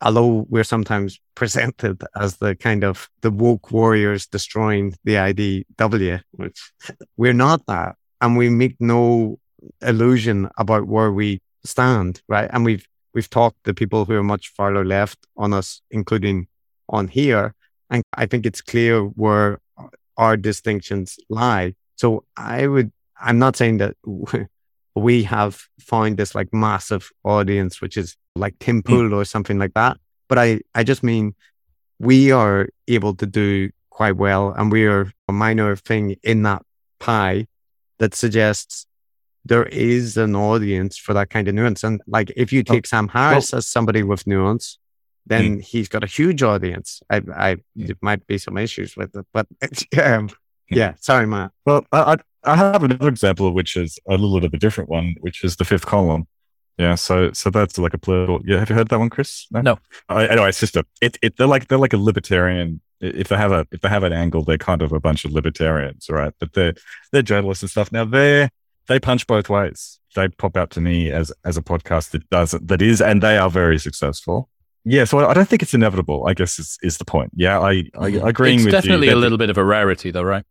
although 0.00 0.46
we're 0.48 0.64
sometimes 0.64 1.20
presented 1.34 2.02
as 2.16 2.36
the 2.36 2.54
kind 2.56 2.84
of 2.84 3.08
the 3.22 3.30
woke 3.30 3.70
warriors 3.70 4.26
destroying 4.26 4.94
the 5.04 5.14
IDW, 5.14 6.20
which 6.32 6.72
we're 7.16 7.32
not 7.32 7.64
that. 7.66 7.96
And 8.20 8.36
we 8.36 8.48
make 8.48 8.76
no 8.80 9.38
illusion 9.82 10.48
about 10.58 10.86
where 10.86 11.12
we 11.12 11.40
stand, 11.64 12.22
right? 12.28 12.48
And 12.52 12.64
we've 12.64 12.86
we've 13.14 13.30
talked 13.30 13.64
to 13.64 13.74
people 13.74 14.04
who 14.04 14.14
are 14.14 14.22
much 14.22 14.48
farther 14.48 14.84
left 14.84 15.18
on 15.36 15.52
us, 15.52 15.82
including 15.90 16.46
on 16.88 17.08
here. 17.08 17.54
And 17.90 18.02
I 18.14 18.26
think 18.26 18.46
it's 18.46 18.60
clear 18.60 19.02
where 19.02 19.60
our 20.16 20.36
distinctions 20.36 21.18
lie. 21.28 21.74
So 21.96 22.24
I 22.36 22.66
would 22.66 22.92
I'm 23.20 23.38
not 23.38 23.56
saying 23.56 23.78
that 23.78 23.96
we 24.94 25.22
have 25.24 25.62
found 25.80 26.16
this 26.16 26.34
like 26.34 26.52
massive 26.52 27.10
audience, 27.24 27.80
which 27.80 27.96
is 27.96 28.16
like 28.36 28.58
Tim 28.58 28.82
hmm. 28.82 28.92
Pool 28.92 29.10
mm. 29.10 29.16
or 29.16 29.24
something 29.24 29.58
like 29.58 29.74
that. 29.74 29.98
But 30.28 30.38
I, 30.38 30.60
I 30.74 30.84
just 30.84 31.02
mean 31.02 31.34
we 31.98 32.30
are 32.30 32.68
able 32.86 33.14
to 33.14 33.26
do 33.26 33.70
quite 33.90 34.16
well 34.16 34.52
and 34.56 34.70
we 34.70 34.86
are 34.86 35.10
a 35.28 35.32
minor 35.32 35.74
thing 35.74 36.16
in 36.22 36.42
that 36.42 36.62
pie. 37.00 37.46
that 37.98 38.14
suggests 38.14 38.86
there 39.48 39.66
is 39.66 40.16
an 40.16 40.36
audience 40.36 40.96
for 40.96 41.14
that 41.14 41.30
kind 41.30 41.48
of 41.48 41.54
nuance. 41.54 41.82
And 41.82 42.00
like 42.06 42.32
if 42.36 42.52
you 42.52 42.62
take 42.62 42.86
oh, 42.86 42.88
Sam 42.88 43.08
Harris 43.08 43.52
well, 43.52 43.58
as 43.58 43.66
somebody 43.66 44.02
with 44.02 44.26
nuance, 44.26 44.78
then 45.26 45.58
mm. 45.58 45.62
he's 45.62 45.88
got 45.88 46.04
a 46.04 46.06
huge 46.06 46.42
audience. 46.42 47.02
I, 47.10 47.22
I, 47.34 47.56
there 47.74 47.96
might 48.00 48.26
be 48.26 48.38
some 48.38 48.56
issues 48.56 48.96
with 48.96 49.14
it, 49.16 49.26
but 49.32 49.46
um, 50.02 50.30
yeah, 50.70 50.94
sorry, 51.00 51.26
Matt. 51.26 51.52
Well, 51.64 51.86
I, 51.92 52.16
I 52.44 52.56
have 52.56 52.82
another 52.82 53.08
example, 53.08 53.52
which 53.52 53.76
is 53.76 53.98
a 54.08 54.12
little 54.12 54.40
bit 54.40 54.46
of 54.46 54.54
a 54.54 54.58
different 54.58 54.90
one, 54.90 55.16
which 55.20 55.44
is 55.44 55.56
the 55.56 55.64
fifth 55.64 55.86
column. 55.86 56.26
Yeah, 56.78 56.94
so 56.94 57.32
so 57.32 57.50
that's 57.50 57.76
like 57.76 57.94
a 57.94 57.98
political. 57.98 58.40
Yeah, 58.44 58.60
have 58.60 58.70
you 58.70 58.76
heard 58.76 58.88
that 58.88 58.98
one, 58.98 59.10
Chris? 59.10 59.46
No. 59.50 59.62
no. 59.62 59.78
I, 60.08 60.28
anyway, 60.28 60.50
it's 60.50 60.60
just 60.60 60.76
a. 60.76 60.84
It, 61.02 61.18
it 61.22 61.36
they're 61.36 61.48
like 61.48 61.66
they're 61.68 61.78
like 61.78 61.92
a 61.92 61.98
libertarian. 61.98 62.80
If 63.00 63.28
they 63.28 63.36
have 63.36 63.50
a 63.50 63.66
if 63.72 63.80
they 63.80 63.88
have 63.88 64.04
an 64.04 64.12
angle, 64.12 64.44
they're 64.44 64.58
kind 64.58 64.82
of 64.82 64.92
a 64.92 65.00
bunch 65.00 65.24
of 65.24 65.32
libertarians, 65.32 66.08
right? 66.08 66.32
But 66.38 66.52
they're 66.52 66.74
they're 67.10 67.22
journalists 67.22 67.64
and 67.64 67.70
stuff. 67.70 67.90
Now 67.90 68.04
they 68.04 68.48
they 68.88 68.98
punch 68.98 69.26
both 69.26 69.48
ways. 69.48 70.00
They 70.14 70.28
pop 70.28 70.56
out 70.56 70.70
to 70.70 70.80
me 70.80 71.10
as 71.10 71.32
as 71.44 71.56
a 71.56 71.62
podcast 71.62 72.10
that 72.10 72.28
does 72.30 72.52
that 72.52 72.82
is, 72.82 73.00
and 73.00 73.22
they 73.22 73.38
are 73.38 73.50
very 73.50 73.78
successful. 73.78 74.48
Yeah, 74.84 75.04
so 75.04 75.18
I 75.18 75.34
don't 75.34 75.48
think 75.48 75.62
it's 75.62 75.74
inevitable. 75.74 76.26
I 76.26 76.34
guess 76.34 76.58
is 76.58 76.78
is 76.82 76.98
the 76.98 77.04
point. 77.04 77.30
Yeah, 77.34 77.60
I 77.60 77.84
I, 77.98 78.06
I 78.18 78.28
agree 78.30 78.52
with 78.52 78.60
you. 78.60 78.66
It's 78.68 78.72
definitely 78.72 79.08
a 79.08 79.16
little 79.16 79.38
bit 79.38 79.50
of 79.50 79.58
a 79.58 79.64
rarity, 79.64 80.10
though, 80.10 80.22
right? 80.22 80.44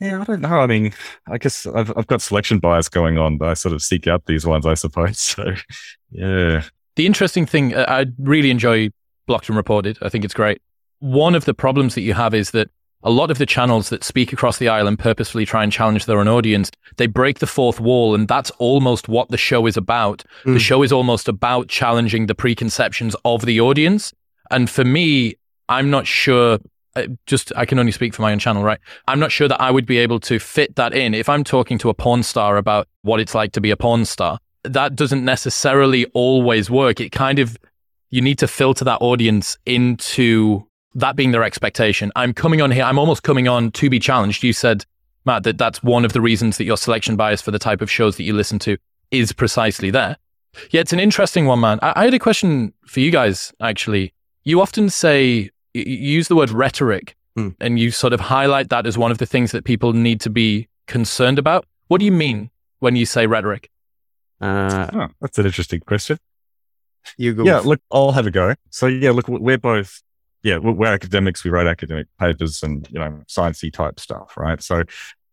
Yeah, 0.00 0.20
I 0.20 0.24
don't 0.24 0.40
know. 0.40 0.58
I 0.58 0.66
mean, 0.66 0.92
I 1.30 1.38
guess 1.38 1.66
I've 1.66 1.96
I've 1.96 2.06
got 2.06 2.22
selection 2.22 2.58
bias 2.58 2.88
going 2.88 3.18
on. 3.18 3.36
But 3.38 3.50
I 3.50 3.54
sort 3.54 3.74
of 3.74 3.82
seek 3.82 4.06
out 4.06 4.26
these 4.26 4.46
ones, 4.46 4.66
I 4.66 4.74
suppose. 4.74 5.18
So, 5.36 5.54
yeah. 6.10 6.62
The 6.96 7.06
interesting 7.06 7.46
thing, 7.46 7.74
uh, 7.74 7.86
I 7.88 8.06
really 8.18 8.50
enjoy 8.50 8.90
Blocked 9.26 9.48
and 9.48 9.56
Reported. 9.56 9.98
I 10.02 10.08
think 10.08 10.24
it's 10.24 10.34
great. 10.34 10.60
One 10.98 11.34
of 11.34 11.44
the 11.44 11.54
problems 11.54 11.94
that 11.94 12.02
you 12.02 12.14
have 12.14 12.34
is 12.34 12.50
that 12.50 12.68
a 13.04 13.10
lot 13.10 13.30
of 13.30 13.38
the 13.38 13.46
channels 13.46 13.88
that 13.88 14.04
speak 14.04 14.32
across 14.32 14.58
the 14.58 14.68
island 14.68 14.98
purposefully 14.98 15.44
try 15.44 15.62
and 15.62 15.72
challenge 15.72 16.06
their 16.06 16.20
own 16.20 16.28
audience. 16.28 16.70
They 16.96 17.06
break 17.06 17.38
the 17.38 17.46
fourth 17.46 17.80
wall, 17.80 18.14
and 18.14 18.28
that's 18.28 18.50
almost 18.52 19.08
what 19.08 19.28
the 19.30 19.36
show 19.36 19.66
is 19.66 19.76
about. 19.76 20.24
Mm. 20.44 20.54
The 20.54 20.60
show 20.60 20.82
is 20.82 20.92
almost 20.92 21.28
about 21.28 21.68
challenging 21.68 22.26
the 22.26 22.34
preconceptions 22.34 23.16
of 23.24 23.44
the 23.44 23.60
audience. 23.60 24.12
And 24.50 24.68
for 24.68 24.84
me, 24.84 25.34
I'm 25.68 25.90
not 25.90 26.06
sure 26.06 26.58
just 27.26 27.52
I 27.56 27.64
can 27.64 27.78
only 27.78 27.92
speak 27.92 28.14
for 28.14 28.22
my 28.22 28.32
own 28.32 28.38
channel, 28.38 28.62
right? 28.62 28.78
I'm 29.08 29.18
not 29.18 29.32
sure 29.32 29.48
that 29.48 29.60
I 29.60 29.70
would 29.70 29.86
be 29.86 29.98
able 29.98 30.20
to 30.20 30.38
fit 30.38 30.76
that 30.76 30.92
in. 30.92 31.14
If 31.14 31.28
I'm 31.28 31.44
talking 31.44 31.78
to 31.78 31.88
a 31.88 31.94
porn 31.94 32.22
star 32.22 32.56
about 32.56 32.88
what 33.02 33.20
it's 33.20 33.34
like 33.34 33.52
to 33.52 33.60
be 33.60 33.70
a 33.70 33.76
porn 33.76 34.04
star, 34.04 34.38
that 34.64 34.94
doesn't 34.94 35.24
necessarily 35.24 36.04
always 36.12 36.70
work. 36.70 37.00
It 37.00 37.10
kind 37.10 37.38
of 37.38 37.56
you 38.10 38.20
need 38.20 38.38
to 38.38 38.46
filter 38.46 38.84
that 38.84 38.98
audience 39.00 39.56
into 39.64 40.66
that 40.94 41.16
being 41.16 41.32
their 41.32 41.44
expectation. 41.44 42.12
I'm 42.16 42.34
coming 42.34 42.60
on 42.60 42.70
here. 42.70 42.84
I'm 42.84 42.98
almost 42.98 43.22
coming 43.22 43.48
on 43.48 43.70
to 43.72 43.90
be 43.90 43.98
challenged. 43.98 44.42
You 44.42 44.52
said, 44.52 44.84
Matt, 45.24 45.44
that 45.44 45.58
that's 45.58 45.82
one 45.82 46.04
of 46.04 46.12
the 46.12 46.20
reasons 46.20 46.58
that 46.58 46.64
your 46.64 46.76
selection 46.76 47.16
bias 47.16 47.40
for 47.40 47.50
the 47.50 47.58
type 47.58 47.80
of 47.80 47.90
shows 47.90 48.16
that 48.16 48.24
you 48.24 48.34
listen 48.34 48.58
to 48.60 48.76
is 49.10 49.32
precisely 49.32 49.90
there. 49.90 50.16
Yeah, 50.70 50.80
it's 50.80 50.92
an 50.92 51.00
interesting 51.00 51.46
one, 51.46 51.60
man. 51.60 51.78
I, 51.82 51.92
I 51.96 52.04
had 52.04 52.14
a 52.14 52.18
question 52.18 52.72
for 52.86 53.00
you 53.00 53.10
guys, 53.10 53.52
actually. 53.60 54.12
You 54.44 54.60
often 54.60 54.90
say 54.90 55.50
you 55.74 55.82
use 55.84 56.28
the 56.28 56.36
word 56.36 56.50
rhetoric 56.50 57.16
hmm. 57.36 57.50
and 57.60 57.78
you 57.78 57.90
sort 57.90 58.12
of 58.12 58.20
highlight 58.20 58.68
that 58.70 58.86
as 58.86 58.98
one 58.98 59.10
of 59.10 59.18
the 59.18 59.26
things 59.26 59.52
that 59.52 59.64
people 59.64 59.92
need 59.92 60.20
to 60.22 60.30
be 60.30 60.68
concerned 60.86 61.38
about. 61.38 61.66
What 61.88 61.98
do 61.98 62.04
you 62.04 62.12
mean 62.12 62.50
when 62.80 62.96
you 62.96 63.06
say 63.06 63.26
rhetoric? 63.26 63.70
Uh, 64.40 64.88
oh, 64.92 65.06
that's 65.20 65.38
an 65.38 65.46
interesting 65.46 65.80
question. 65.80 66.18
You 67.16 67.34
go. 67.34 67.44
Yeah, 67.44 67.58
look, 67.58 67.80
I'll 67.90 68.12
have 68.12 68.26
a 68.26 68.30
go. 68.30 68.54
So 68.70 68.86
yeah, 68.86 69.10
look, 69.10 69.28
we're 69.28 69.58
both, 69.58 70.02
yeah, 70.42 70.58
we're 70.58 70.92
academics. 70.92 71.44
We 71.44 71.50
write 71.50 71.66
academic 71.66 72.06
papers 72.18 72.62
and 72.62 72.88
you 72.90 72.98
know 72.98 73.22
sciencey 73.28 73.72
type 73.72 74.00
stuff, 74.00 74.36
right? 74.36 74.60
So 74.62 74.82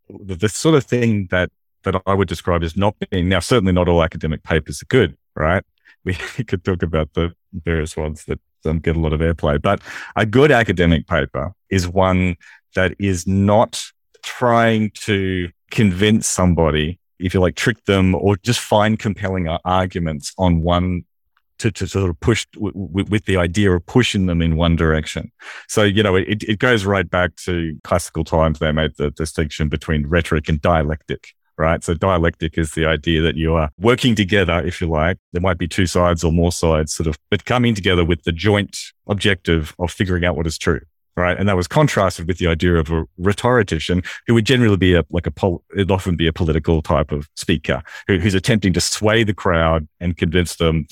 the, 0.09 0.35
the 0.35 0.49
sort 0.49 0.75
of 0.75 0.83
thing 0.83 1.27
that 1.31 1.49
that 1.83 2.01
I 2.05 2.13
would 2.13 2.27
describe 2.27 2.63
as 2.63 2.75
not 2.75 2.95
being 3.09 3.29
now 3.29 3.39
certainly 3.39 3.73
not 3.73 3.87
all 3.87 4.03
academic 4.03 4.43
papers 4.43 4.81
are 4.81 4.87
good, 4.87 5.17
right? 5.35 5.63
We 6.05 6.13
could 6.45 6.63
talk 6.63 6.81
about 6.81 7.13
the 7.13 7.33
various 7.53 7.97
ones 7.97 8.23
that 8.25 8.39
um, 8.65 8.79
get 8.79 8.95
a 8.95 8.99
lot 8.99 9.11
of 9.11 9.19
airplay. 9.19 9.61
But 9.61 9.81
a 10.15 10.25
good 10.25 10.49
academic 10.49 11.07
paper 11.07 11.53
is 11.69 11.89
one 11.89 12.37
that 12.73 12.95
is 12.99 13.27
not 13.27 13.83
trying 14.23 14.91
to 14.91 15.49
convince 15.71 16.25
somebody, 16.25 16.99
if 17.19 17.33
you 17.33 17.41
like, 17.41 17.55
trick 17.55 17.83
them 17.85 18.15
or 18.15 18.37
just 18.37 18.59
find 18.59 18.97
compelling 18.97 19.49
arguments 19.65 20.33
on 20.37 20.61
one 20.61 21.03
to, 21.59 21.71
to 21.71 21.87
sort 21.87 22.09
of 22.09 22.19
push 22.19 22.45
w- 22.53 22.73
w- 22.73 23.05
with 23.09 23.25
the 23.25 23.37
idea 23.37 23.71
of 23.71 23.85
pushing 23.85 24.25
them 24.25 24.41
in 24.41 24.55
one 24.55 24.75
direction. 24.75 25.31
So, 25.67 25.83
you 25.83 26.03
know, 26.03 26.15
it, 26.15 26.43
it 26.43 26.59
goes 26.59 26.85
right 26.85 27.09
back 27.09 27.35
to 27.45 27.77
classical 27.83 28.23
times. 28.23 28.59
They 28.59 28.71
made 28.71 28.95
the 28.97 29.11
distinction 29.11 29.69
between 29.69 30.07
rhetoric 30.07 30.49
and 30.49 30.61
dialectic 30.61 31.33
right? 31.59 31.83
So 31.83 31.93
dialectic 31.93 32.57
is 32.57 32.71
the 32.71 32.85
idea 32.85 33.21
that 33.21 33.35
you 33.35 33.53
are 33.53 33.69
working 33.77 34.15
together, 34.15 34.65
if 34.65 34.79
you 34.79 34.87
like. 34.87 35.17
There 35.33 35.41
might 35.41 35.57
be 35.57 35.67
two 35.67 35.85
sides 35.85 36.23
or 36.23 36.31
more 36.31 36.53
sides 36.53 36.93
sort 36.93 37.07
of, 37.07 37.17
but 37.29 37.43
coming 37.43 37.75
together 37.75 38.05
with 38.05 38.23
the 38.23 38.31
joint 38.31 38.77
objective 39.07 39.75
of 39.77 39.91
figuring 39.91 40.23
out 40.23 40.37
what 40.37 40.47
is 40.47 40.57
true. 40.57 40.79
Right. 41.17 41.37
And 41.37 41.49
that 41.49 41.57
was 41.57 41.67
contrasted 41.67 42.27
with 42.27 42.37
the 42.37 42.47
idea 42.47 42.75
of 42.75 42.89
a 42.91 43.03
rhetorician 43.17 44.03
who 44.25 44.35
would 44.35 44.45
generally 44.45 44.77
be 44.77 44.93
a, 44.93 45.03
like 45.09 45.27
a, 45.27 45.31
pol- 45.31 45.65
it'd 45.73 45.91
often 45.91 46.15
be 46.15 46.27
a 46.27 46.31
political 46.31 46.81
type 46.81 47.11
of 47.11 47.27
speaker 47.35 47.83
who, 48.07 48.19
who's 48.19 48.35
attempting 48.35 48.71
to 48.71 48.79
sway 48.79 49.25
the 49.25 49.33
crowd 49.33 49.85
and 49.99 50.15
convince 50.15 50.55
them 50.55 50.87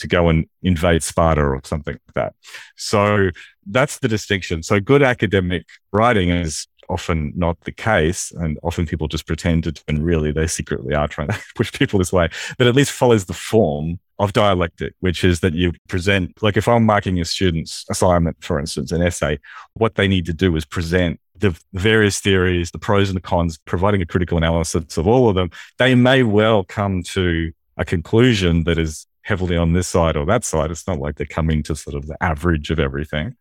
to 0.00 0.08
go 0.08 0.28
and 0.28 0.46
invade 0.62 1.02
Sparta 1.02 1.42
or 1.42 1.60
something 1.64 1.94
like 1.94 2.14
that. 2.14 2.34
So 2.76 3.30
that's 3.66 3.98
the 3.98 4.08
distinction. 4.08 4.62
So 4.62 4.80
good 4.80 5.02
academic 5.02 5.66
writing 5.92 6.30
is 6.30 6.66
often 6.90 7.32
not 7.36 7.60
the 7.60 7.72
case. 7.72 8.32
And 8.32 8.58
often 8.62 8.86
people 8.86 9.08
just 9.08 9.26
pretend 9.26 9.64
to, 9.64 9.82
and 9.88 10.04
really 10.04 10.32
they 10.32 10.46
secretly 10.46 10.94
are 10.94 11.08
trying 11.08 11.28
to 11.28 11.40
push 11.54 11.72
people 11.72 11.98
this 11.98 12.12
way, 12.12 12.28
but 12.58 12.66
at 12.66 12.74
least 12.74 12.90
follows 12.90 13.26
the 13.26 13.32
form 13.32 14.00
of 14.18 14.32
dialectic, 14.32 14.94
which 15.00 15.24
is 15.24 15.40
that 15.40 15.54
you 15.54 15.72
present, 15.88 16.42
like 16.42 16.56
if 16.56 16.68
I'm 16.68 16.84
marking 16.84 17.18
a 17.20 17.24
student's 17.24 17.86
assignment, 17.88 18.42
for 18.42 18.58
instance, 18.58 18.92
an 18.92 19.00
essay, 19.00 19.38
what 19.74 19.94
they 19.94 20.08
need 20.08 20.26
to 20.26 20.34
do 20.34 20.56
is 20.56 20.66
present 20.66 21.20
the 21.36 21.58
various 21.72 22.20
theories, 22.20 22.70
the 22.70 22.78
pros 22.78 23.08
and 23.08 23.16
the 23.16 23.22
cons, 23.22 23.58
providing 23.64 24.02
a 24.02 24.06
critical 24.06 24.36
analysis 24.36 24.98
of 24.98 25.06
all 25.06 25.28
of 25.28 25.36
them. 25.36 25.50
They 25.78 25.94
may 25.94 26.22
well 26.22 26.64
come 26.64 27.02
to 27.04 27.52
a 27.78 27.84
conclusion 27.84 28.64
that 28.64 28.76
is 28.76 29.06
heavily 29.22 29.56
on 29.56 29.72
this 29.72 29.88
side 29.88 30.16
or 30.16 30.26
that 30.26 30.44
side. 30.44 30.70
It's 30.70 30.86
not 30.86 30.98
like 30.98 31.16
they're 31.16 31.26
coming 31.26 31.62
to 31.64 31.76
sort 31.76 31.96
of 31.96 32.06
the 32.06 32.16
average 32.22 32.70
of 32.70 32.78
everything. 32.78 33.36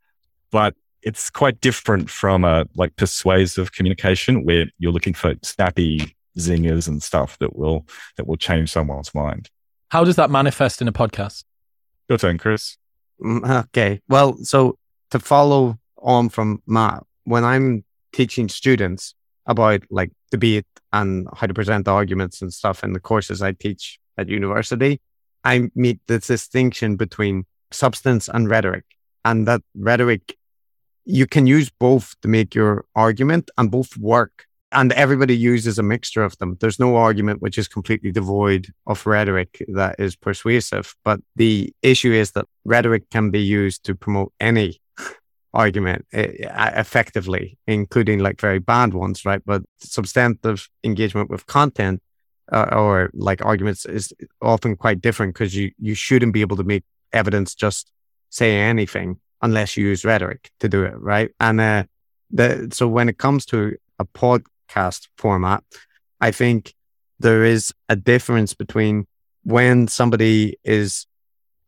But 0.51 0.75
it's 1.01 1.29
quite 1.29 1.61
different 1.61 2.09
from 2.09 2.43
a 2.43 2.65
like 2.75 2.95
persuasive 2.95 3.71
communication 3.71 4.43
where 4.43 4.65
you're 4.77 4.91
looking 4.91 5.13
for 5.13 5.35
snappy 5.43 6.15
zingers 6.37 6.87
and 6.87 7.01
stuff 7.01 7.37
that 7.39 7.55
will 7.55 7.85
that 8.17 8.27
will 8.27 8.37
change 8.37 8.71
someone's 8.71 9.13
mind. 9.13 9.49
How 9.89 10.03
does 10.03 10.17
that 10.17 10.29
manifest 10.29 10.81
in 10.81 10.87
a 10.87 10.93
podcast? 10.93 11.43
Your 12.07 12.17
turn, 12.17 12.37
Chris. 12.37 12.77
Mm, 13.21 13.65
okay. 13.65 14.01
Well, 14.07 14.37
so 14.43 14.77
to 15.11 15.19
follow 15.19 15.77
on 15.97 16.29
from 16.29 16.61
Matt, 16.67 17.03
when 17.23 17.43
I'm 17.43 17.83
teaching 18.13 18.49
students 18.49 19.15
about 19.45 19.83
like 19.89 20.11
debate 20.31 20.65
and 20.93 21.27
how 21.35 21.47
to 21.47 21.53
present 21.53 21.87
arguments 21.87 22.41
and 22.41 22.53
stuff 22.53 22.83
in 22.83 22.93
the 22.93 22.99
courses 22.99 23.41
I 23.41 23.53
teach 23.53 23.99
at 24.17 24.27
university, 24.27 25.01
I 25.43 25.69
meet 25.75 25.99
this 26.07 26.27
distinction 26.27 26.95
between 26.95 27.45
substance 27.71 28.29
and 28.29 28.49
rhetoric. 28.49 28.85
And 29.25 29.47
that 29.47 29.61
rhetoric 29.75 30.37
you 31.05 31.25
can 31.25 31.47
use 31.47 31.69
both 31.69 32.15
to 32.21 32.27
make 32.27 32.53
your 32.53 32.85
argument 32.95 33.49
and 33.57 33.71
both 33.71 33.97
work. 33.97 34.45
And 34.71 34.91
everybody 34.93 35.35
uses 35.35 35.79
a 35.79 35.83
mixture 35.83 36.23
of 36.23 36.37
them. 36.37 36.55
There's 36.61 36.79
no 36.79 36.95
argument 36.95 37.41
which 37.41 37.57
is 37.57 37.67
completely 37.67 38.11
devoid 38.11 38.67
of 38.85 39.07
rhetoric 39.07 39.65
that 39.69 39.95
is 39.97 40.15
persuasive. 40.15 40.95
But 41.03 41.21
the 41.35 41.73
issue 41.81 42.11
is 42.11 42.33
that 42.33 42.45
rhetoric 42.65 43.09
can 43.09 43.31
be 43.31 43.41
used 43.41 43.83
to 43.85 43.95
promote 43.95 44.31
any 44.39 44.79
argument 45.55 46.05
eh, 46.13 46.27
effectively, 46.75 47.57
including 47.65 48.19
like 48.19 48.39
very 48.39 48.59
bad 48.59 48.93
ones, 48.93 49.25
right? 49.25 49.41
But 49.43 49.63
substantive 49.79 50.69
engagement 50.83 51.31
with 51.31 51.47
content 51.47 52.03
uh, 52.51 52.67
or 52.71 53.11
like 53.13 53.43
arguments 53.45 53.85
is 53.85 54.13
often 54.41 54.75
quite 54.75 55.01
different 55.01 55.33
because 55.33 55.55
you, 55.55 55.71
you 55.79 55.95
shouldn't 55.95 56.33
be 56.33 56.41
able 56.41 56.57
to 56.57 56.63
make 56.63 56.83
evidence 57.13 57.55
just 57.55 57.91
say 58.29 58.55
anything 58.55 59.19
unless 59.41 59.77
you 59.77 59.85
use 59.87 60.05
rhetoric 60.05 60.51
to 60.59 60.69
do 60.69 60.83
it, 60.83 60.93
right? 60.99 61.31
And 61.39 61.61
uh, 61.61 61.83
the, 62.31 62.69
so 62.71 62.87
when 62.87 63.09
it 63.09 63.17
comes 63.17 63.45
to 63.47 63.75
a 63.97 64.05
podcast 64.05 65.07
format, 65.17 65.63
I 66.21 66.31
think 66.31 66.73
there 67.19 67.43
is 67.43 67.73
a 67.87 67.95
difference 67.95 68.53
between 68.53 69.05
when 69.43 69.87
somebody 69.87 70.57
is 70.63 71.05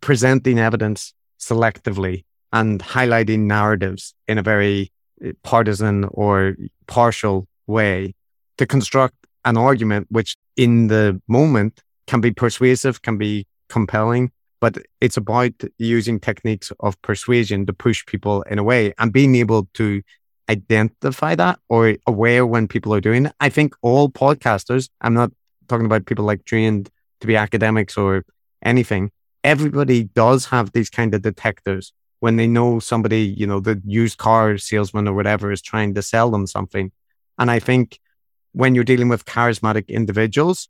presenting 0.01 0.59
evidence 0.59 1.13
selectively 1.39 2.25
and 2.53 2.81
highlighting 2.81 3.41
narratives 3.41 4.13
in 4.27 4.37
a 4.37 4.43
very 4.43 4.91
uh, 5.25 5.31
partisan 5.43 6.05
or 6.11 6.55
partial 6.87 7.47
way 7.67 8.13
to 8.57 8.65
construct 8.65 9.15
an 9.45 9.57
argument 9.57 10.07
which 10.09 10.35
in 10.55 10.87
the 10.87 11.21
moment 11.27 11.81
can 12.07 12.21
be 12.21 12.31
persuasive, 12.31 13.01
can 13.01 13.17
be 13.17 13.47
compelling, 13.69 14.31
but 14.59 14.77
it's 14.99 15.17
about 15.17 15.53
using 15.77 16.19
techniques 16.19 16.71
of 16.81 17.01
persuasion 17.01 17.65
to 17.65 17.73
push 17.73 18.05
people 18.05 18.43
in 18.43 18.59
a 18.59 18.63
way 18.63 18.93
and 18.99 19.11
being 19.13 19.35
able 19.35 19.67
to 19.73 20.01
identify 20.49 21.33
that 21.35 21.59
or 21.69 21.95
aware 22.05 22.45
when 22.45 22.67
people 22.67 22.93
are 22.93 23.01
doing 23.01 23.25
it. 23.27 23.33
I 23.39 23.49
think 23.49 23.73
all 23.81 24.09
podcasters, 24.09 24.89
I'm 24.99 25.13
not 25.13 25.31
talking 25.67 25.85
about 25.85 26.05
people 26.05 26.25
like 26.25 26.45
trained 26.45 26.89
to 27.21 27.27
be 27.27 27.35
academics 27.35 27.97
or 27.97 28.25
anything. 28.61 29.11
Everybody 29.43 30.03
does 30.03 30.45
have 30.47 30.73
these 30.73 30.89
kind 30.89 31.15
of 31.15 31.21
detectors 31.21 31.93
when 32.19 32.35
they 32.35 32.47
know 32.47 32.79
somebody, 32.79 33.21
you 33.21 33.47
know, 33.47 33.59
the 33.59 33.81
used 33.85 34.17
car 34.17 34.57
salesman 34.57 35.07
or 35.07 35.13
whatever 35.13 35.51
is 35.51 35.61
trying 35.61 35.95
to 35.95 36.01
sell 36.01 36.29
them 36.29 36.45
something. 36.45 36.91
And 37.39 37.49
I 37.49 37.59
think 37.59 37.99
when 38.53 38.75
you're 38.75 38.83
dealing 38.83 39.09
with 39.09 39.25
charismatic 39.25 39.87
individuals, 39.87 40.69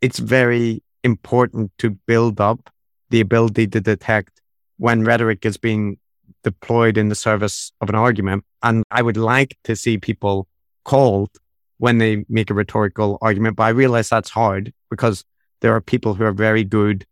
it's 0.00 0.18
very 0.18 0.82
important 1.04 1.72
to 1.78 1.90
build 1.90 2.40
up 2.40 2.70
the 3.10 3.20
ability 3.20 3.66
to 3.68 3.80
detect 3.80 4.40
when 4.78 5.04
rhetoric 5.04 5.44
is 5.44 5.56
being 5.56 5.98
deployed 6.42 6.96
in 6.96 7.08
the 7.08 7.14
service 7.14 7.72
of 7.80 7.88
an 7.88 7.94
argument. 7.94 8.44
And 8.62 8.84
I 8.90 9.02
would 9.02 9.16
like 9.16 9.56
to 9.64 9.76
see 9.76 9.98
people 9.98 10.48
called 10.84 11.30
when 11.78 11.98
they 11.98 12.24
make 12.28 12.50
a 12.50 12.54
rhetorical 12.54 13.18
argument, 13.20 13.56
but 13.56 13.64
I 13.64 13.70
realize 13.70 14.08
that's 14.08 14.30
hard 14.30 14.72
because 14.90 15.24
there 15.60 15.74
are 15.74 15.80
people 15.80 16.14
who 16.14 16.24
are 16.24 16.32
very 16.32 16.64
good 16.64 17.06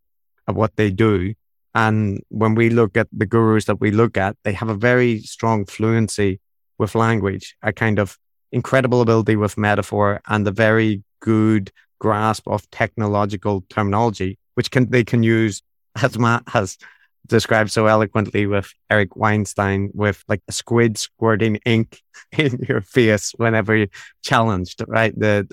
at 0.48 0.54
what 0.54 0.76
they 0.76 0.90
do. 0.90 1.34
And 1.74 2.22
when 2.28 2.54
we 2.54 2.70
look 2.70 2.96
at 2.96 3.08
the 3.12 3.26
gurus 3.26 3.66
that 3.66 3.80
we 3.80 3.90
look 3.90 4.16
at, 4.16 4.36
they 4.42 4.52
have 4.52 4.68
a 4.68 4.74
very 4.74 5.20
strong 5.20 5.64
fluency 5.64 6.40
with 6.78 6.94
language, 6.94 7.56
a 7.62 7.72
kind 7.72 7.98
of 7.98 8.18
incredible 8.52 9.00
ability 9.00 9.36
with 9.36 9.58
metaphor 9.58 10.20
and 10.28 10.46
a 10.46 10.50
very 10.50 11.02
good 11.20 11.70
grasp 11.98 12.48
of 12.48 12.68
technological 12.70 13.64
terminology, 13.68 14.38
which 14.54 14.70
can 14.70 14.90
they 14.90 15.04
can 15.04 15.22
use 15.22 15.62
as 16.02 16.18
Matt 16.18 16.42
has 16.48 16.78
described 17.26 17.70
so 17.70 17.86
eloquently 17.86 18.46
with 18.46 18.72
Eric 18.88 19.16
Weinstein, 19.16 19.90
with 19.94 20.24
like 20.28 20.42
a 20.48 20.52
squid 20.52 20.98
squirting 20.98 21.56
ink 21.64 22.02
in 22.36 22.58
your 22.68 22.80
face 22.80 23.32
whenever 23.36 23.76
you're 23.76 23.88
challenged, 24.22 24.82
right? 24.86 25.18
The 25.18 25.48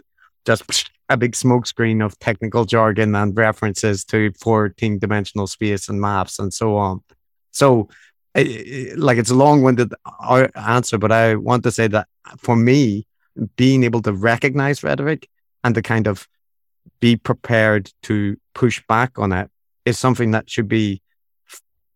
just 0.45 0.89
a 1.09 1.17
big 1.17 1.33
smokescreen 1.33 2.03
of 2.03 2.17
technical 2.19 2.65
jargon 2.65 3.15
and 3.15 3.37
references 3.37 4.03
to 4.05 4.31
14 4.39 4.99
dimensional 4.99 5.47
space 5.47 5.87
and 5.87 6.01
maps 6.01 6.39
and 6.39 6.53
so 6.53 6.75
on. 6.75 7.01
So, 7.51 7.89
Eh, 8.37 8.43
eh, 8.43 8.93
like, 8.95 9.17
it's 9.17 9.31
a 9.31 9.35
long 9.35 9.63
winded 9.63 9.93
answer, 10.55 10.97
but 10.99 11.11
I 11.11 11.35
want 11.35 11.63
to 11.63 11.71
say 11.71 11.87
that 11.87 12.07
for 12.37 12.55
me, 12.55 13.07
being 13.55 13.83
able 13.83 14.01
to 14.03 14.13
recognize 14.13 14.83
rhetoric 14.83 15.27
and 15.63 15.73
to 15.73 15.81
kind 15.81 16.07
of 16.07 16.27
be 16.99 17.15
prepared 17.15 17.91
to 18.03 18.37
push 18.53 18.81
back 18.87 19.17
on 19.17 19.31
it 19.31 19.49
is 19.85 19.97
something 19.97 20.31
that 20.31 20.49
should 20.49 20.67
be 20.67 21.01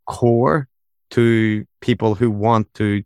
core 0.06 0.68
to 1.12 1.66
people 1.80 2.16
who 2.16 2.32
want 2.32 2.74
to 2.74 3.04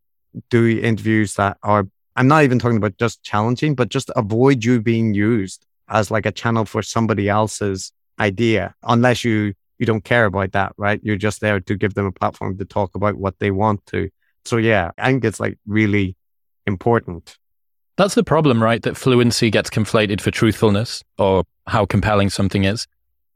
do 0.49 0.79
interviews 0.81 1.35
that 1.35 1.57
are 1.63 1.87
I'm 2.17 2.29
not 2.29 2.43
even 2.43 2.59
talking 2.59 2.77
about 2.77 2.97
just 2.97 3.23
challenging, 3.23 3.75
but 3.75 3.89
just 3.89 4.09
avoid 4.15 4.63
you 4.63 4.81
being 4.81 5.13
used 5.13 5.65
as 5.89 6.09
like 6.09 6.25
a 6.25 6.31
channel 6.31 6.63
for 6.63 6.81
somebody 6.81 7.27
else's 7.27 7.91
idea, 8.19 8.73
unless 8.83 9.25
you 9.25 9.53
you 9.77 9.85
don't 9.85 10.03
care 10.03 10.25
about 10.25 10.51
that, 10.53 10.73
right? 10.77 10.99
You're 11.03 11.17
just 11.17 11.41
there 11.41 11.59
to 11.59 11.75
give 11.75 11.93
them 11.93 12.05
a 12.05 12.11
platform 12.11 12.57
to 12.57 12.65
talk 12.65 12.95
about 12.95 13.15
what 13.15 13.39
they 13.39 13.51
want 13.51 13.85
to. 13.87 14.09
So 14.45 14.57
yeah, 14.57 14.91
I 14.97 15.11
think 15.11 15.25
it's 15.25 15.39
like 15.39 15.57
really 15.65 16.15
important. 16.65 17.37
That's 17.97 18.15
the 18.15 18.23
problem, 18.23 18.61
right? 18.61 18.81
That 18.81 18.97
fluency 18.97 19.49
gets 19.49 19.69
conflated 19.69 20.21
for 20.21 20.31
truthfulness 20.31 21.03
or 21.17 21.43
how 21.67 21.85
compelling 21.85 22.29
something 22.29 22.65
is. 22.65 22.87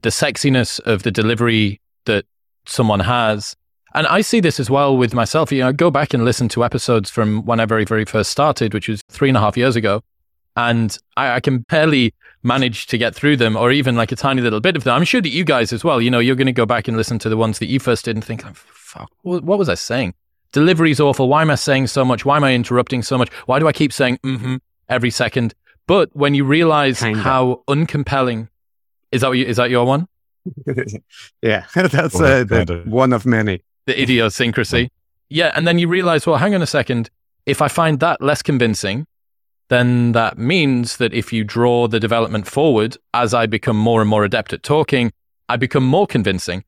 The 0.02 0.10
sexiness 0.10 0.80
of 0.80 1.02
the 1.02 1.10
delivery 1.10 1.80
that 2.04 2.26
someone 2.66 3.00
has. 3.00 3.56
And 3.94 4.06
I 4.06 4.20
see 4.20 4.40
this 4.40 4.60
as 4.60 4.70
well 4.70 4.96
with 4.96 5.14
myself. 5.14 5.50
You 5.50 5.60
know, 5.60 5.72
go 5.72 5.90
back 5.90 6.14
and 6.14 6.24
listen 6.24 6.48
to 6.50 6.64
episodes 6.64 7.10
from 7.10 7.44
when 7.44 7.58
I 7.58 7.64
very, 7.64 7.84
very 7.84 8.04
first 8.04 8.30
started, 8.30 8.74
which 8.74 8.88
was 8.88 9.02
three 9.10 9.28
and 9.28 9.36
a 9.36 9.40
half 9.40 9.56
years 9.56 9.76
ago. 9.76 10.02
And 10.56 10.96
I, 11.16 11.36
I 11.36 11.40
can 11.40 11.58
barely 11.68 12.14
manage 12.42 12.86
to 12.86 12.98
get 12.98 13.14
through 13.14 13.36
them 13.36 13.56
or 13.56 13.70
even 13.70 13.96
like 13.96 14.12
a 14.12 14.16
tiny 14.16 14.40
little 14.40 14.60
bit 14.60 14.76
of 14.76 14.84
them. 14.84 14.94
I'm 14.94 15.04
sure 15.04 15.20
that 15.20 15.28
you 15.28 15.44
guys 15.44 15.72
as 15.72 15.84
well, 15.84 16.00
you 16.00 16.10
know, 16.10 16.18
you're 16.18 16.36
going 16.36 16.46
to 16.46 16.52
go 16.52 16.66
back 16.66 16.88
and 16.88 16.96
listen 16.96 17.18
to 17.20 17.28
the 17.28 17.36
ones 17.36 17.58
that 17.58 17.66
you 17.66 17.78
first 17.78 18.04
did 18.04 18.16
and 18.16 18.24
think, 18.24 18.46
oh, 18.46 18.52
fuck, 18.54 19.10
what 19.22 19.44
was 19.44 19.68
I 19.68 19.74
saying? 19.74 20.14
Delivery's 20.52 21.00
awful. 21.00 21.28
Why 21.28 21.42
am 21.42 21.50
I 21.50 21.54
saying 21.54 21.88
so 21.88 22.04
much? 22.04 22.24
Why 22.24 22.36
am 22.36 22.44
I 22.44 22.54
interrupting 22.54 23.02
so 23.02 23.16
much? 23.16 23.30
Why 23.46 23.58
do 23.58 23.68
I 23.68 23.72
keep 23.72 23.92
saying 23.92 24.18
mm-hmm 24.18 24.56
every 24.88 25.10
second? 25.10 25.54
But 25.86 26.14
when 26.14 26.34
you 26.34 26.44
realize 26.44 27.00
Kinda. 27.00 27.20
how 27.20 27.62
uncompelling 27.68 28.48
is 29.12 29.20
that, 29.22 29.30
you, 29.32 29.44
is 29.44 29.56
that 29.56 29.70
your 29.70 29.84
one? 29.86 30.08
yeah, 31.42 31.66
that's 31.74 32.20
uh, 32.20 32.44
the, 32.44 32.82
one 32.86 33.12
of 33.12 33.26
many. 33.26 33.62
The 33.86 34.00
idiosyncrasy. 34.00 34.90
Yeah, 35.28 35.52
and 35.54 35.66
then 35.66 35.78
you 35.78 35.88
realize, 35.88 36.26
well, 36.26 36.36
hang 36.36 36.54
on 36.54 36.62
a 36.62 36.66
second. 36.66 37.10
If 37.46 37.62
I 37.62 37.68
find 37.68 38.00
that 38.00 38.20
less 38.20 38.42
convincing, 38.42 39.06
then 39.70 40.12
that 40.12 40.36
means 40.36 40.98
that 40.98 41.14
if 41.14 41.32
you 41.32 41.44
draw 41.44 41.86
the 41.86 42.00
development 42.00 42.46
forward, 42.46 42.96
as 43.14 43.32
I 43.32 43.46
become 43.46 43.76
more 43.76 44.00
and 44.00 44.10
more 44.10 44.24
adept 44.24 44.52
at 44.52 44.64
talking, 44.64 45.12
I 45.48 45.56
become 45.56 45.84
more 45.86 46.06
convincing. 46.06 46.64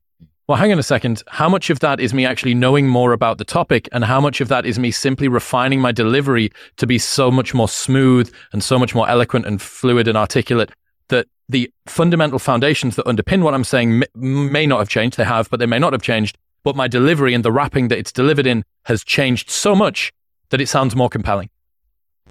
Well, 0.47 0.57
hang 0.57 0.71
on 0.71 0.79
a 0.79 0.83
second. 0.83 1.21
How 1.27 1.47
much 1.47 1.69
of 1.69 1.79
that 1.81 1.99
is 1.99 2.13
me 2.13 2.25
actually 2.25 2.53
knowing 2.53 2.87
more 2.87 3.11
about 3.11 3.37
the 3.37 3.45
topic, 3.45 3.87
and 3.91 4.05
how 4.05 4.19
much 4.19 4.41
of 4.41 4.47
that 4.47 4.65
is 4.65 4.79
me 4.79 4.89
simply 4.89 5.27
refining 5.27 5.81
my 5.81 5.91
delivery 5.91 6.51
to 6.77 6.87
be 6.87 6.97
so 6.97 7.29
much 7.29 7.53
more 7.53 7.69
smooth 7.69 8.33
and 8.53 8.63
so 8.63 8.79
much 8.79 8.95
more 8.95 9.07
eloquent 9.07 9.45
and 9.45 9.61
fluid 9.61 10.07
and 10.07 10.17
articulate 10.17 10.71
that 11.09 11.27
the 11.49 11.69
fundamental 11.85 12.39
foundations 12.39 12.95
that 12.95 13.05
underpin 13.05 13.41
what 13.43 13.53
I'm 13.53 13.65
saying 13.65 13.99
may, 13.99 14.07
may 14.15 14.65
not 14.65 14.79
have 14.79 14.89
changed. 14.89 15.17
They 15.17 15.25
have, 15.25 15.49
but 15.49 15.59
they 15.59 15.65
may 15.65 15.79
not 15.79 15.93
have 15.93 16.01
changed. 16.01 16.37
But 16.63 16.77
my 16.77 16.87
delivery 16.87 17.33
and 17.33 17.43
the 17.43 17.51
wrapping 17.51 17.89
that 17.89 17.97
it's 17.97 18.13
delivered 18.13 18.47
in 18.47 18.63
has 18.85 19.03
changed 19.03 19.49
so 19.49 19.75
much 19.75 20.13
that 20.49 20.61
it 20.61 20.69
sounds 20.69 20.95
more 20.95 21.09
compelling. 21.09 21.49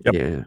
Yep. 0.05 0.15
Yeah. 0.15 0.44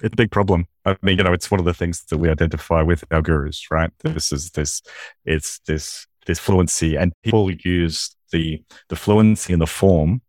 It's 0.00 0.12
a 0.12 0.16
big 0.16 0.30
problem. 0.30 0.66
I 0.84 0.96
mean, 1.02 1.18
you 1.18 1.24
know, 1.24 1.32
it's 1.32 1.50
one 1.50 1.60
of 1.60 1.66
the 1.66 1.74
things 1.74 2.04
that 2.04 2.18
we 2.18 2.30
identify 2.30 2.82
with 2.82 3.04
our 3.10 3.22
gurus, 3.22 3.70
right? 3.70 3.90
This 4.04 4.32
is 4.32 4.50
this, 4.50 4.82
it's 5.24 5.58
this, 5.66 6.06
this 6.26 6.38
fluency 6.38 6.96
and 6.96 7.12
people 7.22 7.50
use 7.50 8.14
the, 8.30 8.62
the 8.88 8.96
fluency 8.96 9.52
and 9.52 9.62
the 9.62 9.66
form 9.66 10.22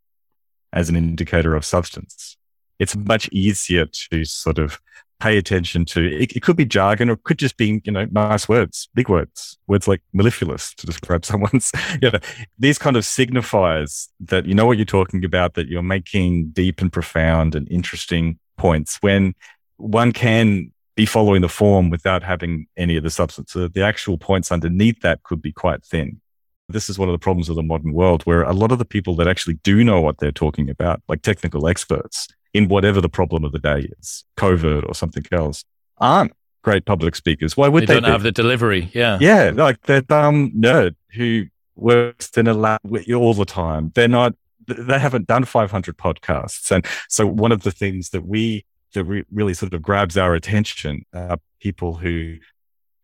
as 0.73 0.89
an 0.89 0.95
indicator 0.95 1.55
of 1.55 1.65
substance. 1.65 2.37
It's 2.79 2.95
much 2.95 3.29
easier 3.31 3.85
to 3.85 4.23
sort 4.25 4.57
of 4.57 4.79
pay 5.19 5.37
attention 5.37 5.85
to. 5.85 6.05
It, 6.05 6.35
it, 6.35 6.41
could 6.41 6.55
be 6.55 6.65
jargon 6.65 7.09
or 7.09 7.13
it 7.13 7.23
could 7.23 7.37
just 7.37 7.57
be, 7.57 7.81
you 7.83 7.91
know, 7.91 8.07
nice 8.09 8.47
words, 8.47 8.89
big 8.93 9.09
words, 9.09 9.57
words 9.67 9.87
like 9.87 10.01
mellifluous 10.13 10.73
to 10.75 10.85
describe 10.85 11.25
someone's, 11.31 11.71
you 12.01 12.09
know, 12.09 12.19
these 12.57 12.77
kind 12.77 12.95
of 12.95 13.03
signifiers 13.03 14.07
that 14.21 14.45
you 14.45 14.53
know 14.53 14.65
what 14.65 14.77
you're 14.77 14.85
talking 14.85 15.25
about, 15.25 15.55
that 15.55 15.67
you're 15.67 15.83
making 15.83 16.49
deep 16.51 16.81
and 16.81 16.91
profound 16.91 17.55
and 17.55 17.69
interesting 17.69 18.39
points 18.57 18.97
when 19.01 19.33
one 19.79 20.11
can 20.11 20.71
be 20.95 21.05
following 21.05 21.41
the 21.41 21.49
form 21.49 21.89
without 21.89 22.23
having 22.23 22.67
any 22.77 22.97
of 22.97 23.03
the 23.03 23.09
substance. 23.09 23.53
So 23.53 23.67
the 23.67 23.83
actual 23.83 24.17
points 24.17 24.51
underneath 24.51 25.01
that 25.01 25.23
could 25.23 25.41
be 25.41 25.51
quite 25.51 25.83
thin. 25.83 26.19
This 26.67 26.89
is 26.89 26.99
one 26.99 27.09
of 27.09 27.13
the 27.13 27.19
problems 27.19 27.49
of 27.49 27.55
the 27.55 27.63
modern 27.63 27.93
world 27.93 28.23
where 28.23 28.43
a 28.43 28.53
lot 28.53 28.71
of 28.71 28.79
the 28.79 28.85
people 28.85 29.15
that 29.15 29.27
actually 29.27 29.55
do 29.63 29.83
know 29.83 30.01
what 30.01 30.19
they're 30.19 30.31
talking 30.31 30.69
about, 30.69 31.01
like 31.07 31.21
technical 31.21 31.67
experts, 31.67 32.27
in 32.53 32.67
whatever 32.67 32.99
the 32.99 33.09
problem 33.09 33.43
of 33.43 33.51
the 33.51 33.59
day 33.59 33.87
is, 33.99 34.25
COVID 34.37 34.87
or 34.87 34.93
something 34.93 35.23
else, 35.31 35.63
aren't 35.97 36.33
great 36.63 36.85
public 36.85 37.15
speakers. 37.15 37.55
Why 37.55 37.67
would 37.67 37.83
they? 37.83 37.85
They 37.85 37.93
don't 37.95 38.03
be? 38.03 38.11
have 38.11 38.23
the 38.23 38.31
delivery. 38.31 38.89
Yeah. 38.93 39.17
Yeah. 39.21 39.51
Like 39.53 39.81
that 39.83 40.07
dumb 40.07 40.51
nerd 40.51 40.95
who 41.13 41.45
works 41.75 42.37
in 42.37 42.47
a 42.47 42.53
lab 42.53 42.81
all 43.15 43.33
the 43.33 43.45
time. 43.45 43.91
They're 43.95 44.07
not, 44.07 44.35
they 44.67 44.99
haven't 44.99 45.27
done 45.27 45.45
500 45.45 45.97
podcasts. 45.97 46.71
And 46.71 46.85
so 47.07 47.25
one 47.25 47.51
of 47.51 47.63
the 47.63 47.71
things 47.71 48.09
that 48.09 48.25
we, 48.25 48.65
that 48.93 49.03
re- 49.03 49.25
really 49.31 49.53
sort 49.53 49.73
of 49.73 49.81
grabs 49.81 50.17
our 50.17 50.35
attention 50.35 51.05
are 51.13 51.39
people 51.61 51.95
who, 51.95 52.37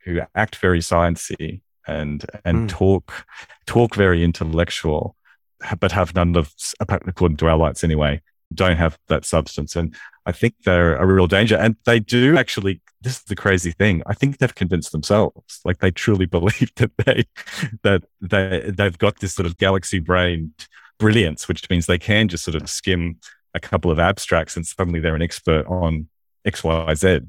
who 0.03 0.21
act 0.35 0.57
very 0.57 0.79
sciencey 0.79 1.61
and, 1.87 2.25
and 2.43 2.67
mm. 2.67 2.69
talk, 2.69 3.25
talk 3.65 3.95
very 3.95 4.23
intellectual, 4.23 5.15
but 5.79 5.91
have 5.91 6.15
none 6.15 6.35
of, 6.35 6.53
according 6.79 7.37
to 7.37 7.47
our 7.47 7.57
lights 7.57 7.83
anyway, 7.83 8.21
don't 8.53 8.77
have 8.77 8.97
that 9.07 9.25
substance. 9.25 9.75
And 9.75 9.95
I 10.25 10.31
think 10.31 10.55
they're 10.63 10.95
a 10.95 11.05
real 11.05 11.27
danger. 11.27 11.55
And 11.55 11.75
they 11.85 11.99
do 11.99 12.37
actually, 12.37 12.81
this 13.01 13.17
is 13.17 13.23
the 13.23 13.35
crazy 13.35 13.71
thing. 13.71 14.01
I 14.05 14.13
think 14.13 14.37
they've 14.37 14.53
convinced 14.53 14.91
themselves. 14.91 15.59
Like 15.63 15.79
they 15.79 15.91
truly 15.91 16.25
believe 16.37 16.71
that 16.77 16.91
they, 17.05 17.25
that 17.83 18.03
they, 18.21 18.71
they've 18.71 18.97
got 18.97 19.19
this 19.19 19.33
sort 19.33 19.45
of 19.45 19.57
galaxy 19.57 19.99
brain 19.99 20.53
brilliance, 20.97 21.47
which 21.47 21.69
means 21.69 21.85
they 21.85 21.99
can 21.99 22.27
just 22.27 22.43
sort 22.43 22.55
of 22.55 22.69
skim 22.69 23.19
a 23.55 23.59
couple 23.59 23.89
of 23.89 23.97
abstracts 23.97 24.55
and 24.55 24.67
suddenly 24.67 24.99
they're 24.99 25.15
an 25.15 25.21
expert 25.21 25.65
on 25.65 26.07
X, 26.45 26.63
Y, 26.63 26.93
Z. 26.93 27.21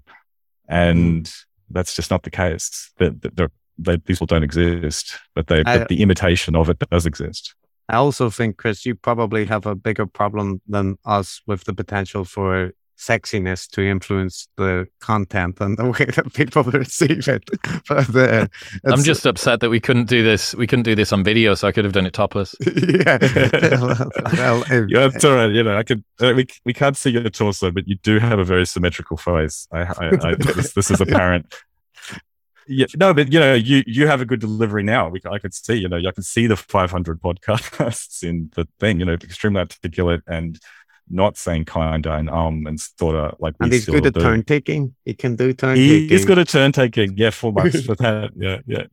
And 0.69 1.25
mm. 1.25 1.45
that's 1.71 1.95
just 1.95 2.11
not 2.11 2.25
the 2.25 2.31
case. 2.31 2.93
That 2.99 3.23
the, 3.23 3.31
the, 3.31 3.51
these 3.79 4.19
people 4.19 4.27
don't 4.27 4.43
exist, 4.43 5.19
but, 5.35 5.47
they, 5.47 5.63
I, 5.65 5.79
but 5.79 5.89
the 5.89 6.03
imitation 6.03 6.57
of 6.57 6.69
it 6.69 6.79
does 6.91 7.07
exist. 7.07 7.55
I 7.89 7.97
also 7.97 8.31
think, 8.31 8.57
Chris, 8.57 8.85
you 8.85 8.97
probably 8.97 9.45
have 9.45 9.65
a 9.65 9.77
bigger 9.77 10.07
problem 10.07 10.61
than 10.67 10.97
us 11.05 11.41
with 11.47 11.65
the 11.65 11.73
potential 11.73 12.25
for 12.25 12.73
sexiness 12.97 13.69
to 13.71 13.83
influence 13.83 14.49
the 14.57 14.87
content 15.01 15.61
and 15.61 15.77
the 15.77 15.85
way 15.85 16.05
that 16.17 16.33
people 16.33 16.63
receive 16.65 17.29
it. 17.29 17.45
But 17.89 18.17
uh, 18.17 18.47
I'm 18.85 19.03
just 19.03 19.27
upset 19.27 19.61
that 19.61 19.71
we 19.71 19.81
couldn't 19.81 20.09
do 20.09 20.23
this. 20.23 20.55
We 20.55 20.67
couldn't 20.67 20.85
do 20.85 20.95
this 20.95 21.13
on 21.13 21.23
video, 21.23 21.55
so 21.55 21.69
I 21.69 21.73
could 21.73 21.85
have 21.85 21.93
done 21.93 22.07
it 22.07 22.15
topless. 22.15 22.55
yeah. 22.61 23.19
well, 23.81 24.11
well, 24.33 24.65
uh, 24.71 24.87
Yeah, 24.89 25.09
it's 25.13 25.25
all 25.25 25.37
right. 25.37 25.51
You 25.51 25.63
know, 25.63 25.77
I 25.77 25.83
could. 25.83 26.03
Uh, 26.21 26.33
we 26.35 26.47
we 26.65 26.73
can't 26.73 26.97
see 26.97 27.11
your 27.11 27.29
torso, 27.31 27.71
but 27.71 27.87
you 27.87 27.97
do 27.97 28.19
have 28.19 28.39
a 28.39 28.45
very 28.45 28.67
symmetrical 28.67 29.17
face. 29.17 29.69
I, 29.71 29.83
I, 29.83 30.31
I 30.31 30.35
this, 30.35 30.73
this 30.73 30.91
is 30.91 31.01
apparent. 31.01 31.47
Yeah, 32.69 32.87
no, 32.97 33.15
but 33.15 33.33
you 33.33 33.39
know, 33.39 33.55
you 33.55 33.85
you 33.87 34.07
have 34.09 34.21
a 34.21 34.25
good 34.25 34.41
delivery 34.41 34.83
now. 34.83 35.09
We, 35.09 35.21
I 35.31 35.39
could 35.39 35.55
see, 35.55 35.75
you 35.75 35.89
know, 35.89 35.99
I 35.99 36.11
can 36.11 36.25
see 36.25 36.47
the 36.47 36.57
500 36.57 37.21
podcasts 37.21 38.25
in 38.25 38.51
the 38.55 38.67
thing. 38.81 38.99
You 38.99 39.07
know, 39.07 39.13
extremely 39.13 39.61
articulate 39.61 40.23
and 40.27 40.59
not 41.09 41.37
saying 41.37 41.65
kinda 41.67 42.13
and 42.15 42.29
um 42.31 42.67
and 42.67 42.81
sort 42.81 43.15
of 43.15 43.37
like. 43.39 43.55
we 43.61 43.65
and 43.65 43.73
he's 43.73 43.87
good 43.87 44.07
at 44.07 44.15
do. 44.15 44.21
turn 44.21 44.43
taking. 44.45 44.95
He 45.05 45.15
can 45.15 45.37
do 45.37 45.53
turn 45.53 45.77
He, 45.77 45.89
taking. 45.89 46.09
he's 46.09 46.25
good 46.25 46.39
at 46.39 46.49
turn 46.49 46.73
taking. 46.73 47.17
Yeah, 47.17 47.31
full 47.31 47.53
marks 47.59 47.83
for 47.85 47.95
that. 47.97 48.31
Yeah, 48.37 48.59
yeah. 48.67 48.85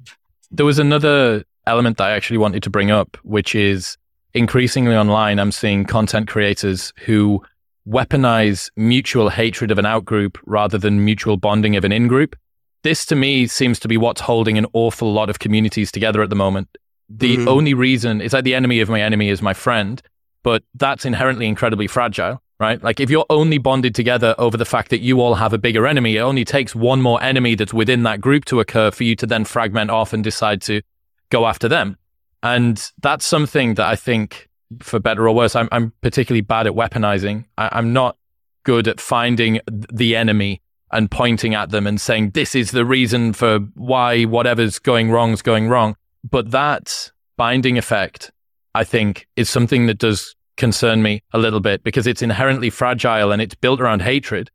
There 0.51 0.65
was 0.65 0.79
another 0.79 1.43
element 1.65 1.97
that 1.97 2.05
I 2.09 2.11
actually 2.11 2.37
wanted 2.37 2.61
to 2.63 2.69
bring 2.69 2.91
up, 2.91 3.17
which 3.23 3.55
is 3.55 3.97
increasingly 4.33 4.95
online, 4.95 5.39
I'm 5.39 5.51
seeing 5.51 5.85
content 5.85 6.27
creators 6.27 6.91
who 7.05 7.41
weaponize 7.87 8.69
mutual 8.75 9.29
hatred 9.29 9.69
of 9.71 9.77
an 9.77 9.85
outgroup 9.85 10.37
rather 10.45 10.77
than 10.77 11.03
mutual 11.05 11.37
bonding 11.37 11.75
of 11.75 11.83
an 11.83 11.91
in 11.91 12.07
group. 12.07 12.35
This 12.83 13.05
to 13.07 13.15
me 13.15 13.47
seems 13.47 13.79
to 13.79 13.87
be 13.87 13.97
what's 13.97 14.21
holding 14.21 14.57
an 14.57 14.65
awful 14.73 15.13
lot 15.13 15.29
of 15.29 15.39
communities 15.39 15.91
together 15.91 16.21
at 16.21 16.29
the 16.29 16.35
moment. 16.35 16.67
The 17.09 17.37
Mhm. 17.37 17.47
only 17.47 17.73
reason 17.73 18.21
is 18.21 18.33
like 18.33 18.43
the 18.43 18.55
enemy 18.55 18.79
of 18.79 18.89
my 18.89 19.01
enemy 19.01 19.29
is 19.29 19.41
my 19.41 19.53
friend, 19.53 20.01
but 20.43 20.63
that's 20.75 21.05
inherently 21.05 21.47
incredibly 21.47 21.87
fragile, 21.87 22.41
right? 22.59 22.83
Like 22.83 22.99
if 22.99 23.09
you're 23.09 23.25
only 23.29 23.57
bonded 23.57 23.95
together 23.95 24.35
over 24.37 24.57
the 24.57 24.65
fact 24.65 24.89
that 24.89 24.99
you 24.99 25.21
all 25.21 25.35
have 25.35 25.53
a 25.53 25.57
bigger 25.57 25.87
enemy, 25.87 26.17
it 26.17 26.21
only 26.21 26.45
takes 26.45 26.75
one 26.75 27.01
more 27.01 27.21
enemy 27.23 27.55
that's 27.55 27.73
within 27.73 28.03
that 28.03 28.21
group 28.21 28.45
to 28.45 28.59
occur 28.59 28.91
for 28.91 29.03
you 29.03 29.15
to 29.15 29.25
then 29.25 29.45
fragment 29.45 29.89
off 29.89 30.13
and 30.13 30.23
decide 30.23 30.61
to 30.63 30.81
go 31.29 31.47
after 31.47 31.67
them. 31.67 31.97
And 32.43 32.91
that's 33.01 33.25
something 33.25 33.75
that 33.75 33.87
I 33.87 33.95
think, 33.95 34.49
for 34.81 34.99
better 34.99 35.27
or 35.27 35.33
worse, 35.33 35.55
I'm, 35.55 35.69
I'm 35.71 35.93
particularly 36.01 36.41
bad 36.41 36.67
at 36.67 36.73
weaponizing. 36.73 37.45
I, 37.57 37.69
I'm 37.71 37.93
not 37.93 38.17
good 38.63 38.87
at 38.87 38.99
finding 38.99 39.61
the 39.65 40.15
enemy 40.15 40.61
and 40.91 41.09
pointing 41.09 41.55
at 41.55 41.69
them 41.69 41.87
and 41.87 41.99
saying, 41.99 42.31
this 42.31 42.53
is 42.53 42.71
the 42.71 42.85
reason 42.85 43.33
for 43.33 43.59
why 43.75 44.23
whatever's 44.23 44.77
going 44.77 45.09
wrong 45.09 45.31
is 45.31 45.41
going 45.41 45.69
wrong. 45.69 45.95
But 46.29 46.51
that 46.51 47.11
binding 47.37 47.77
effect, 47.77 48.31
I 48.75 48.83
think, 48.83 49.27
is 49.35 49.49
something 49.49 49.85
that 49.87 49.97
does 49.97 50.35
concern 50.57 51.01
me 51.01 51.23
a 51.31 51.37
little 51.37 51.59
bit 51.59 51.83
because 51.83 52.07
it's 52.07 52.21
inherently 52.21 52.69
fragile 52.69 53.31
and 53.31 53.41
it's 53.41 53.55
built 53.55 53.81
around 53.81 54.01
hatred. 54.01 54.51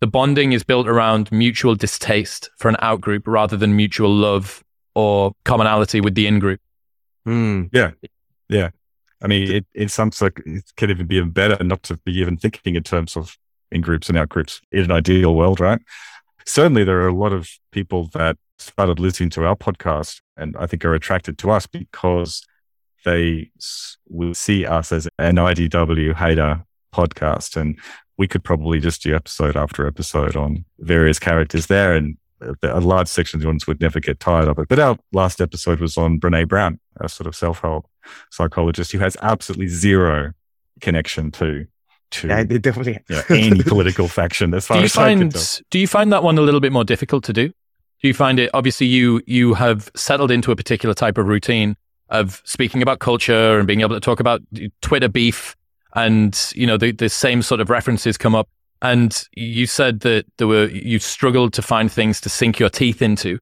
The 0.00 0.06
bonding 0.06 0.52
is 0.52 0.64
built 0.64 0.88
around 0.88 1.30
mutual 1.30 1.74
distaste 1.74 2.50
for 2.58 2.68
an 2.68 2.76
outgroup 2.82 3.22
rather 3.26 3.56
than 3.56 3.76
mutual 3.76 4.12
love 4.12 4.62
or 4.94 5.32
commonality 5.44 6.00
with 6.00 6.14
the 6.14 6.26
in 6.26 6.38
group. 6.38 6.60
Hmm. 7.24 7.64
Yeah. 7.72 7.92
Yeah. 8.48 8.70
I 9.22 9.28
mean, 9.28 9.50
it, 9.50 9.66
it 9.72 9.90
sounds 9.90 10.20
like 10.20 10.42
it 10.44 10.64
could 10.76 10.90
even 10.90 11.06
be 11.06 11.22
better 11.22 11.62
not 11.62 11.84
to 11.84 11.96
be 11.98 12.18
even 12.18 12.36
thinking 12.36 12.74
in 12.74 12.82
terms 12.82 13.16
of 13.16 13.36
in 13.70 13.80
groups 13.80 14.08
and 14.08 14.18
out 14.18 14.28
groups 14.28 14.60
in 14.72 14.80
an 14.80 14.90
ideal 14.90 15.34
world, 15.34 15.60
right? 15.60 15.80
Certainly, 16.44 16.84
there 16.84 17.00
are 17.02 17.08
a 17.08 17.14
lot 17.14 17.32
of 17.32 17.48
people 17.70 18.10
that 18.14 18.36
started 18.58 18.98
listening 18.98 19.30
to 19.30 19.44
our 19.46 19.56
podcast 19.56 20.20
and 20.36 20.56
I 20.56 20.66
think 20.66 20.84
are 20.84 20.94
attracted 20.94 21.38
to 21.38 21.50
us 21.50 21.66
because 21.66 22.44
they 23.04 23.50
s- 23.58 23.96
will 24.08 24.34
see 24.34 24.64
us 24.66 24.92
as 24.92 25.08
an 25.18 25.36
IDW 25.36 26.14
hater 26.14 26.64
podcast. 26.94 27.56
And 27.56 27.78
we 28.18 28.28
could 28.28 28.44
probably 28.44 28.78
just 28.80 29.02
do 29.02 29.14
episode 29.14 29.56
after 29.56 29.86
episode 29.86 30.36
on 30.36 30.64
various 30.78 31.18
characters 31.18 31.66
there. 31.66 31.94
And 31.94 32.16
a 32.62 32.80
large 32.80 33.08
section 33.08 33.38
of 33.38 33.42
the 33.42 33.48
audience 33.48 33.66
would 33.66 33.80
never 33.80 34.00
get 34.00 34.20
tired 34.20 34.48
of 34.48 34.58
it. 34.58 34.68
But 34.68 34.78
our 34.78 34.98
last 35.12 35.40
episode 35.40 35.80
was 35.80 35.96
on 35.96 36.18
Brene 36.20 36.48
Brown, 36.48 36.80
a 37.00 37.08
sort 37.08 37.26
of 37.26 37.34
self 37.36 37.60
help 37.60 37.86
psychologist 38.30 38.92
who 38.92 38.98
has 38.98 39.16
absolutely 39.22 39.68
zero 39.68 40.32
connection 40.80 41.30
to 41.32 41.66
to 42.10 42.28
Yeah, 42.28 42.42
they 42.44 42.58
definitely. 42.58 42.98
you 43.08 43.16
know, 43.16 43.22
any 43.30 43.62
political 43.66 44.08
faction 44.08 44.52
as 44.54 44.66
far 44.66 44.76
do 44.76 44.80
you 44.80 44.84
as 44.86 44.96
I 44.96 45.10
can 45.14 45.20
find 45.20 45.32
tell. 45.34 45.42
do 45.70 45.78
you 45.78 45.86
find 45.86 46.12
that 46.12 46.22
one 46.22 46.36
a 46.36 46.42
little 46.42 46.60
bit 46.60 46.72
more 46.72 46.84
difficult 46.84 47.24
to 47.24 47.32
do? 47.32 47.48
Do 47.48 48.08
you 48.08 48.12
find 48.14 48.38
it 48.40 48.50
obviously 48.52 48.86
you 48.88 49.22
you 49.26 49.54
have 49.54 49.88
settled 49.94 50.30
into 50.32 50.50
a 50.50 50.56
particular 50.56 50.94
type 50.94 51.16
of 51.18 51.26
routine 51.26 51.76
of 52.12 52.42
speaking 52.44 52.82
about 52.82 53.00
culture 53.00 53.58
and 53.58 53.66
being 53.66 53.80
able 53.80 53.96
to 53.96 54.00
talk 54.00 54.20
about 54.20 54.40
Twitter 54.82 55.08
beef 55.08 55.56
and 55.94 56.52
you 56.54 56.66
know 56.66 56.76
the, 56.76 56.92
the 56.92 57.08
same 57.08 57.42
sort 57.42 57.60
of 57.60 57.70
references 57.70 58.16
come 58.16 58.34
up. 58.34 58.48
And 58.82 59.24
you 59.34 59.66
said 59.66 60.00
that 60.00 60.26
there 60.36 60.46
were 60.46 60.66
you 60.68 60.98
struggled 60.98 61.52
to 61.54 61.62
find 61.62 61.90
things 61.90 62.20
to 62.20 62.28
sink 62.28 62.58
your 62.58 62.68
teeth 62.68 63.02
into 63.02 63.38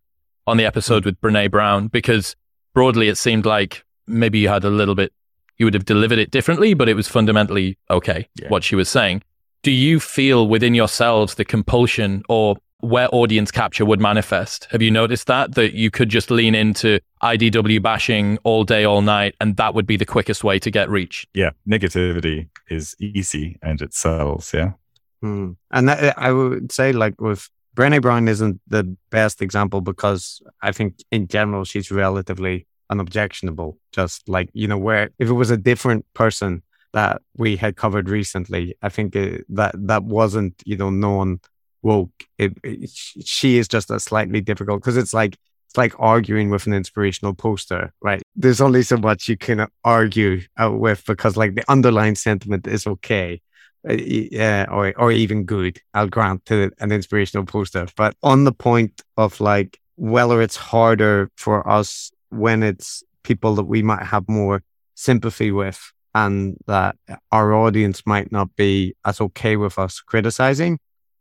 on 0.47 0.57
the 0.57 0.65
episode 0.65 1.03
mm. 1.03 1.07
with 1.07 1.21
Brene 1.21 1.51
Brown 1.51 1.89
because 1.89 2.37
broadly 2.73 3.09
it 3.09 3.19
seemed 3.19 3.45
like 3.45 3.85
maybe 4.07 4.39
you 4.39 4.49
had 4.49 4.65
a 4.65 4.71
little 4.71 4.95
bit 4.95 5.13
you 5.59 5.67
would 5.67 5.75
have 5.75 5.85
delivered 5.85 6.19
it 6.19 6.31
differently 6.31 6.75
but 6.75 6.89
it 6.89 6.95
was 6.95 7.09
fundamentally 7.09 7.77
okay 7.91 8.29
Yeah. 8.41 8.49
what 8.49 8.65
she 8.65 8.77
was 8.77 8.89
saying. 8.89 9.23
Do 9.63 9.71
you 9.71 10.01
feel 10.01 10.49
within 10.49 10.75
yourselves 10.75 11.35
the 11.35 11.45
compulsion 11.45 12.23
or 12.29 12.57
where 12.81 13.09
audience 13.13 13.51
capture 13.51 13.85
would 13.85 14.01
manifest? 14.01 14.67
Have 14.71 14.83
you 14.83 14.91
noticed 14.91 15.27
that? 15.27 15.55
That 15.55 15.75
you 15.75 15.91
could 15.91 16.09
just 16.09 16.31
lean 16.31 16.55
into 16.55 17.01
IDW 17.23 17.83
bashing 17.83 18.39
all 18.45 18.65
day, 18.65 18.85
all 18.85 19.03
night, 19.03 19.35
and 19.41 19.57
that 19.57 19.75
would 19.75 19.87
be 19.87 19.97
the 19.97 20.07
quickest 20.07 20.45
way 20.45 20.59
to 20.59 20.71
get 20.71 20.89
reach? 20.89 21.27
Yeah, 21.35 21.51
negativity 21.69 22.49
is 22.69 22.97
easy 23.01 23.59
and 23.63 23.81
it 23.81 23.95
sells. 23.95 24.53
Yeah. 24.53 24.73
Hmm. 25.21 25.53
And 25.71 25.89
that, 25.89 26.19
I 26.19 26.33
would 26.33 26.73
say, 26.73 26.93
like 26.93 27.21
with 27.21 27.49
Brené 27.77 28.01
Brown, 28.01 28.29
isn't 28.29 28.61
the 28.67 28.97
best 29.11 29.43
example 29.43 29.81
because 29.81 30.41
I 30.63 30.73
think 30.73 30.97
in 31.11 31.29
general 31.29 31.65
she's 31.65 31.91
relatively 31.91 32.67
unobjectionable. 32.89 33.79
Just 33.93 34.29
like 34.29 34.51
you 34.53 34.67
know, 34.67 34.79
where 34.79 35.11
if 35.19 35.29
it 35.29 35.35
was 35.35 35.51
a 35.51 35.57
different 35.57 36.05
person 36.15 36.63
that 36.93 37.23
we 37.37 37.57
had 37.57 37.77
covered 37.77 38.09
recently, 38.09 38.75
I 38.83 38.89
think 38.89 39.15
uh, 39.15 39.39
that 39.51 39.75
that 39.77 40.05
wasn't 40.05 40.63
you 40.65 40.77
know 40.77 40.91
known 40.91 41.41
woke. 41.83 42.13
It, 42.39 42.57
it, 42.63 42.91
she 42.91 43.59
is 43.59 43.69
just 43.69 43.91
a 43.91 44.01
slightly 44.01 44.41
difficult 44.41 44.81
because 44.81 44.97
it's 44.97 45.15
like 45.15 45.37
it's 45.69 45.77
like 45.77 45.95
arguing 45.99 46.51
with 46.51 46.67
an 46.67 46.73
inspirational 46.73 47.35
poster, 47.35 47.93
right? 48.03 48.23
There's 48.35 48.61
only 48.61 48.83
so 48.83 48.97
much 48.97 49.29
you 49.29 49.37
can 49.37 49.67
argue 49.85 50.43
uh, 50.61 50.73
with 50.73 51.05
because 51.07 51.37
like 51.37 51.55
the 51.55 51.71
underlying 51.71 52.17
sentiment 52.17 52.67
is 52.67 52.87
okay 52.87 53.41
uh, 53.89 53.95
yeah, 53.95 54.67
or 54.71 54.93
or 54.99 55.11
even 55.11 55.45
good. 55.45 55.81
I'll 55.95 56.09
grant 56.09 56.45
to 56.47 56.71
an 56.81 56.93
inspirational 56.93 57.47
poster, 57.47 57.87
but 57.97 58.15
on 58.23 58.45
the 58.45 58.53
point 58.53 59.03
of 59.17 59.41
like 59.41 59.81
whether 59.97 60.43
it's 60.43 60.57
harder 60.57 61.31
for 61.37 61.67
us 61.69 62.11
when 62.31 62.63
it's 62.63 63.03
people 63.23 63.55
that 63.55 63.65
we 63.65 63.83
might 63.83 64.03
have 64.03 64.29
more 64.29 64.63
sympathy 64.95 65.51
with, 65.51 65.81
and 66.15 66.59
that 66.67 66.97
our 67.33 67.55
audience 67.55 68.05
might 68.05 68.31
not 68.31 68.55
be 68.55 68.95
as 69.05 69.21
okay 69.21 69.57
with 69.57 69.79
us 69.79 70.01
criticizing, 70.01 70.79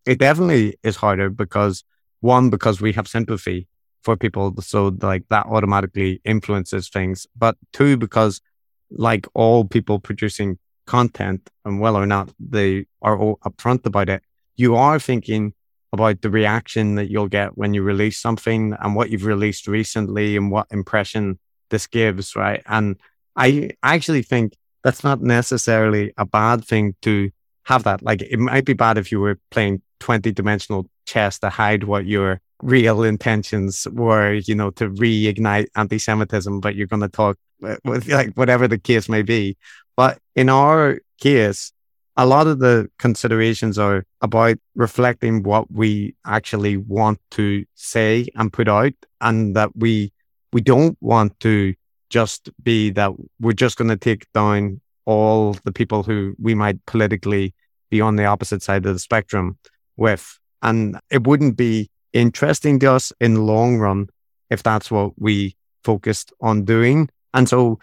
it 0.10 0.18
definitely 0.18 0.76
is 0.82 0.96
harder 0.96 1.30
because 1.30 1.84
one 2.22 2.50
because 2.50 2.82
we 2.82 2.92
have 2.94 3.08
sympathy 3.08 3.68
for 4.02 4.18
people, 4.18 4.56
so 4.60 4.98
like 5.02 5.24
that 5.30 5.46
automatically 5.46 6.20
influences 6.26 6.90
things, 6.90 7.28
but 7.38 7.56
two 7.74 7.96
because 7.96 8.42
like 8.90 9.28
all 9.36 9.66
people 9.66 10.00
producing 10.00 10.58
content 10.88 11.52
and 11.64 11.80
whether 11.80 12.00
or 12.00 12.08
not 12.08 12.34
they 12.40 12.88
are 13.04 13.16
all 13.20 13.38
upfront 13.46 13.86
about 13.86 14.10
it, 14.10 14.24
you 14.56 14.76
are 14.76 15.00
thinking 15.00 15.54
about 15.94 16.24
the 16.24 16.32
reaction 16.32 16.96
that 16.96 17.12
you'll 17.12 17.28
get 17.28 17.56
when 17.56 17.76
you 17.76 17.84
release 17.84 18.20
something 18.20 18.76
and 18.80 18.96
what 18.96 19.12
you've 19.12 19.26
released 19.26 19.68
recently 19.68 20.36
and 20.36 20.50
what 20.50 20.66
impression 20.72 21.38
this 21.70 21.86
gives, 21.86 22.36
right? 22.36 22.64
And 22.66 22.96
I 23.36 23.72
actually 23.84 24.24
think 24.24 24.58
that's 24.84 25.04
not 25.04 25.22
necessarily 25.22 26.14
a 26.18 26.26
bad 26.26 26.66
thing 26.66 26.96
to 27.04 27.30
have 27.64 27.84
that. 27.84 28.02
Like 28.02 28.22
it 28.22 28.40
might 28.40 28.66
be 28.66 28.74
bad 28.74 28.98
if 28.98 29.12
you 29.12 29.20
were 29.20 29.40
playing 29.52 29.82
20 30.00 30.32
dimensional 30.32 30.90
chess 31.06 31.40
to 31.40 31.50
hide 31.50 31.84
what 31.84 32.06
your 32.06 32.42
real 32.62 33.04
intentions 33.04 33.88
were, 33.92 34.34
you 34.34 34.56
know, 34.56 34.72
to 34.72 34.90
reignite 34.90 35.68
anti 35.76 35.98
Semitism, 35.98 36.60
but 36.60 36.76
you're 36.76 36.88
going 36.88 37.02
to 37.02 37.10
talk 37.10 37.38
uh, 37.64 37.78
with 37.84 38.08
like 38.08 38.34
whatever 38.36 38.68
the 38.68 38.78
case 38.78 39.10
may 39.10 39.22
be. 39.22 39.58
But 39.96 40.20
in 40.36 40.50
our 40.50 41.00
case, 41.20 41.72
a 42.18 42.26
lot 42.26 42.48
of 42.48 42.60
the 42.60 42.90
considerations 43.00 43.78
are 43.78 44.06
about 44.22 44.58
reflecting 44.76 45.44
what 45.44 45.72
we 45.72 46.16
actually 46.26 46.76
want 46.76 47.20
to 47.32 47.66
say 47.76 48.28
and 48.36 48.52
put 48.52 48.68
out, 48.68 48.94
and 49.22 49.56
that 49.56 49.76
we 49.76 50.12
we 50.52 50.62
don't 50.62 50.98
want 51.00 51.40
to 51.42 51.76
just 52.10 52.50
be 52.62 52.90
that 52.92 53.12
we're 53.40 53.54
just 53.54 53.78
going 53.78 53.90
to 53.90 53.96
take 53.96 54.32
down 54.34 54.82
all 55.10 55.56
the 55.64 55.72
people 55.72 56.04
who 56.04 56.36
we 56.38 56.54
might 56.54 56.86
politically 56.86 57.54
be 57.90 58.00
on 58.00 58.16
the 58.16 58.26
opposite 58.26 58.62
side 58.62 58.86
of 58.86 58.94
the 58.94 59.00
spectrum 59.00 59.58
with, 59.98 60.40
and 60.62 61.00
it 61.10 61.26
wouldn't 61.26 61.58
be 61.58 61.90
interesting 62.14 62.80
to 62.80 62.92
us 62.92 63.12
in 63.20 63.34
the 63.34 63.42
long 63.42 63.78
run 63.78 64.08
if 64.52 64.62
that's 64.62 64.92
what 64.92 65.14
we 65.18 65.56
focused 65.84 66.32
on 66.42 66.64
doing. 66.64 67.10
And 67.34 67.50
so 67.50 67.80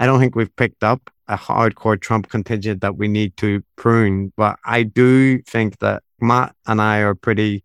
I 0.00 0.06
don't 0.06 0.18
think 0.18 0.34
we've 0.34 0.56
picked 0.56 0.82
up 0.82 1.10
a 1.28 1.36
hardcore 1.36 2.00
Trump 2.00 2.28
contingent 2.28 2.80
that 2.80 2.96
we 2.96 3.06
need 3.06 3.36
to 3.36 3.62
prune. 3.76 4.32
But 4.36 4.58
I 4.64 4.82
do 4.82 5.40
think 5.42 5.78
that 5.78 6.02
Matt 6.20 6.56
and 6.66 6.80
I 6.80 6.98
are 7.00 7.14
pretty 7.14 7.62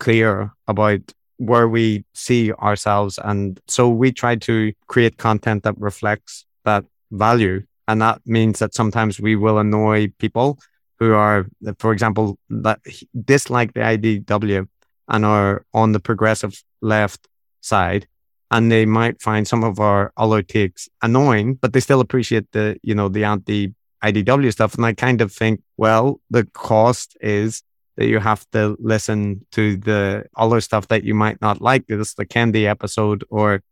clear 0.00 0.52
about 0.66 1.00
where 1.38 1.68
we 1.68 2.04
see 2.12 2.52
ourselves. 2.52 3.18
And 3.22 3.60
so 3.68 3.88
we 3.88 4.12
try 4.12 4.36
to 4.36 4.72
create 4.86 5.16
content 5.16 5.62
that 5.62 5.78
reflects 5.78 6.44
that 6.64 6.84
value. 7.10 7.62
And 7.86 8.00
that 8.00 8.20
means 8.24 8.58
that 8.58 8.74
sometimes 8.74 9.20
we 9.20 9.36
will 9.36 9.58
annoy 9.58 10.08
people 10.18 10.58
who 10.98 11.12
are, 11.12 11.46
for 11.78 11.92
example, 11.92 12.38
that 12.48 12.80
dislike 13.24 13.74
the 13.74 13.80
IDW 13.80 14.68
and 15.08 15.24
are 15.24 15.64
on 15.74 15.92
the 15.92 16.00
progressive 16.00 16.62
left 16.80 17.28
side. 17.60 18.06
And 18.50 18.70
they 18.70 18.86
might 18.86 19.20
find 19.20 19.46
some 19.46 19.64
of 19.64 19.80
our 19.80 20.12
other 20.16 20.42
takes 20.42 20.88
annoying, 21.02 21.54
but 21.54 21.72
they 21.72 21.80
still 21.80 22.00
appreciate 22.00 22.50
the, 22.52 22.78
you 22.82 22.94
know, 22.94 23.08
the 23.08 23.24
anti 23.24 23.74
IDW 24.02 24.52
stuff. 24.52 24.74
And 24.74 24.86
I 24.86 24.92
kind 24.92 25.20
of 25.20 25.32
think, 25.32 25.62
well, 25.76 26.20
the 26.30 26.44
cost 26.44 27.16
is 27.20 27.62
that 27.96 28.06
you 28.06 28.18
have 28.18 28.48
to 28.50 28.76
listen 28.78 29.44
to 29.52 29.76
the 29.76 30.26
other 30.36 30.60
stuff 30.60 30.88
that 30.88 31.04
you 31.04 31.14
might 31.14 31.40
not 31.40 31.60
like. 31.60 31.86
This 31.86 32.14
the 32.14 32.26
candy 32.26 32.66
episode 32.66 33.24
or 33.30 33.62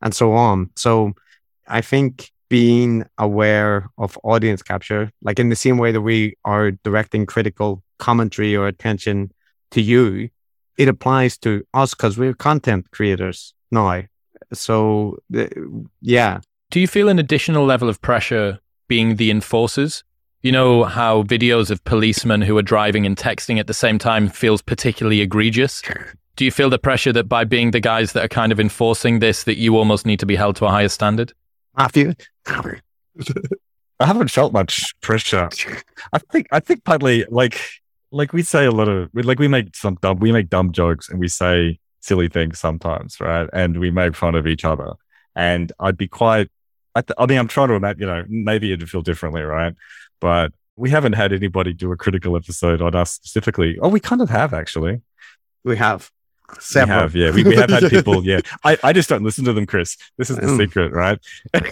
and 0.00 0.14
so 0.14 0.32
on. 0.32 0.70
So 0.76 1.12
I 1.68 1.80
think 1.80 2.31
being 2.52 3.02
aware 3.16 3.88
of 3.96 4.18
audience 4.24 4.62
capture, 4.62 5.10
like 5.22 5.38
in 5.38 5.48
the 5.48 5.56
same 5.56 5.78
way 5.78 5.90
that 5.90 6.02
we 6.02 6.36
are 6.44 6.72
directing 6.84 7.24
critical 7.24 7.82
commentary 7.98 8.54
or 8.54 8.66
attention 8.66 9.32
to 9.70 9.80
you, 9.80 10.28
it 10.76 10.86
applies 10.86 11.38
to 11.38 11.64
us 11.72 11.94
because 11.94 12.18
we're 12.18 12.34
content 12.34 12.90
creators 12.90 13.54
now. 13.70 14.02
So 14.52 15.16
yeah. 16.02 16.40
Do 16.70 16.78
you 16.78 16.86
feel 16.86 17.08
an 17.08 17.18
additional 17.18 17.64
level 17.64 17.88
of 17.88 18.02
pressure 18.02 18.58
being 18.86 19.16
the 19.16 19.30
enforcers 19.30 20.04
you 20.42 20.50
know 20.50 20.84
how 20.84 21.22
videos 21.22 21.70
of 21.70 21.82
policemen 21.84 22.42
who 22.42 22.58
are 22.58 22.62
driving 22.62 23.06
and 23.06 23.16
texting 23.16 23.60
at 23.60 23.68
the 23.68 23.74
same 23.74 23.98
time 23.98 24.28
feels 24.28 24.60
particularly 24.60 25.20
egregious? 25.20 25.80
Do 26.34 26.44
you 26.44 26.50
feel 26.50 26.68
the 26.68 26.80
pressure 26.80 27.12
that 27.12 27.28
by 27.28 27.44
being 27.44 27.70
the 27.70 27.80
guys 27.80 28.12
that 28.12 28.24
are 28.24 28.28
kind 28.28 28.50
of 28.50 28.58
enforcing 28.58 29.20
this, 29.20 29.44
that 29.44 29.56
you 29.56 29.76
almost 29.76 30.04
need 30.04 30.18
to 30.18 30.26
be 30.26 30.34
held 30.34 30.56
to 30.56 30.66
a 30.66 30.70
higher 30.70 30.88
standard? 30.88 31.32
Matthew? 31.76 32.14
I 34.00 34.06
haven't 34.06 34.30
felt 34.30 34.52
much 34.52 34.94
pressure. 35.00 35.48
I 36.12 36.18
think 36.18 36.48
I 36.50 36.60
think 36.60 36.84
partly 36.84 37.24
like 37.28 37.60
like 38.10 38.32
we 38.32 38.42
say 38.42 38.64
a 38.64 38.70
lot 38.70 38.88
of 38.88 39.10
like 39.14 39.38
we 39.38 39.48
make 39.48 39.76
some 39.76 39.96
dumb 40.02 40.18
we 40.18 40.32
make 40.32 40.48
dumb 40.48 40.72
jokes 40.72 41.08
and 41.08 41.18
we 41.18 41.28
say 41.28 41.78
silly 42.00 42.28
things 42.28 42.58
sometimes, 42.58 43.20
right? 43.20 43.48
And 43.52 43.78
we 43.78 43.90
make 43.90 44.16
fun 44.16 44.34
of 44.34 44.46
each 44.46 44.64
other. 44.64 44.92
And 45.36 45.72
I'd 45.78 45.96
be 45.96 46.08
quite 46.08 46.50
I, 46.94 47.00
th- 47.00 47.14
I 47.16 47.24
mean, 47.24 47.38
I'm 47.38 47.48
trying 47.48 47.68
to 47.68 47.74
imagine, 47.74 48.00
you 48.00 48.06
know, 48.06 48.24
maybe 48.28 48.70
it'd 48.72 48.90
feel 48.90 49.00
differently, 49.00 49.40
right? 49.42 49.74
but 50.22 50.52
we 50.76 50.88
haven't 50.88 51.14
had 51.14 51.32
anybody 51.32 51.74
do 51.74 51.90
a 51.90 51.96
critical 51.96 52.36
episode 52.36 52.80
on 52.80 52.94
us 52.94 53.10
specifically. 53.10 53.76
Oh, 53.82 53.88
we 53.88 53.98
kind 53.98 54.22
of 54.22 54.30
have 54.30 54.54
actually. 54.54 55.02
We 55.64 55.76
have. 55.76 56.10
Several. 56.60 56.98
We 56.98 57.02
have, 57.02 57.16
yeah. 57.16 57.30
We, 57.30 57.44
we 57.44 57.56
have 57.56 57.70
had 57.70 57.90
people, 57.90 58.24
yeah. 58.24 58.40
I, 58.64 58.76
I 58.82 58.92
just 58.92 59.08
don't 59.08 59.22
listen 59.22 59.44
to 59.44 59.52
them, 59.52 59.66
Chris. 59.66 59.96
This 60.18 60.30
is 60.30 60.36
the 60.36 60.42
mm. 60.42 60.56
secret, 60.56 60.92
right? 60.92 61.18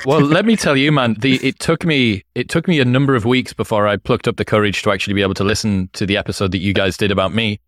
well, 0.05 0.20
let 0.36 0.44
me 0.44 0.57
tell 0.57 0.77
you, 0.77 0.93
man, 0.93 1.15
the 1.19 1.36
it 1.47 1.59
took 1.59 1.85
me 1.85 2.24
it 2.35 2.48
took 2.48 2.66
me 2.66 2.81
a 2.81 2.85
number 2.85 3.15
of 3.15 3.24
weeks 3.24 3.52
before 3.52 3.86
I 3.86 3.97
plucked 3.97 4.28
up 4.28 4.36
the 4.36 4.44
courage 4.44 4.82
to 4.82 4.90
actually 4.90 5.15
be 5.15 5.23
able 5.23 5.35
to 5.35 5.44
listen 5.44 5.90
to 5.94 6.07
the 6.07 6.16
episode 6.16 6.52
that 6.52 6.59
you 6.59 6.73
guys 6.73 6.97
did 6.97 7.11
about 7.11 7.35
me. 7.35 7.61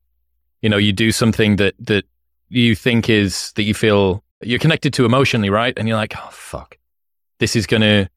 You 0.60 0.68
know, 0.68 0.76
you 0.76 0.92
do 0.92 1.12
something 1.12 1.56
that 1.56 1.74
that 1.80 2.04
you 2.48 2.74
think 2.74 3.08
is 3.08 3.52
that 3.56 3.62
you 3.62 3.74
feel 3.74 4.22
you're 4.42 4.58
connected 4.58 4.92
to 4.94 5.04
emotionally, 5.04 5.50
right? 5.50 5.74
And 5.76 5.88
you're 5.88 5.96
like, 5.96 6.14
oh 6.16 6.30
fuck. 6.30 6.78
This 7.38 7.56
is 7.56 7.66
gonna 7.66 8.08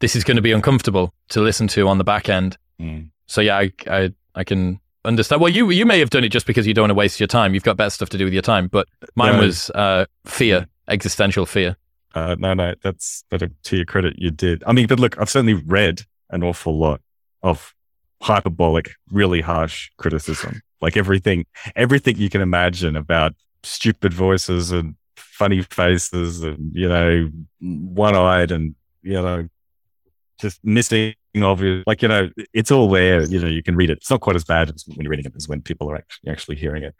this 0.00 0.16
is 0.16 0.24
going 0.24 0.36
to 0.36 0.42
be 0.42 0.52
uncomfortable 0.52 1.14
to 1.30 1.40
listen 1.40 1.66
to 1.68 1.88
on 1.88 1.98
the 1.98 2.04
back 2.04 2.28
end. 2.28 2.58
Mm. 2.80 3.08
So 3.26 3.40
yeah, 3.40 3.56
I, 3.56 3.72
I, 3.86 4.12
I 4.34 4.44
can 4.44 4.80
understand. 5.04 5.40
Well, 5.40 5.52
you 5.52 5.70
you 5.70 5.86
may 5.86 5.98
have 5.98 6.10
done 6.10 6.24
it 6.24 6.30
just 6.30 6.46
because 6.46 6.66
you 6.66 6.74
don't 6.74 6.84
want 6.84 6.90
to 6.90 6.94
waste 6.94 7.20
your 7.20 7.26
time. 7.26 7.54
You've 7.54 7.62
got 7.62 7.76
better 7.76 7.90
stuff 7.90 8.10
to 8.10 8.18
do 8.18 8.24
with 8.24 8.32
your 8.32 8.42
time. 8.42 8.68
But 8.68 8.88
mine 9.14 9.36
no. 9.36 9.42
was 9.42 9.70
uh, 9.70 10.06
fear, 10.26 10.66
existential 10.88 11.46
fear. 11.46 11.76
Uh, 12.14 12.36
no, 12.38 12.54
no, 12.54 12.74
that's 12.82 13.24
that. 13.30 13.50
To 13.64 13.76
your 13.76 13.84
credit, 13.84 14.14
you 14.18 14.30
did. 14.30 14.62
I 14.66 14.72
mean, 14.72 14.86
but 14.86 15.00
look, 15.00 15.18
I've 15.20 15.30
certainly 15.30 15.54
read 15.54 16.02
an 16.30 16.42
awful 16.42 16.78
lot 16.78 17.00
of 17.42 17.74
hyperbolic, 18.22 18.92
really 19.10 19.40
harsh 19.40 19.90
criticism. 19.98 20.62
Like 20.80 20.96
everything, 20.96 21.46
everything 21.76 22.16
you 22.16 22.30
can 22.30 22.40
imagine 22.40 22.96
about 22.96 23.34
stupid 23.62 24.12
voices 24.12 24.70
and 24.70 24.96
funny 25.16 25.62
faces 25.62 26.42
and 26.42 26.74
you 26.74 26.88
know, 26.88 27.30
one-eyed 27.60 28.50
and 28.50 28.74
you 29.02 29.14
know, 29.14 29.48
just 30.38 30.64
missing 30.64 31.14
obvious, 31.42 31.82
like, 31.86 32.02
you 32.02 32.08
know, 32.08 32.30
it's 32.52 32.70
all 32.70 32.88
there. 32.88 33.22
You 33.24 33.40
know, 33.40 33.48
you 33.48 33.62
can 33.62 33.74
read 33.74 33.90
it. 33.90 33.98
It's 33.98 34.10
not 34.10 34.20
quite 34.20 34.36
as 34.36 34.44
bad 34.44 34.70
as 34.72 34.84
when 34.86 35.00
you're 35.00 35.10
reading 35.10 35.26
it 35.26 35.32
as 35.36 35.48
when 35.48 35.62
people 35.62 35.90
are 35.90 35.96
actually, 35.96 36.30
actually 36.30 36.56
hearing 36.56 36.84
it. 36.84 36.94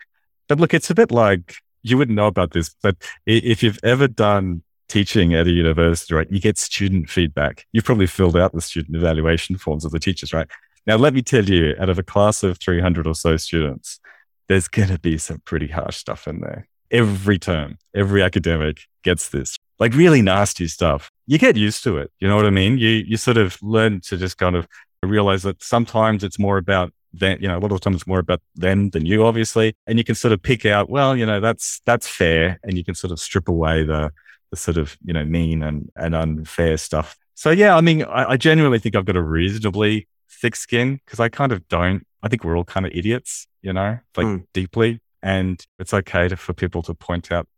But 0.48 0.58
look, 0.58 0.74
it's 0.74 0.90
a 0.90 0.94
bit 0.94 1.10
like 1.12 1.54
you 1.82 1.96
wouldn't 1.98 2.16
know 2.16 2.26
about 2.26 2.52
this, 2.52 2.74
but 2.82 2.96
if 3.26 3.62
you've 3.62 3.78
ever 3.84 4.08
done 4.08 4.62
teaching 4.88 5.34
at 5.34 5.46
a 5.46 5.50
university, 5.50 6.14
right, 6.14 6.30
you 6.30 6.40
get 6.40 6.58
student 6.58 7.10
feedback. 7.10 7.66
You've 7.72 7.84
probably 7.84 8.06
filled 8.06 8.36
out 8.36 8.52
the 8.52 8.60
student 8.60 8.96
evaluation 8.96 9.56
forms 9.56 9.84
of 9.84 9.92
the 9.92 9.98
teachers, 9.98 10.32
right? 10.32 10.48
Now, 10.86 10.96
let 10.96 11.14
me 11.14 11.22
tell 11.22 11.44
you, 11.44 11.74
out 11.78 11.88
of 11.88 11.98
a 11.98 12.02
class 12.02 12.42
of 12.42 12.58
300 12.58 13.06
or 13.06 13.14
so 13.14 13.36
students, 13.36 14.00
there's 14.48 14.68
going 14.68 14.88
to 14.88 14.98
be 14.98 15.16
some 15.18 15.40
pretty 15.44 15.68
harsh 15.68 15.96
stuff 15.96 16.26
in 16.26 16.40
there. 16.40 16.68
Every 16.90 17.38
term, 17.38 17.78
every 17.94 18.22
academic 18.22 18.80
gets 19.02 19.28
this 19.28 19.58
like 19.78 19.94
really 19.94 20.22
nasty 20.22 20.68
stuff. 20.68 21.10
You 21.26 21.38
get 21.38 21.56
used 21.56 21.82
to 21.84 21.98
it. 21.98 22.12
You 22.20 22.28
know 22.28 22.36
what 22.36 22.46
I 22.46 22.50
mean? 22.50 22.78
You 22.78 22.90
you 22.90 23.16
sort 23.16 23.36
of 23.36 23.58
learn 23.62 24.00
to 24.02 24.16
just 24.16 24.38
kind 24.38 24.56
of 24.56 24.66
realize 25.02 25.42
that 25.42 25.62
sometimes 25.62 26.24
it's 26.24 26.38
more 26.38 26.58
about 26.58 26.92
them, 27.12 27.38
you 27.40 27.48
know, 27.48 27.58
a 27.58 27.60
lot 27.60 27.72
of 27.72 27.80
times 27.80 27.96
it's 27.96 28.06
more 28.06 28.18
about 28.18 28.40
them 28.54 28.90
than 28.90 29.06
you, 29.06 29.24
obviously. 29.24 29.74
And 29.86 29.98
you 29.98 30.04
can 30.04 30.14
sort 30.14 30.32
of 30.32 30.42
pick 30.42 30.66
out, 30.66 30.90
well, 30.90 31.16
you 31.16 31.26
know, 31.26 31.40
that's 31.40 31.80
that's 31.84 32.08
fair. 32.08 32.58
And 32.62 32.76
you 32.76 32.84
can 32.84 32.94
sort 32.94 33.12
of 33.12 33.20
strip 33.20 33.48
away 33.48 33.84
the 33.84 34.10
the 34.50 34.56
sort 34.56 34.76
of, 34.76 34.96
you 35.04 35.12
know, 35.12 35.24
mean 35.24 35.62
and, 35.62 35.90
and 35.96 36.14
unfair 36.14 36.76
stuff. 36.76 37.16
So 37.34 37.50
yeah, 37.50 37.76
I 37.76 37.80
mean, 37.80 38.04
I, 38.04 38.32
I 38.32 38.36
genuinely 38.36 38.78
think 38.78 38.94
I've 38.94 39.04
got 39.04 39.16
a 39.16 39.22
reasonably 39.22 40.08
thick 40.30 40.56
skin 40.56 41.00
because 41.04 41.20
I 41.20 41.28
kind 41.28 41.52
of 41.52 41.66
don't. 41.68 42.06
I 42.22 42.28
think 42.28 42.44
we're 42.44 42.56
all 42.56 42.64
kind 42.64 42.86
of 42.86 42.92
idiots, 42.94 43.46
you 43.62 43.72
know, 43.72 43.98
like 44.16 44.26
mm. 44.26 44.46
deeply. 44.52 45.00
And 45.22 45.64
it's 45.78 45.94
okay 45.94 46.28
to, 46.28 46.36
for 46.36 46.52
people 46.52 46.82
to 46.82 46.94
point 46.94 47.32
out 47.32 47.48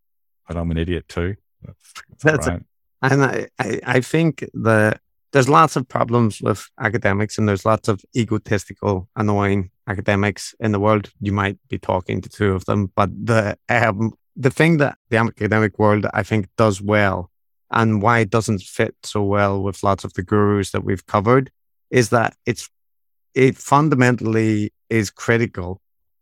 that 0.49 0.57
I'm 0.57 0.71
an 0.71 0.79
idiot 0.79 1.09
too. 1.09 1.37
That's, 2.23 2.47
right. 2.47 2.63
And 3.03 3.25
I, 3.25 3.49
I, 3.59 3.81
I 3.87 4.01
think 4.01 4.45
that 4.55 5.01
there's 5.33 5.49
lots 5.49 5.77
of 5.77 5.89
problems 5.89 6.41
with 6.41 6.69
academics 6.81 7.37
and 7.37 7.49
there's 7.49 7.67
lots 7.67 7.89
of 7.89 8.03
egotistical, 8.17 9.09
annoying 9.17 9.71
academics 9.87 10.55
in 10.61 10.73
the 10.73 10.81
world. 10.81 11.11
You 11.21 11.33
might 11.33 11.59
be 11.69 11.79
talking 11.79 12.21
to 12.23 12.29
two 12.29 12.53
of 12.53 12.65
them, 12.65 12.93
but 12.95 13.11
the 13.13 13.59
um, 13.69 14.13
the 14.37 14.51
thing 14.51 14.79
that 14.79 14.99
the 15.11 15.17
academic 15.17 15.79
world 15.79 16.07
I 16.13 16.23
think 16.23 16.49
does 16.57 16.81
well 16.81 17.31
and 17.71 18.01
why 18.03 18.21
it 18.21 18.31
doesn't 18.31 18.63
fit 18.63 18.95
so 19.03 19.23
well 19.23 19.63
with 19.63 19.83
lots 19.83 20.05
of 20.05 20.13
the 20.15 20.23
gurus 20.23 20.71
that 20.71 20.85
we've 20.85 21.07
covered 21.07 21.51
is 21.91 22.11
that 22.11 22.35
it's 22.47 22.69
it 23.35 23.57
fundamentally 23.57 24.73
is 24.89 25.11
critical. 25.11 25.81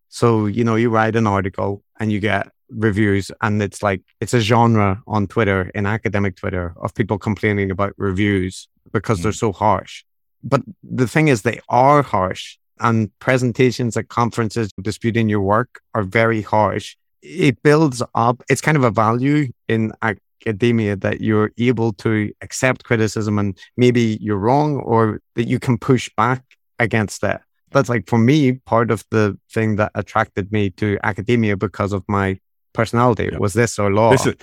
So, 0.09 0.47
you 0.47 0.65
know, 0.65 0.74
you 0.74 0.90
write 0.90 1.16
an 1.16 1.27
article 1.27 1.82
and 1.98 2.11
you 2.11 2.20
get 2.20 2.48
reviews 2.70 3.31
and 3.43 3.62
it's 3.62 3.82
like 3.82 4.01
it's 4.20 4.35
a 4.35 4.41
genre 4.41 5.03
on 5.07 5.27
twitter 5.27 5.70
in 5.74 5.86
academic 5.86 6.35
twitter 6.36 6.74
of 6.78 6.95
people 6.95 7.19
complaining 7.19 7.70
about 7.70 7.93
reviews 7.99 8.69
because 8.93 9.20
mm. 9.20 9.24
they're 9.24 9.32
so 9.32 9.53
harsh. 9.53 10.05
But 10.43 10.62
the 10.82 11.07
thing 11.07 11.28
is 11.28 11.43
they 11.43 11.61
are 11.69 12.03
harsh 12.03 12.57
and 12.81 13.11
presentations 13.19 13.97
at 13.97 14.09
conferences 14.09 14.70
disputing 14.81 15.28
your 15.28 15.41
work 15.41 15.81
are 15.95 16.03
very 16.03 16.43
harsh. 16.43 16.97
It 17.23 17.62
builds 17.62 18.03
up 18.15 18.43
it's 18.49 18.61
kind 18.61 18.77
of 18.77 18.85
a 18.85 18.91
value 18.91 19.49
in 19.69 19.93
academia 20.03 20.97
that 20.97 21.20
you're 21.20 21.53
able 21.59 21.93
to 21.95 22.32
accept 22.43 22.85
criticism 22.85 23.39
and 23.39 23.59
maybe 23.77 24.19
you're 24.20 24.39
wrong 24.39 24.77
or 24.77 25.20
that 25.35 25.45
you 25.45 25.59
can 25.59 25.78
push 25.78 26.11
back 26.16 26.43
against 26.78 27.20
that. 27.23 27.43
That's 27.70 27.89
like 27.89 28.09
for 28.09 28.19
me 28.19 28.53
part 28.53 28.91
of 28.91 29.05
the 29.11 29.39
thing 29.51 29.77
that 29.77 29.93
attracted 29.95 30.53
me 30.53 30.70
to 30.70 30.99
academia 31.03 31.57
because 31.57 31.93
of 31.93 32.05
my 32.07 32.39
personality? 32.75 33.31
Yeah. 33.33 33.39
was 33.39 33.55
this 33.55 33.79
or 33.79 33.91
law? 33.91 34.11
This 34.11 34.27
is, 34.27 34.35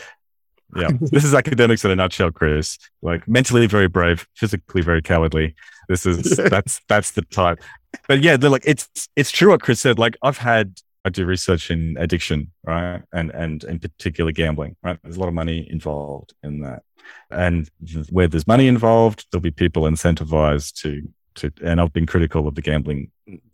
yeah. 0.76 0.90
This 1.02 1.24
is 1.24 1.34
academics 1.34 1.86
in 1.86 1.92
a 1.92 1.96
nutshell 1.96 2.32
chris. 2.32 2.78
Like 3.02 3.28
mentally 3.28 3.68
very 3.68 3.88
brave 3.88 4.28
physically 4.36 4.82
very 4.82 5.02
cowardly. 5.02 5.56
This 5.88 6.06
is 6.06 6.38
that's 6.50 6.82
that's 6.88 7.12
the 7.12 7.22
type. 7.24 7.60
But 8.08 8.22
yeah 8.24 8.38
they're 8.38 8.50
like 8.50 8.64
it's 8.66 8.90
it's 9.16 9.32
true 9.32 9.50
what 9.50 9.62
chris 9.62 9.80
said. 9.82 10.00
Like 10.00 10.18
i've 10.24 10.38
had 10.38 10.80
i 11.04 11.10
do 11.10 11.26
research 11.26 11.72
in 11.72 11.96
addiction 12.00 12.52
right? 12.64 13.02
And 13.14 13.32
and 13.32 13.64
in 13.66 13.80
particular 13.80 14.32
gambling 14.32 14.76
right? 14.84 14.98
There's 15.04 15.18
a 15.18 15.20
lot 15.20 15.30
of 15.30 15.34
money 15.34 15.68
involved 15.70 16.34
in 16.44 16.62
that. 16.62 16.84
And 17.30 17.70
where 18.10 18.28
there's 18.28 18.48
money 18.48 18.68
involved 18.68 19.28
there'll 19.32 19.42
be 19.42 19.52
people 19.52 19.84
incentivized 19.84 20.74
to 20.82 21.02
to 21.34 21.52
and 21.64 21.80
i've 21.80 21.94
been 21.94 22.06
critical 22.06 22.48
of 22.48 22.56
the 22.56 22.62
gambling 22.62 23.10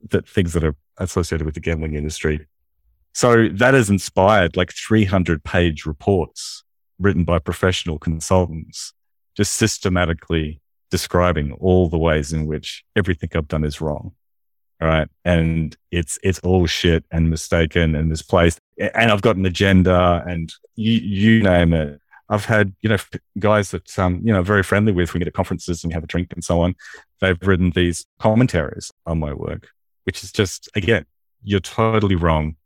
that 0.09 0.27
things 0.27 0.53
that 0.53 0.63
are 0.63 0.75
associated 0.97 1.45
with 1.45 1.53
the 1.53 1.59
gambling 1.59 1.93
industry 1.93 2.47
so 3.17 3.47
that 3.47 3.73
has 3.73 3.89
inspired 3.89 4.55
like 4.55 4.71
300 4.71 5.43
page 5.43 5.87
reports 5.87 6.63
written 6.99 7.23
by 7.23 7.39
professional 7.39 7.97
consultants, 7.97 8.93
just 9.35 9.53
systematically 9.53 10.61
describing 10.91 11.51
all 11.53 11.89
the 11.89 11.97
ways 11.97 12.31
in 12.31 12.45
which 12.45 12.85
everything 12.95 13.31
I've 13.33 13.47
done 13.47 13.63
is 13.63 13.81
wrong. 13.81 14.11
All 14.79 14.87
right. 14.87 15.07
And 15.25 15.75
it's, 15.89 16.19
it's 16.21 16.37
all 16.41 16.67
shit 16.67 17.05
and 17.09 17.27
mistaken 17.27 17.95
and 17.95 18.07
misplaced. 18.07 18.59
And 18.77 19.11
I've 19.11 19.23
got 19.23 19.35
an 19.35 19.47
agenda 19.47 20.23
and 20.27 20.53
you, 20.75 20.91
you 20.91 21.41
name 21.41 21.73
it. 21.73 21.99
I've 22.29 22.45
had, 22.45 22.75
you 22.81 22.89
know, 22.89 22.97
guys 23.39 23.71
that, 23.71 23.97
um, 23.97 24.21
you 24.23 24.31
know, 24.31 24.43
very 24.43 24.61
friendly 24.61 24.91
with, 24.91 25.15
we 25.15 25.17
get 25.17 25.27
at 25.27 25.33
conferences 25.33 25.83
and 25.83 25.91
have 25.91 26.03
a 26.03 26.07
drink 26.07 26.33
and 26.33 26.43
so 26.43 26.61
on. 26.61 26.75
They've 27.19 27.41
written 27.41 27.71
these 27.71 28.05
commentaries 28.19 28.91
on 29.07 29.17
my 29.17 29.33
work, 29.33 29.69
which 30.03 30.23
is 30.23 30.31
just, 30.31 30.69
again, 30.75 31.07
you're 31.41 31.59
totally 31.61 32.15
wrong, 32.15 32.57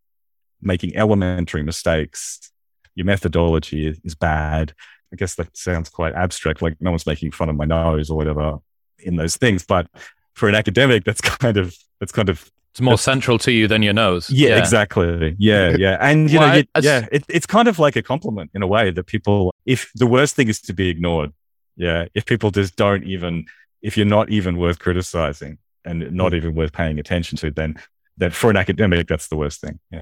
making 0.61 0.95
elementary 0.95 1.63
mistakes. 1.63 2.51
Your 2.95 3.05
methodology 3.05 3.99
is 4.03 4.15
bad. 4.15 4.73
I 5.13 5.15
guess 5.17 5.35
that 5.35 5.55
sounds 5.55 5.89
quite 5.89 6.13
abstract, 6.13 6.61
like 6.61 6.77
no 6.79 6.91
one's 6.91 7.05
making 7.05 7.31
fun 7.31 7.49
of 7.49 7.55
my 7.55 7.65
nose 7.65 8.09
or 8.09 8.17
whatever 8.17 8.59
in 8.99 9.17
those 9.17 9.35
things. 9.35 9.65
But 9.65 9.87
for 10.33 10.47
an 10.47 10.55
academic, 10.55 11.03
that's 11.03 11.21
kind 11.21 11.57
of 11.57 11.75
that's 11.99 12.11
kind 12.11 12.29
of 12.29 12.49
it's 12.71 12.81
more 12.81 12.97
central 12.97 13.37
to 13.39 13.51
you 13.51 13.67
than 13.67 13.83
your 13.83 13.93
nose. 13.93 14.29
Yeah, 14.29 14.49
yeah. 14.49 14.57
exactly. 14.59 15.35
Yeah, 15.37 15.69
yeah, 15.77 15.97
and 15.99 16.31
you 16.31 16.39
well, 16.39 16.49
know, 16.49 16.55
you, 16.55 16.63
yeah, 16.81 17.05
it, 17.11 17.25
it's 17.27 17.45
kind 17.45 17.67
of 17.67 17.79
like 17.79 17.97
a 17.97 18.01
compliment 18.01 18.51
in 18.53 18.61
a 18.61 18.67
way 18.67 18.91
that 18.91 19.05
people. 19.05 19.53
If 19.65 19.91
the 19.95 20.07
worst 20.07 20.35
thing 20.35 20.47
is 20.47 20.61
to 20.61 20.73
be 20.73 20.89
ignored, 20.89 21.33
yeah, 21.75 22.05
if 22.13 22.25
people 22.25 22.51
just 22.51 22.75
don't 22.77 23.03
even, 23.03 23.45
if 23.81 23.97
you're 23.97 24.05
not 24.05 24.29
even 24.29 24.57
worth 24.57 24.79
criticizing 24.79 25.57
and 25.83 26.11
not 26.11 26.31
mm. 26.31 26.35
even 26.35 26.55
worth 26.55 26.71
paying 26.71 26.99
attention 26.99 27.37
to, 27.39 27.51
then 27.51 27.75
that 28.17 28.33
for 28.33 28.49
an 28.49 28.57
academic, 28.57 29.07
that's 29.07 29.27
the 29.27 29.35
worst 29.35 29.59
thing. 29.59 29.79
Yeah 29.91 30.01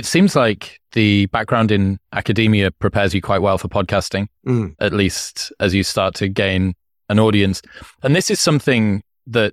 it 0.00 0.06
seems 0.06 0.34
like 0.34 0.80
the 0.92 1.26
background 1.26 1.70
in 1.70 1.98
academia 2.14 2.70
prepares 2.70 3.14
you 3.14 3.20
quite 3.20 3.42
well 3.42 3.58
for 3.58 3.68
podcasting, 3.68 4.28
mm. 4.46 4.74
at 4.80 4.94
least 4.94 5.52
as 5.60 5.74
you 5.74 5.82
start 5.82 6.14
to 6.14 6.26
gain 6.26 6.74
an 7.10 7.18
audience. 7.18 7.60
And 8.02 8.16
this 8.16 8.30
is 8.30 8.40
something 8.40 9.02
that 9.26 9.52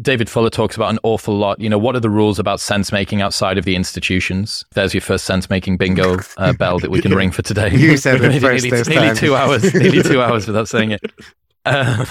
David 0.00 0.30
Fuller 0.30 0.48
talks 0.48 0.76
about 0.76 0.90
an 0.92 1.00
awful 1.02 1.36
lot. 1.36 1.58
You 1.60 1.68
know, 1.68 1.76
what 1.76 1.96
are 1.96 2.00
the 2.00 2.08
rules 2.08 2.38
about 2.38 2.60
sense 2.60 2.92
making 2.92 3.20
outside 3.20 3.58
of 3.58 3.64
the 3.64 3.74
institutions? 3.74 4.64
There's 4.74 4.94
your 4.94 5.00
first 5.00 5.24
sense 5.24 5.50
making 5.50 5.76
bingo 5.76 6.18
uh, 6.36 6.52
bell 6.58 6.78
that 6.78 6.92
we 6.92 7.02
can 7.02 7.12
ring 7.12 7.32
for 7.32 7.42
today. 7.42 7.74
You 7.74 7.96
said 7.96 8.22
it 8.22 8.40
first 8.40 8.64
nearly, 8.64 8.94
nearly 8.94 9.16
two 9.16 9.34
hours, 9.34 9.74
nearly 9.74 10.04
two 10.04 10.22
hours 10.22 10.46
without 10.46 10.68
saying 10.68 10.92
it. 10.92 11.00
Um, 11.64 12.06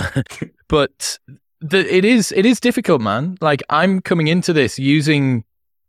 but 0.67 1.17
the, 1.61 1.95
it 1.95 2.03
is 2.03 2.33
it 2.33 2.45
is 2.45 2.59
difficult, 2.59 2.99
man. 2.99 3.37
Like 3.39 3.63
I'm 3.69 4.01
coming 4.01 4.27
into 4.27 4.51
this 4.51 4.77
using 4.77 5.45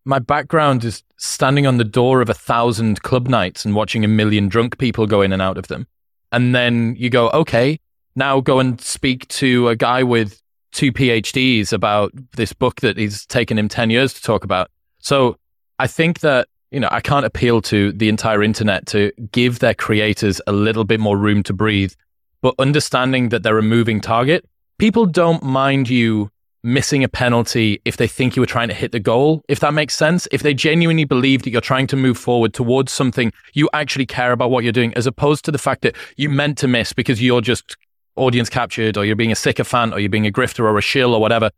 my 0.08 0.18
background 0.18 0.84
is 0.84 1.02
standing 1.18 1.66
on 1.66 1.76
the 1.76 1.84
door 1.84 2.22
of 2.22 2.30
a 2.30 2.34
thousand 2.34 3.02
club 3.02 3.28
nights 3.28 3.66
and 3.66 3.74
watching 3.74 4.06
a 4.06 4.08
million 4.08 4.48
drunk 4.48 4.78
people 4.78 5.06
go 5.06 5.20
in 5.20 5.34
and 5.34 5.42
out 5.42 5.58
of 5.58 5.68
them. 5.68 5.86
And 6.32 6.54
then 6.54 6.96
you 6.98 7.10
go, 7.10 7.28
okay, 7.28 7.78
now 8.16 8.40
go 8.40 8.58
and 8.58 8.80
speak 8.80 9.28
to 9.28 9.68
a 9.68 9.76
guy 9.76 10.02
with 10.02 10.40
two 10.72 10.92
PhDs 10.92 11.74
about 11.74 12.10
this 12.36 12.54
book 12.54 12.80
that 12.80 12.96
he's 12.96 13.26
taken 13.26 13.58
him 13.58 13.68
10 13.68 13.90
years 13.90 14.14
to 14.14 14.22
talk 14.22 14.44
about. 14.44 14.70
So 14.98 15.36
I 15.78 15.86
think 15.86 16.20
that, 16.20 16.48
you 16.70 16.80
know, 16.80 16.88
I 16.90 17.00
can't 17.00 17.26
appeal 17.26 17.60
to 17.62 17.92
the 17.92 18.08
entire 18.08 18.42
internet 18.42 18.86
to 18.86 19.12
give 19.30 19.58
their 19.58 19.74
creators 19.74 20.40
a 20.46 20.52
little 20.52 20.84
bit 20.84 21.00
more 21.00 21.18
room 21.18 21.42
to 21.42 21.52
breathe, 21.52 21.92
but 22.40 22.54
understanding 22.58 23.28
that 23.28 23.42
they're 23.42 23.58
a 23.58 23.62
moving 23.62 24.00
target. 24.00 24.48
People 24.78 25.04
don't 25.04 25.42
mind 25.42 25.90
you 25.90 26.30
missing 26.68 27.02
a 27.02 27.08
penalty 27.08 27.80
if 27.84 27.96
they 27.96 28.06
think 28.06 28.36
you 28.36 28.42
were 28.42 28.46
trying 28.46 28.68
to 28.68 28.74
hit 28.74 28.92
the 28.92 29.00
goal, 29.00 29.42
if 29.48 29.60
that 29.60 29.74
makes 29.74 29.96
sense. 29.96 30.28
If 30.30 30.42
they 30.42 30.54
genuinely 30.54 31.04
believe 31.04 31.42
that 31.42 31.50
you're 31.50 31.60
trying 31.60 31.86
to 31.88 31.96
move 31.96 32.18
forward 32.18 32.52
towards 32.54 32.92
something, 32.92 33.32
you 33.54 33.68
actually 33.72 34.06
care 34.06 34.32
about 34.32 34.50
what 34.50 34.64
you're 34.64 34.72
doing, 34.72 34.92
as 34.94 35.06
opposed 35.06 35.44
to 35.46 35.50
the 35.50 35.58
fact 35.58 35.82
that 35.82 35.96
you 36.16 36.28
meant 36.28 36.58
to 36.58 36.68
miss 36.68 36.92
because 36.92 37.22
you're 37.22 37.40
just 37.40 37.76
audience 38.16 38.50
captured 38.50 38.96
or 38.96 39.04
you're 39.04 39.16
being 39.16 39.32
a 39.32 39.36
sycophant 39.36 39.94
or 39.94 40.00
you're 40.00 40.10
being 40.10 40.26
a 40.26 40.32
grifter 40.32 40.60
or 40.60 40.76
a 40.76 40.82
shill 40.82 41.14
or 41.14 41.20
whatever. 41.20 41.50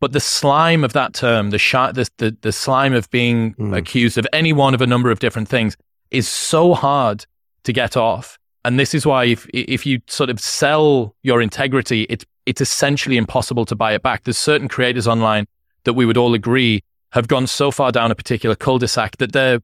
But 0.00 0.12
the 0.12 0.20
slime 0.20 0.84
of 0.84 0.92
that 0.92 1.14
term, 1.14 1.50
the, 1.50 1.58
the, 1.94 2.08
the, 2.18 2.36
the 2.42 2.52
slime 2.52 2.92
of 2.92 3.10
being 3.10 3.54
mm. 3.54 3.76
accused 3.76 4.18
of 4.18 4.26
any 4.32 4.52
one 4.52 4.74
of 4.74 4.80
a 4.80 4.86
number 4.86 5.10
of 5.10 5.18
different 5.18 5.48
things 5.48 5.76
is 6.10 6.28
so 6.28 6.74
hard 6.74 7.26
to 7.64 7.72
get 7.72 7.96
off. 7.96 8.38
And 8.64 8.78
this 8.78 8.94
is 8.94 9.06
why 9.06 9.24
if, 9.24 9.46
if 9.54 9.86
you 9.86 10.00
sort 10.08 10.30
of 10.30 10.38
sell 10.40 11.14
your 11.22 11.40
integrity, 11.40 12.02
it's 12.10 12.24
it's 12.48 12.62
essentially 12.62 13.18
impossible 13.18 13.66
to 13.66 13.76
buy 13.76 13.92
it 13.92 14.02
back. 14.02 14.24
There's 14.24 14.38
certain 14.38 14.68
creators 14.68 15.06
online 15.06 15.46
that 15.84 15.92
we 15.92 16.06
would 16.06 16.16
all 16.16 16.32
agree 16.32 16.82
have 17.12 17.28
gone 17.28 17.46
so 17.46 17.70
far 17.70 17.92
down 17.92 18.10
a 18.10 18.14
particular 18.14 18.56
cul-de-sac 18.56 19.18
that 19.18 19.32
they're 19.32 19.60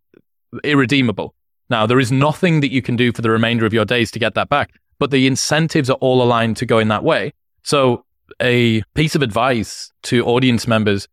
irredeemable. 0.63 1.35
Now, 1.71 1.87
there 1.87 1.99
is 1.99 2.13
nothing 2.13 2.61
that 2.61 2.71
you 2.71 2.83
can 2.83 2.95
do 2.95 3.11
for 3.11 3.23
the 3.23 3.31
remainder 3.31 3.65
of 3.65 3.73
your 3.73 3.87
days 3.87 4.11
to 4.11 4.19
get 4.19 4.35
that 4.35 4.51
back, 4.51 4.75
but 4.99 5.11
the 5.11 5.27
incentives 5.27 5.89
are 5.89 5.97
all 6.03 6.23
aligned 6.23 6.59
to 6.59 6.67
go 6.67 6.79
in 6.79 6.89
that 6.89 7.03
way. 7.03 7.33
So, 7.63 8.05
a 8.41 8.83
piece 8.95 9.15
of 9.15 9.23
advice 9.23 9.91
to 10.05 10.25
audience 10.27 10.69
members 10.69 11.09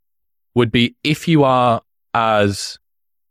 would 0.53 0.71
be 0.71 0.95
if 1.03 1.27
you 1.27 1.45
are 1.45 1.81
as 2.13 2.77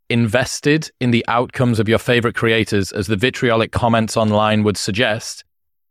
invested 0.09 0.91
in 0.99 1.11
the 1.11 1.25
outcomes 1.29 1.79
of 1.79 1.89
your 1.89 1.99
favorite 1.99 2.35
creators 2.35 2.91
as 2.93 3.07
the 3.07 3.17
vitriolic 3.17 3.71
comments 3.71 4.17
online 4.17 4.63
would 4.63 4.79
suggest, 4.79 5.45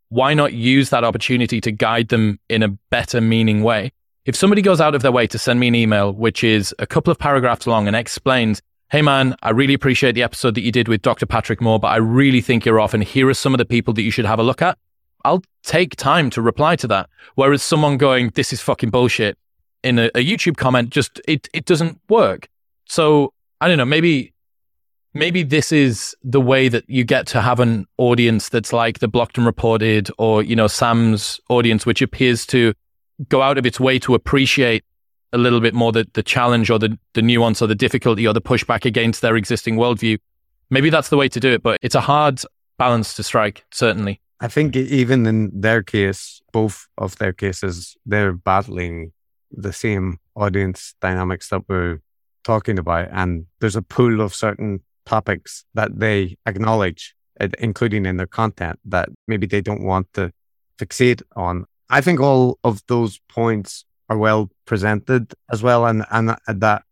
why 0.10 0.34
not 0.34 0.54
use 0.54 0.90
that 0.90 1.04
opportunity 1.04 1.62
to 1.62 1.72
guide 1.72 2.10
them 2.10 2.40
in 2.50 2.64
a 2.64 2.68
better 2.68 3.22
meaning 3.22 3.64
way? 3.64 3.92
If 4.26 4.36
somebody 4.36 4.62
goes 4.62 4.82
out 4.82 4.96
of 4.96 5.02
their 5.02 5.12
way 5.12 5.28
to 5.28 5.40
send 5.40 5.60
me 5.60 5.68
an 5.68 5.76
email, 5.76 6.12
which 6.12 6.44
is 6.44 6.76
a 6.78 6.86
couple 6.86 7.12
of 7.12 7.18
paragraphs 7.18 7.66
long 7.66 7.88
and 7.88 7.96
explains, 7.96 8.62
Hey 8.92 9.04
man, 9.04 9.36
I 9.44 9.52
really 9.52 9.76
appreciate 9.76 10.14
the 10.14 10.24
episode 10.24 10.56
that 10.56 10.62
you 10.62 10.72
did 10.72 10.88
with 10.88 11.04
Dr. 11.04 11.28
Patrick 11.28 11.62
Moore, 11.62 11.80
but 11.80 11.90
I 11.90 11.98
really 11.98 12.42
think 12.42 12.66
you're 12.66 12.80
off. 12.80 12.96
And 12.96 13.04
here 13.04 13.30
are 13.30 13.36
some 13.36 13.54
of 13.54 13.60
the 13.60 13.66
people 13.66 13.94
that 13.94 14.02
you 14.02 14.10
should 14.10 14.26
have 14.26 14.40
a 14.40 14.44
look 14.44 14.64
at. 14.64 14.80
I'll 15.24 15.44
take 15.64 15.96
time 15.96 16.32
to 16.32 16.42
reply 16.42 16.76
to 16.78 16.88
that. 16.88 17.08
Whereas 17.36 17.62
someone 17.62 17.98
going, 17.98 18.32
this 18.34 18.52
is 18.52 18.62
fucking 18.62 18.90
bullshit 18.90 19.38
in 19.84 20.00
a, 20.00 20.06
a 20.16 20.26
YouTube 20.26 20.58
comment, 20.58 20.90
just, 20.90 21.22
it, 21.28 21.48
it 21.54 21.66
doesn't 21.66 22.00
work. 22.10 22.48
So 22.86 23.34
I 23.62 23.68
don't 23.68 23.78
know, 23.78 23.86
maybe 23.86 24.34
maybe 25.14 25.44
this 25.44 25.72
is 25.72 26.16
the 26.24 26.42
way 26.42 26.68
that 26.68 26.88
you 26.90 27.04
get 27.04 27.28
to 27.28 27.42
have 27.42 27.60
an 27.60 27.86
audience 27.98 28.50
that's 28.50 28.72
like 28.72 29.00
the 29.00 29.08
blocked 29.08 29.38
and 29.38 29.46
reported 29.46 30.10
or 30.18 30.44
you 30.44 30.56
know 30.56 30.68
sam's 30.68 31.40
audience 31.50 31.86
which 31.86 32.02
appears 32.02 32.46
to 32.46 32.74
go 33.28 33.42
out 33.42 33.58
of 33.58 33.66
its 33.66 33.80
way 33.80 34.00
to 34.00 34.16
appreciate 34.16 34.84
a 35.34 35.38
little 35.38 35.60
bit 35.60 35.74
more 35.74 35.92
the, 35.92 36.08
the 36.14 36.24
challenge 36.24 36.70
or 36.70 36.80
the, 36.80 36.98
the 37.14 37.22
nuance 37.22 37.62
or 37.62 37.68
the 37.68 37.76
difficulty 37.76 38.26
or 38.26 38.34
the 38.34 38.42
pushback 38.42 38.86
against 38.86 39.22
their 39.22 39.36
existing 39.36 39.76
worldview. 39.76 40.18
Maybe 40.70 40.90
that's 40.90 41.10
the 41.10 41.18
way 41.18 41.30
to 41.30 41.40
do 41.40 41.52
it 41.52 41.64
but 41.64 41.78
it's 41.82 41.96
a 41.96 42.02
hard 42.02 42.42
balance 42.78 43.16
to 43.16 43.24
strike 43.24 43.66
certainly. 43.72 44.22
I 44.40 44.48
think 44.48 44.76
even 44.76 45.26
in 45.26 45.52
their 45.54 45.84
case 45.84 46.42
both 46.54 46.88
of 46.98 47.18
their 47.18 47.34
cases 47.34 47.98
they're 48.06 48.34
battling 48.34 49.12
the 49.52 49.74
same 49.74 50.20
audience 50.36 50.94
dynamics 51.02 51.50
that 51.50 51.64
we're 51.68 52.00
talking 52.44 52.80
about 52.80 53.10
and 53.12 53.46
there's 53.60 53.76
a 53.76 53.82
pool 53.82 54.22
of 54.22 54.34
certain 54.34 54.80
topics 55.16 55.66
that 55.74 56.00
they 56.04 56.38
acknowledge, 56.46 57.16
uh, 57.42 57.48
including 57.60 58.06
in 58.06 58.18
their 58.18 58.34
content, 58.42 58.80
that 58.86 59.10
maybe 59.28 59.48
they 59.48 59.62
don't 59.62 59.84
want 59.92 60.08
to 60.14 60.32
fixate 60.78 61.22
on. 61.36 61.66
I 61.90 62.02
think 62.02 62.20
all 62.20 62.60
of 62.64 62.82
those 62.88 63.20
points 63.28 63.86
are 64.10 64.18
well 64.18 64.50
presented 64.66 65.34
as 65.54 65.64
well. 65.64 65.86
And, 65.86 66.06
and 66.12 66.36
that, 66.48 66.84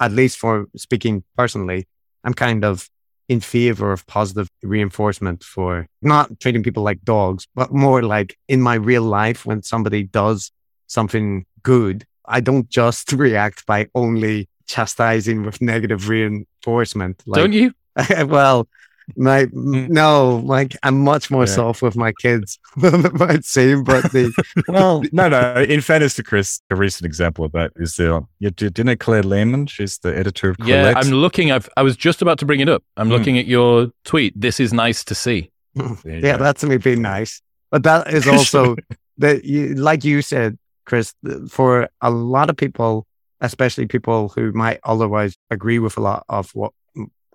at 0.00 0.12
least 0.12 0.38
for 0.38 0.66
speaking 0.76 1.24
personally, 1.36 1.86
I'm 2.24 2.34
kind 2.34 2.64
of 2.64 2.88
in 3.28 3.40
favor 3.40 3.92
of 3.92 4.06
positive 4.06 4.48
reinforcement 4.62 5.44
for 5.44 5.86
not 6.00 6.40
treating 6.40 6.62
people 6.62 6.82
like 6.82 7.02
dogs, 7.04 7.46
but 7.54 7.72
more 7.72 8.02
like 8.02 8.38
in 8.48 8.60
my 8.62 8.74
real 8.74 9.02
life 9.02 9.44
when 9.44 9.62
somebody 9.62 10.02
does 10.02 10.50
something 10.86 11.44
good, 11.62 12.06
I 12.24 12.40
don't 12.40 12.68
just 12.68 13.12
react 13.26 13.66
by 13.66 13.88
only 13.94 14.48
chastising 14.68 15.42
with 15.42 15.60
negative 15.60 16.08
reinforcement. 16.08 17.22
Like, 17.26 17.40
Don't 17.40 17.52
you? 17.52 17.72
well, 18.26 18.68
my 19.16 19.46
mm. 19.46 19.88
no, 19.88 20.42
like 20.44 20.76
I'm 20.82 21.02
much 21.02 21.30
more 21.30 21.42
yeah. 21.42 21.54
soft 21.54 21.82
with 21.82 21.96
my 21.96 22.12
kids 22.12 22.58
than 22.76 23.06
it 23.06 23.14
might 23.14 23.44
seem. 23.44 23.84
But 23.84 24.12
the 24.12 24.32
well, 24.68 25.02
no, 25.12 25.28
no. 25.28 25.54
In 25.62 25.80
fairness 25.80 26.14
to 26.16 26.22
Chris, 26.22 26.60
a 26.70 26.76
recent 26.76 27.06
example 27.06 27.44
of 27.44 27.52
that 27.52 27.72
is 27.76 27.96
the 27.96 28.26
you 28.38 28.84
know 28.84 28.96
Claire 28.96 29.22
Lehmann. 29.22 29.66
She's 29.66 29.98
the 29.98 30.16
editor 30.16 30.50
of 30.50 30.58
Quillette. 30.58 30.68
Yeah, 30.68 30.92
I'm 30.96 31.10
looking. 31.10 31.50
I've, 31.50 31.68
I 31.76 31.82
was 31.82 31.96
just 31.96 32.22
about 32.22 32.38
to 32.40 32.46
bring 32.46 32.60
it 32.60 32.68
up. 32.68 32.82
I'm 32.96 33.08
mm. 33.08 33.12
looking 33.12 33.38
at 33.38 33.46
your 33.46 33.88
tweet. 34.04 34.38
This 34.38 34.60
is 34.60 34.72
nice 34.72 35.04
to 35.04 35.14
see. 35.14 35.50
yeah, 36.04 36.20
go. 36.20 36.36
that's 36.38 36.62
me 36.64 36.76
being 36.76 37.02
nice. 37.02 37.40
But 37.70 37.82
that 37.84 38.12
is 38.12 38.26
also 38.26 38.76
that 39.18 39.44
you, 39.44 39.74
like 39.74 40.04
you 40.04 40.22
said, 40.22 40.58
Chris. 40.84 41.14
For 41.48 41.88
a 42.00 42.10
lot 42.10 42.50
of 42.50 42.56
people, 42.56 43.06
especially 43.40 43.86
people 43.86 44.28
who 44.30 44.52
might 44.52 44.80
otherwise 44.84 45.36
agree 45.50 45.78
with 45.78 45.96
a 45.96 46.00
lot 46.00 46.24
of 46.28 46.50
what 46.54 46.72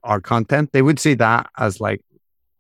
our 0.04 0.20
content, 0.20 0.72
they 0.74 0.82
would 0.82 1.00
see 1.00 1.14
that 1.16 1.50
as 1.58 1.80
like 1.80 2.02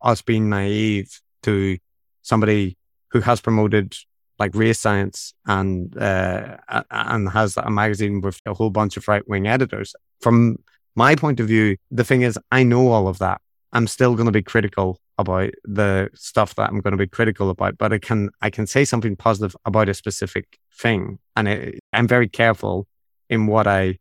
us 0.02 0.22
being 0.22 0.50
naive 0.50 1.20
to 1.44 1.78
somebody 2.22 2.78
who 3.12 3.20
has 3.22 3.42
promoted 3.42 3.96
like 4.40 4.56
race 4.56 4.80
science 4.80 5.34
and 5.46 5.96
uh, 5.98 6.58
and 6.90 7.30
has 7.30 7.56
a 7.58 7.70
magazine 7.70 8.22
with 8.22 8.40
a 8.46 8.54
whole 8.54 8.70
bunch 8.70 8.98
of 8.98 9.08
right 9.08 9.28
wing 9.28 9.48
editors. 9.48 9.96
From 10.22 10.58
my 10.96 11.16
point 11.16 11.40
of 11.40 11.48
view, 11.48 11.78
the 11.92 12.04
thing 12.04 12.22
is, 12.22 12.40
I 12.52 12.64
know 12.64 12.90
all 12.90 13.08
of 13.08 13.20
that. 13.20 13.42
I'm 13.72 13.88
still 13.88 14.16
going 14.16 14.28
to 14.28 14.32
be 14.32 14.44
critical 14.44 15.00
about 15.18 15.52
the 15.64 16.10
stuff 16.14 16.56
that 16.56 16.70
I'm 16.70 16.82
going 16.82 16.92
to 16.92 16.98
be 16.98 17.08
critical 17.08 17.50
about, 17.50 17.78
but 17.78 17.94
I 17.94 18.00
can 18.00 18.30
I 18.42 18.50
can 18.50 18.68
say 18.68 18.86
something 18.86 19.16
positive 19.16 19.56
about 19.66 19.90
a 19.90 19.94
specific 19.94 20.58
thing, 20.76 21.20
and 21.36 21.48
it, 21.48 21.80
I'm 21.92 22.08
very 22.08 22.28
careful 22.28 22.88
in 23.34 23.48
what 23.48 23.68
I 23.68 23.98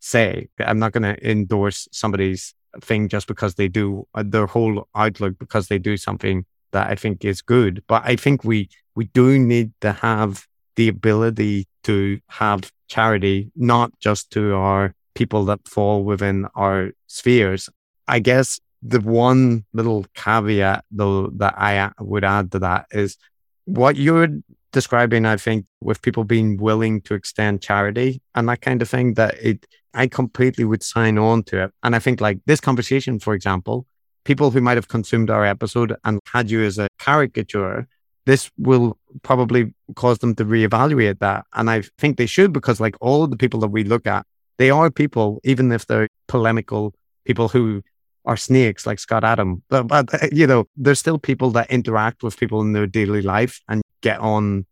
say. 0.00 0.48
I'm 0.58 0.78
not 0.78 0.92
going 0.92 1.02
to 1.02 1.16
endorse 1.28 1.88
somebody's 1.92 2.54
thing 2.80 3.08
just 3.08 3.26
because 3.26 3.54
they 3.54 3.68
do 3.68 4.06
uh, 4.14 4.22
their 4.26 4.46
whole 4.46 4.88
outlook 4.94 5.38
because 5.38 5.68
they 5.68 5.78
do 5.78 5.96
something 5.96 6.44
that 6.72 6.88
I 6.88 6.94
think 6.94 7.24
is 7.24 7.42
good. 7.42 7.82
But 7.86 8.02
I 8.04 8.16
think 8.16 8.44
we 8.44 8.68
we 8.94 9.06
do 9.06 9.38
need 9.38 9.72
to 9.80 9.92
have 9.92 10.46
the 10.76 10.88
ability 10.88 11.66
to 11.84 12.20
have 12.28 12.70
charity, 12.88 13.50
not 13.56 13.90
just 13.98 14.30
to 14.32 14.54
our 14.54 14.94
people 15.14 15.44
that 15.46 15.66
fall 15.66 16.04
within 16.04 16.46
our 16.54 16.90
spheres. 17.06 17.68
I 18.06 18.18
guess 18.20 18.60
the 18.82 19.00
one 19.00 19.64
little 19.72 20.04
caveat 20.14 20.84
though 20.90 21.28
that 21.40 21.54
I 21.56 21.90
would 22.00 22.24
add 22.24 22.52
to 22.52 22.58
that 22.60 22.86
is 22.90 23.16
what 23.64 23.96
you're 23.96 24.28
describing, 24.72 25.26
I 25.26 25.36
think, 25.36 25.66
with 25.80 26.02
people 26.02 26.24
being 26.24 26.56
willing 26.56 27.00
to 27.02 27.14
extend 27.14 27.62
charity 27.62 28.20
and 28.34 28.48
that 28.48 28.60
kind 28.60 28.82
of 28.82 28.88
thing, 28.88 29.14
that 29.14 29.34
it 29.42 29.66
I 29.94 30.06
completely 30.06 30.64
would 30.64 30.82
sign 30.82 31.16
on 31.16 31.42
to 31.44 31.64
it. 31.64 31.72
And 31.82 31.96
I 31.96 31.98
think 31.98 32.20
like 32.20 32.38
this 32.44 32.60
conversation, 32.60 33.18
for 33.18 33.34
example, 33.34 33.86
people 34.24 34.50
who 34.50 34.60
might 34.60 34.76
have 34.76 34.88
consumed 34.88 35.30
our 35.30 35.44
episode 35.44 35.96
and 36.04 36.20
had 36.26 36.50
you 36.50 36.62
as 36.62 36.78
a 36.78 36.88
caricature, 36.98 37.88
this 38.26 38.50
will 38.58 38.98
probably 39.22 39.72
cause 39.94 40.18
them 40.18 40.34
to 40.34 40.44
reevaluate 40.44 41.20
that. 41.20 41.46
And 41.54 41.70
I 41.70 41.82
think 41.96 42.18
they 42.18 42.26
should 42.26 42.52
because 42.52 42.78
like 42.80 42.96
all 43.00 43.26
the 43.26 43.36
people 43.36 43.60
that 43.60 43.68
we 43.68 43.84
look 43.84 44.06
at, 44.06 44.26
they 44.58 44.70
are 44.70 44.90
people, 44.90 45.40
even 45.44 45.72
if 45.72 45.86
they're 45.86 46.08
polemical 46.28 46.94
people 47.24 47.48
who 47.48 47.82
are 48.26 48.36
snakes 48.36 48.86
like 48.86 48.98
Scott 48.98 49.24
Adam. 49.24 49.62
But, 49.68 49.84
but 49.84 50.32
you 50.32 50.46
know, 50.46 50.66
there's 50.76 50.98
still 50.98 51.18
people 51.18 51.50
that 51.52 51.70
interact 51.70 52.22
with 52.22 52.36
people 52.36 52.60
in 52.60 52.72
their 52.72 52.86
daily 52.86 53.22
life 53.22 53.60
and 53.68 53.80
get 54.08 54.20
on 54.20 54.66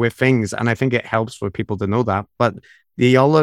with, 0.00 0.14
things. 0.24 0.48
And 0.52 0.66
I 0.72 0.74
think 0.78 0.92
it 0.92 1.06
helps 1.14 1.34
for 1.40 1.50
people 1.50 1.76
to 1.78 1.86
know 1.92 2.02
that. 2.04 2.24
But 2.42 2.52
the 3.02 3.16
other, 3.16 3.42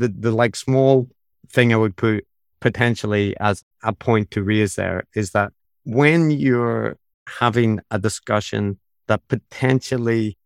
the, 0.00 0.08
the 0.24 0.32
like 0.42 0.54
small 0.56 1.08
thing 1.54 1.72
I 1.72 1.76
would 1.82 1.96
put 1.96 2.26
potentially 2.60 3.26
as 3.48 3.56
a 3.82 3.92
point 3.92 4.26
to 4.32 4.42
raise 4.42 4.74
there 4.74 5.00
is 5.14 5.30
that 5.36 5.52
when 5.84 6.20
you're 6.30 6.96
having 7.42 7.80
a 7.90 7.98
discussion 7.98 8.78
that 9.08 9.20
potentially 9.28 10.36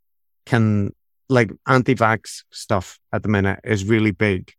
can 0.51 0.67
like 1.29 1.51
anti-vax 1.67 2.43
stuff 2.51 2.99
at 3.15 3.23
the 3.23 3.29
minute 3.29 3.61
is 3.65 3.85
really 3.85 4.15
big. 4.29 4.53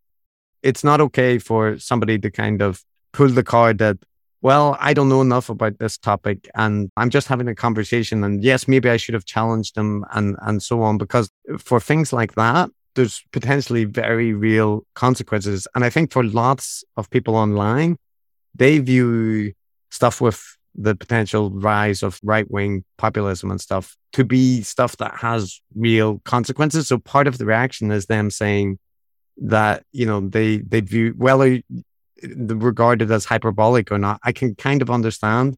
It's 0.61 0.83
not 0.83 1.01
okay 1.01 1.37
for 1.39 1.77
somebody 1.77 2.17
to 2.19 2.29
kind 2.31 2.61
of 2.61 2.81
pull 3.11 3.29
the 3.29 3.43
card 3.43 3.77
that, 3.79 3.97
well, 4.43 4.75
I 4.81 4.93
don't 4.93 5.07
know 5.07 5.21
enough 5.21 5.47
about 5.49 5.79
this 5.79 5.97
topic 5.97 6.49
and 6.53 6.89
I'm 6.97 7.09
just 7.09 7.29
having 7.29 7.47
a 7.47 7.55
conversation. 7.55 8.25
And 8.25 8.43
yes, 8.43 8.67
maybe 8.67 8.89
I 8.89 8.97
should 8.97 9.13
have 9.13 9.23
challenged 9.23 9.75
them 9.75 10.03
and, 10.11 10.35
and 10.41 10.61
so 10.61 10.81
on, 10.81 10.97
because 10.97 11.31
for 11.57 11.79
things 11.79 12.11
like 12.11 12.35
that, 12.35 12.69
there's 12.95 13.23
potentially 13.31 13.85
very 13.85 14.33
real 14.33 14.85
consequences. 14.95 15.65
And 15.73 15.85
I 15.85 15.89
think 15.89 16.11
for 16.11 16.25
lots 16.25 16.83
of 16.97 17.09
people 17.09 17.37
online, 17.37 17.95
they 18.53 18.79
view 18.79 19.53
stuff 19.91 20.19
with 20.19 20.43
the 20.75 20.93
potential 20.93 21.49
rise 21.51 22.03
of 22.03 22.19
right 22.21 22.49
wing 22.51 22.83
populism 22.97 23.49
and 23.49 23.61
stuff 23.61 23.95
to 24.11 24.25
be 24.25 24.61
stuff 24.61 24.97
that 24.97 25.15
has 25.15 25.61
real 25.73 26.19
consequences. 26.25 26.89
So 26.89 26.97
part 26.97 27.27
of 27.27 27.37
the 27.37 27.45
reaction 27.45 27.91
is 27.91 28.07
them 28.07 28.29
saying 28.29 28.77
that, 29.37 29.85
you 29.93 30.05
know, 30.05 30.19
they, 30.19 30.57
they 30.57 30.81
view 30.81 31.13
whether 31.15 31.61
regarded 32.23 33.11
as 33.11 33.25
hyperbolic 33.25 33.91
or 33.91 33.97
not. 33.97 34.19
I 34.23 34.31
can 34.31 34.55
kind 34.55 34.81
of 34.81 34.89
understand 34.89 35.57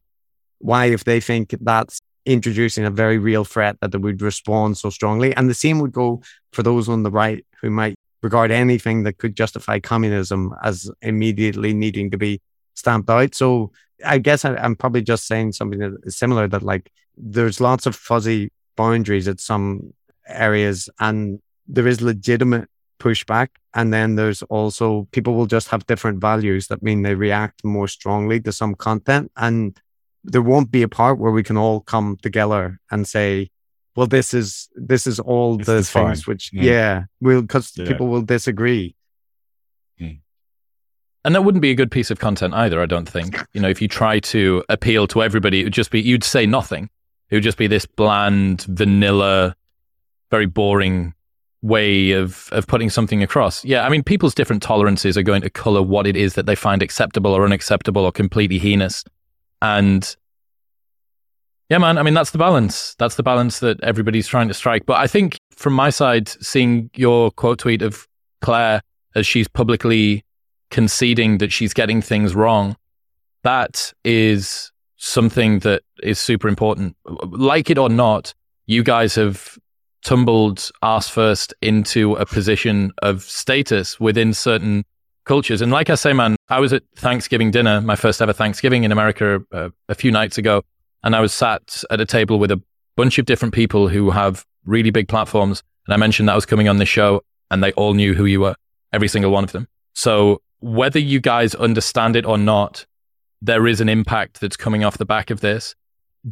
why, 0.58 0.86
if 0.86 1.04
they 1.04 1.20
think 1.20 1.54
that's 1.60 2.00
introducing 2.24 2.84
a 2.84 2.90
very 2.90 3.18
real 3.18 3.44
threat, 3.44 3.76
that 3.80 3.92
they 3.92 3.98
would 3.98 4.22
respond 4.22 4.76
so 4.76 4.90
strongly. 4.90 5.34
And 5.34 5.48
the 5.48 5.54
same 5.54 5.78
would 5.80 5.92
go 5.92 6.22
for 6.52 6.62
those 6.62 6.88
on 6.88 7.02
the 7.02 7.10
right 7.10 7.44
who 7.60 7.70
might 7.70 7.96
regard 8.22 8.50
anything 8.50 9.04
that 9.04 9.18
could 9.18 9.36
justify 9.36 9.78
communism 9.78 10.54
as 10.62 10.90
immediately 11.02 11.72
needing 11.72 12.10
to 12.10 12.18
be 12.18 12.40
stamped 12.74 13.08
out. 13.10 13.34
So 13.34 13.72
I 14.04 14.18
guess 14.18 14.44
I, 14.44 14.54
am 14.64 14.76
probably 14.76 15.02
just 15.02 15.26
saying 15.26 15.52
something 15.52 15.78
that 15.78 15.96
is 16.02 16.16
similar 16.16 16.48
that 16.48 16.62
like 16.62 16.90
there's 17.16 17.60
lots 17.60 17.86
of 17.86 17.94
fuzzy 17.94 18.50
boundaries 18.76 19.28
at 19.28 19.40
some 19.40 19.94
areas 20.28 20.88
and 20.98 21.40
there 21.66 21.86
is 21.86 22.00
legitimate 22.02 22.68
pushback. 22.98 23.48
And 23.74 23.92
then 23.92 24.16
there's 24.16 24.42
also 24.42 25.08
people 25.12 25.34
will 25.34 25.46
just 25.46 25.68
have 25.68 25.86
different 25.86 26.20
values 26.20 26.68
that 26.68 26.82
mean 26.82 27.02
they 27.02 27.14
react 27.14 27.64
more 27.64 27.88
strongly 27.88 28.40
to 28.40 28.52
some 28.52 28.74
content. 28.74 29.30
And 29.36 29.78
there 30.24 30.42
won't 30.42 30.70
be 30.70 30.82
a 30.82 30.88
part 30.88 31.18
where 31.18 31.32
we 31.32 31.42
can 31.42 31.56
all 31.56 31.80
come 31.80 32.16
together 32.22 32.80
and 32.90 33.06
say, 33.06 33.50
well, 33.94 34.06
this 34.06 34.34
is 34.34 34.68
this 34.74 35.06
is 35.06 35.20
all 35.20 35.56
this 35.56 35.66
the 35.66 35.76
is 35.76 35.90
things 35.90 36.24
fine. 36.24 36.32
which 36.32 36.50
yeah, 36.52 36.62
yeah 36.62 37.04
will 37.20 37.42
because 37.42 37.72
yeah. 37.76 37.86
people 37.86 38.08
will 38.08 38.22
disagree. 38.22 38.94
And 41.26 41.34
that 41.34 41.42
wouldn't 41.42 41.60
be 41.60 41.72
a 41.72 41.74
good 41.74 41.90
piece 41.90 42.12
of 42.12 42.20
content 42.20 42.54
either, 42.54 42.80
I 42.80 42.86
don't 42.86 43.08
think. 43.08 43.44
You 43.52 43.60
know, 43.60 43.68
if 43.68 43.82
you 43.82 43.88
try 43.88 44.20
to 44.20 44.62
appeal 44.68 45.08
to 45.08 45.24
everybody, 45.24 45.60
it 45.60 45.64
would 45.64 45.72
just 45.72 45.90
be 45.90 46.00
you'd 46.00 46.22
say 46.22 46.46
nothing. 46.46 46.88
It 47.30 47.34
would 47.34 47.42
just 47.42 47.58
be 47.58 47.66
this 47.66 47.84
bland, 47.84 48.62
vanilla, 48.62 49.56
very 50.30 50.46
boring 50.46 51.14
way 51.66 52.12
of 52.12 52.48
of 52.52 52.66
putting 52.66 52.90
something 52.90 53.22
across. 53.22 53.64
Yeah, 53.64 53.84
I 53.84 53.88
mean, 53.88 54.02
people's 54.02 54.34
different 54.34 54.62
tolerances 54.62 55.16
are 55.18 55.22
going 55.22 55.42
to 55.42 55.50
color 55.50 55.82
what 55.82 56.06
it 56.06 56.16
is 56.16 56.34
that 56.34 56.46
they 56.46 56.54
find 56.54 56.82
acceptable 56.82 57.32
or 57.32 57.44
unacceptable 57.44 58.04
or 58.04 58.12
completely 58.12 58.58
heinous. 58.58 59.04
And 59.60 60.16
yeah, 61.68 61.78
man, 61.78 61.98
I 61.98 62.02
mean, 62.02 62.14
that's 62.14 62.30
the 62.30 62.38
balance. 62.38 62.94
That's 62.98 63.16
the 63.16 63.22
balance 63.22 63.58
that 63.60 63.82
everybody's 63.82 64.28
trying 64.28 64.48
to 64.48 64.54
strike. 64.54 64.86
But 64.86 64.98
I 64.98 65.06
think 65.06 65.38
from 65.50 65.72
my 65.72 65.90
side, 65.90 66.28
seeing 66.28 66.90
your 66.94 67.30
quote 67.32 67.58
tweet 67.58 67.82
of 67.82 68.06
Claire 68.40 68.82
as 69.16 69.26
she's 69.26 69.48
publicly 69.48 70.24
conceding 70.70 71.38
that 71.38 71.52
she's 71.52 71.74
getting 71.74 72.00
things 72.00 72.34
wrong, 72.34 72.76
that 73.42 73.92
is 74.04 74.70
something 74.96 75.60
that 75.60 75.82
is 76.02 76.18
super 76.18 76.48
important. 76.48 76.96
Like 77.04 77.70
it 77.70 77.78
or 77.78 77.88
not, 77.88 78.34
you 78.66 78.82
guys 78.82 79.14
have 79.16 79.58
tumbled 80.06 80.70
ass 80.82 81.08
first 81.08 81.52
into 81.60 82.14
a 82.14 82.24
position 82.24 82.92
of 83.02 83.24
status 83.24 83.98
within 83.98 84.32
certain 84.32 84.84
cultures. 85.24 85.60
And 85.60 85.72
like 85.72 85.90
I 85.90 85.96
say, 85.96 86.12
man, 86.12 86.36
I 86.48 86.60
was 86.60 86.72
at 86.72 86.84
Thanksgiving 86.94 87.50
dinner, 87.50 87.80
my 87.80 87.96
first 87.96 88.22
ever 88.22 88.32
Thanksgiving 88.32 88.84
in 88.84 88.92
America 88.92 89.42
uh, 89.52 89.70
a 89.88 89.96
few 89.96 90.12
nights 90.12 90.38
ago. 90.38 90.62
And 91.02 91.16
I 91.16 91.20
was 91.20 91.34
sat 91.34 91.82
at 91.90 92.00
a 92.00 92.06
table 92.06 92.38
with 92.38 92.52
a 92.52 92.62
bunch 92.96 93.18
of 93.18 93.26
different 93.26 93.52
people 93.52 93.88
who 93.88 94.10
have 94.10 94.46
really 94.64 94.90
big 94.90 95.08
platforms. 95.08 95.64
And 95.88 95.94
I 95.94 95.96
mentioned 95.96 96.28
that 96.28 96.34
I 96.34 96.36
was 96.36 96.46
coming 96.46 96.68
on 96.68 96.76
this 96.76 96.88
show 96.88 97.22
and 97.50 97.60
they 97.60 97.72
all 97.72 97.94
knew 97.94 98.14
who 98.14 98.26
you 98.26 98.40
were, 98.40 98.54
every 98.92 99.08
single 99.08 99.32
one 99.32 99.42
of 99.42 99.50
them. 99.50 99.66
So 99.94 100.40
whether 100.60 101.00
you 101.00 101.18
guys 101.18 101.56
understand 101.56 102.14
it 102.14 102.24
or 102.24 102.38
not, 102.38 102.86
there 103.42 103.66
is 103.66 103.80
an 103.80 103.88
impact 103.88 104.40
that's 104.40 104.56
coming 104.56 104.84
off 104.84 104.98
the 104.98 105.04
back 105.04 105.30
of 105.30 105.40
this 105.40 105.74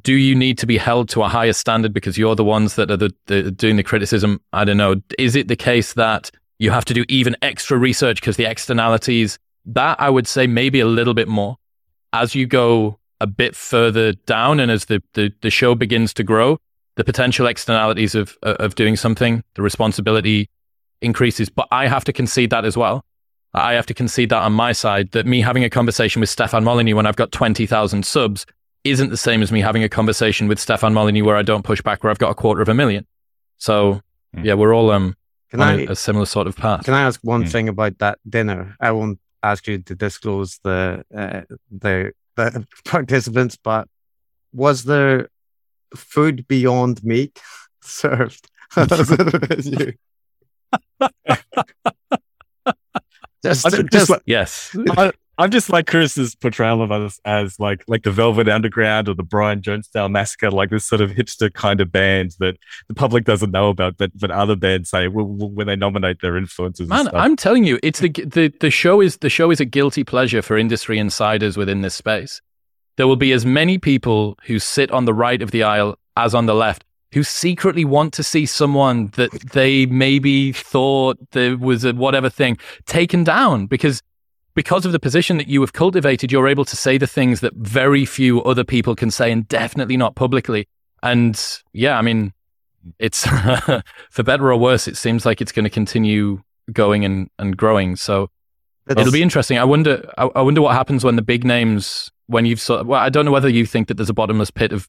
do 0.02 0.14
you 0.14 0.34
need 0.34 0.58
to 0.58 0.66
be 0.66 0.76
held 0.76 1.08
to 1.10 1.22
a 1.22 1.28
higher 1.28 1.52
standard 1.52 1.92
because 1.92 2.18
you're 2.18 2.34
the 2.34 2.44
ones 2.44 2.74
that 2.74 2.90
are 2.90 2.96
the, 2.96 3.14
the, 3.26 3.50
doing 3.50 3.76
the 3.76 3.82
criticism? 3.82 4.40
I 4.52 4.64
don't 4.64 4.76
know. 4.76 4.96
Is 5.18 5.36
it 5.36 5.48
the 5.48 5.56
case 5.56 5.94
that 5.94 6.30
you 6.58 6.70
have 6.70 6.84
to 6.86 6.94
do 6.94 7.04
even 7.08 7.36
extra 7.42 7.76
research 7.76 8.20
because 8.20 8.36
the 8.36 8.44
externalities, 8.44 9.38
that 9.66 10.00
I 10.00 10.10
would 10.10 10.26
say 10.26 10.46
maybe 10.46 10.80
a 10.80 10.86
little 10.86 11.14
bit 11.14 11.28
more. 11.28 11.56
As 12.12 12.34
you 12.34 12.46
go 12.46 12.98
a 13.20 13.26
bit 13.26 13.56
further 13.56 14.12
down 14.12 14.60
and 14.60 14.70
as 14.70 14.86
the, 14.86 15.02
the, 15.14 15.32
the 15.40 15.50
show 15.50 15.74
begins 15.74 16.14
to 16.14 16.22
grow, 16.22 16.58
the 16.96 17.04
potential 17.04 17.46
externalities 17.46 18.14
of, 18.14 18.38
of 18.42 18.76
doing 18.76 18.96
something, 18.96 19.42
the 19.54 19.62
responsibility 19.62 20.48
increases. 21.00 21.48
But 21.48 21.66
I 21.72 21.88
have 21.88 22.04
to 22.04 22.12
concede 22.12 22.50
that 22.50 22.64
as 22.64 22.76
well. 22.76 23.04
I 23.52 23.74
have 23.74 23.86
to 23.86 23.94
concede 23.94 24.30
that 24.30 24.42
on 24.42 24.52
my 24.52 24.72
side 24.72 25.12
that 25.12 25.26
me 25.26 25.40
having 25.40 25.64
a 25.64 25.70
conversation 25.70 26.20
with 26.20 26.28
Stefan 26.28 26.64
Molyneux 26.64 26.96
when 26.96 27.06
I've 27.06 27.16
got 27.16 27.32
20,000 27.32 28.04
subs 28.04 28.46
isn't 28.84 29.10
the 29.10 29.16
same 29.16 29.42
as 29.42 29.50
me 29.50 29.60
having 29.60 29.82
a 29.82 29.88
conversation 29.88 30.46
with 30.46 30.60
Stefan 30.60 30.92
Molyneux 30.94 31.24
where 31.24 31.36
I 31.36 31.42
don't 31.42 31.64
push 31.64 31.80
back 31.80 32.04
where 32.04 32.10
I've 32.10 32.18
got 32.18 32.30
a 32.30 32.34
quarter 32.34 32.60
of 32.62 32.68
a 32.68 32.74
million. 32.74 33.06
So 33.58 34.02
mm. 34.36 34.44
yeah, 34.44 34.54
we're 34.54 34.74
all 34.74 34.90
um 34.90 35.16
can 35.50 35.60
on 35.60 35.68
I, 35.68 35.82
a, 35.84 35.90
a, 35.92 35.96
similar 35.96 36.26
sort 36.26 36.46
of 36.46 36.56
path. 36.56 36.84
Can 36.84 36.94
I 36.94 37.02
ask 37.02 37.20
one 37.22 37.44
mm. 37.44 37.48
thing 37.48 37.68
about 37.68 37.98
that 37.98 38.18
dinner? 38.28 38.76
I 38.80 38.92
won't 38.92 39.18
ask 39.42 39.66
you 39.66 39.78
to 39.78 39.94
disclose 39.94 40.60
the 40.62 41.04
uh, 41.14 41.42
the 41.70 42.12
the 42.36 42.66
participants, 42.84 43.56
but 43.56 43.88
was 44.52 44.84
there 44.84 45.28
food 45.96 46.46
beyond 46.46 47.02
meat 47.04 47.40
served 47.82 48.48
just, 48.76 49.30
just, 53.42 53.90
just, 53.92 54.12
yes. 54.26 54.76
I, 54.90 55.12
I'm 55.36 55.50
just 55.50 55.68
like 55.68 55.86
Chris's 55.86 56.34
portrayal 56.36 56.80
of 56.80 56.92
us 56.92 57.18
as 57.24 57.58
like 57.58 57.84
like 57.88 58.04
the 58.04 58.12
Velvet 58.12 58.48
Underground 58.48 59.08
or 59.08 59.14
the 59.14 59.24
Brian 59.24 59.60
Jonestown 59.62 60.12
Massacre, 60.12 60.50
like 60.50 60.70
this 60.70 60.84
sort 60.84 61.00
of 61.00 61.10
hipster 61.10 61.52
kind 61.52 61.80
of 61.80 61.90
band 61.90 62.36
that 62.38 62.56
the 62.86 62.94
public 62.94 63.24
doesn't 63.24 63.50
know 63.50 63.68
about, 63.68 63.96
but 63.96 64.12
but 64.16 64.30
other 64.30 64.54
bands 64.54 64.90
say 64.90 65.08
when 65.08 65.66
they 65.66 65.76
nominate 65.76 66.20
their 66.20 66.36
influences. 66.36 66.88
Man, 66.88 67.08
I'm 67.14 67.34
telling 67.36 67.64
you, 67.64 67.80
it's 67.82 67.98
the 67.98 68.10
the 68.10 68.52
the 68.60 68.70
show 68.70 69.00
is 69.00 69.16
the 69.18 69.30
show 69.30 69.50
is 69.50 69.60
a 69.60 69.64
guilty 69.64 70.04
pleasure 70.04 70.42
for 70.42 70.56
industry 70.56 70.98
insiders 70.98 71.56
within 71.56 71.82
this 71.82 71.94
space. 71.94 72.40
there 72.96 73.06
will 73.08 73.16
be 73.16 73.32
as 73.32 73.44
many 73.44 73.78
people 73.78 74.38
who 74.46 74.58
sit 74.58 74.90
on 74.90 75.04
the 75.04 75.14
right 75.14 75.42
of 75.42 75.50
the 75.50 75.62
aisle 75.62 75.96
as 76.16 76.34
on 76.34 76.46
the 76.46 76.54
left 76.54 76.84
who 77.12 77.22
secretly 77.22 77.84
want 77.84 78.12
to 78.12 78.22
see 78.22 78.44
someone 78.46 79.08
that 79.14 79.30
they 79.52 79.86
maybe 79.86 80.52
thought 80.52 81.16
there 81.30 81.56
was 81.56 81.84
a 81.84 81.92
whatever 81.92 82.28
thing 82.28 82.56
taken 82.86 83.22
down 83.24 83.66
because 83.66 84.02
because 84.54 84.86
of 84.86 84.92
the 84.92 85.00
position 85.00 85.36
that 85.36 85.48
you 85.48 85.60
have 85.60 85.72
cultivated 85.72 86.30
you're 86.30 86.48
able 86.48 86.64
to 86.64 86.76
say 86.76 86.98
the 86.98 87.06
things 87.06 87.40
that 87.40 87.52
very 87.54 88.04
few 88.04 88.42
other 88.42 88.64
people 88.64 88.94
can 88.94 89.10
say 89.10 89.30
and 89.30 89.46
definitely 89.48 89.96
not 89.96 90.14
publicly 90.14 90.68
and 91.02 91.62
yeah 91.72 91.98
i 91.98 92.02
mean 92.02 92.32
it's 92.98 93.26
for 94.10 94.22
better 94.22 94.50
or 94.52 94.56
worse 94.56 94.86
it 94.86 94.96
seems 94.96 95.24
like 95.24 95.40
it's 95.40 95.52
going 95.52 95.64
to 95.64 95.70
continue 95.70 96.42
going 96.72 97.04
and, 97.04 97.28
and 97.38 97.56
growing 97.56 97.96
so 97.96 98.30
That's, 98.86 99.00
it'll 99.00 99.12
be 99.12 99.22
interesting 99.22 99.58
i 99.58 99.64
wonder 99.64 100.10
I, 100.18 100.24
I 100.34 100.42
wonder 100.42 100.62
what 100.62 100.74
happens 100.74 101.04
when 101.04 101.16
the 101.16 101.22
big 101.22 101.44
names 101.44 102.10
when 102.26 102.46
you've 102.46 102.60
sort 102.60 102.80
of, 102.80 102.86
well 102.86 103.00
i 103.00 103.08
don't 103.08 103.24
know 103.24 103.32
whether 103.32 103.48
you 103.48 103.66
think 103.66 103.88
that 103.88 103.94
there's 103.94 104.10
a 104.10 104.14
bottomless 104.14 104.50
pit 104.50 104.72
of 104.72 104.88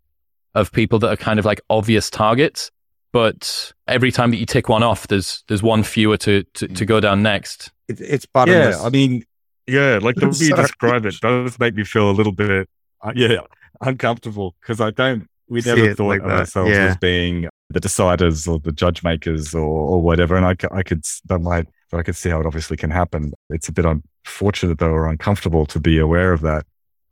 of 0.56 0.72
people 0.72 0.98
that 1.00 1.10
are 1.10 1.18
kind 1.18 1.38
of 1.38 1.46
like 1.46 1.62
obvious 1.70 2.10
targets. 2.10 2.72
But 3.12 3.72
every 3.88 4.12
time 4.12 4.32
that 4.32 4.38
you 4.38 4.46
tick 4.46 4.68
one 4.68 4.84
off, 4.84 5.08
there's 5.08 5.44
there's 5.48 5.62
one 5.62 5.84
fewer 5.84 6.18
to 6.18 6.44
to, 6.56 6.68
to 6.68 6.84
mm. 6.84 6.88
go 6.88 7.00
down 7.00 7.22
next. 7.22 7.72
It, 7.88 8.02
it's 8.02 8.26
bottomless. 8.26 8.78
Yeah, 8.78 8.86
I 8.86 8.90
mean, 8.90 9.24
yeah, 9.68 10.00
like 10.02 10.16
the 10.16 10.28
way 10.40 10.48
you 10.48 10.56
describe 10.56 11.06
it 11.06 11.16
does 11.22 11.60
make 11.60 11.76
me 11.76 11.84
feel 11.84 12.10
a 12.10 12.14
little 12.14 12.32
bit, 12.32 12.70
uh, 13.02 13.14
yeah, 13.16 13.42
uncomfortable 13.82 14.56
because 14.62 14.82
I 14.82 14.92
don't. 14.92 15.28
We 15.48 15.62
never 15.62 15.94
thought 15.94 16.08
like 16.08 16.22
of 16.22 16.28
that. 16.28 16.40
ourselves 16.40 16.72
yeah. 16.72 16.86
as 16.86 16.98
being 16.98 17.48
the 17.70 17.80
deciders 17.80 18.48
or 18.52 18.60
the 18.60 18.72
judge 18.72 19.04
makers 19.04 19.54
or, 19.54 19.62
or 19.62 20.02
whatever. 20.02 20.36
And 20.36 20.46
I, 20.46 20.56
I 20.76 20.82
could, 20.82 21.04
that 21.26 21.40
might, 21.40 21.68
I 21.94 22.02
could 22.02 22.16
see 22.16 22.30
how 22.30 22.40
it 22.40 22.48
obviously 22.48 22.78
can 22.78 22.90
happen. 22.90 23.32
It's 23.52 23.68
a 23.68 23.72
bit 23.72 23.86
unfortunate 23.86 24.80
though, 24.80 24.90
or 24.90 25.08
uncomfortable 25.08 25.68
to 25.68 25.80
be 25.80 26.00
aware 26.00 26.34
of 26.34 26.42
that. 26.42 26.66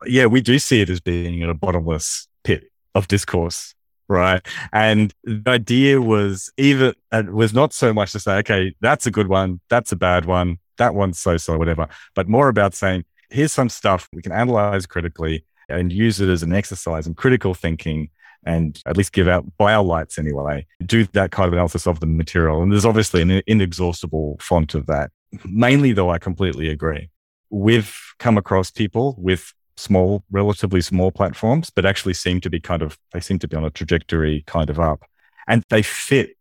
Yeah, 0.06 0.26
we 0.26 0.42
do 0.42 0.58
see 0.58 0.82
it 0.82 0.90
as 0.90 1.00
being 1.00 1.42
in 1.42 1.50
a 1.50 1.54
bottomless 1.54 2.28
pit 2.44 2.72
of 2.96 3.08
discourse 3.08 3.74
right 4.10 4.46
and 4.74 5.14
the 5.24 5.52
idea 5.52 6.02
was 6.02 6.52
even 6.58 6.94
uh, 7.14 7.24
was 7.32 7.54
not 7.54 7.72
so 7.74 7.94
much 7.94 8.12
to 8.12 8.20
say 8.20 8.36
okay 8.36 8.76
that's 8.82 9.08
a 9.08 9.12
good 9.12 9.28
one 9.28 9.62
that's 9.70 9.94
a 9.94 9.96
bad 9.96 10.26
one 10.26 10.60
that 10.78 10.96
one's 10.96 11.20
so 11.20 11.38
so 11.38 11.58
whatever. 11.58 11.88
But 12.16 12.28
more 12.28 12.48
about 12.48 12.74
saying 12.74 13.06
here's 13.30 13.52
some 13.52 13.70
stuff 13.70 14.08
we 14.14 14.22
can 14.22 14.32
analyze 14.32 14.86
critically 14.86 15.46
and 15.70 15.92
use 15.92 16.22
it 16.22 16.30
as 16.30 16.44
an 16.44 16.54
exercise 16.54 17.08
in 17.08 17.16
critical 17.16 17.54
thinking 17.54 18.10
and 18.46 18.82
at 18.86 18.98
least 18.98 19.14
give 19.14 19.28
out 19.28 19.46
by 19.58 19.74
our 19.74 19.84
lights 19.84 20.20
anyway. 20.20 20.66
Do 20.86 21.06
that 21.14 21.32
kind 21.32 21.48
of 21.48 21.54
analysis 21.54 21.88
of 21.88 22.00
the 22.00 22.06
material. 22.06 22.62
And 22.62 22.72
there's 22.72 22.86
obviously 22.86 23.22
an 23.22 23.42
inexhaustible 23.48 24.38
font 24.40 24.76
of 24.76 24.86
that. 24.88 25.12
Mainly 25.46 25.94
though 25.94 26.10
i 26.10 26.20
completely 26.20 26.70
agree. 26.70 27.10
We've 27.50 27.96
come 28.20 28.38
across 28.38 28.70
people 28.70 29.16
with 29.18 29.54
small, 29.78 30.24
relatively 30.32 30.82
small 30.82 31.12
platforms, 31.12 31.70
but 31.70 31.86
actually 31.86 32.14
seem 32.14 32.42
to 32.42 32.50
be 32.50 32.60
kind 32.60 32.82
of, 32.82 32.98
they 33.14 33.20
seem 33.20 33.40
to 33.40 33.48
be 33.48 33.56
on 33.56 33.64
a 33.64 33.70
trajectory 33.70 34.44
kind 34.46 34.70
of 34.70 34.80
up. 34.80 35.04
And 35.48 35.64
they 35.70 35.82
fit 35.82 36.36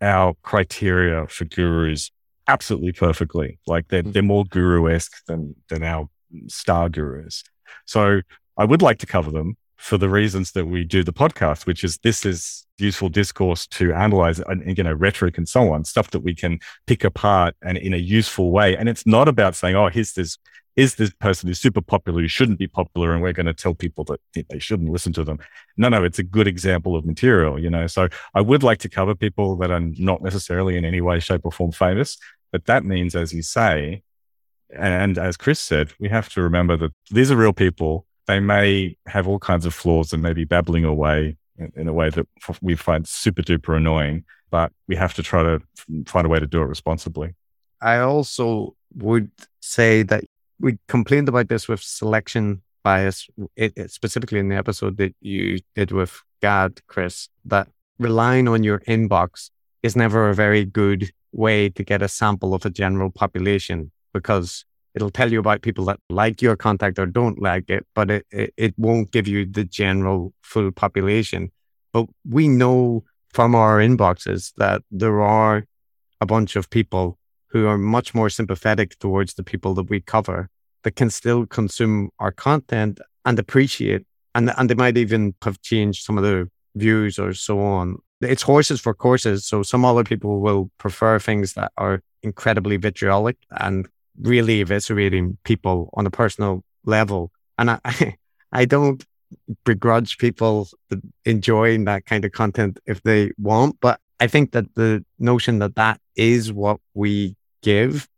our 0.00 0.34
criteria 0.42 1.26
for 1.28 1.44
gurus 1.44 2.10
absolutely 2.48 2.92
perfectly. 2.92 3.58
Like 3.66 3.88
they're, 3.88 4.02
they're 4.02 4.22
more 4.22 4.44
guru 4.44 4.88
esque 4.90 5.24
than, 5.26 5.54
than 5.68 5.82
our 5.82 6.08
star 6.48 6.88
gurus. 6.88 7.44
So 7.86 8.20
I 8.56 8.64
would 8.64 8.82
like 8.82 8.98
to 8.98 9.06
cover 9.06 9.30
them 9.30 9.56
for 9.76 9.98
the 9.98 10.08
reasons 10.08 10.52
that 10.52 10.66
we 10.66 10.84
do 10.84 11.02
the 11.02 11.12
podcast, 11.12 11.66
which 11.66 11.84
is 11.84 11.98
this 11.98 12.24
is 12.24 12.66
useful 12.78 13.08
discourse 13.08 13.66
to 13.66 13.92
analyze 13.92 14.40
and, 14.40 14.76
you 14.76 14.84
know, 14.84 14.92
rhetoric 14.92 15.38
and 15.38 15.48
so 15.48 15.72
on, 15.72 15.84
stuff 15.84 16.10
that 16.10 16.20
we 16.20 16.34
can 16.34 16.58
pick 16.86 17.04
apart 17.04 17.54
and 17.62 17.78
in 17.78 17.94
a 17.94 17.98
useful 17.98 18.50
way. 18.50 18.76
And 18.76 18.88
it's 18.88 19.06
not 19.06 19.28
about 19.28 19.54
saying, 19.54 19.76
oh, 19.76 19.88
here's 19.88 20.12
this 20.12 20.38
is 20.76 20.96
this 20.96 21.10
person 21.14 21.48
who's 21.48 21.60
super 21.60 21.80
popular 21.80 22.20
who 22.20 22.28
shouldn't 22.28 22.58
be 22.58 22.66
popular 22.66 23.12
and 23.12 23.22
we're 23.22 23.32
going 23.32 23.46
to 23.46 23.54
tell 23.54 23.74
people 23.74 24.04
that 24.04 24.20
they 24.48 24.58
shouldn't 24.58 24.90
listen 24.90 25.12
to 25.12 25.24
them 25.24 25.38
no 25.76 25.88
no 25.88 26.04
it's 26.04 26.18
a 26.18 26.22
good 26.22 26.48
example 26.48 26.96
of 26.96 27.04
material 27.04 27.58
you 27.58 27.70
know 27.70 27.86
so 27.86 28.08
i 28.34 28.40
would 28.40 28.62
like 28.62 28.78
to 28.78 28.88
cover 28.88 29.14
people 29.14 29.56
that 29.56 29.70
are 29.70 29.80
not 29.80 30.22
necessarily 30.22 30.76
in 30.76 30.84
any 30.84 31.00
way 31.00 31.20
shape 31.20 31.42
or 31.44 31.52
form 31.52 31.72
famous 31.72 32.18
but 32.52 32.64
that 32.66 32.84
means 32.84 33.14
as 33.14 33.32
you 33.32 33.42
say 33.42 34.02
and 34.76 35.18
as 35.18 35.36
chris 35.36 35.60
said 35.60 35.92
we 36.00 36.08
have 36.08 36.28
to 36.28 36.42
remember 36.42 36.76
that 36.76 36.92
these 37.10 37.30
are 37.30 37.36
real 37.36 37.52
people 37.52 38.06
they 38.26 38.40
may 38.40 38.96
have 39.06 39.28
all 39.28 39.38
kinds 39.38 39.66
of 39.66 39.74
flaws 39.74 40.12
and 40.12 40.22
maybe 40.22 40.44
babbling 40.44 40.84
away 40.84 41.36
in 41.76 41.86
a 41.88 41.92
way 41.92 42.10
that 42.10 42.26
we 42.60 42.74
find 42.74 43.06
super 43.06 43.42
duper 43.42 43.76
annoying 43.76 44.24
but 44.54 44.70
we 44.86 44.94
have 44.94 45.12
to 45.12 45.20
try 45.20 45.42
to 45.42 45.60
find 46.06 46.24
a 46.24 46.28
way 46.28 46.38
to 46.38 46.46
do 46.46 46.62
it 46.62 46.66
responsibly. 46.66 47.34
I 47.80 47.98
also 47.98 48.76
would 48.94 49.32
say 49.58 50.04
that 50.04 50.22
we 50.60 50.78
complained 50.86 51.28
about 51.28 51.48
this 51.48 51.66
with 51.66 51.80
selection 51.80 52.62
bias, 52.84 53.26
it, 53.56 53.72
it, 53.76 53.90
specifically 53.90 54.38
in 54.38 54.50
the 54.50 54.54
episode 54.54 54.96
that 54.98 55.12
you 55.20 55.58
did 55.74 55.90
with 55.90 56.22
Gad, 56.40 56.80
Chris, 56.86 57.28
that 57.46 57.66
relying 57.98 58.46
on 58.46 58.62
your 58.62 58.78
inbox 58.86 59.50
is 59.82 59.96
never 59.96 60.30
a 60.30 60.34
very 60.36 60.64
good 60.64 61.10
way 61.32 61.68
to 61.70 61.82
get 61.82 62.00
a 62.00 62.06
sample 62.06 62.54
of 62.54 62.64
a 62.64 62.70
general 62.70 63.10
population 63.10 63.90
because 64.12 64.64
it'll 64.94 65.10
tell 65.10 65.32
you 65.32 65.40
about 65.40 65.62
people 65.62 65.84
that 65.86 65.98
like 66.08 66.40
your 66.40 66.56
contact 66.56 66.98
or 66.98 67.06
don't 67.06 67.40
like 67.40 67.68
it, 67.68 67.86
but 67.94 68.10
it, 68.10 68.26
it, 68.30 68.54
it 68.56 68.74
won't 68.78 69.10
give 69.10 69.26
you 69.26 69.44
the 69.44 69.64
general 69.64 70.32
full 70.42 70.70
population. 70.72 71.50
But 71.92 72.06
we 72.28 72.48
know 72.48 73.04
from 73.30 73.54
our 73.54 73.78
inboxes 73.78 74.52
that 74.56 74.82
there 74.90 75.20
are 75.20 75.66
a 76.20 76.26
bunch 76.26 76.56
of 76.56 76.70
people 76.70 77.18
who 77.48 77.66
are 77.66 77.78
much 77.78 78.14
more 78.14 78.30
sympathetic 78.30 78.98
towards 78.98 79.34
the 79.34 79.42
people 79.42 79.74
that 79.74 79.90
we 79.90 80.00
cover 80.00 80.48
that 80.82 80.96
can 80.96 81.10
still 81.10 81.46
consume 81.46 82.10
our 82.18 82.32
content 82.32 83.00
and 83.24 83.38
appreciate 83.38 84.04
and 84.34 84.52
and 84.56 84.68
they 84.68 84.74
might 84.74 84.96
even 84.96 85.34
have 85.42 85.60
changed 85.62 86.04
some 86.04 86.18
of 86.18 86.24
their 86.24 86.48
views 86.74 87.18
or 87.18 87.32
so 87.32 87.60
on. 87.60 87.98
It's 88.20 88.42
horses 88.42 88.80
for 88.80 88.94
courses. 88.94 89.46
So 89.46 89.62
some 89.62 89.84
other 89.84 90.04
people 90.04 90.40
will 90.40 90.70
prefer 90.78 91.18
things 91.18 91.54
that 91.54 91.72
are 91.76 92.02
incredibly 92.22 92.76
vitriolic 92.76 93.36
and 93.60 93.86
really 94.20 94.64
eviscerating 94.64 95.36
people 95.44 95.90
on 95.94 96.06
a 96.06 96.10
personal 96.10 96.64
level. 96.84 97.30
And 97.58 97.70
I, 97.70 97.80
I 98.52 98.64
don't 98.64 99.04
begrudge 99.64 100.18
people 100.18 100.68
enjoying 101.24 101.84
that 101.84 102.06
kind 102.06 102.24
of 102.24 102.32
content 102.32 102.78
if 102.86 103.02
they 103.02 103.32
want, 103.38 103.78
but 103.80 104.00
I 104.20 104.26
think 104.26 104.52
that 104.52 104.74
the 104.74 105.04
notion 105.18 105.58
that 105.58 105.74
that 105.74 106.00
is 106.16 106.52
what 106.52 106.80
we 106.94 107.36
give, 107.62 108.08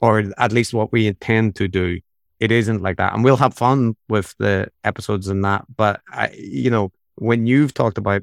or 0.00 0.24
at 0.38 0.52
least 0.52 0.74
what 0.74 0.92
we 0.92 1.06
intend 1.06 1.56
to 1.56 1.68
do. 1.68 2.00
It 2.40 2.52
isn't 2.52 2.82
like 2.82 2.98
that. 2.98 3.14
And 3.14 3.24
we'll 3.24 3.36
have 3.36 3.54
fun 3.54 3.96
with 4.08 4.34
the 4.38 4.68
episodes 4.84 5.28
and 5.28 5.44
that. 5.44 5.64
But, 5.74 6.00
I, 6.08 6.30
you 6.36 6.70
know, 6.70 6.92
when 7.16 7.46
you've 7.46 7.74
talked 7.74 7.98
about 7.98 8.22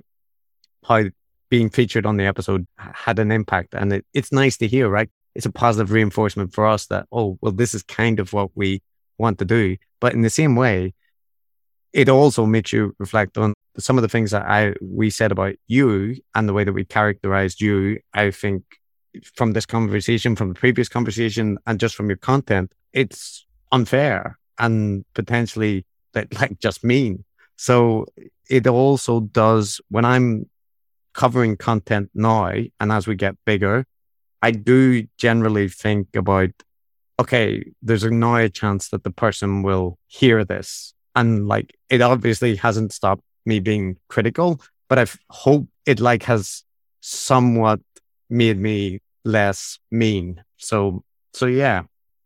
how 0.85 1.05
being 1.49 1.69
featured 1.69 2.05
on 2.05 2.17
the 2.17 2.25
episode 2.25 2.67
had 2.77 3.19
an 3.19 3.31
impact, 3.31 3.73
and 3.73 3.93
it, 3.93 4.05
it's 4.13 4.31
nice 4.31 4.57
to 4.57 4.67
hear, 4.67 4.89
right? 4.89 5.09
It's 5.35 5.45
a 5.45 5.51
positive 5.51 5.91
reinforcement 5.91 6.53
for 6.53 6.67
us 6.67 6.87
that, 6.87 7.07
oh, 7.11 7.37
well, 7.41 7.51
this 7.51 7.73
is 7.73 7.83
kind 7.83 8.19
of 8.19 8.33
what 8.33 8.51
we 8.55 8.81
want 9.17 9.39
to 9.39 9.45
do. 9.45 9.77
But 9.99 10.13
in 10.13 10.21
the 10.21 10.29
same 10.29 10.55
way, 10.55 10.93
it 11.93 12.09
also 12.09 12.45
makes 12.45 12.73
you 12.73 12.95
reflect 12.99 13.37
on 13.37 13.53
some 13.77 13.97
of 13.97 14.01
the 14.01 14.09
things 14.09 14.31
that 14.31 14.43
I 14.43 14.73
we 14.81 15.09
said 15.09 15.31
about 15.31 15.55
you 15.67 16.17
and 16.35 16.47
the 16.47 16.53
way 16.53 16.63
that 16.63 16.73
we 16.73 16.85
characterized 16.85 17.61
you. 17.61 17.99
I 18.13 18.31
think 18.31 18.63
from 19.35 19.53
this 19.53 19.65
conversation, 19.65 20.35
from 20.35 20.49
the 20.49 20.59
previous 20.59 20.89
conversation, 20.89 21.57
and 21.65 21.79
just 21.79 21.95
from 21.95 22.07
your 22.09 22.17
content, 22.17 22.73
it's 22.93 23.45
unfair 23.71 24.37
and 24.57 25.05
potentially 25.13 25.85
that 26.13 26.33
like 26.39 26.59
just 26.59 26.83
mean. 26.83 27.23
So 27.55 28.05
it 28.49 28.67
also 28.67 29.21
does 29.21 29.79
when 29.89 30.05
I'm 30.05 30.49
covering 31.13 31.57
content 31.57 32.09
now, 32.13 32.53
and 32.79 32.91
as 32.91 33.07
we 33.07 33.15
get 33.15 33.35
bigger, 33.45 33.85
I 34.41 34.51
do 34.51 35.07
generally 35.17 35.69
think 35.69 36.15
about 36.15 36.51
okay, 37.21 37.63
there's 37.83 38.03
a 38.03 38.09
now 38.09 38.35
a 38.35 38.49
chance 38.49 38.89
that 38.89 39.03
the 39.03 39.11
person 39.11 39.61
will 39.61 39.97
hear 40.07 40.43
this. 40.43 40.93
And 41.15 41.47
like 41.47 41.75
it 41.89 42.01
obviously 42.01 42.55
hasn't 42.55 42.93
stopped 42.93 43.23
me 43.45 43.59
being 43.59 43.97
critical, 44.09 44.59
but 44.89 44.97
I 44.97 45.05
hope 45.29 45.67
it 45.85 45.99
like 45.99 46.23
has 46.23 46.63
somewhat 47.01 47.79
made 48.29 48.57
me 48.57 49.01
less 49.23 49.77
mean. 49.91 50.43
So, 50.57 51.03
so 51.33 51.45
yeah. 51.45 51.83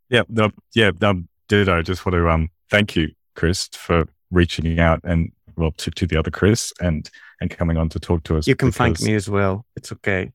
Yeah. 0.09 0.23
No, 0.29 0.51
yeah. 0.73 0.91
No, 1.01 1.23
ditto. 1.49 1.81
Just 1.81 2.05
want 2.05 2.13
to, 2.13 2.29
um, 2.29 2.49
thank 2.69 2.95
you, 2.95 3.11
Chris, 3.35 3.67
for 3.67 4.05
reaching 4.31 4.79
out 4.79 5.01
and 5.03 5.31
well, 5.57 5.71
to, 5.71 5.91
to 5.91 6.07
the 6.07 6.17
other 6.17 6.31
Chris 6.31 6.71
and, 6.79 7.09
and 7.41 7.49
coming 7.49 7.77
on 7.77 7.89
to 7.89 7.99
talk 7.99 8.23
to 8.25 8.37
us. 8.37 8.47
You 8.47 8.55
can 8.55 8.71
thank 8.71 9.01
me 9.01 9.15
as 9.15 9.29
well. 9.29 9.65
It's 9.75 9.91
okay. 9.91 10.31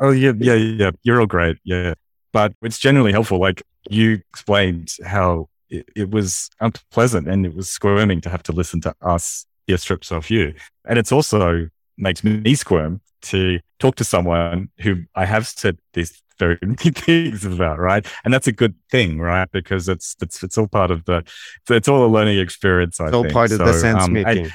Oh 0.00 0.10
yeah. 0.10 0.32
Yeah. 0.38 0.54
Yeah. 0.54 0.90
You're 1.02 1.20
all 1.20 1.26
great. 1.26 1.58
Yeah. 1.64 1.94
But 2.32 2.52
it's 2.62 2.78
generally 2.78 3.12
helpful. 3.12 3.38
Like 3.38 3.62
you 3.88 4.20
explained 4.30 4.94
how 5.04 5.48
it, 5.70 5.88
it 5.94 6.10
was 6.10 6.50
unpleasant 6.60 7.28
and 7.28 7.46
it 7.46 7.54
was 7.54 7.68
squirming 7.68 8.20
to 8.22 8.30
have 8.30 8.42
to 8.44 8.52
listen 8.52 8.80
to 8.82 8.94
us 9.00 9.46
hear 9.66 9.76
strips 9.76 10.12
of 10.12 10.30
you. 10.30 10.54
And 10.84 10.98
it's 10.98 11.12
also 11.12 11.68
makes 11.96 12.22
me 12.22 12.54
squirm 12.54 13.00
to 13.22 13.58
talk 13.78 13.96
to 13.96 14.04
someone 14.04 14.68
who 14.80 15.04
I 15.14 15.24
have 15.24 15.46
said 15.46 15.78
these 15.92 16.22
very 16.38 16.58
many 16.62 16.76
things 16.76 17.44
about, 17.44 17.78
right? 17.78 18.06
And 18.24 18.32
that's 18.32 18.46
a 18.46 18.52
good 18.52 18.74
thing, 18.90 19.18
right? 19.18 19.50
Because 19.50 19.88
it's 19.88 20.16
it's 20.20 20.42
it's 20.42 20.58
all 20.58 20.68
part 20.68 20.90
of 20.90 21.04
the 21.06 21.24
it's 21.68 21.88
all 21.88 22.04
a 22.04 22.08
learning 22.08 22.38
experience. 22.38 23.00
I 23.00 23.06
it's 23.06 23.14
all 23.14 23.22
think. 23.22 23.34
part 23.34 23.50
of 23.52 23.58
so, 23.58 23.64
the 23.64 23.72
sense 23.72 24.04
um, 24.04 24.12
making. 24.12 24.50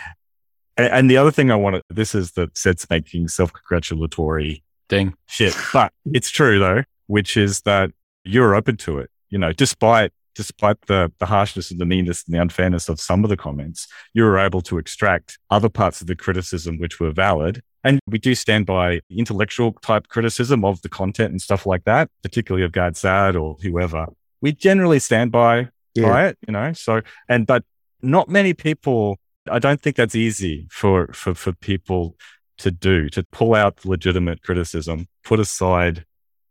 And, 0.78 0.94
and 0.94 1.12
the 1.12 1.18
other 1.18 1.32
thing 1.32 1.52
I 1.52 1.56
want 1.56 1.76
to 1.76 1.84
this 1.90 2.16
is 2.16 2.32
the 2.32 2.50
sense 2.54 2.90
making, 2.90 3.28
self 3.28 3.52
congratulatory 3.52 4.64
Ding. 4.92 5.16
shit. 5.28 5.56
But 5.74 5.92
it's 6.06 6.30
true 6.30 6.60
though, 6.60 6.84
which 7.08 7.36
is 7.36 7.62
that 7.62 7.90
you're 8.24 8.54
open 8.54 8.78
to 8.78 9.00
it. 9.00 9.10
You 9.32 9.40
know, 9.40 9.52
despite 9.54 10.12
despite 10.36 10.80
the 10.88 11.12
the 11.20 11.26
harshness 11.26 11.72
and 11.72 11.80
the 11.82 11.86
meanness 11.86 12.24
and 12.26 12.36
the 12.36 12.42
unfairness 12.42 12.88
of 12.90 13.00
some 13.00 13.24
of 13.24 13.30
the 13.30 13.38
comments, 13.38 13.88
you 14.14 14.24
were 14.24 14.38
able 14.38 14.62
to 14.62 14.78
extract 14.78 15.40
other 15.50 15.70
parts 15.70 16.02
of 16.02 16.08
the 16.08 16.16
criticism 16.16 16.78
which 16.78 17.00
were 17.00 17.12
valid. 17.12 17.62
And 17.84 18.00
we 18.06 18.20
do 18.20 18.36
stand 18.36 18.68
by 18.68 19.02
intellectual 19.10 19.72
type 19.82 20.08
criticism 20.08 20.64
of 20.64 20.82
the 20.84 20.90
content 20.90 21.32
and 21.32 21.42
stuff 21.42 21.66
like 21.66 21.84
that, 21.86 22.10
particularly 22.22 22.64
of 22.64 22.72
Gad 22.74 22.96
Saad 22.96 23.36
or 23.36 23.58
whoever. 23.64 24.06
We 24.42 24.52
generally 24.52 25.00
stand 25.00 25.32
by 25.32 25.70
Yeah. 25.96 26.08
by 26.10 26.28
it, 26.28 26.38
you 26.48 26.54
know. 26.54 26.74
So 26.74 27.02
and 27.28 27.48
but 27.48 27.64
not 28.04 28.30
many 28.30 28.54
people 28.54 29.18
I 29.50 29.58
don't 29.60 29.82
think 29.82 29.96
that's 29.96 30.16
easy 30.16 30.68
for 30.70 31.08
for 31.14 31.34
for 31.34 31.52
people 31.54 32.16
to 32.62 32.72
do, 32.72 33.10
to 33.10 33.24
pull 33.32 33.54
out 33.56 33.86
legitimate 33.86 34.42
criticism, 34.44 35.08
put 35.24 35.40
aside 35.40 36.06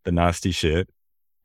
the 0.05 0.13
nasty 0.13 0.51
shit 0.51 0.89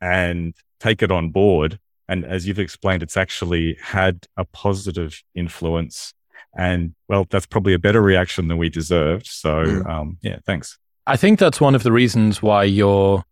and 0.02 0.54
take 0.80 1.02
it 1.02 1.12
on 1.12 1.30
board. 1.30 1.80
And 2.08 2.24
as 2.26 2.48
you've 2.48 2.60
explained, 2.60 3.02
it's 3.04 3.18
actually 3.18 3.78
had 3.82 4.28
a 4.38 4.46
positive 4.46 5.24
influence. 5.34 6.14
And 6.58 6.94
well, 7.10 7.26
that's 7.30 7.46
probably 7.48 7.74
a 7.74 7.80
better 7.80 8.02
reaction 8.02 8.48
than 8.48 8.58
we 8.58 8.70
deserved. 8.70 9.28
So, 9.28 9.66
Mm. 9.66 9.90
um, 9.90 10.18
yeah, 10.22 10.38
thanks. 10.46 10.78
I 11.08 11.18
think 11.18 11.40
that's 11.40 11.60
one 11.62 11.76
of 11.76 11.84
the 11.84 11.92
reasons 11.92 12.42
why 12.42 12.64
your 12.64 13.24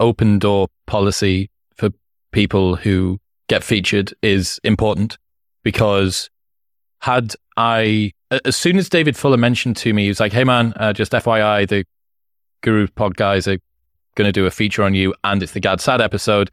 open 0.00 0.38
door 0.38 0.68
policy 0.86 1.50
for 1.76 1.90
people 2.32 2.76
who 2.76 3.18
get 3.48 3.62
featured 3.64 4.14
is 4.22 4.58
important 4.64 5.18
because 5.62 6.30
had 7.00 7.34
I, 7.56 8.12
as 8.44 8.56
soon 8.56 8.76
as 8.76 8.88
David 8.88 9.16
Fuller 9.16 9.36
mentioned 9.36 9.76
to 9.78 9.92
me, 9.92 10.04
he 10.04 10.08
was 10.08 10.20
like, 10.20 10.32
hey 10.32 10.44
man, 10.44 10.72
uh, 10.76 10.92
just 10.92 11.12
FYI, 11.12 11.68
the 11.68 11.84
Guru 12.62 12.86
Pod 12.88 13.16
guys 13.16 13.48
are 13.48 13.58
going 14.14 14.28
to 14.28 14.32
do 14.32 14.46
a 14.46 14.50
feature 14.50 14.82
on 14.82 14.94
you 14.94 15.14
and 15.24 15.42
it's 15.42 15.52
the 15.52 15.60
Gad 15.60 15.80
Saad 15.80 16.00
episode. 16.00 16.50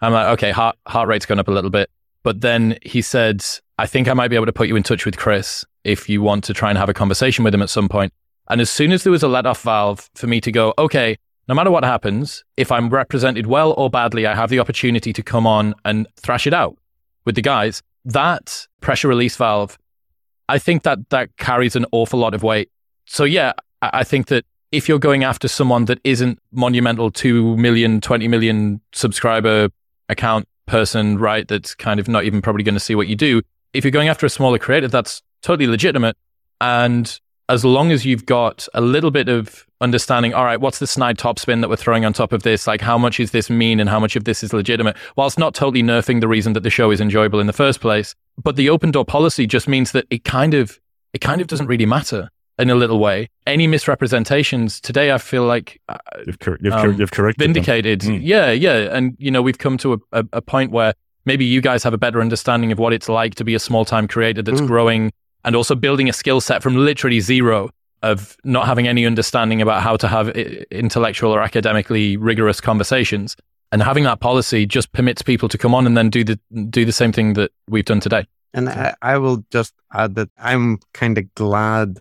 I'm 0.00 0.12
like, 0.12 0.26
okay, 0.38 0.50
heart, 0.50 0.76
heart 0.86 1.08
rate's 1.08 1.26
gone 1.26 1.38
up 1.38 1.48
a 1.48 1.52
little 1.52 1.70
bit. 1.70 1.90
But 2.22 2.40
then 2.40 2.76
he 2.82 3.02
said, 3.02 3.44
I 3.78 3.86
think 3.86 4.08
I 4.08 4.14
might 4.14 4.28
be 4.28 4.36
able 4.36 4.46
to 4.46 4.52
put 4.52 4.68
you 4.68 4.76
in 4.76 4.82
touch 4.82 5.06
with 5.06 5.16
Chris 5.16 5.64
if 5.84 6.08
you 6.08 6.20
want 6.20 6.44
to 6.44 6.54
try 6.54 6.68
and 6.68 6.78
have 6.78 6.88
a 6.88 6.94
conversation 6.94 7.44
with 7.44 7.54
him 7.54 7.62
at 7.62 7.70
some 7.70 7.88
point. 7.88 8.12
And 8.48 8.60
as 8.60 8.70
soon 8.70 8.92
as 8.92 9.04
there 9.04 9.12
was 9.12 9.22
a 9.22 9.28
let 9.28 9.46
off 9.46 9.62
valve 9.62 10.10
for 10.14 10.26
me 10.26 10.40
to 10.40 10.52
go, 10.52 10.74
okay, 10.78 11.16
no 11.48 11.54
matter 11.54 11.70
what 11.70 11.84
happens, 11.84 12.44
if 12.56 12.72
I'm 12.72 12.90
represented 12.90 13.46
well 13.46 13.72
or 13.72 13.88
badly, 13.88 14.26
I 14.26 14.34
have 14.34 14.50
the 14.50 14.58
opportunity 14.58 15.12
to 15.12 15.22
come 15.22 15.46
on 15.46 15.74
and 15.84 16.06
thrash 16.16 16.46
it 16.46 16.54
out 16.54 16.76
with 17.24 17.36
the 17.36 17.42
guys. 17.42 17.82
That 18.06 18.66
pressure 18.80 19.08
release 19.08 19.36
valve, 19.36 19.78
I 20.48 20.58
think 20.58 20.84
that 20.84 21.10
that 21.10 21.36
carries 21.36 21.76
an 21.76 21.86
awful 21.92 22.18
lot 22.18 22.34
of 22.34 22.42
weight. 22.42 22.70
So 23.04 23.24
yeah, 23.24 23.52
I, 23.82 24.04
think 24.04 24.28
that 24.28 24.44
if 24.72 24.88
you're 24.88 24.98
going 24.98 25.24
after 25.24 25.48
someone 25.48 25.86
that 25.86 25.98
isn't 26.04 26.38
monumental 26.52 27.10
2 27.10 27.56
million, 27.56 28.00
20 28.00 28.28
million 28.28 28.80
subscriber 28.92 29.68
account 30.08 30.48
person, 30.66 31.18
right, 31.18 31.46
that's 31.46 31.74
kind 31.74 32.00
of 32.00 32.08
not 32.08 32.24
even 32.24 32.42
probably 32.42 32.62
going 32.62 32.74
to 32.74 32.80
see 32.80 32.94
what 32.94 33.08
you 33.08 33.16
do. 33.16 33.42
If 33.72 33.84
you're 33.84 33.90
going 33.90 34.08
after 34.08 34.24
a 34.24 34.30
smaller 34.30 34.58
creator, 34.58 34.88
that's 34.88 35.22
totally 35.42 35.66
legitimate. 35.66 36.16
And 36.60 37.20
as 37.48 37.64
long 37.64 37.92
as 37.92 38.04
you've 38.04 38.26
got 38.26 38.66
a 38.74 38.80
little 38.80 39.10
bit 39.10 39.28
of 39.28 39.64
understanding, 39.80 40.34
all 40.34 40.44
right, 40.44 40.60
what's 40.60 40.78
the 40.80 40.86
snide 40.86 41.16
topspin 41.18 41.60
that 41.60 41.68
we're 41.68 41.76
throwing 41.76 42.04
on 42.04 42.12
top 42.12 42.32
of 42.32 42.42
this? 42.42 42.66
Like, 42.66 42.80
how 42.80 42.98
much 42.98 43.20
is 43.20 43.30
this 43.30 43.48
mean 43.50 43.78
and 43.78 43.88
how 43.88 44.00
much 44.00 44.16
of 44.16 44.24
this 44.24 44.42
is 44.42 44.52
legitimate? 44.52 44.96
Whilst 45.16 45.38
not 45.38 45.54
totally 45.54 45.82
nerfing 45.82 46.20
the 46.20 46.28
reason 46.28 46.54
that 46.54 46.62
the 46.62 46.70
show 46.70 46.90
is 46.90 47.00
enjoyable 47.00 47.38
in 47.38 47.46
the 47.46 47.52
first 47.52 47.80
place. 47.80 48.14
But 48.42 48.56
the 48.56 48.68
open 48.70 48.90
door 48.90 49.04
policy 49.04 49.46
just 49.46 49.68
means 49.68 49.92
that 49.92 50.06
it 50.10 50.24
kind 50.24 50.54
of, 50.54 50.80
it 51.12 51.20
kind 51.20 51.40
of 51.40 51.46
doesn't 51.46 51.66
really 51.66 51.86
matter 51.86 52.30
in 52.58 52.70
a 52.70 52.74
little 52.74 52.98
way. 52.98 53.28
Any 53.46 53.66
misrepresentations 53.66 54.80
today, 54.80 55.12
I 55.12 55.18
feel 55.18 55.44
like 55.44 55.80
uh, 55.88 55.98
You've, 56.26 56.38
cor- 56.38 56.58
you've, 56.60 56.72
cor- 56.72 56.86
Um, 56.88 56.98
you've 56.98 57.10
corrected 57.12 57.44
vindicated. 57.44 58.00
Mm. 58.00 58.20
Yeah, 58.22 58.50
yeah. 58.50 58.96
And, 58.96 59.14
you 59.18 59.30
know, 59.30 59.42
we've 59.42 59.58
come 59.58 59.76
to 59.78 59.92
a, 59.92 59.98
a, 60.12 60.24
a 60.34 60.42
point 60.42 60.72
where 60.72 60.94
maybe 61.26 61.44
you 61.44 61.60
guys 61.60 61.82
have 61.82 61.92
a 61.92 61.98
better 61.98 62.20
understanding 62.20 62.72
of 62.72 62.78
what 62.78 62.92
it's 62.92 63.08
like 63.08 63.34
to 63.36 63.44
be 63.44 63.54
a 63.54 63.58
small 63.58 63.84
time 63.84 64.08
creator 64.08 64.42
that's 64.42 64.60
Mm. 64.60 64.66
growing 64.66 65.12
and 65.46 65.56
also 65.56 65.74
building 65.74 66.08
a 66.08 66.12
skill 66.12 66.40
set 66.40 66.62
from 66.62 66.76
literally 66.76 67.20
zero 67.20 67.70
of 68.02 68.36
not 68.44 68.66
having 68.66 68.86
any 68.86 69.06
understanding 69.06 69.62
about 69.62 69.82
how 69.82 69.96
to 69.96 70.08
have 70.08 70.28
eh, 70.36 70.64
intellectual 70.70 71.32
or 71.32 71.40
academically 71.40 72.16
rigorous 72.16 72.60
conversations. 72.60 73.36
And 73.72 73.82
having 73.82 74.04
that 74.04 74.20
policy 74.20 74.66
just 74.66 74.92
permits 74.92 75.22
people 75.22 75.48
to 75.48 75.56
come 75.56 75.74
on 75.74 75.86
and 75.86 75.96
then 75.96 76.10
do 76.10 76.22
the 76.22 76.38
do 76.68 76.84
the 76.84 76.92
same 76.92 77.12
thing 77.12 77.34
that 77.34 77.52
we've 77.68 77.84
done 77.84 78.00
today. 78.00 78.26
And 78.52 78.68
I, 78.68 78.94
I 79.02 79.18
will 79.18 79.44
just 79.50 79.74
add 79.92 80.14
that 80.16 80.30
I'm 80.38 80.78
kind 80.92 81.18
of 81.18 81.32
glad 81.34 81.98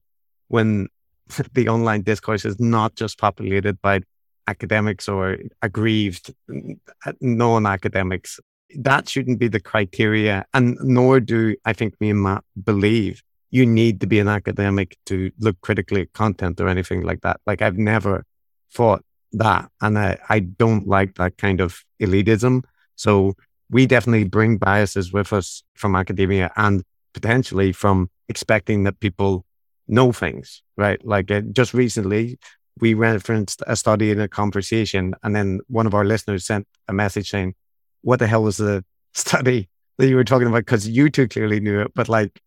when 0.48 0.88
the 1.54 1.70
online 1.70 2.02
discourse 2.02 2.46
is 2.46 2.60
not 2.60 2.96
just 2.96 3.18
populated 3.18 3.82
by 3.82 4.02
academics 4.48 5.08
or 5.08 5.38
aggrieved 5.62 6.34
mm, 6.50 6.78
non 7.22 7.66
academics. 7.66 8.40
That 8.78 9.08
shouldn't 9.08 9.40
be 9.40 9.48
the 9.48 9.60
criteria. 9.60 10.46
And 10.54 10.78
nor 10.82 11.20
do 11.20 11.56
I 11.66 11.74
think 11.74 12.00
me 12.00 12.12
and 12.12 12.22
Matt 12.22 12.44
believe 12.64 13.24
you 13.56 13.66
need 13.66 14.02
to 14.02 14.08
be 14.08 14.20
an 14.20 14.28
academic 14.28 14.98
to 15.06 15.32
look 15.40 15.60
critically 15.62 16.02
at 16.02 16.12
content 16.12 16.60
or 16.60 16.68
anything 16.68 17.02
like 17.04 17.22
that. 17.22 17.40
Like 17.48 17.62
I've 17.62 17.78
never 17.78 18.26
thought 18.74 19.02
that. 19.32 19.70
And 19.82 19.98
I, 19.98 20.18
I 20.28 20.40
don't 20.40 20.86
like 20.90 21.16
that 21.16 21.38
kind 21.38 21.62
of 21.62 21.82
elitism. 22.02 22.64
So 22.98 23.36
we 23.70 23.86
definitely 23.86 24.26
bring 24.26 24.58
biases 24.58 25.14
with 25.14 25.32
us 25.32 25.64
from 25.74 25.96
academia 25.96 26.52
and 26.58 26.84
potentially 27.14 27.72
from 27.72 28.10
expecting 28.28 28.84
that 28.84 29.00
people 29.00 29.46
know 29.88 30.12
things, 30.12 30.62
right? 30.76 31.04
Like 31.06 31.32
uh, 31.32 31.42
just 31.54 31.74
recently, 31.74 32.38
we 32.82 32.94
referenced 32.94 33.64
a 33.68 33.78
study 33.78 34.12
in 34.12 34.20
a 34.20 34.28
conversation, 34.28 35.16
and 35.24 35.34
then 35.34 35.62
one 35.68 35.88
of 35.88 35.94
our 35.94 36.04
listeners 36.04 36.46
sent 36.46 36.68
a 36.90 36.94
message 36.94 37.30
saying, 37.30 37.56
What 38.02 38.20
the 38.20 38.28
hell 38.28 38.44
was 38.44 38.58
the 38.58 38.84
study 39.14 39.70
that 39.98 40.10
you 40.10 40.18
were 40.18 40.26
talking 40.26 40.48
about? 40.48 40.66
Because 40.66 40.90
you 40.90 41.10
two 41.10 41.30
clearly 41.30 41.62
knew 41.62 41.80
it, 41.80 41.94
but 41.96 42.10
like 42.10 42.42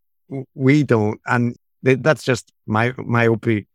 we 0.55 0.83
don't. 0.83 1.19
And 1.25 1.55
that's 1.83 2.23
just 2.23 2.51
my 2.65 2.93
myopic 2.97 3.65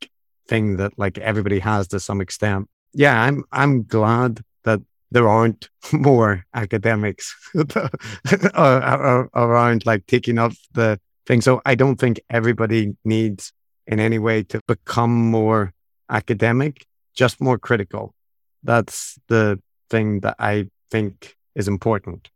thing 0.46 0.76
that 0.76 0.92
like 0.98 1.18
everybody 1.18 1.58
has 1.58 1.88
to 1.88 2.00
some 2.00 2.20
extent. 2.20 2.68
Yeah, 2.92 3.20
I'm 3.20 3.44
I'm 3.52 3.84
glad 3.84 4.40
that 4.64 4.80
there 5.10 5.28
aren't 5.28 5.68
more 5.92 6.44
academics 6.54 7.34
around 8.54 9.86
like 9.86 10.06
taking 10.06 10.38
up 10.38 10.52
the 10.72 11.00
thing. 11.26 11.40
So 11.40 11.60
I 11.64 11.74
don't 11.74 11.96
think 11.96 12.20
everybody 12.30 12.96
needs 13.04 13.52
in 13.86 14.00
any 14.00 14.18
way 14.18 14.42
to 14.44 14.60
become 14.66 15.12
more 15.12 15.72
academic, 16.08 16.86
just 17.14 17.40
more 17.40 17.58
critical. 17.58 18.14
That's 18.62 19.18
the 19.28 19.60
thing 19.90 20.20
that 20.20 20.36
I 20.38 20.68
think 20.90 21.36
is 21.54 21.68
important. 21.68 22.30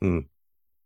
Hmm. 0.00 0.20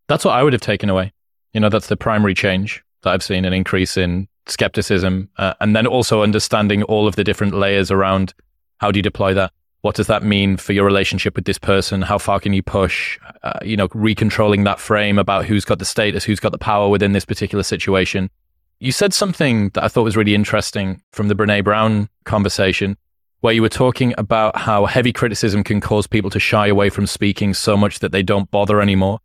That's 0.08 0.24
what 0.24 0.34
I 0.34 0.42
would 0.42 0.52
have 0.52 0.62
taken 0.62 0.90
away. 0.90 1.12
You 1.52 1.60
know, 1.60 1.68
that's 1.68 1.88
the 1.88 1.96
primary 1.96 2.34
change 2.34 2.82
that 3.02 3.10
I've 3.10 3.22
seen 3.22 3.44
an 3.44 3.52
increase 3.52 3.96
in 3.96 4.28
skepticism. 4.46 5.28
Uh, 5.36 5.54
and 5.60 5.76
then 5.76 5.86
also 5.86 6.22
understanding 6.22 6.82
all 6.84 7.06
of 7.06 7.16
the 7.16 7.24
different 7.24 7.54
layers 7.54 7.90
around 7.90 8.34
how 8.78 8.90
do 8.90 8.98
you 8.98 9.02
deploy 9.02 9.34
that? 9.34 9.52
What 9.82 9.96
does 9.96 10.06
that 10.06 10.22
mean 10.22 10.56
for 10.56 10.72
your 10.72 10.84
relationship 10.84 11.34
with 11.34 11.44
this 11.44 11.58
person? 11.58 12.02
How 12.02 12.18
far 12.18 12.38
can 12.38 12.52
you 12.52 12.62
push? 12.62 13.18
Uh, 13.42 13.58
you 13.62 13.76
know, 13.76 13.88
recontrolling 13.88 14.64
that 14.64 14.78
frame 14.78 15.18
about 15.18 15.44
who's 15.44 15.64
got 15.64 15.78
the 15.78 15.84
status, 15.84 16.24
who's 16.24 16.40
got 16.40 16.52
the 16.52 16.58
power 16.58 16.88
within 16.88 17.12
this 17.12 17.24
particular 17.24 17.64
situation. 17.64 18.30
You 18.78 18.92
said 18.92 19.12
something 19.12 19.70
that 19.70 19.84
I 19.84 19.88
thought 19.88 20.02
was 20.02 20.16
really 20.16 20.34
interesting 20.34 21.02
from 21.12 21.28
the 21.28 21.34
Brene 21.34 21.64
Brown 21.64 22.08
conversation, 22.24 22.96
where 23.40 23.52
you 23.52 23.62
were 23.62 23.68
talking 23.68 24.14
about 24.18 24.56
how 24.56 24.86
heavy 24.86 25.12
criticism 25.12 25.64
can 25.64 25.80
cause 25.80 26.06
people 26.06 26.30
to 26.30 26.40
shy 26.40 26.68
away 26.68 26.88
from 26.88 27.06
speaking 27.06 27.54
so 27.54 27.76
much 27.76 27.98
that 27.98 28.12
they 28.12 28.22
don't 28.22 28.50
bother 28.52 28.80
anymore. 28.80 29.18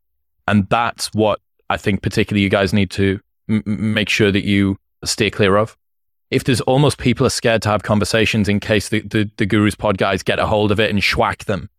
And 0.48 0.68
that's 0.70 1.08
what 1.14 1.40
I 1.70 1.78
think, 1.78 2.02
particularly, 2.02 2.44
you 2.44 2.50
guys 2.50 2.74
need 2.74 2.92
to 2.92 3.20
m- 3.50 3.64
make 3.66 4.10
sure 4.10 4.32
that 4.32 4.46
you 4.46 4.78
stay 5.04 5.30
clear 5.30 5.58
of. 5.58 5.78
If 6.30 6.44
there's 6.44 6.62
almost 6.62 6.98
people 6.98 7.26
are 7.26 7.32
scared 7.32 7.62
to 7.64 7.70
have 7.70 7.84
conversations 7.84 8.50
in 8.50 8.60
case 8.60 8.90
the, 8.90 9.02
the, 9.02 9.32
the 9.38 9.46
Guru's 9.46 9.76
Pod 9.76 9.98
guys 9.98 10.24
get 10.24 10.40
a 10.40 10.46
hold 10.46 10.72
of 10.72 10.80
it 10.80 10.90
and 10.90 11.00
schwack 11.00 11.46
them. 11.46 11.70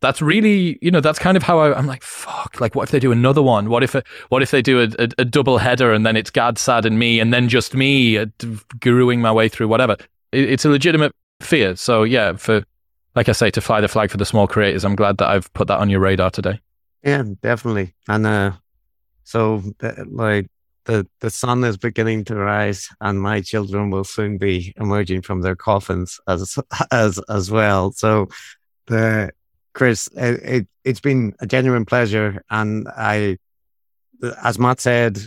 That's 0.00 0.22
really, 0.22 0.78
you 0.80 0.90
know, 0.90 1.00
that's 1.00 1.18
kind 1.18 1.36
of 1.36 1.42
how 1.42 1.58
I, 1.58 1.76
I'm 1.76 1.86
like, 1.86 2.02
fuck. 2.02 2.60
Like, 2.60 2.74
what 2.74 2.84
if 2.84 2.90
they 2.90 3.00
do 3.00 3.12
another 3.12 3.42
one? 3.42 3.68
What 3.68 3.82
if, 3.82 3.96
what 4.28 4.42
if 4.42 4.50
they 4.50 4.62
do 4.62 4.80
a, 4.80 4.88
a, 4.98 5.08
a 5.18 5.24
double 5.24 5.58
header 5.58 5.92
and 5.92 6.06
then 6.06 6.16
it's 6.16 6.30
Gad, 6.30 6.56
Saad, 6.56 6.86
and 6.86 6.98
me, 6.98 7.20
and 7.20 7.34
then 7.34 7.48
just 7.48 7.74
me 7.74 8.16
uh, 8.16 8.26
guruing 8.78 9.18
my 9.18 9.32
way 9.32 9.48
through 9.48 9.68
whatever? 9.68 9.96
It, 10.32 10.50
it's 10.50 10.64
a 10.64 10.68
legitimate 10.68 11.12
fear. 11.40 11.74
So 11.76 12.04
yeah, 12.04 12.34
for 12.34 12.64
like 13.14 13.28
I 13.28 13.32
say, 13.32 13.50
to 13.50 13.60
fly 13.60 13.80
the 13.80 13.88
flag 13.88 14.10
for 14.10 14.16
the 14.16 14.24
small 14.24 14.46
creators, 14.46 14.84
I'm 14.84 14.94
glad 14.94 15.18
that 15.18 15.28
I've 15.28 15.52
put 15.52 15.66
that 15.66 15.80
on 15.80 15.90
your 15.90 15.98
radar 15.98 16.30
today. 16.30 16.60
Yeah, 17.02 17.24
definitely. 17.42 17.94
And 18.08 18.26
uh, 18.26 18.52
so, 19.28 19.62
the, 19.78 20.06
like, 20.10 20.46
the, 20.86 21.06
the 21.20 21.28
sun 21.28 21.62
is 21.64 21.76
beginning 21.76 22.24
to 22.24 22.34
rise, 22.34 22.88
and 22.98 23.20
my 23.20 23.42
children 23.42 23.90
will 23.90 24.04
soon 24.04 24.38
be 24.38 24.72
emerging 24.78 25.20
from 25.20 25.42
their 25.42 25.54
coffins 25.54 26.18
as 26.26 26.58
as 26.90 27.20
as 27.28 27.50
well. 27.50 27.92
So, 27.92 28.28
the 28.86 29.32
Chris, 29.74 30.08
it, 30.16 30.42
it, 30.42 30.68
it's 30.82 31.00
been 31.00 31.34
a 31.40 31.46
genuine 31.46 31.84
pleasure. 31.84 32.42
And 32.48 32.88
I, 32.88 33.36
as 34.42 34.58
Matt 34.58 34.80
said, 34.80 35.18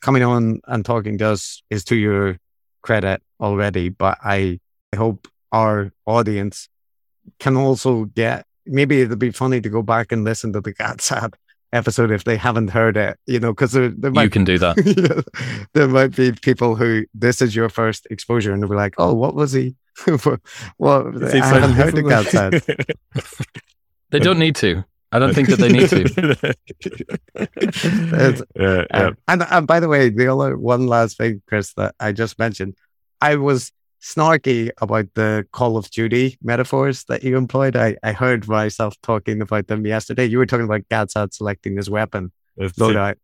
coming 0.00 0.22
on 0.22 0.60
and 0.68 0.84
talking 0.84 1.18
to 1.18 1.26
us 1.26 1.60
is 1.68 1.82
to 1.86 1.96
your 1.96 2.38
credit 2.82 3.20
already. 3.40 3.88
But 3.88 4.18
I, 4.22 4.60
I 4.92 4.96
hope 4.96 5.26
our 5.50 5.92
audience 6.06 6.68
can 7.40 7.56
also 7.56 8.04
get 8.04 8.46
maybe 8.64 9.00
it'll 9.00 9.16
be 9.16 9.32
funny 9.32 9.60
to 9.60 9.68
go 9.68 9.82
back 9.82 10.12
and 10.12 10.22
listen 10.22 10.52
to 10.52 10.60
the 10.60 10.72
cats 10.80 11.10
Gad 11.10 11.20
Saad 11.20 11.36
episode 11.72 12.10
if 12.10 12.24
they 12.24 12.36
haven't 12.36 12.68
heard 12.68 12.96
it, 12.96 13.18
you 13.26 13.40
know, 13.40 13.52
because 13.52 13.72
there, 13.72 13.88
there 13.90 14.10
might, 14.10 14.24
you 14.24 14.30
can 14.30 14.44
do 14.44 14.58
that. 14.58 15.24
there 15.74 15.88
might 15.88 16.14
be 16.14 16.32
people 16.32 16.74
who 16.74 17.04
this 17.14 17.42
is 17.42 17.54
your 17.54 17.68
first 17.68 18.06
exposure 18.10 18.52
and 18.52 18.62
they'll 18.62 18.70
be 18.70 18.76
like, 18.76 18.94
oh, 18.98 19.14
what 19.14 19.34
was 19.34 19.52
he? 19.52 19.76
well, 20.78 21.12
I 21.24 21.36
haven't 21.36 21.72
heard 21.74 21.94
the 21.94 22.02
Gad 22.02 22.26
Saad. 22.26 22.62
they 24.10 24.18
don't 24.18 24.38
need 24.38 24.56
to. 24.56 24.84
I 25.10 25.18
don't 25.18 25.34
think 25.34 25.48
that 25.48 25.58
they 25.58 25.72
need 25.72 25.88
to. 25.88 26.54
yeah, 28.54 28.84
yeah. 28.92 29.10
and, 29.26 29.42
and 29.50 29.66
by 29.66 29.80
the 29.80 29.88
way, 29.88 30.10
the 30.10 30.28
only 30.28 30.54
one 30.54 30.86
last 30.86 31.16
thing, 31.16 31.40
Chris, 31.48 31.72
that 31.74 31.94
I 31.98 32.12
just 32.12 32.38
mentioned, 32.38 32.74
I 33.20 33.36
was 33.36 33.72
snarky 34.00 34.70
about 34.78 35.06
the 35.14 35.46
Call 35.52 35.76
of 35.76 35.90
Duty 35.90 36.38
metaphors 36.42 37.04
that 37.04 37.22
you 37.22 37.36
employed. 37.36 37.76
I, 37.76 37.96
I 38.02 38.12
heard 38.12 38.48
myself 38.48 38.94
talking 39.02 39.40
about 39.40 39.66
them 39.66 39.86
yesterday. 39.86 40.24
You 40.24 40.38
were 40.38 40.46
talking 40.46 40.66
about 40.66 40.88
Gad 40.88 41.10
Saad 41.10 41.34
selecting 41.34 41.76
his 41.76 41.90
weapon 41.90 42.32
loadout. 42.58 43.16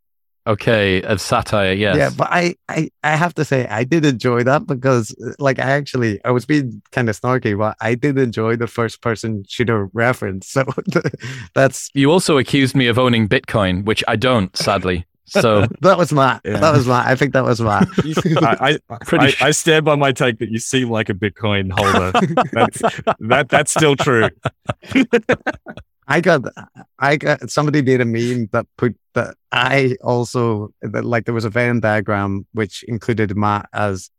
Okay, 0.46 1.00
a 1.02 1.18
satire, 1.18 1.72
yes. 1.72 1.96
Yeah, 1.96 2.10
but 2.14 2.28
I, 2.30 2.54
I, 2.68 2.90
I 3.02 3.16
have 3.16 3.32
to 3.36 3.46
say 3.46 3.66
I 3.66 3.84
did 3.84 4.04
enjoy 4.04 4.42
that 4.42 4.66
because 4.66 5.14
like 5.38 5.58
I 5.58 5.70
actually 5.70 6.22
I 6.22 6.32
was 6.32 6.44
being 6.44 6.82
kind 6.92 7.08
of 7.08 7.18
snarky, 7.18 7.56
but 7.56 7.76
I 7.80 7.94
did 7.94 8.18
enjoy 8.18 8.56
the 8.56 8.66
first 8.66 9.00
person 9.00 9.44
shooter 9.48 9.86
reference. 9.94 10.48
So 10.48 10.66
that's 11.54 11.88
You 11.94 12.10
also 12.10 12.36
accused 12.36 12.76
me 12.76 12.88
of 12.88 12.98
owning 12.98 13.26
Bitcoin, 13.26 13.86
which 13.86 14.04
I 14.06 14.16
don't, 14.16 14.54
sadly. 14.54 15.06
So 15.26 15.66
that 15.80 15.98
was 15.98 16.12
Matt. 16.12 16.42
Yeah. 16.44 16.58
That 16.58 16.72
was 16.72 16.86
Matt. 16.86 17.06
I 17.06 17.16
think 17.16 17.32
that 17.32 17.44
was 17.44 17.60
Matt. 17.60 17.88
I, 18.42 18.78
I, 18.90 18.98
I, 19.12 19.34
I, 19.40 19.50
stand 19.50 19.84
by 19.84 19.96
my 19.96 20.12
take 20.12 20.38
that 20.38 20.50
you 20.50 20.58
seem 20.58 20.90
like 20.90 21.08
a 21.08 21.14
Bitcoin 21.14 21.72
holder. 21.72 22.12
that's, 22.52 22.80
that 23.20 23.48
that's 23.48 23.70
still 23.70 23.96
true. 23.96 24.28
I 26.06 26.20
got, 26.20 26.42
I 26.98 27.16
got 27.16 27.50
somebody 27.50 27.80
made 27.82 28.00
a 28.00 28.04
meme 28.04 28.48
that 28.52 28.66
put 28.76 28.96
that 29.14 29.36
I 29.50 29.96
also 30.02 30.72
that 30.82 31.04
like 31.04 31.24
there 31.24 31.34
was 31.34 31.44
a 31.44 31.50
Venn 31.50 31.80
diagram 31.80 32.46
which 32.52 32.82
included 32.84 33.34
Matt 33.36 33.68
as 33.72 34.10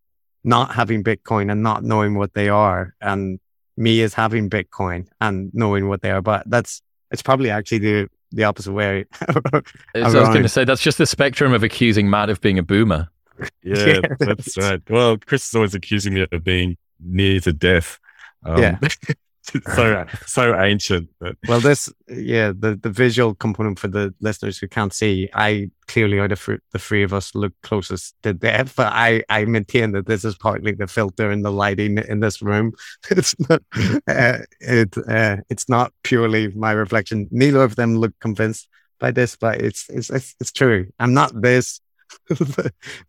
not 0.44 0.74
having 0.74 1.04
Bitcoin 1.04 1.52
and 1.52 1.62
not 1.62 1.84
knowing 1.84 2.16
what 2.16 2.34
they 2.34 2.50
are, 2.50 2.96
and 3.02 3.40
me 3.78 4.02
as 4.02 4.14
having 4.14 4.50
Bitcoin 4.50 5.08
and 5.22 5.54
knowing 5.54 5.88
what 5.88 6.02
they 6.02 6.12
are. 6.12 6.22
But 6.22 6.50
that's 6.50 6.82
it's 7.12 7.22
probably 7.22 7.50
actually 7.50 7.80
the 7.80 8.10
the 8.36 8.44
opposite 8.44 8.74
way. 8.74 9.06
I 9.28 9.64
was 9.96 10.14
going 10.14 10.44
to 10.44 10.50
say 10.50 10.66
that's 10.66 10.82
just 10.82 10.98
the 10.98 11.06
spectrum 11.06 11.54
of 11.54 11.64
accusing 11.64 12.10
Matt 12.10 12.30
of 12.30 12.42
being 12.42 12.60
a 12.60 12.64
boomer. 12.64 13.10
Yeah, 13.64 13.86
yeah 13.86 14.00
that's 14.18 14.58
right. 14.58 14.82
Well, 14.90 15.18
Chris 15.18 15.50
is 15.50 15.54
always 15.56 15.76
accusing 15.76 16.14
me 16.14 16.26
of 16.32 16.42
being 16.46 16.78
near 17.02 17.42
to 17.42 17.52
death. 17.52 18.00
Um, 18.46 18.62
yeah. 18.62 18.80
so 19.76 20.06
so 20.26 20.60
ancient. 20.60 21.10
But. 21.20 21.36
Well, 21.48 21.60
this 21.60 21.92
yeah 22.08 22.52
the 22.58 22.76
the 22.76 22.90
visual 22.90 23.36
component 23.36 23.80
for 23.80 23.88
the 23.88 24.14
listeners 24.20 24.58
who 24.58 24.68
can't 24.68 24.94
see, 24.94 25.30
I 25.34 25.70
clearly 25.88 26.20
out 26.20 26.32
of 26.32 26.50
the 26.72 26.80
three 26.80 27.04
of 27.04 27.14
us 27.14 27.36
look 27.36 27.54
closest 27.62 28.16
to 28.24 28.34
death, 28.34 28.76
but 28.76 28.92
I 28.92 29.24
I 29.30 29.46
maintain 29.46 29.92
that 29.92 30.08
this 30.08 30.26
is 30.26 30.36
partly 30.36 30.72
the 30.72 30.88
filter 30.88 31.30
and 31.32 31.46
the 31.46 31.52
lighting 31.52 31.98
in 31.98 32.20
this 32.20 32.42
room. 32.42 32.74
It's 33.12 33.36
not 33.50 33.62
uh, 34.08 34.40
it 34.60 34.98
uh, 34.98 35.38
it's 35.50 35.70
not 35.70 35.94
purely 36.04 36.50
my 36.50 36.72
reflection. 36.72 37.28
Neither 37.32 37.64
of 37.64 37.76
them 37.76 37.98
look 37.98 38.14
convinced 38.20 38.68
by 39.00 39.12
this, 39.12 39.36
but 39.36 39.62
it's 39.62 39.90
it's 39.90 40.10
it's, 40.10 40.36
it's 40.40 40.52
true. 40.52 40.88
I'm 41.00 41.14
not 41.14 41.40
this 41.40 41.82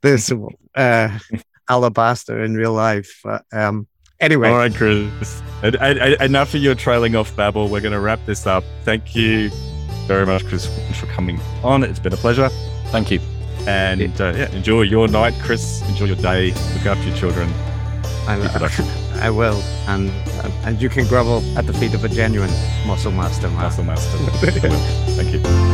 this 0.02 0.32
uh, 0.74 1.18
alabaster 1.68 2.42
in 2.42 2.54
real 2.54 2.72
life. 2.72 3.20
But, 3.24 3.44
um, 3.52 3.86
Anyway. 4.20 4.48
All 4.48 4.56
right, 4.56 4.74
Chris. 4.74 5.42
enough 5.62 6.54
of 6.54 6.60
your 6.60 6.74
trailing 6.74 7.16
off 7.16 7.34
babble. 7.36 7.68
We're 7.68 7.80
going 7.80 7.92
to 7.92 8.00
wrap 8.00 8.20
this 8.26 8.46
up. 8.46 8.64
Thank 8.84 9.14
you 9.14 9.50
very 10.06 10.26
much, 10.26 10.46
Chris, 10.46 10.66
for 10.98 11.06
coming 11.06 11.38
on. 11.62 11.82
It's 11.82 11.98
been 11.98 12.12
a 12.12 12.16
pleasure. 12.18 12.48
Thank 12.86 13.10
you. 13.10 13.20
And 13.66 14.20
uh, 14.20 14.32
yeah, 14.36 14.50
enjoy 14.52 14.82
your 14.82 15.08
night, 15.08 15.34
Chris. 15.42 15.82
Enjoy 15.88 16.04
your 16.06 16.16
day. 16.16 16.52
Look 16.74 16.86
after 16.86 17.08
your 17.08 17.16
children. 17.16 17.48
I, 18.28 18.38
I 19.20 19.30
will. 19.30 19.60
And 19.88 20.10
and 20.64 20.80
you 20.80 20.88
can 20.88 21.06
grovel 21.06 21.42
at 21.58 21.66
the 21.66 21.72
feet 21.72 21.94
of 21.94 22.04
a 22.04 22.08
genuine 22.08 22.50
muscle 22.86 23.12
master. 23.12 23.48
Man. 23.48 23.62
Muscle 23.62 23.84
master. 23.84 24.18
Thank 25.16 25.32
you. 25.32 25.65